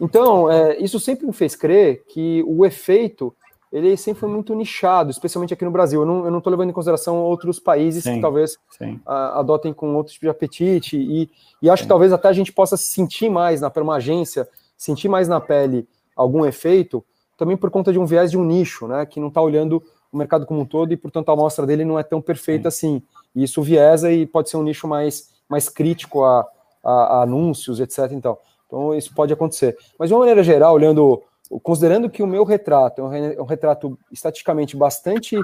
Então, 0.00 0.50
é, 0.50 0.76
isso 0.78 0.98
sempre 0.98 1.26
me 1.26 1.32
fez 1.32 1.54
crer 1.54 2.04
que 2.08 2.42
o 2.46 2.66
efeito 2.66 3.34
ele 3.76 3.96
sempre 3.96 4.20
foi 4.20 4.28
muito 4.28 4.54
nichado, 4.54 5.10
especialmente 5.10 5.52
aqui 5.52 5.64
no 5.64 5.70
Brasil. 5.70 6.00
Eu 6.00 6.06
não 6.30 6.38
estou 6.38 6.50
levando 6.50 6.70
em 6.70 6.72
consideração 6.72 7.18
outros 7.22 7.58
países 7.58 8.04
Sim. 8.04 8.14
que 8.16 8.20
talvez 8.20 8.56
Sim. 8.78 9.00
a- 9.04 9.38
adotem 9.40 9.72
com 9.72 9.94
outro 9.94 10.12
tipo 10.12 10.24
de 10.26 10.30
apetite 10.30 10.96
e, 10.96 11.30
e 11.60 11.68
acho 11.68 11.82
que 11.82 11.88
talvez 11.88 12.12
até 12.12 12.28
a 12.28 12.32
gente 12.32 12.52
possa 12.52 12.76
sentir 12.76 13.28
mais 13.28 13.60
na 13.60 13.72
uma 13.76 13.96
agência, 13.96 14.48
sentir 14.76 15.08
mais 15.08 15.28
na 15.28 15.40
pele 15.40 15.86
algum 16.16 16.46
efeito, 16.46 17.04
também 17.36 17.56
por 17.56 17.70
conta 17.70 17.92
de 17.92 17.98
um 17.98 18.06
viés 18.06 18.30
de 18.30 18.38
um 18.38 18.44
nicho, 18.44 18.86
né, 18.86 19.04
que 19.04 19.20
não 19.20 19.28
está 19.28 19.42
olhando 19.42 19.82
o 20.10 20.16
mercado 20.16 20.46
como 20.46 20.60
um 20.60 20.64
todo 20.64 20.92
e 20.92 20.96
portanto 20.96 21.28
a 21.28 21.32
amostra 21.32 21.66
dele 21.66 21.84
não 21.84 21.98
é 21.98 22.02
tão 22.02 22.22
perfeita 22.22 22.68
assim. 22.68 23.02
E 23.34 23.42
isso 23.42 23.60
viesa 23.62 24.10
e 24.10 24.24
pode 24.26 24.48
ser 24.48 24.56
um 24.56 24.62
nicho 24.62 24.88
mais 24.88 25.28
mais 25.48 25.68
crítico 25.68 26.24
a, 26.24 26.46
a, 26.82 26.90
a 27.18 27.22
anúncios, 27.22 27.78
etc. 27.78 28.10
Então, 28.12 28.38
então 28.66 28.94
isso 28.94 29.14
pode 29.14 29.32
acontecer. 29.32 29.76
Mas 29.98 30.08
de 30.08 30.14
uma 30.14 30.20
maneira 30.20 30.42
geral, 30.42 30.74
olhando, 30.74 31.22
considerando 31.62 32.10
que 32.10 32.22
o 32.22 32.26
meu 32.26 32.44
retrato 32.44 33.00
é 33.00 33.04
um 33.04 33.12
é 33.12 33.36
retrato 33.48 33.98
estatisticamente 34.10 34.76
bastante 34.76 35.36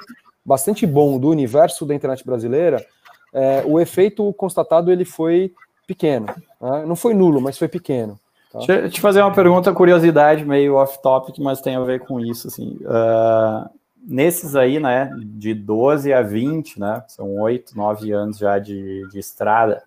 bastante 0.45 0.87
bom 0.87 1.19
do 1.19 1.29
universo 1.29 1.87
da 1.87 1.95
internet 1.95 2.25
brasileira, 2.25 2.85
é, 3.33 3.63
o 3.65 3.81
efeito 3.81 4.33
constatado 4.35 4.91
ele 4.91 5.05
foi 5.05 5.53
pequeno. 5.87 6.27
né? 6.61 6.85
Não 6.87 6.97
foi 6.97 7.15
nulo, 7.15 7.41
mas 7.41 7.57
foi 7.57 7.69
pequeno. 7.69 8.19
Tá. 8.53 8.59
Deixa 8.59 8.73
eu 8.75 8.91
te 8.91 9.01
fazer 9.01 9.23
uma 9.23 9.33
pergunta, 9.33 9.73
curiosidade, 9.73 10.45
meio 10.45 10.75
off-topic, 10.75 11.39
mas 11.39 11.61
tem 11.61 11.77
a 11.77 11.81
ver 11.81 12.01
com 12.01 12.21
isso, 12.21 12.49
assim. 12.49 12.79
Ah, 12.87 13.71
nesses 14.05 14.55
aí, 14.55 14.79
né, 14.79 15.11
de 15.17 15.55
12 15.55 16.13
a 16.13 16.21
20, 16.21 16.79
né, 16.79 17.03
são 17.09 17.39
8, 17.41 17.77
9 17.77 18.13
anos 18.13 18.37
já 18.37 18.59
de, 18.59 19.09
de 19.09 19.19
estrada, 19.19 19.83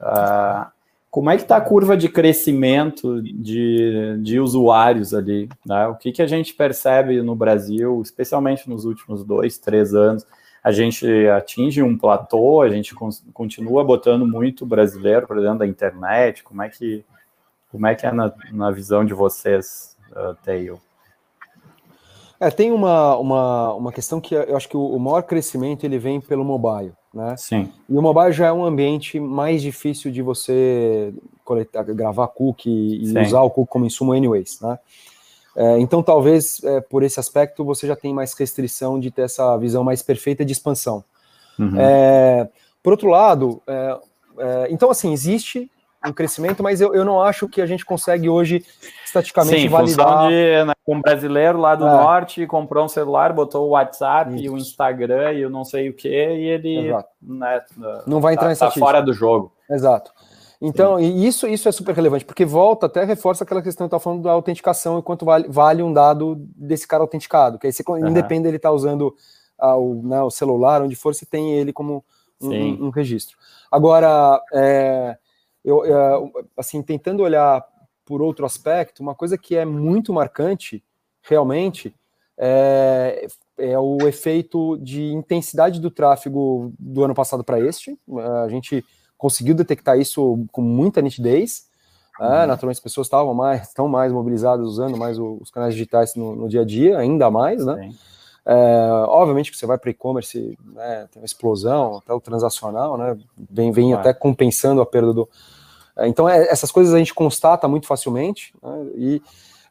ah, 0.00 0.72
como 1.12 1.28
é 1.28 1.36
que 1.36 1.42
está 1.42 1.58
a 1.58 1.60
curva 1.60 1.94
de 1.94 2.08
crescimento 2.08 3.20
de, 3.20 4.16
de 4.22 4.40
usuários 4.40 5.12
ali? 5.12 5.46
Né? 5.64 5.86
O 5.88 5.94
que, 5.94 6.10
que 6.10 6.22
a 6.22 6.26
gente 6.26 6.54
percebe 6.54 7.20
no 7.20 7.36
Brasil, 7.36 8.00
especialmente 8.00 8.66
nos 8.66 8.86
últimos 8.86 9.22
dois, 9.22 9.58
três 9.58 9.94
anos? 9.94 10.26
A 10.64 10.72
gente 10.72 11.06
atinge 11.28 11.82
um 11.82 11.98
platô, 11.98 12.62
a 12.62 12.70
gente 12.70 12.94
con- 12.94 13.10
continua 13.34 13.84
botando 13.84 14.26
muito 14.26 14.64
brasileiro 14.64 15.26
para 15.26 15.42
dentro 15.42 15.58
da 15.58 15.66
internet, 15.66 16.42
como 16.42 16.62
é 16.62 16.70
que 16.70 17.04
como 17.70 17.86
é 17.86 17.94
que 17.94 18.06
é 18.06 18.12
na, 18.12 18.32
na 18.50 18.70
visão 18.70 19.04
de 19.04 19.12
vocês, 19.12 19.94
uh, 20.12 20.34
Tail? 20.42 20.80
É, 22.40 22.50
tem 22.50 22.72
uma, 22.72 23.16
uma, 23.18 23.74
uma 23.74 23.92
questão 23.92 24.18
que 24.18 24.34
eu 24.34 24.56
acho 24.56 24.68
que 24.68 24.76
o, 24.78 24.96
o 24.96 24.98
maior 24.98 25.22
crescimento 25.24 25.84
ele 25.84 25.98
vem 25.98 26.22
pelo 26.22 26.42
mobile, 26.42 26.94
né? 27.12 27.36
Sim, 27.36 27.70
E 27.88 27.96
o 27.96 28.02
mobile 28.02 28.32
já 28.32 28.46
é 28.46 28.52
um 28.52 28.64
ambiente 28.64 29.20
mais 29.20 29.60
difícil 29.62 30.10
de 30.10 30.22
você 30.22 31.12
coletar, 31.44 31.82
gravar 31.84 32.28
cookie 32.28 33.02
e 33.02 33.06
Sim. 33.06 33.20
usar 33.20 33.42
o 33.42 33.50
cookie 33.50 33.70
como 33.70 33.84
insumo 33.84 34.12
anyways, 34.12 34.60
né? 34.60 34.78
É, 35.54 35.78
então, 35.78 36.02
talvez, 36.02 36.62
é, 36.64 36.80
por 36.80 37.02
esse 37.02 37.20
aspecto, 37.20 37.64
você 37.64 37.86
já 37.86 37.94
tem 37.94 38.14
mais 38.14 38.32
restrição 38.32 38.98
de 38.98 39.10
ter 39.10 39.22
essa 39.22 39.56
visão 39.58 39.84
mais 39.84 40.02
perfeita 40.02 40.44
de 40.44 40.52
expansão. 40.52 41.04
Uhum. 41.58 41.78
É, 41.78 42.48
por 42.82 42.92
outro 42.92 43.08
lado, 43.08 43.62
é, 43.66 43.98
é, 44.38 44.68
então, 44.70 44.90
assim, 44.90 45.12
existe 45.12 45.70
um 46.08 46.12
crescimento, 46.12 46.62
mas 46.62 46.80
eu, 46.80 46.94
eu 46.94 47.04
não 47.04 47.20
acho 47.20 47.48
que 47.48 47.60
a 47.60 47.66
gente 47.66 47.84
consegue 47.84 48.28
hoje 48.28 48.64
estaticamente 49.04 49.62
Sim, 49.62 49.68
validar. 49.68 50.28
De, 50.28 50.64
né, 50.64 50.72
um 50.86 51.00
brasileiro 51.00 51.58
lá 51.58 51.74
do 51.74 51.86
é. 51.86 51.90
norte 51.90 52.46
comprou 52.46 52.84
um 52.84 52.88
celular, 52.88 53.32
botou 53.32 53.66
o 53.66 53.70
WhatsApp, 53.70 54.34
Isso. 54.34 54.52
o 54.52 54.58
Instagram 54.58 55.32
e 55.32 55.46
o 55.46 55.50
não 55.50 55.64
sei 55.64 55.88
o 55.88 55.94
que, 55.94 56.08
e 56.08 56.48
ele 56.48 56.92
né, 57.20 57.62
não 58.06 58.20
vai 58.20 58.34
entrar 58.34 58.46
tá, 58.46 58.52
em 58.52 58.56
tá 58.56 58.70
fora 58.70 59.00
do 59.00 59.12
jogo. 59.12 59.52
Exato. 59.70 60.12
Então, 60.64 61.00
e 61.00 61.26
isso, 61.26 61.48
isso 61.48 61.68
é 61.68 61.72
super 61.72 61.92
relevante, 61.92 62.24
porque 62.24 62.44
volta 62.44 62.86
até 62.86 63.02
reforça 63.02 63.42
aquela 63.42 63.60
questão 63.60 63.88
que 63.88 63.94
eu 63.94 63.98
estava 63.98 64.02
falando 64.02 64.22
da 64.22 64.30
autenticação 64.30 64.96
e 64.96 65.02
quanto 65.02 65.24
vale, 65.24 65.48
vale 65.48 65.82
um 65.82 65.92
dado 65.92 66.36
desse 66.56 66.86
cara 66.86 67.02
autenticado, 67.02 67.58
que 67.58 67.66
aí 67.66 67.72
você, 67.72 67.82
uhum. 67.88 68.06
independe 68.06 68.46
ele 68.46 68.58
estar 68.58 68.68
tá 68.68 68.74
usando 68.74 69.12
ah, 69.58 69.76
o, 69.76 70.02
né, 70.04 70.22
o, 70.22 70.30
celular, 70.30 70.80
onde 70.80 70.94
for, 70.94 71.16
você 71.16 71.26
tem 71.26 71.54
ele 71.54 71.72
como 71.72 72.04
um, 72.40 72.50
um, 72.50 72.84
um 72.86 72.90
registro. 72.90 73.36
Agora, 73.72 74.40
é, 74.54 75.16
eu, 75.64 75.84
é, 75.84 76.32
assim, 76.56 76.82
tentando 76.82 77.22
olhar 77.22 77.64
por 78.04 78.20
outro 78.20 78.44
aspecto, 78.44 79.02
uma 79.02 79.14
coisa 79.14 79.38
que 79.38 79.56
é 79.56 79.64
muito 79.64 80.12
marcante, 80.12 80.82
realmente, 81.22 81.94
é, 82.36 83.26
é 83.58 83.78
o 83.78 83.98
efeito 84.08 84.76
de 84.78 85.12
intensidade 85.12 85.80
do 85.80 85.90
tráfego 85.90 86.72
do 86.78 87.04
ano 87.04 87.14
passado 87.14 87.44
para 87.44 87.60
este. 87.60 87.96
A 88.44 88.48
gente 88.48 88.84
conseguiu 89.16 89.54
detectar 89.54 89.98
isso 89.98 90.44
com 90.50 90.62
muita 90.62 91.00
nitidez. 91.00 91.70
É, 92.20 92.24
uhum. 92.24 92.46
naturalmente 92.46 92.76
as 92.76 92.82
pessoas 92.82 93.06
estavam 93.06 93.32
mais, 93.32 93.68
estão 93.68 93.88
mais 93.88 94.12
mobilizadas 94.12 94.66
usando 94.66 94.98
mais 94.98 95.18
os 95.18 95.50
canais 95.50 95.74
digitais 95.74 96.14
no, 96.14 96.36
no 96.36 96.48
dia 96.48 96.60
a 96.60 96.64
dia, 96.64 96.98
ainda 96.98 97.30
mais, 97.30 97.64
né? 97.64 97.90
É, 98.44 98.54
obviamente 99.06 99.50
que 99.50 99.56
você 99.56 99.66
vai 99.66 99.78
para 99.78 99.90
e-commerce, 99.90 100.58
né, 100.74 101.08
tem 101.12 101.22
uma 101.22 101.26
explosão, 101.26 101.98
até 101.98 102.12
o 102.12 102.20
transacional, 102.20 102.98
né? 102.98 103.16
Vem, 103.50 103.70
vem 103.70 103.94
até 103.94 104.12
compensando 104.12 104.80
a 104.80 104.86
perda 104.86 105.12
do. 105.12 105.28
É, 105.96 106.08
então, 106.08 106.28
é, 106.28 106.48
essas 106.48 106.72
coisas 106.72 106.92
a 106.92 106.98
gente 106.98 107.14
constata 107.14 107.68
muito 107.68 107.86
facilmente, 107.86 108.52
né, 108.62 108.86
e, 108.96 109.22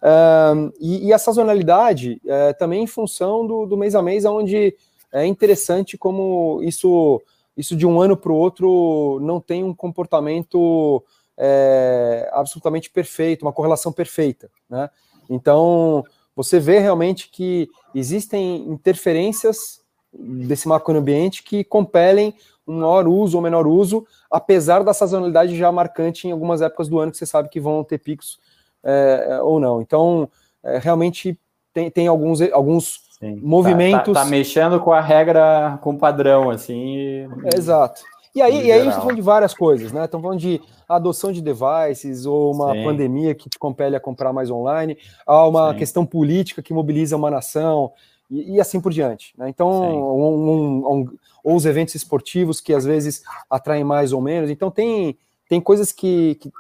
é, 0.01 0.53
e, 0.79 1.07
e, 1.07 1.13
a 1.13 1.17
sazonalidade 1.17 2.21
é, 2.25 2.53
também 2.53 2.83
em 2.83 2.87
função 2.87 3.45
do, 3.45 3.65
do 3.65 3.77
mês 3.77 3.93
a 3.93 4.01
mês, 4.01 4.23
onde 4.23 4.75
é 5.11 5.25
interessante 5.25 5.97
como 5.97 6.61
isso 6.63 7.21
isso 7.57 7.75
de 7.75 7.85
um 7.85 7.99
ano 8.01 8.15
para 8.15 8.31
o 8.31 8.35
outro 8.35 9.19
não 9.21 9.39
tem 9.39 9.63
um 9.63 9.73
comportamento 9.73 11.03
é, 11.37 12.29
absolutamente 12.33 12.89
perfeito, 12.89 13.43
uma 13.43 13.53
correlação 13.53 13.91
perfeita. 13.91 14.49
Né? 14.69 14.89
Então, 15.29 16.03
você 16.43 16.59
vê 16.59 16.79
realmente 16.79 17.29
que 17.29 17.69
existem 17.93 18.57
interferências 18.69 19.81
desse 20.13 20.67
macroambiente 20.67 21.43
que 21.43 21.63
compelem 21.63 22.33
um 22.67 22.79
maior 22.79 23.07
uso 23.07 23.37
ou 23.37 23.43
menor 23.43 23.67
uso, 23.67 24.05
apesar 24.29 24.83
da 24.83 24.93
sazonalidade 24.93 25.57
já 25.57 25.71
marcante 25.71 26.27
em 26.27 26.31
algumas 26.31 26.61
épocas 26.61 26.87
do 26.87 26.99
ano 26.99 27.11
que 27.11 27.17
você 27.17 27.25
sabe 27.25 27.49
que 27.49 27.59
vão 27.59 27.83
ter 27.83 27.97
picos 27.97 28.39
é, 28.83 29.39
ou 29.41 29.59
não. 29.59 29.81
Então, 29.81 30.29
é, 30.63 30.77
realmente 30.77 31.37
tem, 31.73 31.89
tem 31.89 32.07
alguns, 32.07 32.41
alguns 32.51 33.01
Sim. 33.19 33.39
movimentos. 33.41 34.13
Tá, 34.13 34.21
tá, 34.21 34.25
tá, 34.25 34.29
mexendo 34.29 34.79
com 34.79 34.91
a 34.91 35.01
regra, 35.01 35.79
com 35.81 35.91
o 35.91 35.97
padrão, 35.97 36.49
assim. 36.49 36.95
E... 36.97 37.29
Exato. 37.55 38.03
E 38.33 38.41
aí, 38.41 38.67
e 38.67 38.71
aí 38.71 38.79
a 38.79 38.83
gente 38.83 38.93
tá 38.93 39.01
falando 39.01 39.15
de 39.15 39.21
várias 39.21 39.53
coisas, 39.53 39.91
né? 39.91 40.05
Estamos 40.05 40.23
falando 40.23 40.39
de 40.39 40.61
adoção 40.87 41.31
de 41.31 41.41
devices, 41.41 42.25
ou 42.25 42.53
uma 42.53 42.73
Sim. 42.73 42.83
pandemia 42.83 43.35
que 43.35 43.49
te 43.49 43.59
compele 43.59 43.95
a 43.95 43.99
comprar 43.99 44.31
mais 44.31 44.49
online, 44.49 44.97
há 45.25 45.47
uma 45.47 45.71
Sim. 45.73 45.79
questão 45.79 46.05
política 46.05 46.61
que 46.61 46.73
mobiliza 46.73 47.17
uma 47.17 47.29
nação, 47.29 47.91
e, 48.29 48.55
e 48.55 48.61
assim 48.61 48.79
por 48.79 48.93
diante. 48.93 49.33
Né? 49.37 49.49
Então, 49.49 49.69
um, 49.69 50.23
um, 50.23 50.93
um, 50.93 51.17
ou 51.43 51.55
os 51.55 51.65
eventos 51.65 51.93
esportivos 51.93 52.61
que 52.61 52.73
às 52.73 52.85
vezes 52.85 53.21
atraem 53.49 53.83
mais 53.83 54.13
ou 54.13 54.21
menos. 54.21 54.49
Então, 54.49 54.71
tem, 54.71 55.17
tem 55.49 55.59
coisas 55.59 55.91
que, 55.91 56.35
que, 56.35 56.51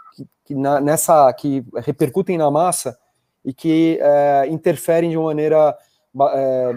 que, 0.43 0.55
na, 0.55 0.81
nessa 0.81 1.31
que 1.33 1.63
repercutem 1.77 2.37
na 2.37 2.51
massa 2.51 2.97
e 3.45 3.53
que 3.53 3.97
é, 4.01 4.47
interferem 4.49 5.09
de 5.09 5.17
uma 5.17 5.27
maneira 5.27 5.77
é, 6.33 6.75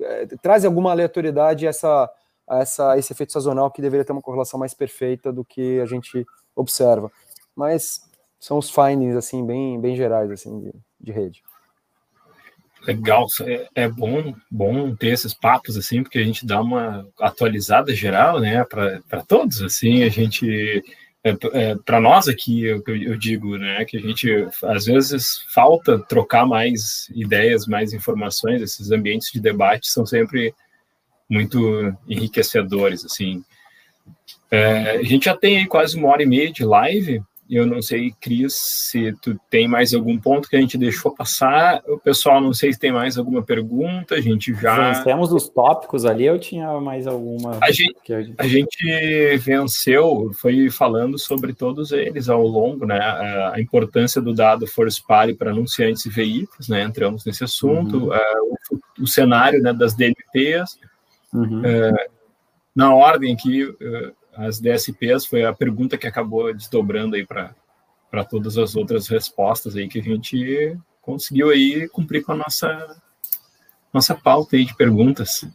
é, 0.00 0.26
traz 0.40 0.64
alguma 0.64 0.92
aleatoriedade 0.92 1.66
a 2.48 2.58
essa, 2.58 2.98
esse 2.98 3.12
efeito 3.12 3.32
sazonal 3.32 3.70
que 3.70 3.82
deveria 3.82 4.04
ter 4.04 4.12
uma 4.12 4.22
correlação 4.22 4.58
mais 4.58 4.74
perfeita 4.74 5.32
do 5.32 5.44
que 5.44 5.80
a 5.80 5.86
gente 5.86 6.26
observa. 6.54 7.10
Mas 7.54 8.00
são 8.38 8.58
os 8.58 8.70
findings 8.70 9.16
assim 9.16 9.44
bem, 9.46 9.80
bem 9.80 9.96
gerais 9.96 10.30
assim 10.30 10.60
de, 10.60 10.72
de 11.00 11.12
rede. 11.12 11.42
Legal, 12.86 13.26
é, 13.40 13.68
é, 13.74 13.88
bom, 13.88 14.34
bom 14.50 14.94
ter 14.94 15.08
esses 15.08 15.32
papos 15.32 15.76
assim, 15.76 16.02
porque 16.02 16.18
a 16.18 16.24
gente 16.24 16.44
dá 16.44 16.60
uma 16.60 17.06
atualizada 17.18 17.94
geral, 17.94 18.38
né, 18.40 18.62
para 18.64 19.24
todos 19.26 19.62
assim, 19.62 20.02
a 20.02 20.10
gente 20.10 20.84
é, 21.24 21.30
é, 21.54 21.74
para 21.76 21.98
nós 21.98 22.28
aqui, 22.28 22.62
eu, 22.62 22.82
eu, 22.86 23.16
digo, 23.16 23.56
né, 23.56 23.82
que 23.86 23.96
a 23.96 24.00
gente 24.00 24.28
às 24.64 24.84
vezes 24.84 25.42
falta 25.54 25.98
trocar 25.98 26.44
mais 26.44 27.08
ideias, 27.14 27.66
mais 27.66 27.94
informações. 27.94 28.60
Esses 28.60 28.90
ambientes 28.90 29.30
de 29.32 29.40
debate 29.40 29.88
são 29.88 30.04
sempre 30.04 30.54
muito 31.34 31.92
enriquecedores, 32.08 33.04
assim. 33.04 33.42
É, 34.50 34.98
a 34.98 35.02
gente 35.02 35.24
já 35.24 35.36
tem 35.36 35.58
aí 35.58 35.66
quase 35.66 35.96
uma 35.96 36.08
hora 36.08 36.22
e 36.22 36.26
meia 36.26 36.52
de 36.52 36.64
live. 36.64 37.20
Eu 37.50 37.66
não 37.66 37.82
sei, 37.82 38.10
Cris, 38.20 38.54
se 38.54 39.12
tu 39.20 39.38
tem 39.50 39.68
mais 39.68 39.92
algum 39.92 40.18
ponto 40.18 40.48
que 40.48 40.56
a 40.56 40.60
gente 40.60 40.78
deixou 40.78 41.14
passar. 41.14 41.82
O 41.86 41.98
pessoal, 41.98 42.40
não 42.40 42.54
sei 42.54 42.72
se 42.72 42.78
tem 42.78 42.90
mais 42.90 43.18
alguma 43.18 43.42
pergunta. 43.42 44.14
A 44.14 44.20
gente 44.20 44.54
já. 44.54 45.02
temos 45.02 45.30
os 45.30 45.48
tópicos 45.48 46.06
ali. 46.06 46.24
Eu 46.24 46.38
tinha 46.38 46.80
mais 46.80 47.06
alguma. 47.06 47.58
A 47.60 47.70
gente, 47.70 48.14
a 48.38 48.46
gente 48.46 49.36
venceu, 49.38 50.30
foi 50.40 50.70
falando 50.70 51.18
sobre 51.18 51.52
todos 51.52 51.92
eles 51.92 52.30
ao 52.30 52.46
longo, 52.46 52.86
né? 52.86 52.98
A 53.52 53.60
importância 53.60 54.22
do 54.22 54.32
dado 54.32 54.66
first 54.66 55.04
party 55.06 55.34
para 55.34 55.50
anunciantes 55.50 56.06
e 56.06 56.10
veículos, 56.10 56.68
né? 56.68 56.82
Entramos 56.82 57.26
nesse 57.26 57.44
assunto. 57.44 58.06
Uhum. 58.06 58.08
Uh, 58.08 58.54
o, 58.70 59.02
o, 59.02 59.06
cenário 59.06 59.60
né, 59.60 59.72
das 59.74 59.94
DLPs. 59.94 60.78
Uhum. 61.34 61.60
Uh, 61.60 62.10
na 62.74 62.94
ordem 62.94 63.34
aqui. 63.34 63.64
Uh, 63.64 64.14
as 64.36 64.60
DSPs 64.60 65.26
foi 65.26 65.44
a 65.44 65.52
pergunta 65.52 65.96
que 65.96 66.06
acabou 66.06 66.52
desdobrando 66.52 67.16
aí 67.16 67.24
para 67.24 68.24
todas 68.28 68.58
as 68.58 68.74
outras 68.74 69.08
respostas 69.08 69.76
aí 69.76 69.88
que 69.88 70.00
a 70.00 70.02
gente 70.02 70.76
conseguiu 71.00 71.50
aí 71.50 71.88
cumprir 71.88 72.24
com 72.24 72.32
a 72.32 72.36
nossa 72.36 73.00
nossa 73.92 74.14
pauta 74.14 74.56
aí 74.56 74.64
de 74.64 74.74
perguntas. 74.74 75.46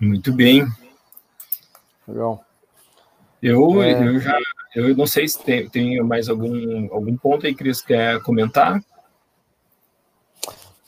Muito 0.00 0.32
bem. 0.32 0.66
Legal. 2.08 2.44
Eu, 3.40 3.82
é... 3.82 4.08
eu 4.08 4.18
já 4.18 4.38
eu 4.74 4.96
não 4.96 5.06
sei 5.06 5.28
se 5.28 5.38
tem, 5.44 5.68
tem 5.68 6.02
mais 6.02 6.28
algum 6.28 6.92
algum 6.92 7.16
ponto 7.16 7.46
aí 7.46 7.54
que 7.54 7.62
eles 7.62 7.80
quer 7.80 8.20
comentar. 8.22 8.82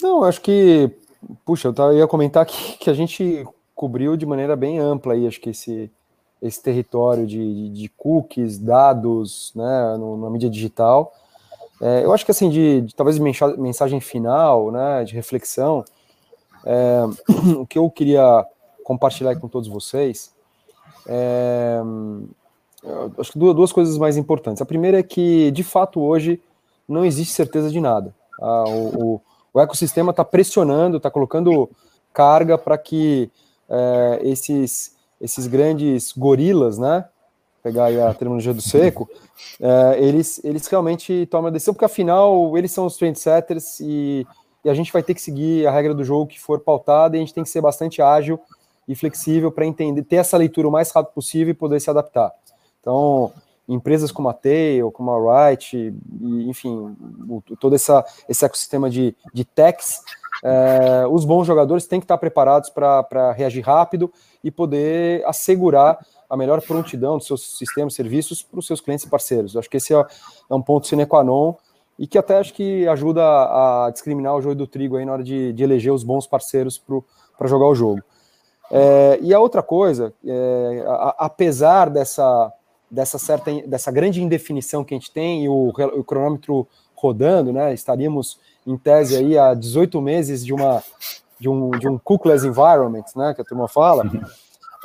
Não, 0.00 0.24
acho 0.24 0.40
que 0.40 0.90
puxa, 1.44 1.72
eu 1.76 1.98
ia 1.98 2.06
comentar 2.06 2.44
que, 2.46 2.78
que 2.78 2.90
a 2.90 2.94
gente 2.94 3.46
cobriu 3.74 4.16
de 4.16 4.26
maneira 4.26 4.54
bem 4.54 4.78
ampla 4.78 5.14
aí, 5.14 5.26
acho 5.26 5.40
que 5.40 5.50
esse, 5.50 5.90
esse 6.40 6.62
território 6.62 7.26
de, 7.26 7.70
de 7.70 7.88
cookies, 7.90 8.58
dados, 8.58 9.52
né, 9.54 9.96
no, 9.98 10.16
na 10.16 10.30
mídia 10.30 10.50
digital. 10.50 11.12
É, 11.80 12.04
eu 12.04 12.12
acho 12.12 12.24
que 12.24 12.30
assim, 12.30 12.48
de, 12.48 12.82
de, 12.82 12.94
talvez 12.94 13.18
mensagem 13.18 14.00
final, 14.00 14.70
né, 14.70 15.04
de 15.04 15.14
reflexão, 15.14 15.84
é, 16.64 17.02
o 17.58 17.66
que 17.66 17.78
eu 17.78 17.90
queria 17.90 18.46
compartilhar 18.84 19.34
com 19.36 19.48
todos 19.48 19.68
vocês 19.68 20.34
é, 21.06 21.80
acho 23.18 23.32
que 23.32 23.38
duas, 23.38 23.54
duas 23.54 23.72
coisas 23.72 23.98
mais 23.98 24.16
importantes. 24.16 24.62
A 24.62 24.66
primeira 24.66 24.98
é 24.98 25.02
que, 25.02 25.50
de 25.50 25.62
fato, 25.62 26.00
hoje 26.00 26.40
não 26.88 27.04
existe 27.04 27.32
certeza 27.32 27.70
de 27.70 27.80
nada. 27.80 28.14
Ah, 28.40 28.64
o, 28.66 29.14
o, 29.14 29.20
o 29.54 29.60
ecossistema 29.60 30.10
está 30.10 30.24
pressionando, 30.24 30.96
está 30.96 31.08
colocando 31.08 31.70
carga 32.12 32.58
para 32.58 32.76
que 32.76 33.30
é, 33.68 34.20
esses, 34.22 34.96
esses 35.20 35.46
grandes 35.46 36.12
gorilas, 36.12 36.76
né? 36.76 37.04
Pegar 37.62 37.86
aí 37.86 37.98
a 37.98 38.12
terminologia 38.12 38.52
do 38.52 38.60
seco, 38.60 39.08
é, 39.58 39.98
eles, 39.98 40.38
eles 40.44 40.66
realmente 40.66 41.24
tomam 41.30 41.46
a 41.46 41.50
decisão, 41.50 41.72
porque 41.72 41.86
afinal 41.86 42.58
eles 42.58 42.70
são 42.72 42.84
os 42.84 42.96
trendsetters 42.96 43.80
e, 43.80 44.26
e 44.62 44.68
a 44.68 44.74
gente 44.74 44.92
vai 44.92 45.02
ter 45.02 45.14
que 45.14 45.22
seguir 45.22 45.66
a 45.66 45.70
regra 45.70 45.94
do 45.94 46.04
jogo 46.04 46.26
que 46.26 46.38
for 46.38 46.60
pautada 46.60 47.16
e 47.16 47.18
a 47.18 47.20
gente 47.20 47.32
tem 47.32 47.42
que 47.42 47.48
ser 47.48 47.62
bastante 47.62 48.02
ágil 48.02 48.38
e 48.86 48.94
flexível 48.94 49.50
para 49.50 49.64
entender, 49.64 50.02
ter 50.02 50.16
essa 50.16 50.36
leitura 50.36 50.68
o 50.68 50.70
mais 50.70 50.90
rápido 50.90 51.14
possível 51.14 51.52
e 51.52 51.54
poder 51.54 51.80
se 51.80 51.88
adaptar. 51.88 52.32
Então, 52.80 53.32
empresas 53.68 54.12
como 54.12 54.28
a 54.28 54.34
Tail, 54.34 54.90
como 54.90 55.10
a 55.10 55.16
Wright, 55.18 55.76
e, 55.76 56.48
enfim, 56.48 56.96
o, 57.28 57.42
todo 57.58 57.74
essa, 57.74 58.04
esse 58.28 58.44
ecossistema 58.44 58.90
de, 58.90 59.16
de 59.32 59.44
techs 59.44 60.00
é, 60.42 61.06
os 61.06 61.24
bons 61.24 61.46
jogadores 61.46 61.86
têm 61.86 62.00
que 62.00 62.04
estar 62.04 62.18
preparados 62.18 62.68
para 62.68 63.32
reagir 63.32 63.62
rápido 63.62 64.12
e 64.42 64.50
poder 64.50 65.24
assegurar 65.26 65.98
a 66.28 66.36
melhor 66.36 66.60
prontidão 66.60 67.16
dos 67.16 67.26
seus 67.26 67.56
sistemas, 67.56 67.94
serviços 67.94 68.42
para 68.42 68.58
os 68.58 68.66
seus 68.66 68.80
clientes 68.80 69.06
e 69.06 69.08
parceiros. 69.08 69.54
Eu 69.54 69.60
acho 69.60 69.70
que 69.70 69.78
esse 69.78 69.94
é, 69.94 69.96
é 70.50 70.54
um 70.54 70.60
ponto 70.60 70.86
sine 70.86 71.06
qua 71.06 71.24
non 71.24 71.54
e 71.98 72.06
que 72.06 72.18
até 72.18 72.38
acho 72.38 72.52
que 72.52 72.86
ajuda 72.88 73.22
a 73.22 73.90
discriminar 73.90 74.34
o 74.34 74.42
joio 74.42 74.54
do 74.54 74.66
trigo 74.66 74.96
aí 74.96 75.04
na 75.04 75.12
hora 75.12 75.22
de, 75.22 75.52
de 75.52 75.62
eleger 75.62 75.92
os 75.92 76.04
bons 76.04 76.26
parceiros 76.26 76.82
para 77.38 77.48
jogar 77.48 77.66
o 77.66 77.74
jogo. 77.74 78.02
É, 78.70 79.18
e 79.22 79.32
a 79.32 79.38
outra 79.38 79.62
coisa, 79.62 80.12
é, 80.26 80.84
a, 80.86 81.14
apesar 81.20 81.88
dessa, 81.88 82.52
dessa 82.94 83.18
certa, 83.18 83.50
dessa 83.66 83.90
grande 83.90 84.22
indefinição 84.22 84.84
que 84.84 84.94
a 84.94 84.98
gente 84.98 85.10
tem 85.10 85.44
e 85.44 85.48
o, 85.48 85.68
o 85.68 86.04
cronômetro 86.04 86.66
rodando, 86.94 87.52
né, 87.52 87.74
estaríamos 87.74 88.38
em 88.66 88.78
tese 88.78 89.16
aí 89.16 89.36
há 89.36 89.52
18 89.52 90.00
meses 90.00 90.44
de 90.44 90.54
uma 90.54 90.82
de 91.38 91.48
um, 91.48 91.70
de 91.72 91.88
um 91.88 91.98
cookless 91.98 92.46
environment, 92.46 93.04
né, 93.16 93.34
que 93.34 93.42
a 93.42 93.44
turma 93.44 93.68
fala. 93.68 94.04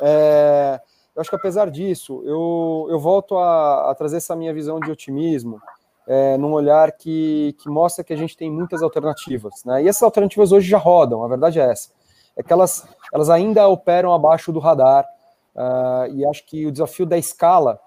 É, 0.02 0.80
eu 1.14 1.20
acho 1.20 1.30
que 1.30 1.36
apesar 1.36 1.70
disso, 1.70 2.22
eu, 2.26 2.88
eu 2.90 2.98
volto 2.98 3.38
a, 3.38 3.90
a 3.90 3.94
trazer 3.94 4.16
essa 4.16 4.34
minha 4.34 4.52
visão 4.52 4.80
de 4.80 4.90
otimismo, 4.90 5.62
é, 6.06 6.36
num 6.36 6.52
olhar 6.52 6.92
que, 6.92 7.54
que 7.60 7.68
mostra 7.68 8.02
que 8.02 8.12
a 8.12 8.16
gente 8.16 8.36
tem 8.36 8.50
muitas 8.50 8.82
alternativas, 8.82 9.62
né? 9.64 9.82
E 9.84 9.88
essas 9.88 10.02
alternativas 10.02 10.50
hoje 10.50 10.68
já 10.68 10.78
rodam, 10.78 11.22
a 11.24 11.28
verdade 11.28 11.60
é 11.60 11.70
essa. 11.70 11.90
É 12.36 12.42
que 12.42 12.52
elas, 12.52 12.84
elas 13.12 13.30
ainda 13.30 13.68
operam 13.68 14.12
abaixo 14.12 14.52
do 14.52 14.58
radar, 14.58 15.06
uh, 15.54 16.12
e 16.12 16.26
acho 16.26 16.44
que 16.46 16.66
o 16.66 16.72
desafio 16.72 17.06
da 17.06 17.16
escala 17.16 17.78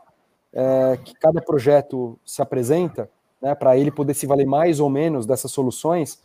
é, 0.54 0.98
que 1.04 1.14
cada 1.16 1.42
projeto 1.42 2.20
se 2.26 2.42
apresenta, 2.42 3.10
né, 3.42 3.56
para 3.56 3.78
ele 3.78 3.92
poder 3.92 4.14
se 4.14 4.26
valer 4.26 4.46
mais 4.46 4.80
ou 4.80 4.90
menos 4.90 5.26
dessas 5.26 5.52
soluções, 5.52 6.22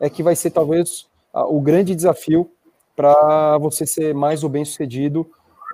é 0.00 0.10
que 0.10 0.22
vai 0.22 0.36
ser 0.36 0.50
talvez 0.50 1.06
o 1.32 1.60
grande 1.60 1.94
desafio 1.94 2.50
para 2.96 3.56
você 3.58 3.86
ser 3.86 4.14
mais 4.14 4.42
ou 4.42 4.50
bem 4.50 4.64
sucedido 4.64 5.20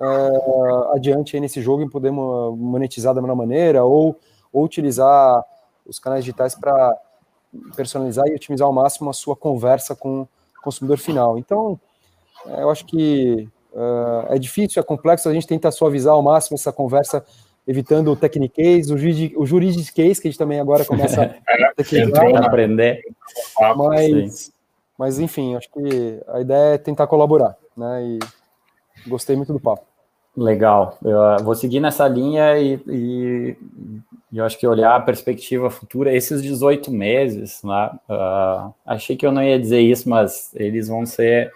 uh, 0.00 0.94
adiante 0.94 1.38
nesse 1.40 1.62
jogo 1.62 1.82
e 1.82 1.88
poder 1.88 2.10
monetizar 2.10 3.14
da 3.14 3.22
melhor 3.22 3.36
maneira 3.36 3.84
ou, 3.84 4.18
ou 4.52 4.64
utilizar 4.64 5.42
os 5.86 5.98
canais 5.98 6.24
digitais 6.24 6.54
para 6.54 6.94
personalizar 7.76 8.26
e 8.28 8.34
otimizar 8.34 8.66
ao 8.66 8.72
máximo 8.72 9.10
a 9.10 9.12
sua 9.12 9.36
conversa 9.36 9.94
com 9.94 10.22
o 10.22 10.28
consumidor 10.62 10.98
final. 10.98 11.38
Então, 11.38 11.78
é, 12.46 12.62
eu 12.62 12.70
acho 12.70 12.84
que 12.84 13.48
uh, 13.72 14.26
é 14.32 14.38
difícil, 14.38 14.80
é 14.80 14.84
complexo, 14.84 15.28
a 15.28 15.34
gente 15.34 15.46
tenta 15.46 15.70
suavizar 15.70 16.14
ao 16.14 16.22
máximo 16.22 16.56
essa 16.56 16.72
conversa, 16.72 17.24
evitando 17.66 18.08
o 18.08 18.16
techniquez, 18.16 18.90
o, 18.90 18.98
juridic, 18.98 19.36
o 19.36 19.46
juridiquês, 19.46 20.20
que 20.20 20.28
a 20.28 20.30
gente 20.30 20.38
também 20.38 20.60
agora 20.60 20.84
começa 20.86 21.22
a 21.22 22.46
aprender. 22.46 23.02
Mas, 23.76 24.52
mas, 24.98 25.18
enfim, 25.18 25.56
acho 25.56 25.70
que 25.70 26.20
a 26.28 26.40
ideia 26.40 26.74
é 26.74 26.78
tentar 26.78 27.06
colaborar, 27.06 27.56
né? 27.76 28.02
E 28.02 28.18
gostei 29.08 29.36
muito 29.36 29.52
do 29.52 29.60
papo. 29.60 29.84
Legal. 30.36 30.98
Eu 31.04 31.20
ah, 31.22 31.36
vou 31.36 31.54
seguir 31.54 31.78
nessa 31.78 32.08
linha 32.08 32.58
e, 32.58 32.80
e, 32.88 33.56
e, 34.32 34.38
eu 34.38 34.44
acho 34.44 34.58
que 34.58 34.66
olhar 34.66 34.96
a 34.96 35.00
perspectiva 35.00 35.70
futura, 35.70 36.12
esses 36.12 36.42
18 36.42 36.90
meses, 36.90 37.62
né? 37.62 37.90
Uh, 38.08 38.74
achei 38.84 39.16
que 39.16 39.24
eu 39.24 39.30
não 39.30 39.42
ia 39.42 39.58
dizer 39.58 39.80
isso, 39.80 40.08
mas 40.08 40.50
eles 40.54 40.88
vão 40.88 41.06
ser 41.06 41.52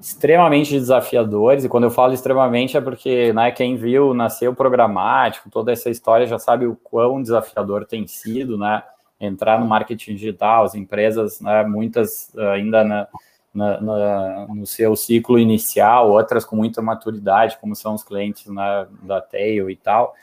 extremamente 0.00 0.72
desafiadores, 0.72 1.64
e 1.64 1.68
quando 1.68 1.84
eu 1.84 1.90
falo 1.90 2.12
extremamente 2.12 2.76
é 2.76 2.80
porque 2.80 3.32
né, 3.32 3.52
quem 3.52 3.76
viu 3.76 4.12
nascer 4.12 4.48
o 4.48 4.54
programático, 4.54 5.50
toda 5.50 5.70
essa 5.70 5.88
história 5.88 6.26
já 6.26 6.38
sabe 6.38 6.66
o 6.66 6.74
quão 6.74 7.22
desafiador 7.22 7.84
tem 7.86 8.06
sido, 8.06 8.58
né? 8.58 8.82
Entrar 9.20 9.60
no 9.60 9.66
marketing 9.66 10.14
digital, 10.14 10.64
as 10.64 10.74
empresas, 10.74 11.40
né, 11.40 11.64
muitas 11.64 12.34
ainda 12.36 12.84
na, 12.84 13.08
na, 13.54 13.80
na, 13.80 14.46
no 14.48 14.66
seu 14.66 14.94
ciclo 14.96 15.38
inicial, 15.38 16.10
outras 16.10 16.44
com 16.44 16.56
muita 16.56 16.82
maturidade, 16.82 17.58
como 17.60 17.74
são 17.74 17.94
os 17.94 18.02
clientes 18.02 18.46
né, 18.46 18.86
da 19.02 19.20
Tail 19.20 19.70
e 19.70 19.76
tal. 19.76 20.14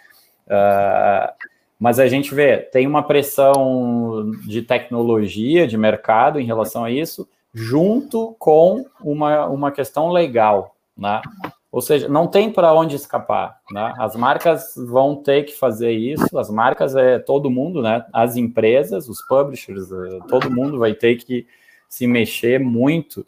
Uh, 0.47 1.33
mas 1.79 1.99
a 1.99 2.07
gente 2.07 2.33
vê, 2.33 2.57
tem 2.57 2.87
uma 2.87 3.03
pressão 3.03 4.31
de 4.47 4.61
tecnologia, 4.61 5.67
de 5.67 5.77
mercado 5.77 6.39
em 6.39 6.45
relação 6.45 6.85
a 6.85 6.91
isso, 6.91 7.27
junto 7.55 8.35
com 8.37 8.85
uma, 9.01 9.45
uma 9.47 9.71
questão 9.71 10.11
legal, 10.11 10.75
né? 10.95 11.21
Ou 11.71 11.81
seja, 11.81 12.09
não 12.09 12.27
tem 12.27 12.51
para 12.51 12.73
onde 12.73 12.97
escapar, 12.97 13.61
né? 13.71 13.93
As 13.97 14.13
marcas 14.13 14.73
vão 14.75 15.15
ter 15.15 15.43
que 15.43 15.53
fazer 15.53 15.91
isso, 15.91 16.37
as 16.37 16.49
marcas 16.49 16.97
é 16.97 17.17
todo 17.17 17.49
mundo, 17.49 17.81
né? 17.81 18.05
As 18.11 18.35
empresas, 18.35 19.07
os 19.07 19.21
publishers, 19.25 19.89
é, 19.89 20.19
todo 20.27 20.51
mundo 20.51 20.77
vai 20.77 20.93
ter 20.93 21.15
que 21.15 21.47
se 21.87 22.05
mexer 22.05 22.59
muito. 22.59 23.25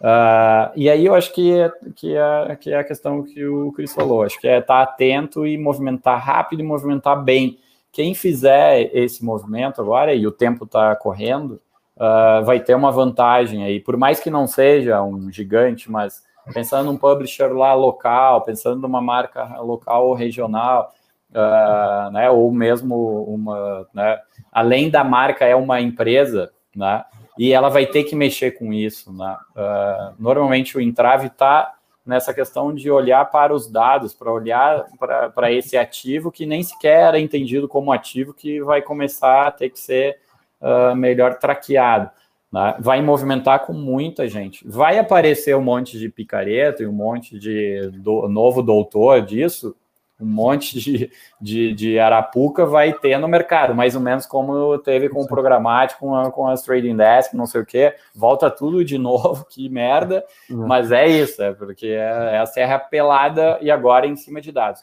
Uh, 0.00 0.72
e 0.74 0.90
aí 0.90 1.06
eu 1.06 1.14
acho 1.14 1.32
que 1.32 1.52
é, 1.52 1.72
que, 1.94 2.16
é, 2.16 2.56
que 2.56 2.72
é 2.72 2.78
a 2.78 2.84
questão 2.84 3.22
que 3.22 3.44
o 3.44 3.70
Cris 3.70 3.92
falou, 3.92 4.22
acho 4.22 4.40
que 4.40 4.48
é 4.48 4.58
estar 4.58 4.82
atento 4.82 5.46
e 5.46 5.56
movimentar 5.56 6.18
rápido 6.18 6.60
e 6.60 6.64
movimentar 6.64 7.22
bem. 7.22 7.58
Quem 7.92 8.14
fizer 8.14 8.90
esse 8.94 9.24
movimento 9.24 9.80
agora, 9.80 10.12
e 10.12 10.26
o 10.26 10.32
tempo 10.32 10.64
está 10.64 10.96
correndo, 10.96 11.60
uh, 12.00 12.44
vai 12.44 12.58
ter 12.58 12.74
uma 12.74 12.90
vantagem 12.90 13.62
aí, 13.62 13.78
por 13.78 13.96
mais 13.96 14.18
que 14.18 14.30
não 14.30 14.46
seja 14.46 15.02
um 15.02 15.30
gigante, 15.30 15.90
mas 15.90 16.24
pensando 16.54 16.86
num 16.90 16.96
publisher 16.96 17.52
lá 17.52 17.74
local, 17.74 18.40
pensando 18.40 18.80
numa 18.80 19.02
marca 19.02 19.60
local 19.60 20.08
ou 20.08 20.14
regional, 20.14 20.92
uh, 21.30 22.10
né, 22.10 22.30
ou 22.30 22.50
mesmo 22.50 23.24
uma, 23.24 23.86
né, 23.92 24.18
além 24.50 24.88
da 24.88 25.04
marca 25.04 25.44
é 25.44 25.54
uma 25.54 25.80
empresa, 25.80 26.50
né, 26.74 27.04
e 27.38 27.52
ela 27.52 27.68
vai 27.68 27.86
ter 27.86 28.04
que 28.04 28.16
mexer 28.16 28.52
com 28.52 28.72
isso. 28.72 29.12
Né? 29.12 29.36
Uh, 29.54 30.14
normalmente 30.18 30.76
o 30.76 30.80
entrave 30.80 31.26
está 31.26 31.74
nessa 32.04 32.34
questão 32.34 32.74
de 32.74 32.90
olhar 32.90 33.30
para 33.30 33.54
os 33.54 33.70
dados, 33.70 34.12
para 34.12 34.32
olhar 34.32 34.86
para 35.34 35.52
esse 35.52 35.76
ativo 35.76 36.32
que 36.32 36.44
nem 36.44 36.62
sequer 36.62 37.08
era 37.08 37.20
entendido 37.20 37.68
como 37.68 37.92
ativo, 37.92 38.34
que 38.34 38.60
vai 38.62 38.82
começar 38.82 39.46
a 39.46 39.50
ter 39.50 39.70
que 39.70 39.78
ser 39.78 40.18
uh, 40.60 40.94
melhor 40.94 41.38
traqueado. 41.38 42.10
Né? 42.52 42.76
Vai 42.78 43.00
movimentar 43.00 43.60
com 43.60 43.72
muita 43.72 44.26
gente. 44.28 44.66
Vai 44.66 44.98
aparecer 44.98 45.56
um 45.56 45.62
monte 45.62 45.98
de 45.98 46.08
picareta 46.08 46.82
e 46.82 46.86
um 46.86 46.92
monte 46.92 47.38
de 47.38 47.90
do, 47.94 48.28
novo 48.28 48.62
doutor 48.62 49.22
disso, 49.22 49.76
um 50.20 50.26
monte 50.26 50.78
de, 50.78 51.10
de, 51.40 51.72
de, 51.72 51.98
arapuca 51.98 52.66
vai 52.66 52.92
ter 52.92 53.16
no 53.18 53.26
mercado, 53.26 53.74
mais 53.74 53.94
ou 53.94 54.02
menos 54.02 54.26
como 54.26 54.76
teve 54.78 55.08
com 55.08 55.22
o 55.22 55.26
programático, 55.26 56.00
com, 56.00 56.14
a, 56.14 56.30
com 56.30 56.46
as 56.46 56.62
trading 56.62 56.96
desk, 56.96 57.34
não 57.34 57.46
sei 57.46 57.62
o 57.62 57.66
que, 57.66 57.94
volta 58.14 58.50
tudo 58.50 58.84
de 58.84 58.98
novo, 58.98 59.46
que 59.48 59.68
merda, 59.68 60.24
uhum. 60.50 60.66
mas 60.66 60.92
é 60.92 61.08
isso, 61.08 61.42
é 61.42 61.52
porque 61.52 61.86
é, 61.86 62.34
é 62.34 62.38
a 62.38 62.46
serra 62.46 62.78
pelada 62.78 63.58
e 63.62 63.70
agora 63.70 64.06
em 64.06 64.16
cima 64.16 64.40
de 64.40 64.52
dados. 64.52 64.82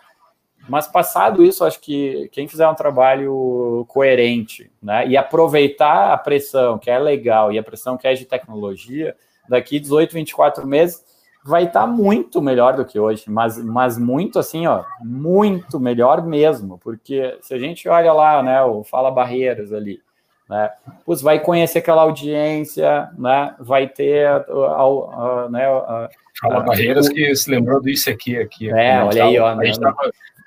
Mas 0.67 0.87
passado 0.87 1.43
isso, 1.43 1.63
acho 1.63 1.79
que 1.79 2.29
quem 2.31 2.47
fizer 2.47 2.67
um 2.67 2.75
trabalho 2.75 3.85
coerente, 3.87 4.69
né, 4.81 5.07
e 5.07 5.15
aproveitar 5.15 6.13
a 6.13 6.17
pressão 6.17 6.77
que 6.77 6.89
é 6.89 6.99
legal 6.99 7.51
e 7.51 7.57
a 7.57 7.63
pressão 7.63 7.97
que 7.97 8.07
é 8.07 8.13
de 8.13 8.25
tecnologia, 8.25 9.15
daqui 9.47 9.79
18, 9.79 10.13
24 10.13 10.67
meses, 10.67 11.03
vai 11.43 11.63
estar 11.63 11.81
tá 11.81 11.87
muito 11.87 12.41
melhor 12.41 12.75
do 12.75 12.85
que 12.85 12.99
hoje, 12.99 13.23
mas, 13.27 13.57
mas 13.63 13.97
muito 13.97 14.37
assim, 14.37 14.67
ó, 14.67 14.83
muito 14.99 15.79
melhor 15.79 16.21
mesmo, 16.21 16.77
porque 16.79 17.37
se 17.41 17.53
a 17.53 17.57
gente 17.57 17.87
olha 17.87 18.11
lá, 18.11 18.43
né, 18.43 18.61
o 18.63 18.83
Fala 18.83 19.09
Barreiras 19.09 19.71
ali, 19.71 20.01
né, 20.49 20.69
vai 21.21 21.39
conhecer 21.39 21.79
aquela 21.79 22.01
audiência, 22.01 23.09
né, 23.17 23.55
vai 23.59 23.87
ter, 23.87 24.27
a, 24.27 24.35
a, 24.35 25.45
a, 25.45 25.49
né, 25.49 25.65
a, 25.65 26.09
Fala 26.41 26.59
Barreiras 26.59 27.07
que 27.07 27.33
se 27.35 27.49
lembrou 27.49 27.81
disso 27.81 28.09
aqui, 28.09 28.37
aqui. 28.37 28.69
É, 28.69 29.01
olha 29.03 29.25
aí, 29.25 29.39
ó. 29.39 29.55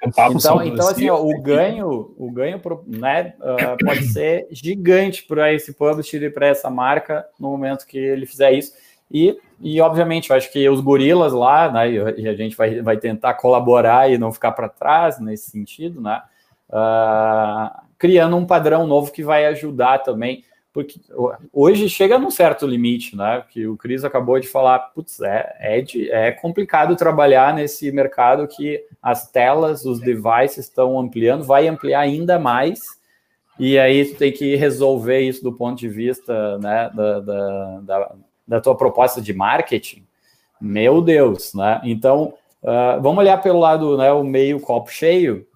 Né, 0.02 0.12
então, 0.34 0.62
então 0.64 0.88
assim, 0.88 1.10
ó, 1.10 1.22
o 1.22 1.40
ganho, 1.42 2.14
o 2.16 2.30
ganho, 2.30 2.60
né, 2.86 3.34
uh, 3.38 3.84
pode 3.84 4.04
ser 4.04 4.46
gigante 4.50 5.24
para 5.24 5.52
esse 5.52 5.74
publisher 5.74 6.22
e 6.22 6.30
para 6.30 6.46
essa 6.46 6.70
marca 6.70 7.26
no 7.38 7.50
momento 7.50 7.86
que 7.86 7.98
ele 7.98 8.24
fizer 8.24 8.52
isso. 8.52 8.72
E, 9.10 9.36
e 9.60 9.80
obviamente, 9.80 10.30
eu 10.30 10.36
acho 10.36 10.50
que 10.50 10.68
os 10.68 10.80
gorilas 10.80 11.32
lá, 11.32 11.70
né, 11.70 11.90
e 11.90 12.28
a 12.28 12.34
gente 12.34 12.56
vai, 12.56 12.80
vai 12.80 12.96
tentar 12.96 13.34
colaborar 13.34 14.10
e 14.10 14.16
não 14.16 14.32
ficar 14.32 14.52
para 14.52 14.68
trás 14.68 15.20
nesse 15.20 15.50
sentido, 15.50 16.00
né, 16.00 16.22
uh, 16.70 17.80
criando 17.98 18.36
um 18.36 18.46
padrão 18.46 18.86
novo 18.86 19.12
que 19.12 19.22
vai 19.22 19.44
ajudar 19.46 19.98
também, 19.98 20.44
porque 20.72 21.00
hoje 21.52 21.88
chega 21.88 22.18
num 22.18 22.30
certo 22.30 22.66
limite, 22.66 23.16
né, 23.16 23.44
que 23.50 23.66
o 23.66 23.76
Cris 23.76 24.04
acabou 24.04 24.38
de 24.38 24.46
falar, 24.46 24.78
putz, 24.78 25.20
é, 25.20 25.56
é, 25.58 25.80
de, 25.80 26.10
é 26.10 26.30
complicado 26.30 26.94
trabalhar 26.94 27.54
nesse 27.54 27.90
mercado 27.90 28.46
que 28.46 28.84
as 29.02 29.30
telas, 29.30 29.84
os 29.84 29.98
devices 29.98 30.66
estão 30.66 30.98
ampliando, 30.98 31.44
vai 31.44 31.66
ampliar 31.66 32.00
ainda 32.00 32.38
mais, 32.38 32.80
e 33.58 33.78
aí 33.78 34.04
tu 34.04 34.16
tem 34.16 34.32
que 34.32 34.54
resolver 34.56 35.20
isso 35.20 35.42
do 35.42 35.52
ponto 35.52 35.78
de 35.78 35.88
vista 35.88 36.56
né, 36.58 36.90
da, 36.94 37.20
da, 37.20 37.80
da 37.80 38.14
da 38.50 38.60
tua 38.60 38.74
proposta 38.74 39.22
de 39.22 39.32
marketing, 39.32 40.04
meu 40.60 41.00
Deus, 41.00 41.54
né? 41.54 41.80
Então, 41.84 42.34
uh, 42.64 43.00
vamos 43.00 43.18
olhar 43.18 43.40
pelo 43.40 43.60
lado, 43.60 43.96
né, 43.96 44.10
o 44.10 44.24
meio 44.24 44.58
copo 44.58 44.90
cheio, 44.90 45.46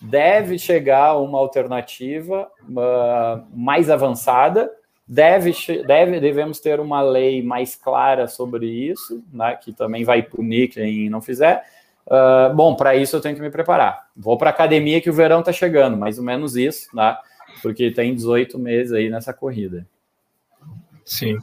deve 0.00 0.58
chegar 0.58 1.16
uma 1.16 1.38
alternativa 1.38 2.50
uh, 2.62 3.44
mais 3.52 3.90
avançada, 3.90 4.70
deve, 5.06 5.52
deve, 5.86 6.20
devemos 6.20 6.60
ter 6.60 6.80
uma 6.80 7.02
lei 7.02 7.42
mais 7.42 7.76
clara 7.76 8.26
sobre 8.26 8.66
isso, 8.66 9.22
né, 9.32 9.56
que 9.56 9.72
também 9.72 10.04
vai 10.04 10.22
punir 10.22 10.68
quem 10.68 11.10
não 11.10 11.20
fizer. 11.20 11.64
Uh, 12.06 12.54
bom, 12.54 12.74
para 12.74 12.96
isso 12.96 13.14
eu 13.16 13.20
tenho 13.20 13.36
que 13.36 13.42
me 13.42 13.50
preparar. 13.50 14.08
Vou 14.16 14.36
para 14.38 14.50
academia 14.50 15.00
que 15.00 15.10
o 15.10 15.12
verão 15.12 15.40
está 15.40 15.52
chegando, 15.52 15.96
mais 15.96 16.18
ou 16.18 16.24
menos 16.24 16.56
isso, 16.56 16.94
né? 16.94 17.16
Porque 17.62 17.90
tem 17.90 18.14
18 18.14 18.58
meses 18.58 18.92
aí 18.92 19.10
nessa 19.10 19.32
corrida. 19.32 19.86
Sim. 21.04 21.38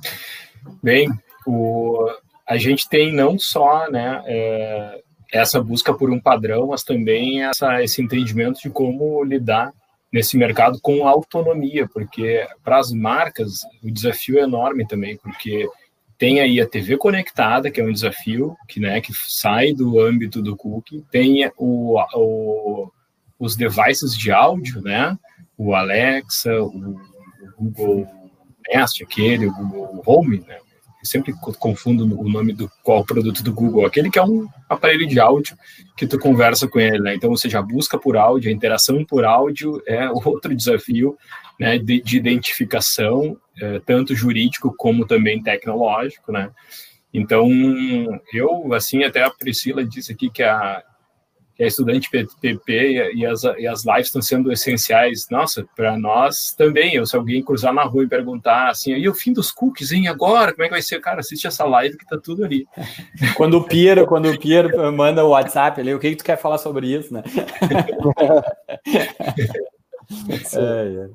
Bem, 0.82 1.10
o, 1.46 2.10
a 2.46 2.58
gente 2.58 2.90
tem 2.90 3.14
não 3.14 3.38
só 3.38 3.90
né, 3.90 4.24
é, 4.26 5.04
essa 5.32 5.62
busca 5.62 5.94
por 5.94 6.10
um 6.10 6.20
padrão, 6.20 6.68
mas 6.68 6.84
também 6.84 7.44
essa, 7.44 7.84
esse 7.84 8.02
entendimento 8.02 8.62
de 8.62 8.70
como 8.70 9.24
lidar 9.24 9.74
nesse 10.12 10.38
mercado 10.38 10.80
com 10.82 11.08
autonomia, 11.08 11.88
porque 11.88 12.48
para 12.64 12.80
as 12.80 12.92
marcas 12.92 13.62
o 13.84 13.92
desafio 13.92 14.40
é 14.40 14.44
enorme 14.44 14.88
também, 14.88 15.18
porque 15.18 15.68
tem 16.18 16.40
aí 16.40 16.60
a 16.60 16.68
TV 16.68 16.98
conectada, 16.98 17.70
que 17.70 17.80
é 17.80 17.84
um 17.84 17.92
desafio 17.92 18.56
que, 18.68 18.80
né, 18.80 19.00
que 19.02 19.14
sai 19.14 19.74
do 19.74 20.00
âmbito 20.00 20.42
do 20.42 20.56
cookie, 20.56 21.04
tem 21.12 21.50
o, 21.58 22.00
o, 22.16 22.92
os 23.38 23.56
devices 23.56 24.18
de 24.18 24.32
áudio, 24.32 24.82
né, 24.82 25.18
o 25.58 25.76
Alexa, 25.76 26.52
o, 26.62 27.00
o 27.58 27.70
Google 27.72 28.08
Nest, 28.68 29.04
aquele, 29.04 29.46
o 29.46 29.54
Google 29.54 30.04
Home, 30.06 30.44
né, 30.48 30.58
sempre 31.08 31.34
confundo 31.60 32.04
o 32.20 32.30
nome 32.30 32.54
do 32.54 32.70
qual 32.84 33.06
produto 33.06 33.42
do 33.44 33.54
Google, 33.54 33.86
aquele 33.86 34.10
que 34.10 34.20
é 34.20 34.24
um 34.24 34.48
aparelho 34.70 35.08
de 35.08 35.20
áudio 35.20 35.58
que 35.96 36.06
tu 36.06 36.20
conversa 36.20 36.68
com 36.68 36.80
ele, 36.80 37.00
né? 37.00 37.16
Então, 37.16 37.30
você 37.30 37.50
já 37.50 37.62
busca 37.62 37.98
por 37.98 38.18
áudio, 38.18 38.50
a 38.50 38.54
interação 38.54 39.04
por 39.04 39.26
áudio 39.26 39.82
é 39.88 40.10
outro 40.10 40.56
desafio, 40.56 41.18
né, 41.60 41.80
de, 41.80 42.02
de 42.02 42.18
identificação, 42.18 43.36
é, 43.60 43.80
tanto 43.80 44.14
jurídico 44.14 44.74
como 44.78 45.08
também 45.08 45.42
tecnológico, 45.42 46.32
né? 46.32 46.52
Então, 47.14 47.50
eu, 48.32 48.74
assim, 48.74 49.04
até 49.04 49.24
a 49.24 49.30
Priscila 49.30 49.84
disse 49.84 50.12
aqui 50.12 50.30
que 50.30 50.44
a, 50.44 50.84
que 51.58 51.64
é 51.64 51.68
estudante 51.68 52.10
PP 52.10 53.14
e 53.16 53.26
as, 53.26 53.44
e 53.44 53.68
as 53.68 53.84
lives 53.84 54.06
estão 54.06 54.22
sendo 54.22 54.52
essenciais. 54.52 55.28
Nossa, 55.32 55.68
para 55.76 55.98
nós 55.98 56.54
também. 56.56 56.94
Eu, 56.94 57.06
se 57.06 57.16
alguém 57.16 57.44
cruzar 57.44 57.74
na 57.74 57.84
rua 57.84 58.04
e 58.04 58.08
perguntar 58.08 58.70
assim, 58.70 58.94
e 58.94 59.10
o 59.10 59.16
fim 59.16 59.34
dos 59.34 59.52
cookies, 59.52 59.92
hein? 59.92 60.08
Agora, 60.08 60.54
como 60.54 60.64
é 60.64 60.68
que 60.68 60.74
vai 60.74 60.82
ser? 60.84 61.02
Cara, 61.02 61.22
assiste 61.22 61.48
essa 61.48 61.66
live 61.66 61.98
que 61.98 62.06
tá 62.06 62.18
tudo 62.18 62.46
ali. 62.46 62.68
Quando 63.36 63.56
o 63.56 63.64
Piero, 63.64 64.06
quando 64.06 64.30
o 64.30 64.40
Piero 64.40 64.70
manda 64.94 65.26
o 65.26 65.30
WhatsApp 65.30 65.82
ali, 65.82 65.94
o 65.94 66.00
que, 66.00 66.12
que 66.12 66.16
tu 66.18 66.24
quer 66.24 66.38
falar 66.38 66.58
sobre 66.60 66.88
isso, 66.88 67.14
né? 67.14 67.24
é, 70.54 71.06
é. 71.06 71.10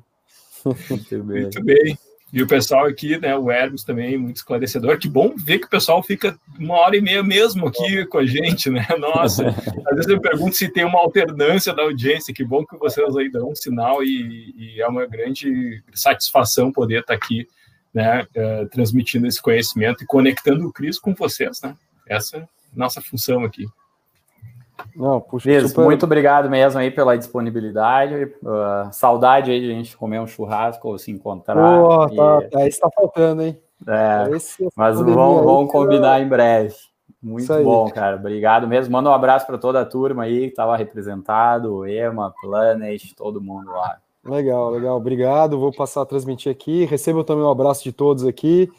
Muito 0.89 1.23
bem. 1.23 1.41
Muito 1.41 1.63
bem. 1.63 1.97
E 2.33 2.41
o 2.41 2.47
pessoal 2.47 2.87
aqui, 2.87 3.15
né, 3.19 3.37
o 3.37 3.51
Hermes 3.51 3.83
também, 3.83 4.17
muito 4.17 4.37
esclarecedor. 4.37 4.97
Que 4.97 5.07
bom 5.07 5.35
ver 5.37 5.59
que 5.59 5.67
o 5.67 5.69
pessoal 5.69 6.01
fica 6.01 6.35
uma 6.57 6.73
hora 6.79 6.97
e 6.97 7.01
meia 7.01 7.21
mesmo 7.21 7.67
aqui 7.67 8.07
com 8.07 8.17
a 8.17 8.25
gente, 8.25 8.71
né? 8.71 8.87
Nossa, 8.97 9.49
às 9.49 9.95
vezes 9.95 10.09
eu 10.09 10.19
pergunto 10.19 10.55
se 10.55 10.67
tem 10.67 10.83
uma 10.83 10.97
alternância 10.97 11.71
da 11.75 11.83
audiência. 11.83 12.33
Que 12.33 12.43
bom 12.43 12.65
que 12.65 12.75
vocês 12.75 13.15
aí 13.15 13.29
dão 13.29 13.51
um 13.51 13.55
sinal 13.55 14.03
e, 14.03 14.51
e 14.57 14.81
é 14.81 14.87
uma 14.87 15.05
grande 15.05 15.83
satisfação 15.93 16.71
poder 16.71 17.01
estar 17.01 17.13
aqui, 17.13 17.47
né, 17.93 18.23
uh, 18.35 18.67
transmitindo 18.69 19.27
esse 19.27 19.39
conhecimento 19.39 20.03
e 20.03 20.07
conectando 20.07 20.67
o 20.67 20.73
Cris 20.73 20.97
com 20.97 21.13
vocês, 21.13 21.61
né? 21.61 21.75
Essa 22.09 22.37
é 22.37 22.41
a 22.41 22.47
nossa 22.75 22.99
função 22.99 23.43
aqui. 23.43 23.67
Não, 24.95 25.21
puxa, 25.21 25.49
Liz, 25.49 25.69
super... 25.69 25.83
muito 25.85 26.05
obrigado 26.05 26.49
mesmo 26.49 26.79
aí 26.79 26.91
pela 26.91 27.17
disponibilidade. 27.17 28.25
Uh, 28.41 28.91
saudade 28.91 29.51
aí 29.51 29.59
de 29.59 29.71
a 29.71 29.73
gente 29.73 29.97
comer 29.97 30.19
um 30.19 30.27
churrasco 30.27 30.87
ou 30.89 30.97
se 30.97 31.11
encontrar. 31.11 31.55
Pô, 31.55 32.05
e... 32.05 32.15
tá, 32.15 32.41
tá, 32.51 32.67
isso 32.67 32.79
tá 32.79 32.89
faltando, 32.93 33.43
hein? 33.43 33.59
É, 33.87 34.29
mas 34.75 34.97
vamos, 34.97 35.43
vamos 35.43 35.71
combinar 35.71 36.21
em 36.21 36.27
breve. 36.27 36.73
Muito 37.21 37.63
bom, 37.63 37.89
cara. 37.89 38.17
Obrigado 38.17 38.67
mesmo. 38.67 38.91
Manda 38.91 39.09
um 39.09 39.13
abraço 39.13 39.45
para 39.45 39.57
toda 39.57 39.81
a 39.81 39.85
turma 39.85 40.23
aí 40.23 40.41
que 40.41 40.47
estava 40.47 40.75
representado, 40.75 41.87
Ema, 41.87 42.33
Planet, 42.41 43.13
todo 43.15 43.41
mundo 43.41 43.71
lá. 43.71 43.97
Legal, 44.25 44.69
legal. 44.69 44.97
Obrigado. 44.97 45.59
Vou 45.59 45.71
passar 45.71 46.01
a 46.01 46.05
transmitir 46.05 46.51
aqui. 46.51 46.85
Recebo 46.85 47.23
também 47.23 47.43
um 47.43 47.49
abraço 47.49 47.83
de 47.83 47.91
todos 47.91 48.25
aqui. 48.25 48.71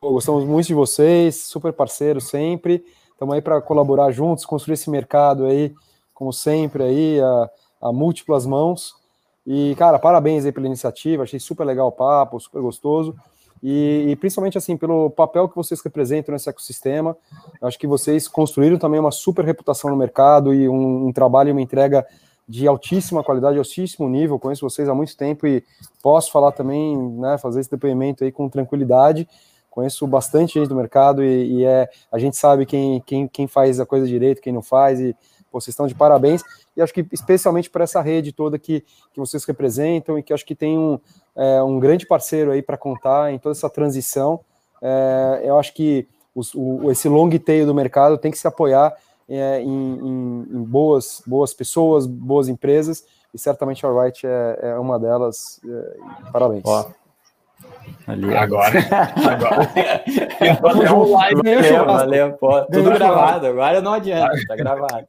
Pô, 0.00 0.10
gostamos 0.10 0.44
muito 0.44 0.68
de 0.68 0.74
vocês, 0.74 1.36
super 1.36 1.72
parceiro 1.72 2.20
sempre. 2.20 2.84
Estamos 3.20 3.34
aí 3.34 3.42
para 3.42 3.60
colaborar 3.60 4.10
juntos, 4.12 4.46
construir 4.46 4.72
esse 4.72 4.88
mercado 4.88 5.44
aí, 5.44 5.74
como 6.14 6.32
sempre, 6.32 6.82
aí, 6.82 7.20
a, 7.20 7.50
a 7.82 7.92
múltiplas 7.92 8.46
mãos. 8.46 8.94
E, 9.46 9.74
cara, 9.76 9.98
parabéns 9.98 10.46
aí 10.46 10.52
pela 10.52 10.64
iniciativa, 10.64 11.24
achei 11.24 11.38
super 11.38 11.64
legal 11.64 11.88
o 11.88 11.92
papo, 11.92 12.40
super 12.40 12.62
gostoso. 12.62 13.14
E, 13.62 14.06
e, 14.08 14.16
principalmente 14.16 14.56
assim, 14.56 14.74
pelo 14.74 15.10
papel 15.10 15.50
que 15.50 15.54
vocês 15.54 15.82
representam 15.82 16.32
nesse 16.32 16.48
ecossistema. 16.48 17.14
Acho 17.60 17.78
que 17.78 17.86
vocês 17.86 18.26
construíram 18.26 18.78
também 18.78 18.98
uma 18.98 19.10
super 19.10 19.44
reputação 19.44 19.90
no 19.90 19.96
mercado 19.98 20.54
e 20.54 20.66
um, 20.66 21.08
um 21.08 21.12
trabalho 21.12 21.50
e 21.50 21.52
uma 21.52 21.60
entrega 21.60 22.06
de 22.48 22.66
altíssima 22.66 23.22
qualidade, 23.22 23.58
altíssimo 23.58 24.08
nível. 24.08 24.38
Conheço 24.38 24.62
vocês 24.62 24.88
há 24.88 24.94
muito 24.94 25.14
tempo 25.14 25.46
e 25.46 25.62
posso 26.02 26.32
falar 26.32 26.52
também, 26.52 26.96
né, 26.96 27.36
fazer 27.36 27.60
esse 27.60 27.70
depoimento 27.70 28.24
aí 28.24 28.32
com 28.32 28.48
tranquilidade 28.48 29.28
conheço 29.70 30.06
bastante 30.06 30.54
gente 30.54 30.68
do 30.68 30.74
mercado 30.74 31.22
e, 31.22 31.60
e, 31.60 31.64
é, 31.64 31.88
a 32.10 32.18
gente 32.18 32.36
sabe 32.36 32.66
quem, 32.66 33.00
quem, 33.06 33.28
quem 33.28 33.46
faz 33.46 33.78
a 33.78 33.86
coisa 33.86 34.06
direito, 34.06 34.42
quem 34.42 34.52
não 34.52 34.62
faz, 34.62 35.00
e 35.00 35.14
pô, 35.50 35.60
vocês 35.60 35.72
estão 35.72 35.86
de 35.86 35.94
parabéns. 35.94 36.42
E 36.76 36.82
acho 36.82 36.92
que 36.92 37.06
especialmente 37.12 37.70
para 37.70 37.84
essa 37.84 38.00
rede 38.00 38.32
toda 38.32 38.58
que, 38.58 38.84
que 39.12 39.20
vocês 39.20 39.44
representam 39.44 40.18
e 40.18 40.22
que 40.22 40.32
acho 40.32 40.44
que 40.44 40.54
tem 40.54 40.76
um, 40.76 40.98
é, 41.36 41.62
um 41.62 41.78
grande 41.78 42.06
parceiro 42.06 42.50
aí 42.50 42.62
para 42.62 42.76
contar 42.76 43.32
em 43.32 43.38
toda 43.38 43.52
essa 43.52 43.70
transição. 43.70 44.40
É, 44.82 45.42
eu 45.44 45.58
acho 45.58 45.72
que 45.72 46.08
os, 46.34 46.54
o, 46.54 46.90
esse 46.90 47.08
long 47.08 47.30
tail 47.38 47.66
do 47.66 47.74
mercado 47.74 48.18
tem 48.18 48.30
que 48.30 48.38
se 48.38 48.46
apoiar 48.46 48.94
é, 49.28 49.60
em, 49.60 49.66
em, 49.68 50.46
em, 50.50 50.62
boas, 50.64 51.22
boas 51.26 51.54
pessoas, 51.54 52.06
boas 52.06 52.48
empresas, 52.48 53.04
e 53.32 53.38
certamente 53.38 53.86
a 53.86 53.88
Wright 53.88 54.26
é, 54.26 54.58
é 54.62 54.74
uma 54.78 54.98
delas. 54.98 55.60
É, 55.64 56.30
parabéns. 56.32 56.62
Ó. 56.64 56.90
Ali, 58.06 58.36
agora. 58.36 58.78
agora. 59.30 60.94
um 60.94 61.12
live 61.12 61.42
valeu, 61.42 61.84
valeu, 61.86 62.32
pô. 62.32 62.62
Tudo 62.62 62.90
gravado, 62.90 63.46
agora 63.46 63.80
não 63.80 63.94
adianta, 63.94 64.36
tá 64.48 64.56
gravado. 64.56 65.06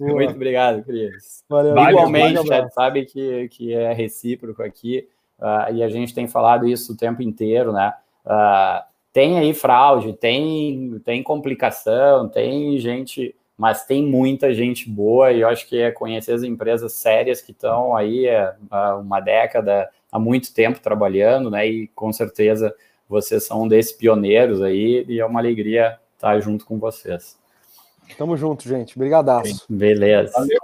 Muito 0.00 0.34
obrigado, 0.34 0.82
Cris. 0.82 1.44
Valeu, 1.48 1.76
Igualmente, 1.76 2.48
valeu, 2.48 2.70
sabe 2.70 3.04
que, 3.04 3.48
que 3.48 3.74
é 3.74 3.92
recíproco 3.92 4.62
aqui, 4.62 5.06
uh, 5.38 5.74
e 5.74 5.82
a 5.82 5.88
gente 5.88 6.14
tem 6.14 6.26
falado 6.26 6.66
isso 6.66 6.92
o 6.92 6.96
tempo 6.96 7.22
inteiro, 7.22 7.72
né? 7.72 7.92
Uh, 8.24 8.82
tem 9.12 9.38
aí 9.38 9.52
fraude, 9.52 10.12
tem, 10.14 11.00
tem 11.04 11.22
complicação, 11.22 12.28
tem 12.28 12.78
gente, 12.78 13.34
mas 13.56 13.84
tem 13.84 14.02
muita 14.02 14.52
gente 14.54 14.88
boa, 14.88 15.30
e 15.32 15.40
eu 15.40 15.48
acho 15.48 15.68
que 15.68 15.80
é 15.80 15.90
conhecer 15.90 16.32
as 16.32 16.42
empresas 16.42 16.94
sérias 16.94 17.40
que 17.40 17.52
estão 17.52 17.94
aí 17.94 18.26
há 18.70 18.96
uma 18.96 19.20
década 19.20 19.88
há 20.14 20.18
muito 20.18 20.54
tempo 20.54 20.78
trabalhando, 20.78 21.50
né? 21.50 21.66
E 21.66 21.88
com 21.88 22.12
certeza 22.12 22.72
vocês 23.08 23.44
são 23.44 23.64
um 23.64 23.68
desses 23.68 23.90
pioneiros 23.90 24.62
aí 24.62 25.04
e 25.08 25.18
é 25.18 25.26
uma 25.26 25.40
alegria 25.40 25.98
estar 26.14 26.38
junto 26.38 26.64
com 26.64 26.78
vocês. 26.78 27.36
Tamo 28.16 28.36
junto, 28.36 28.68
gente. 28.68 28.94
Obrigadaço. 28.96 29.66
Beleza. 29.68 30.32
Valeu. 30.32 30.60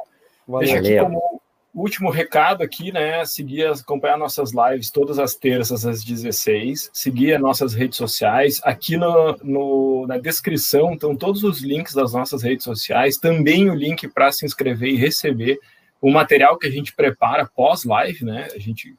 Valeu. 0.46 0.68
Deixa 0.68 0.78
aqui 0.78 1.00
como 1.00 1.40
último 1.74 2.10
recado 2.10 2.62
aqui, 2.62 2.92
né? 2.92 3.24
Seguir, 3.24 3.66
acompanhar 3.66 4.16
nossas 4.16 4.52
lives 4.52 4.88
todas 4.88 5.18
as 5.18 5.34
terças 5.34 5.84
às 5.84 6.04
16. 6.04 6.88
Seguir 6.92 7.34
as 7.34 7.40
nossas 7.40 7.74
redes 7.74 7.96
sociais. 7.96 8.60
Aqui 8.62 8.96
no, 8.96 9.36
no, 9.42 10.06
na 10.06 10.16
descrição 10.16 10.92
estão 10.92 11.16
todos 11.16 11.42
os 11.42 11.60
links 11.60 11.92
das 11.92 12.12
nossas 12.12 12.44
redes 12.44 12.62
sociais. 12.62 13.16
Também 13.16 13.68
o 13.68 13.74
link 13.74 14.06
para 14.06 14.30
se 14.30 14.46
inscrever 14.46 14.90
e 14.90 14.96
receber 14.96 15.58
o 16.00 16.08
material 16.08 16.56
que 16.56 16.68
a 16.68 16.70
gente 16.70 16.94
prepara 16.94 17.46
pós-live, 17.46 18.24
né? 18.24 18.48
A 18.54 18.58
gente 18.58 18.94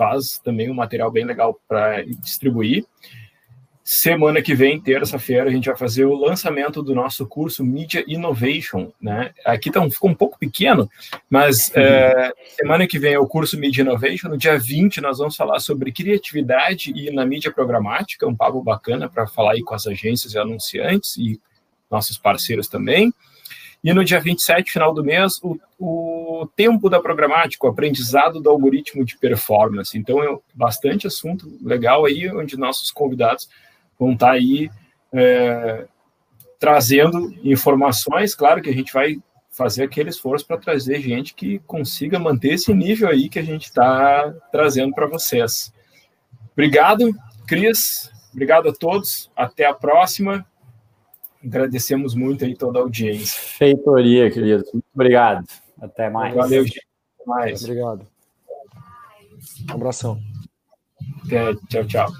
faz 0.00 0.38
também 0.38 0.70
um 0.70 0.74
material 0.74 1.10
bem 1.10 1.26
legal 1.26 1.60
para 1.68 2.02
distribuir. 2.02 2.86
Semana 3.84 4.40
que 4.40 4.54
vem, 4.54 4.80
terça-feira, 4.80 5.50
a 5.50 5.52
gente 5.52 5.66
vai 5.66 5.76
fazer 5.76 6.06
o 6.06 6.14
lançamento 6.14 6.82
do 6.82 6.94
nosso 6.94 7.26
curso 7.26 7.62
Media 7.62 8.02
Innovation. 8.06 8.90
Né? 8.98 9.32
Aqui 9.44 9.70
tá 9.70 9.78
um, 9.80 9.90
ficou 9.90 10.08
um 10.08 10.14
pouco 10.14 10.38
pequeno, 10.38 10.88
mas 11.28 11.70
é, 11.74 12.32
semana 12.56 12.86
que 12.86 12.98
vem 12.98 13.12
é 13.12 13.18
o 13.18 13.26
curso 13.26 13.58
Media 13.58 13.82
Innovation. 13.82 14.28
No 14.30 14.38
dia 14.38 14.58
20, 14.58 15.02
nós 15.02 15.18
vamos 15.18 15.36
falar 15.36 15.58
sobre 15.58 15.92
criatividade 15.92 16.92
e 16.96 17.10
na 17.10 17.26
mídia 17.26 17.52
programática, 17.52 18.26
um 18.26 18.34
papo 18.34 18.62
bacana 18.62 19.06
para 19.06 19.26
falar 19.26 19.52
aí 19.52 19.62
com 19.62 19.74
as 19.74 19.86
agências 19.86 20.32
e 20.32 20.38
anunciantes 20.38 21.18
e 21.18 21.38
nossos 21.90 22.16
parceiros 22.16 22.68
também. 22.68 23.12
E 23.82 23.94
no 23.94 24.04
dia 24.04 24.20
27, 24.20 24.72
final 24.72 24.92
do 24.92 25.02
mês, 25.02 25.40
o, 25.42 25.58
o 25.78 26.46
tempo 26.54 26.90
da 26.90 27.00
programática, 27.00 27.66
o 27.66 27.70
aprendizado 27.70 28.40
do 28.40 28.50
algoritmo 28.50 29.04
de 29.04 29.16
performance. 29.16 29.96
Então, 29.96 30.22
é 30.22 30.38
bastante 30.54 31.06
assunto 31.06 31.50
legal 31.62 32.04
aí, 32.04 32.30
onde 32.30 32.58
nossos 32.58 32.90
convidados 32.90 33.48
vão 33.98 34.12
estar 34.12 34.26
tá 34.26 34.32
aí 34.32 34.70
é, 35.12 35.86
trazendo 36.58 37.34
informações. 37.42 38.34
Claro 38.34 38.60
que 38.60 38.68
a 38.68 38.74
gente 38.74 38.92
vai 38.92 39.18
fazer 39.50 39.84
aquele 39.84 40.10
esforço 40.10 40.46
para 40.46 40.58
trazer 40.58 41.00
gente 41.00 41.34
que 41.34 41.58
consiga 41.60 42.18
manter 42.18 42.54
esse 42.54 42.72
nível 42.72 43.08
aí 43.08 43.28
que 43.28 43.38
a 43.38 43.42
gente 43.42 43.64
está 43.64 44.32
trazendo 44.52 44.94
para 44.94 45.06
vocês. 45.06 45.72
Obrigado, 46.52 47.14
Cris. 47.46 48.10
Obrigado 48.32 48.68
a 48.68 48.72
todos. 48.72 49.30
Até 49.34 49.64
a 49.64 49.74
próxima. 49.74 50.46
Agradecemos 51.44 52.14
muito 52.14 52.44
aí 52.44 52.54
toda 52.54 52.78
a 52.78 52.82
audiência. 52.82 53.40
Feitoria, 53.40 54.30
querido. 54.30 54.64
Muito 54.72 54.86
obrigado. 54.94 55.46
Até 55.80 56.10
mais. 56.10 56.34
Valeu, 56.34 56.64
gente. 56.64 56.86
Até 57.18 57.30
mais. 57.30 57.62
Obrigado. 57.62 58.06
Um 59.70 59.74
abração. 59.74 60.20
Até, 61.24 61.54
tchau, 61.68 61.86
tchau. 61.86 62.12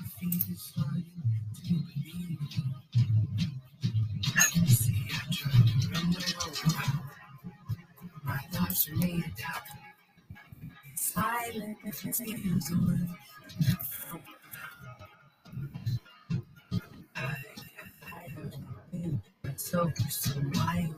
Been 19.69 20.11
so, 20.11 20.41
wild. 20.55 20.95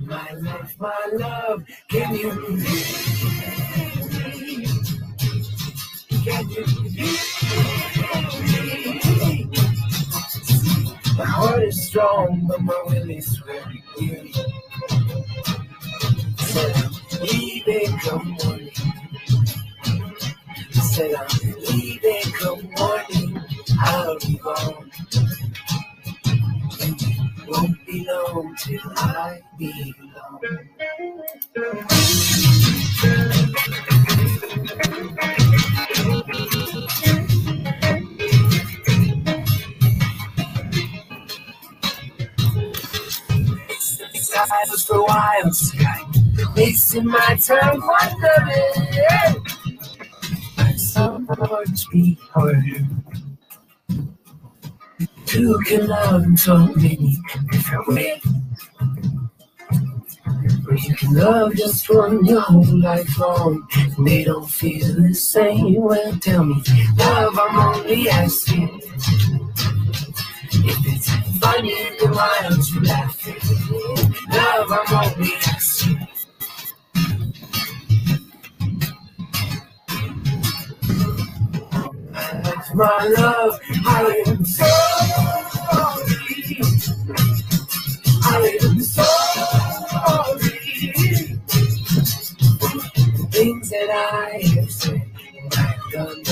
My 0.00 0.32
life, 0.32 0.74
my 0.80 1.08
love, 1.12 1.64
can 1.88 2.14
you 2.14 2.30
hear 2.30 2.34
me? 2.50 2.64
Can 6.24 6.50
you 6.50 6.64
hear 6.64 7.79
My 11.20 11.26
heart 11.26 11.62
is 11.64 11.86
strong, 11.86 12.46
but 12.46 12.62
my 12.62 12.82
will 12.86 13.10
is 13.10 13.36
very 13.44 13.82
weary. 13.98 14.32
Said 16.38 16.76
I'm 16.76 16.92
leaving 17.20 17.98
come 17.98 18.38
morning. 18.42 18.70
Said 20.72 21.14
I'm 21.14 21.52
leaving 21.68 22.32
come 22.32 22.70
morning. 22.78 23.44
I'll 23.80 24.18
be 24.20 24.38
gone. 24.38 24.90
And 26.80 27.02
it 27.02 27.48
won't 27.48 27.86
be 27.86 28.06
long 28.08 28.56
till 28.58 28.80
I 28.96 29.40
belong. 29.58 30.40
Silence 31.54 32.39
a 44.90 45.02
while, 45.02 45.52
sky. 45.52 46.02
Wasting 46.56 47.06
my 47.06 47.36
time 47.36 47.80
wondering. 47.80 49.46
So 50.76 51.18
much 51.18 51.88
be 51.90 52.18
harder. 52.32 52.86
Two 55.26 55.58
can 55.66 55.86
love 55.86 56.24
so 56.38 56.66
many 56.66 57.16
different 57.50 57.88
ways. 57.88 58.26
Or 60.68 60.74
you 60.74 60.94
can 60.96 61.14
love 61.14 61.54
just 61.54 61.88
one 61.88 62.24
your 62.24 62.40
whole 62.40 62.78
life 62.80 63.18
long. 63.18 63.66
And 63.96 64.06
they 64.06 64.24
don't 64.24 64.48
feel 64.48 64.86
the 64.94 65.14
same. 65.14 65.74
Well, 65.76 66.18
tell 66.18 66.44
me, 66.44 66.62
love, 66.96 67.38
I'm 67.38 67.58
only 67.76 68.08
asking. 68.08 68.80
If 70.52 70.78
it's 70.86 71.10
funny, 71.38 71.74
then 72.00 72.12
why 72.12 72.38
don't 72.42 72.68
you 72.70 72.80
laugh? 72.80 73.16
Love, 74.30 74.70
asking. 75.46 76.08
My 82.74 83.06
love, 83.18 83.58
I 83.86 84.22
am 84.26 84.44
sorry. 84.44 84.70
I 88.22 88.58
am 88.62 88.80
sorry. 88.80 89.10
Things 93.30 93.70
that 93.70 93.90
I 93.90 94.42
have 94.54 94.70
said 94.70 95.02
and 95.38 95.54
I've 95.58 95.92
done. 95.92 96.22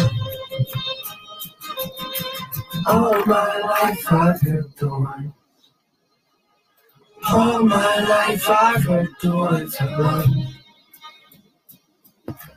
All 2.86 3.24
my 3.26 3.58
life 3.58 4.12
I've 4.12 4.40
been 4.42 4.72
one. 4.80 5.34
All 7.30 7.62
my 7.62 8.00
life 8.00 8.48
I've 8.48 8.84
heard 8.84 9.08
the 9.20 9.36
words 9.36 9.76
of 9.80 9.90
love. 9.98 10.26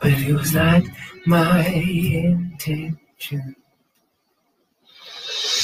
But 0.02 0.12
it 0.12 0.34
was 0.34 0.54
not 0.54 0.84
my 1.26 1.66
intention. 1.68 3.56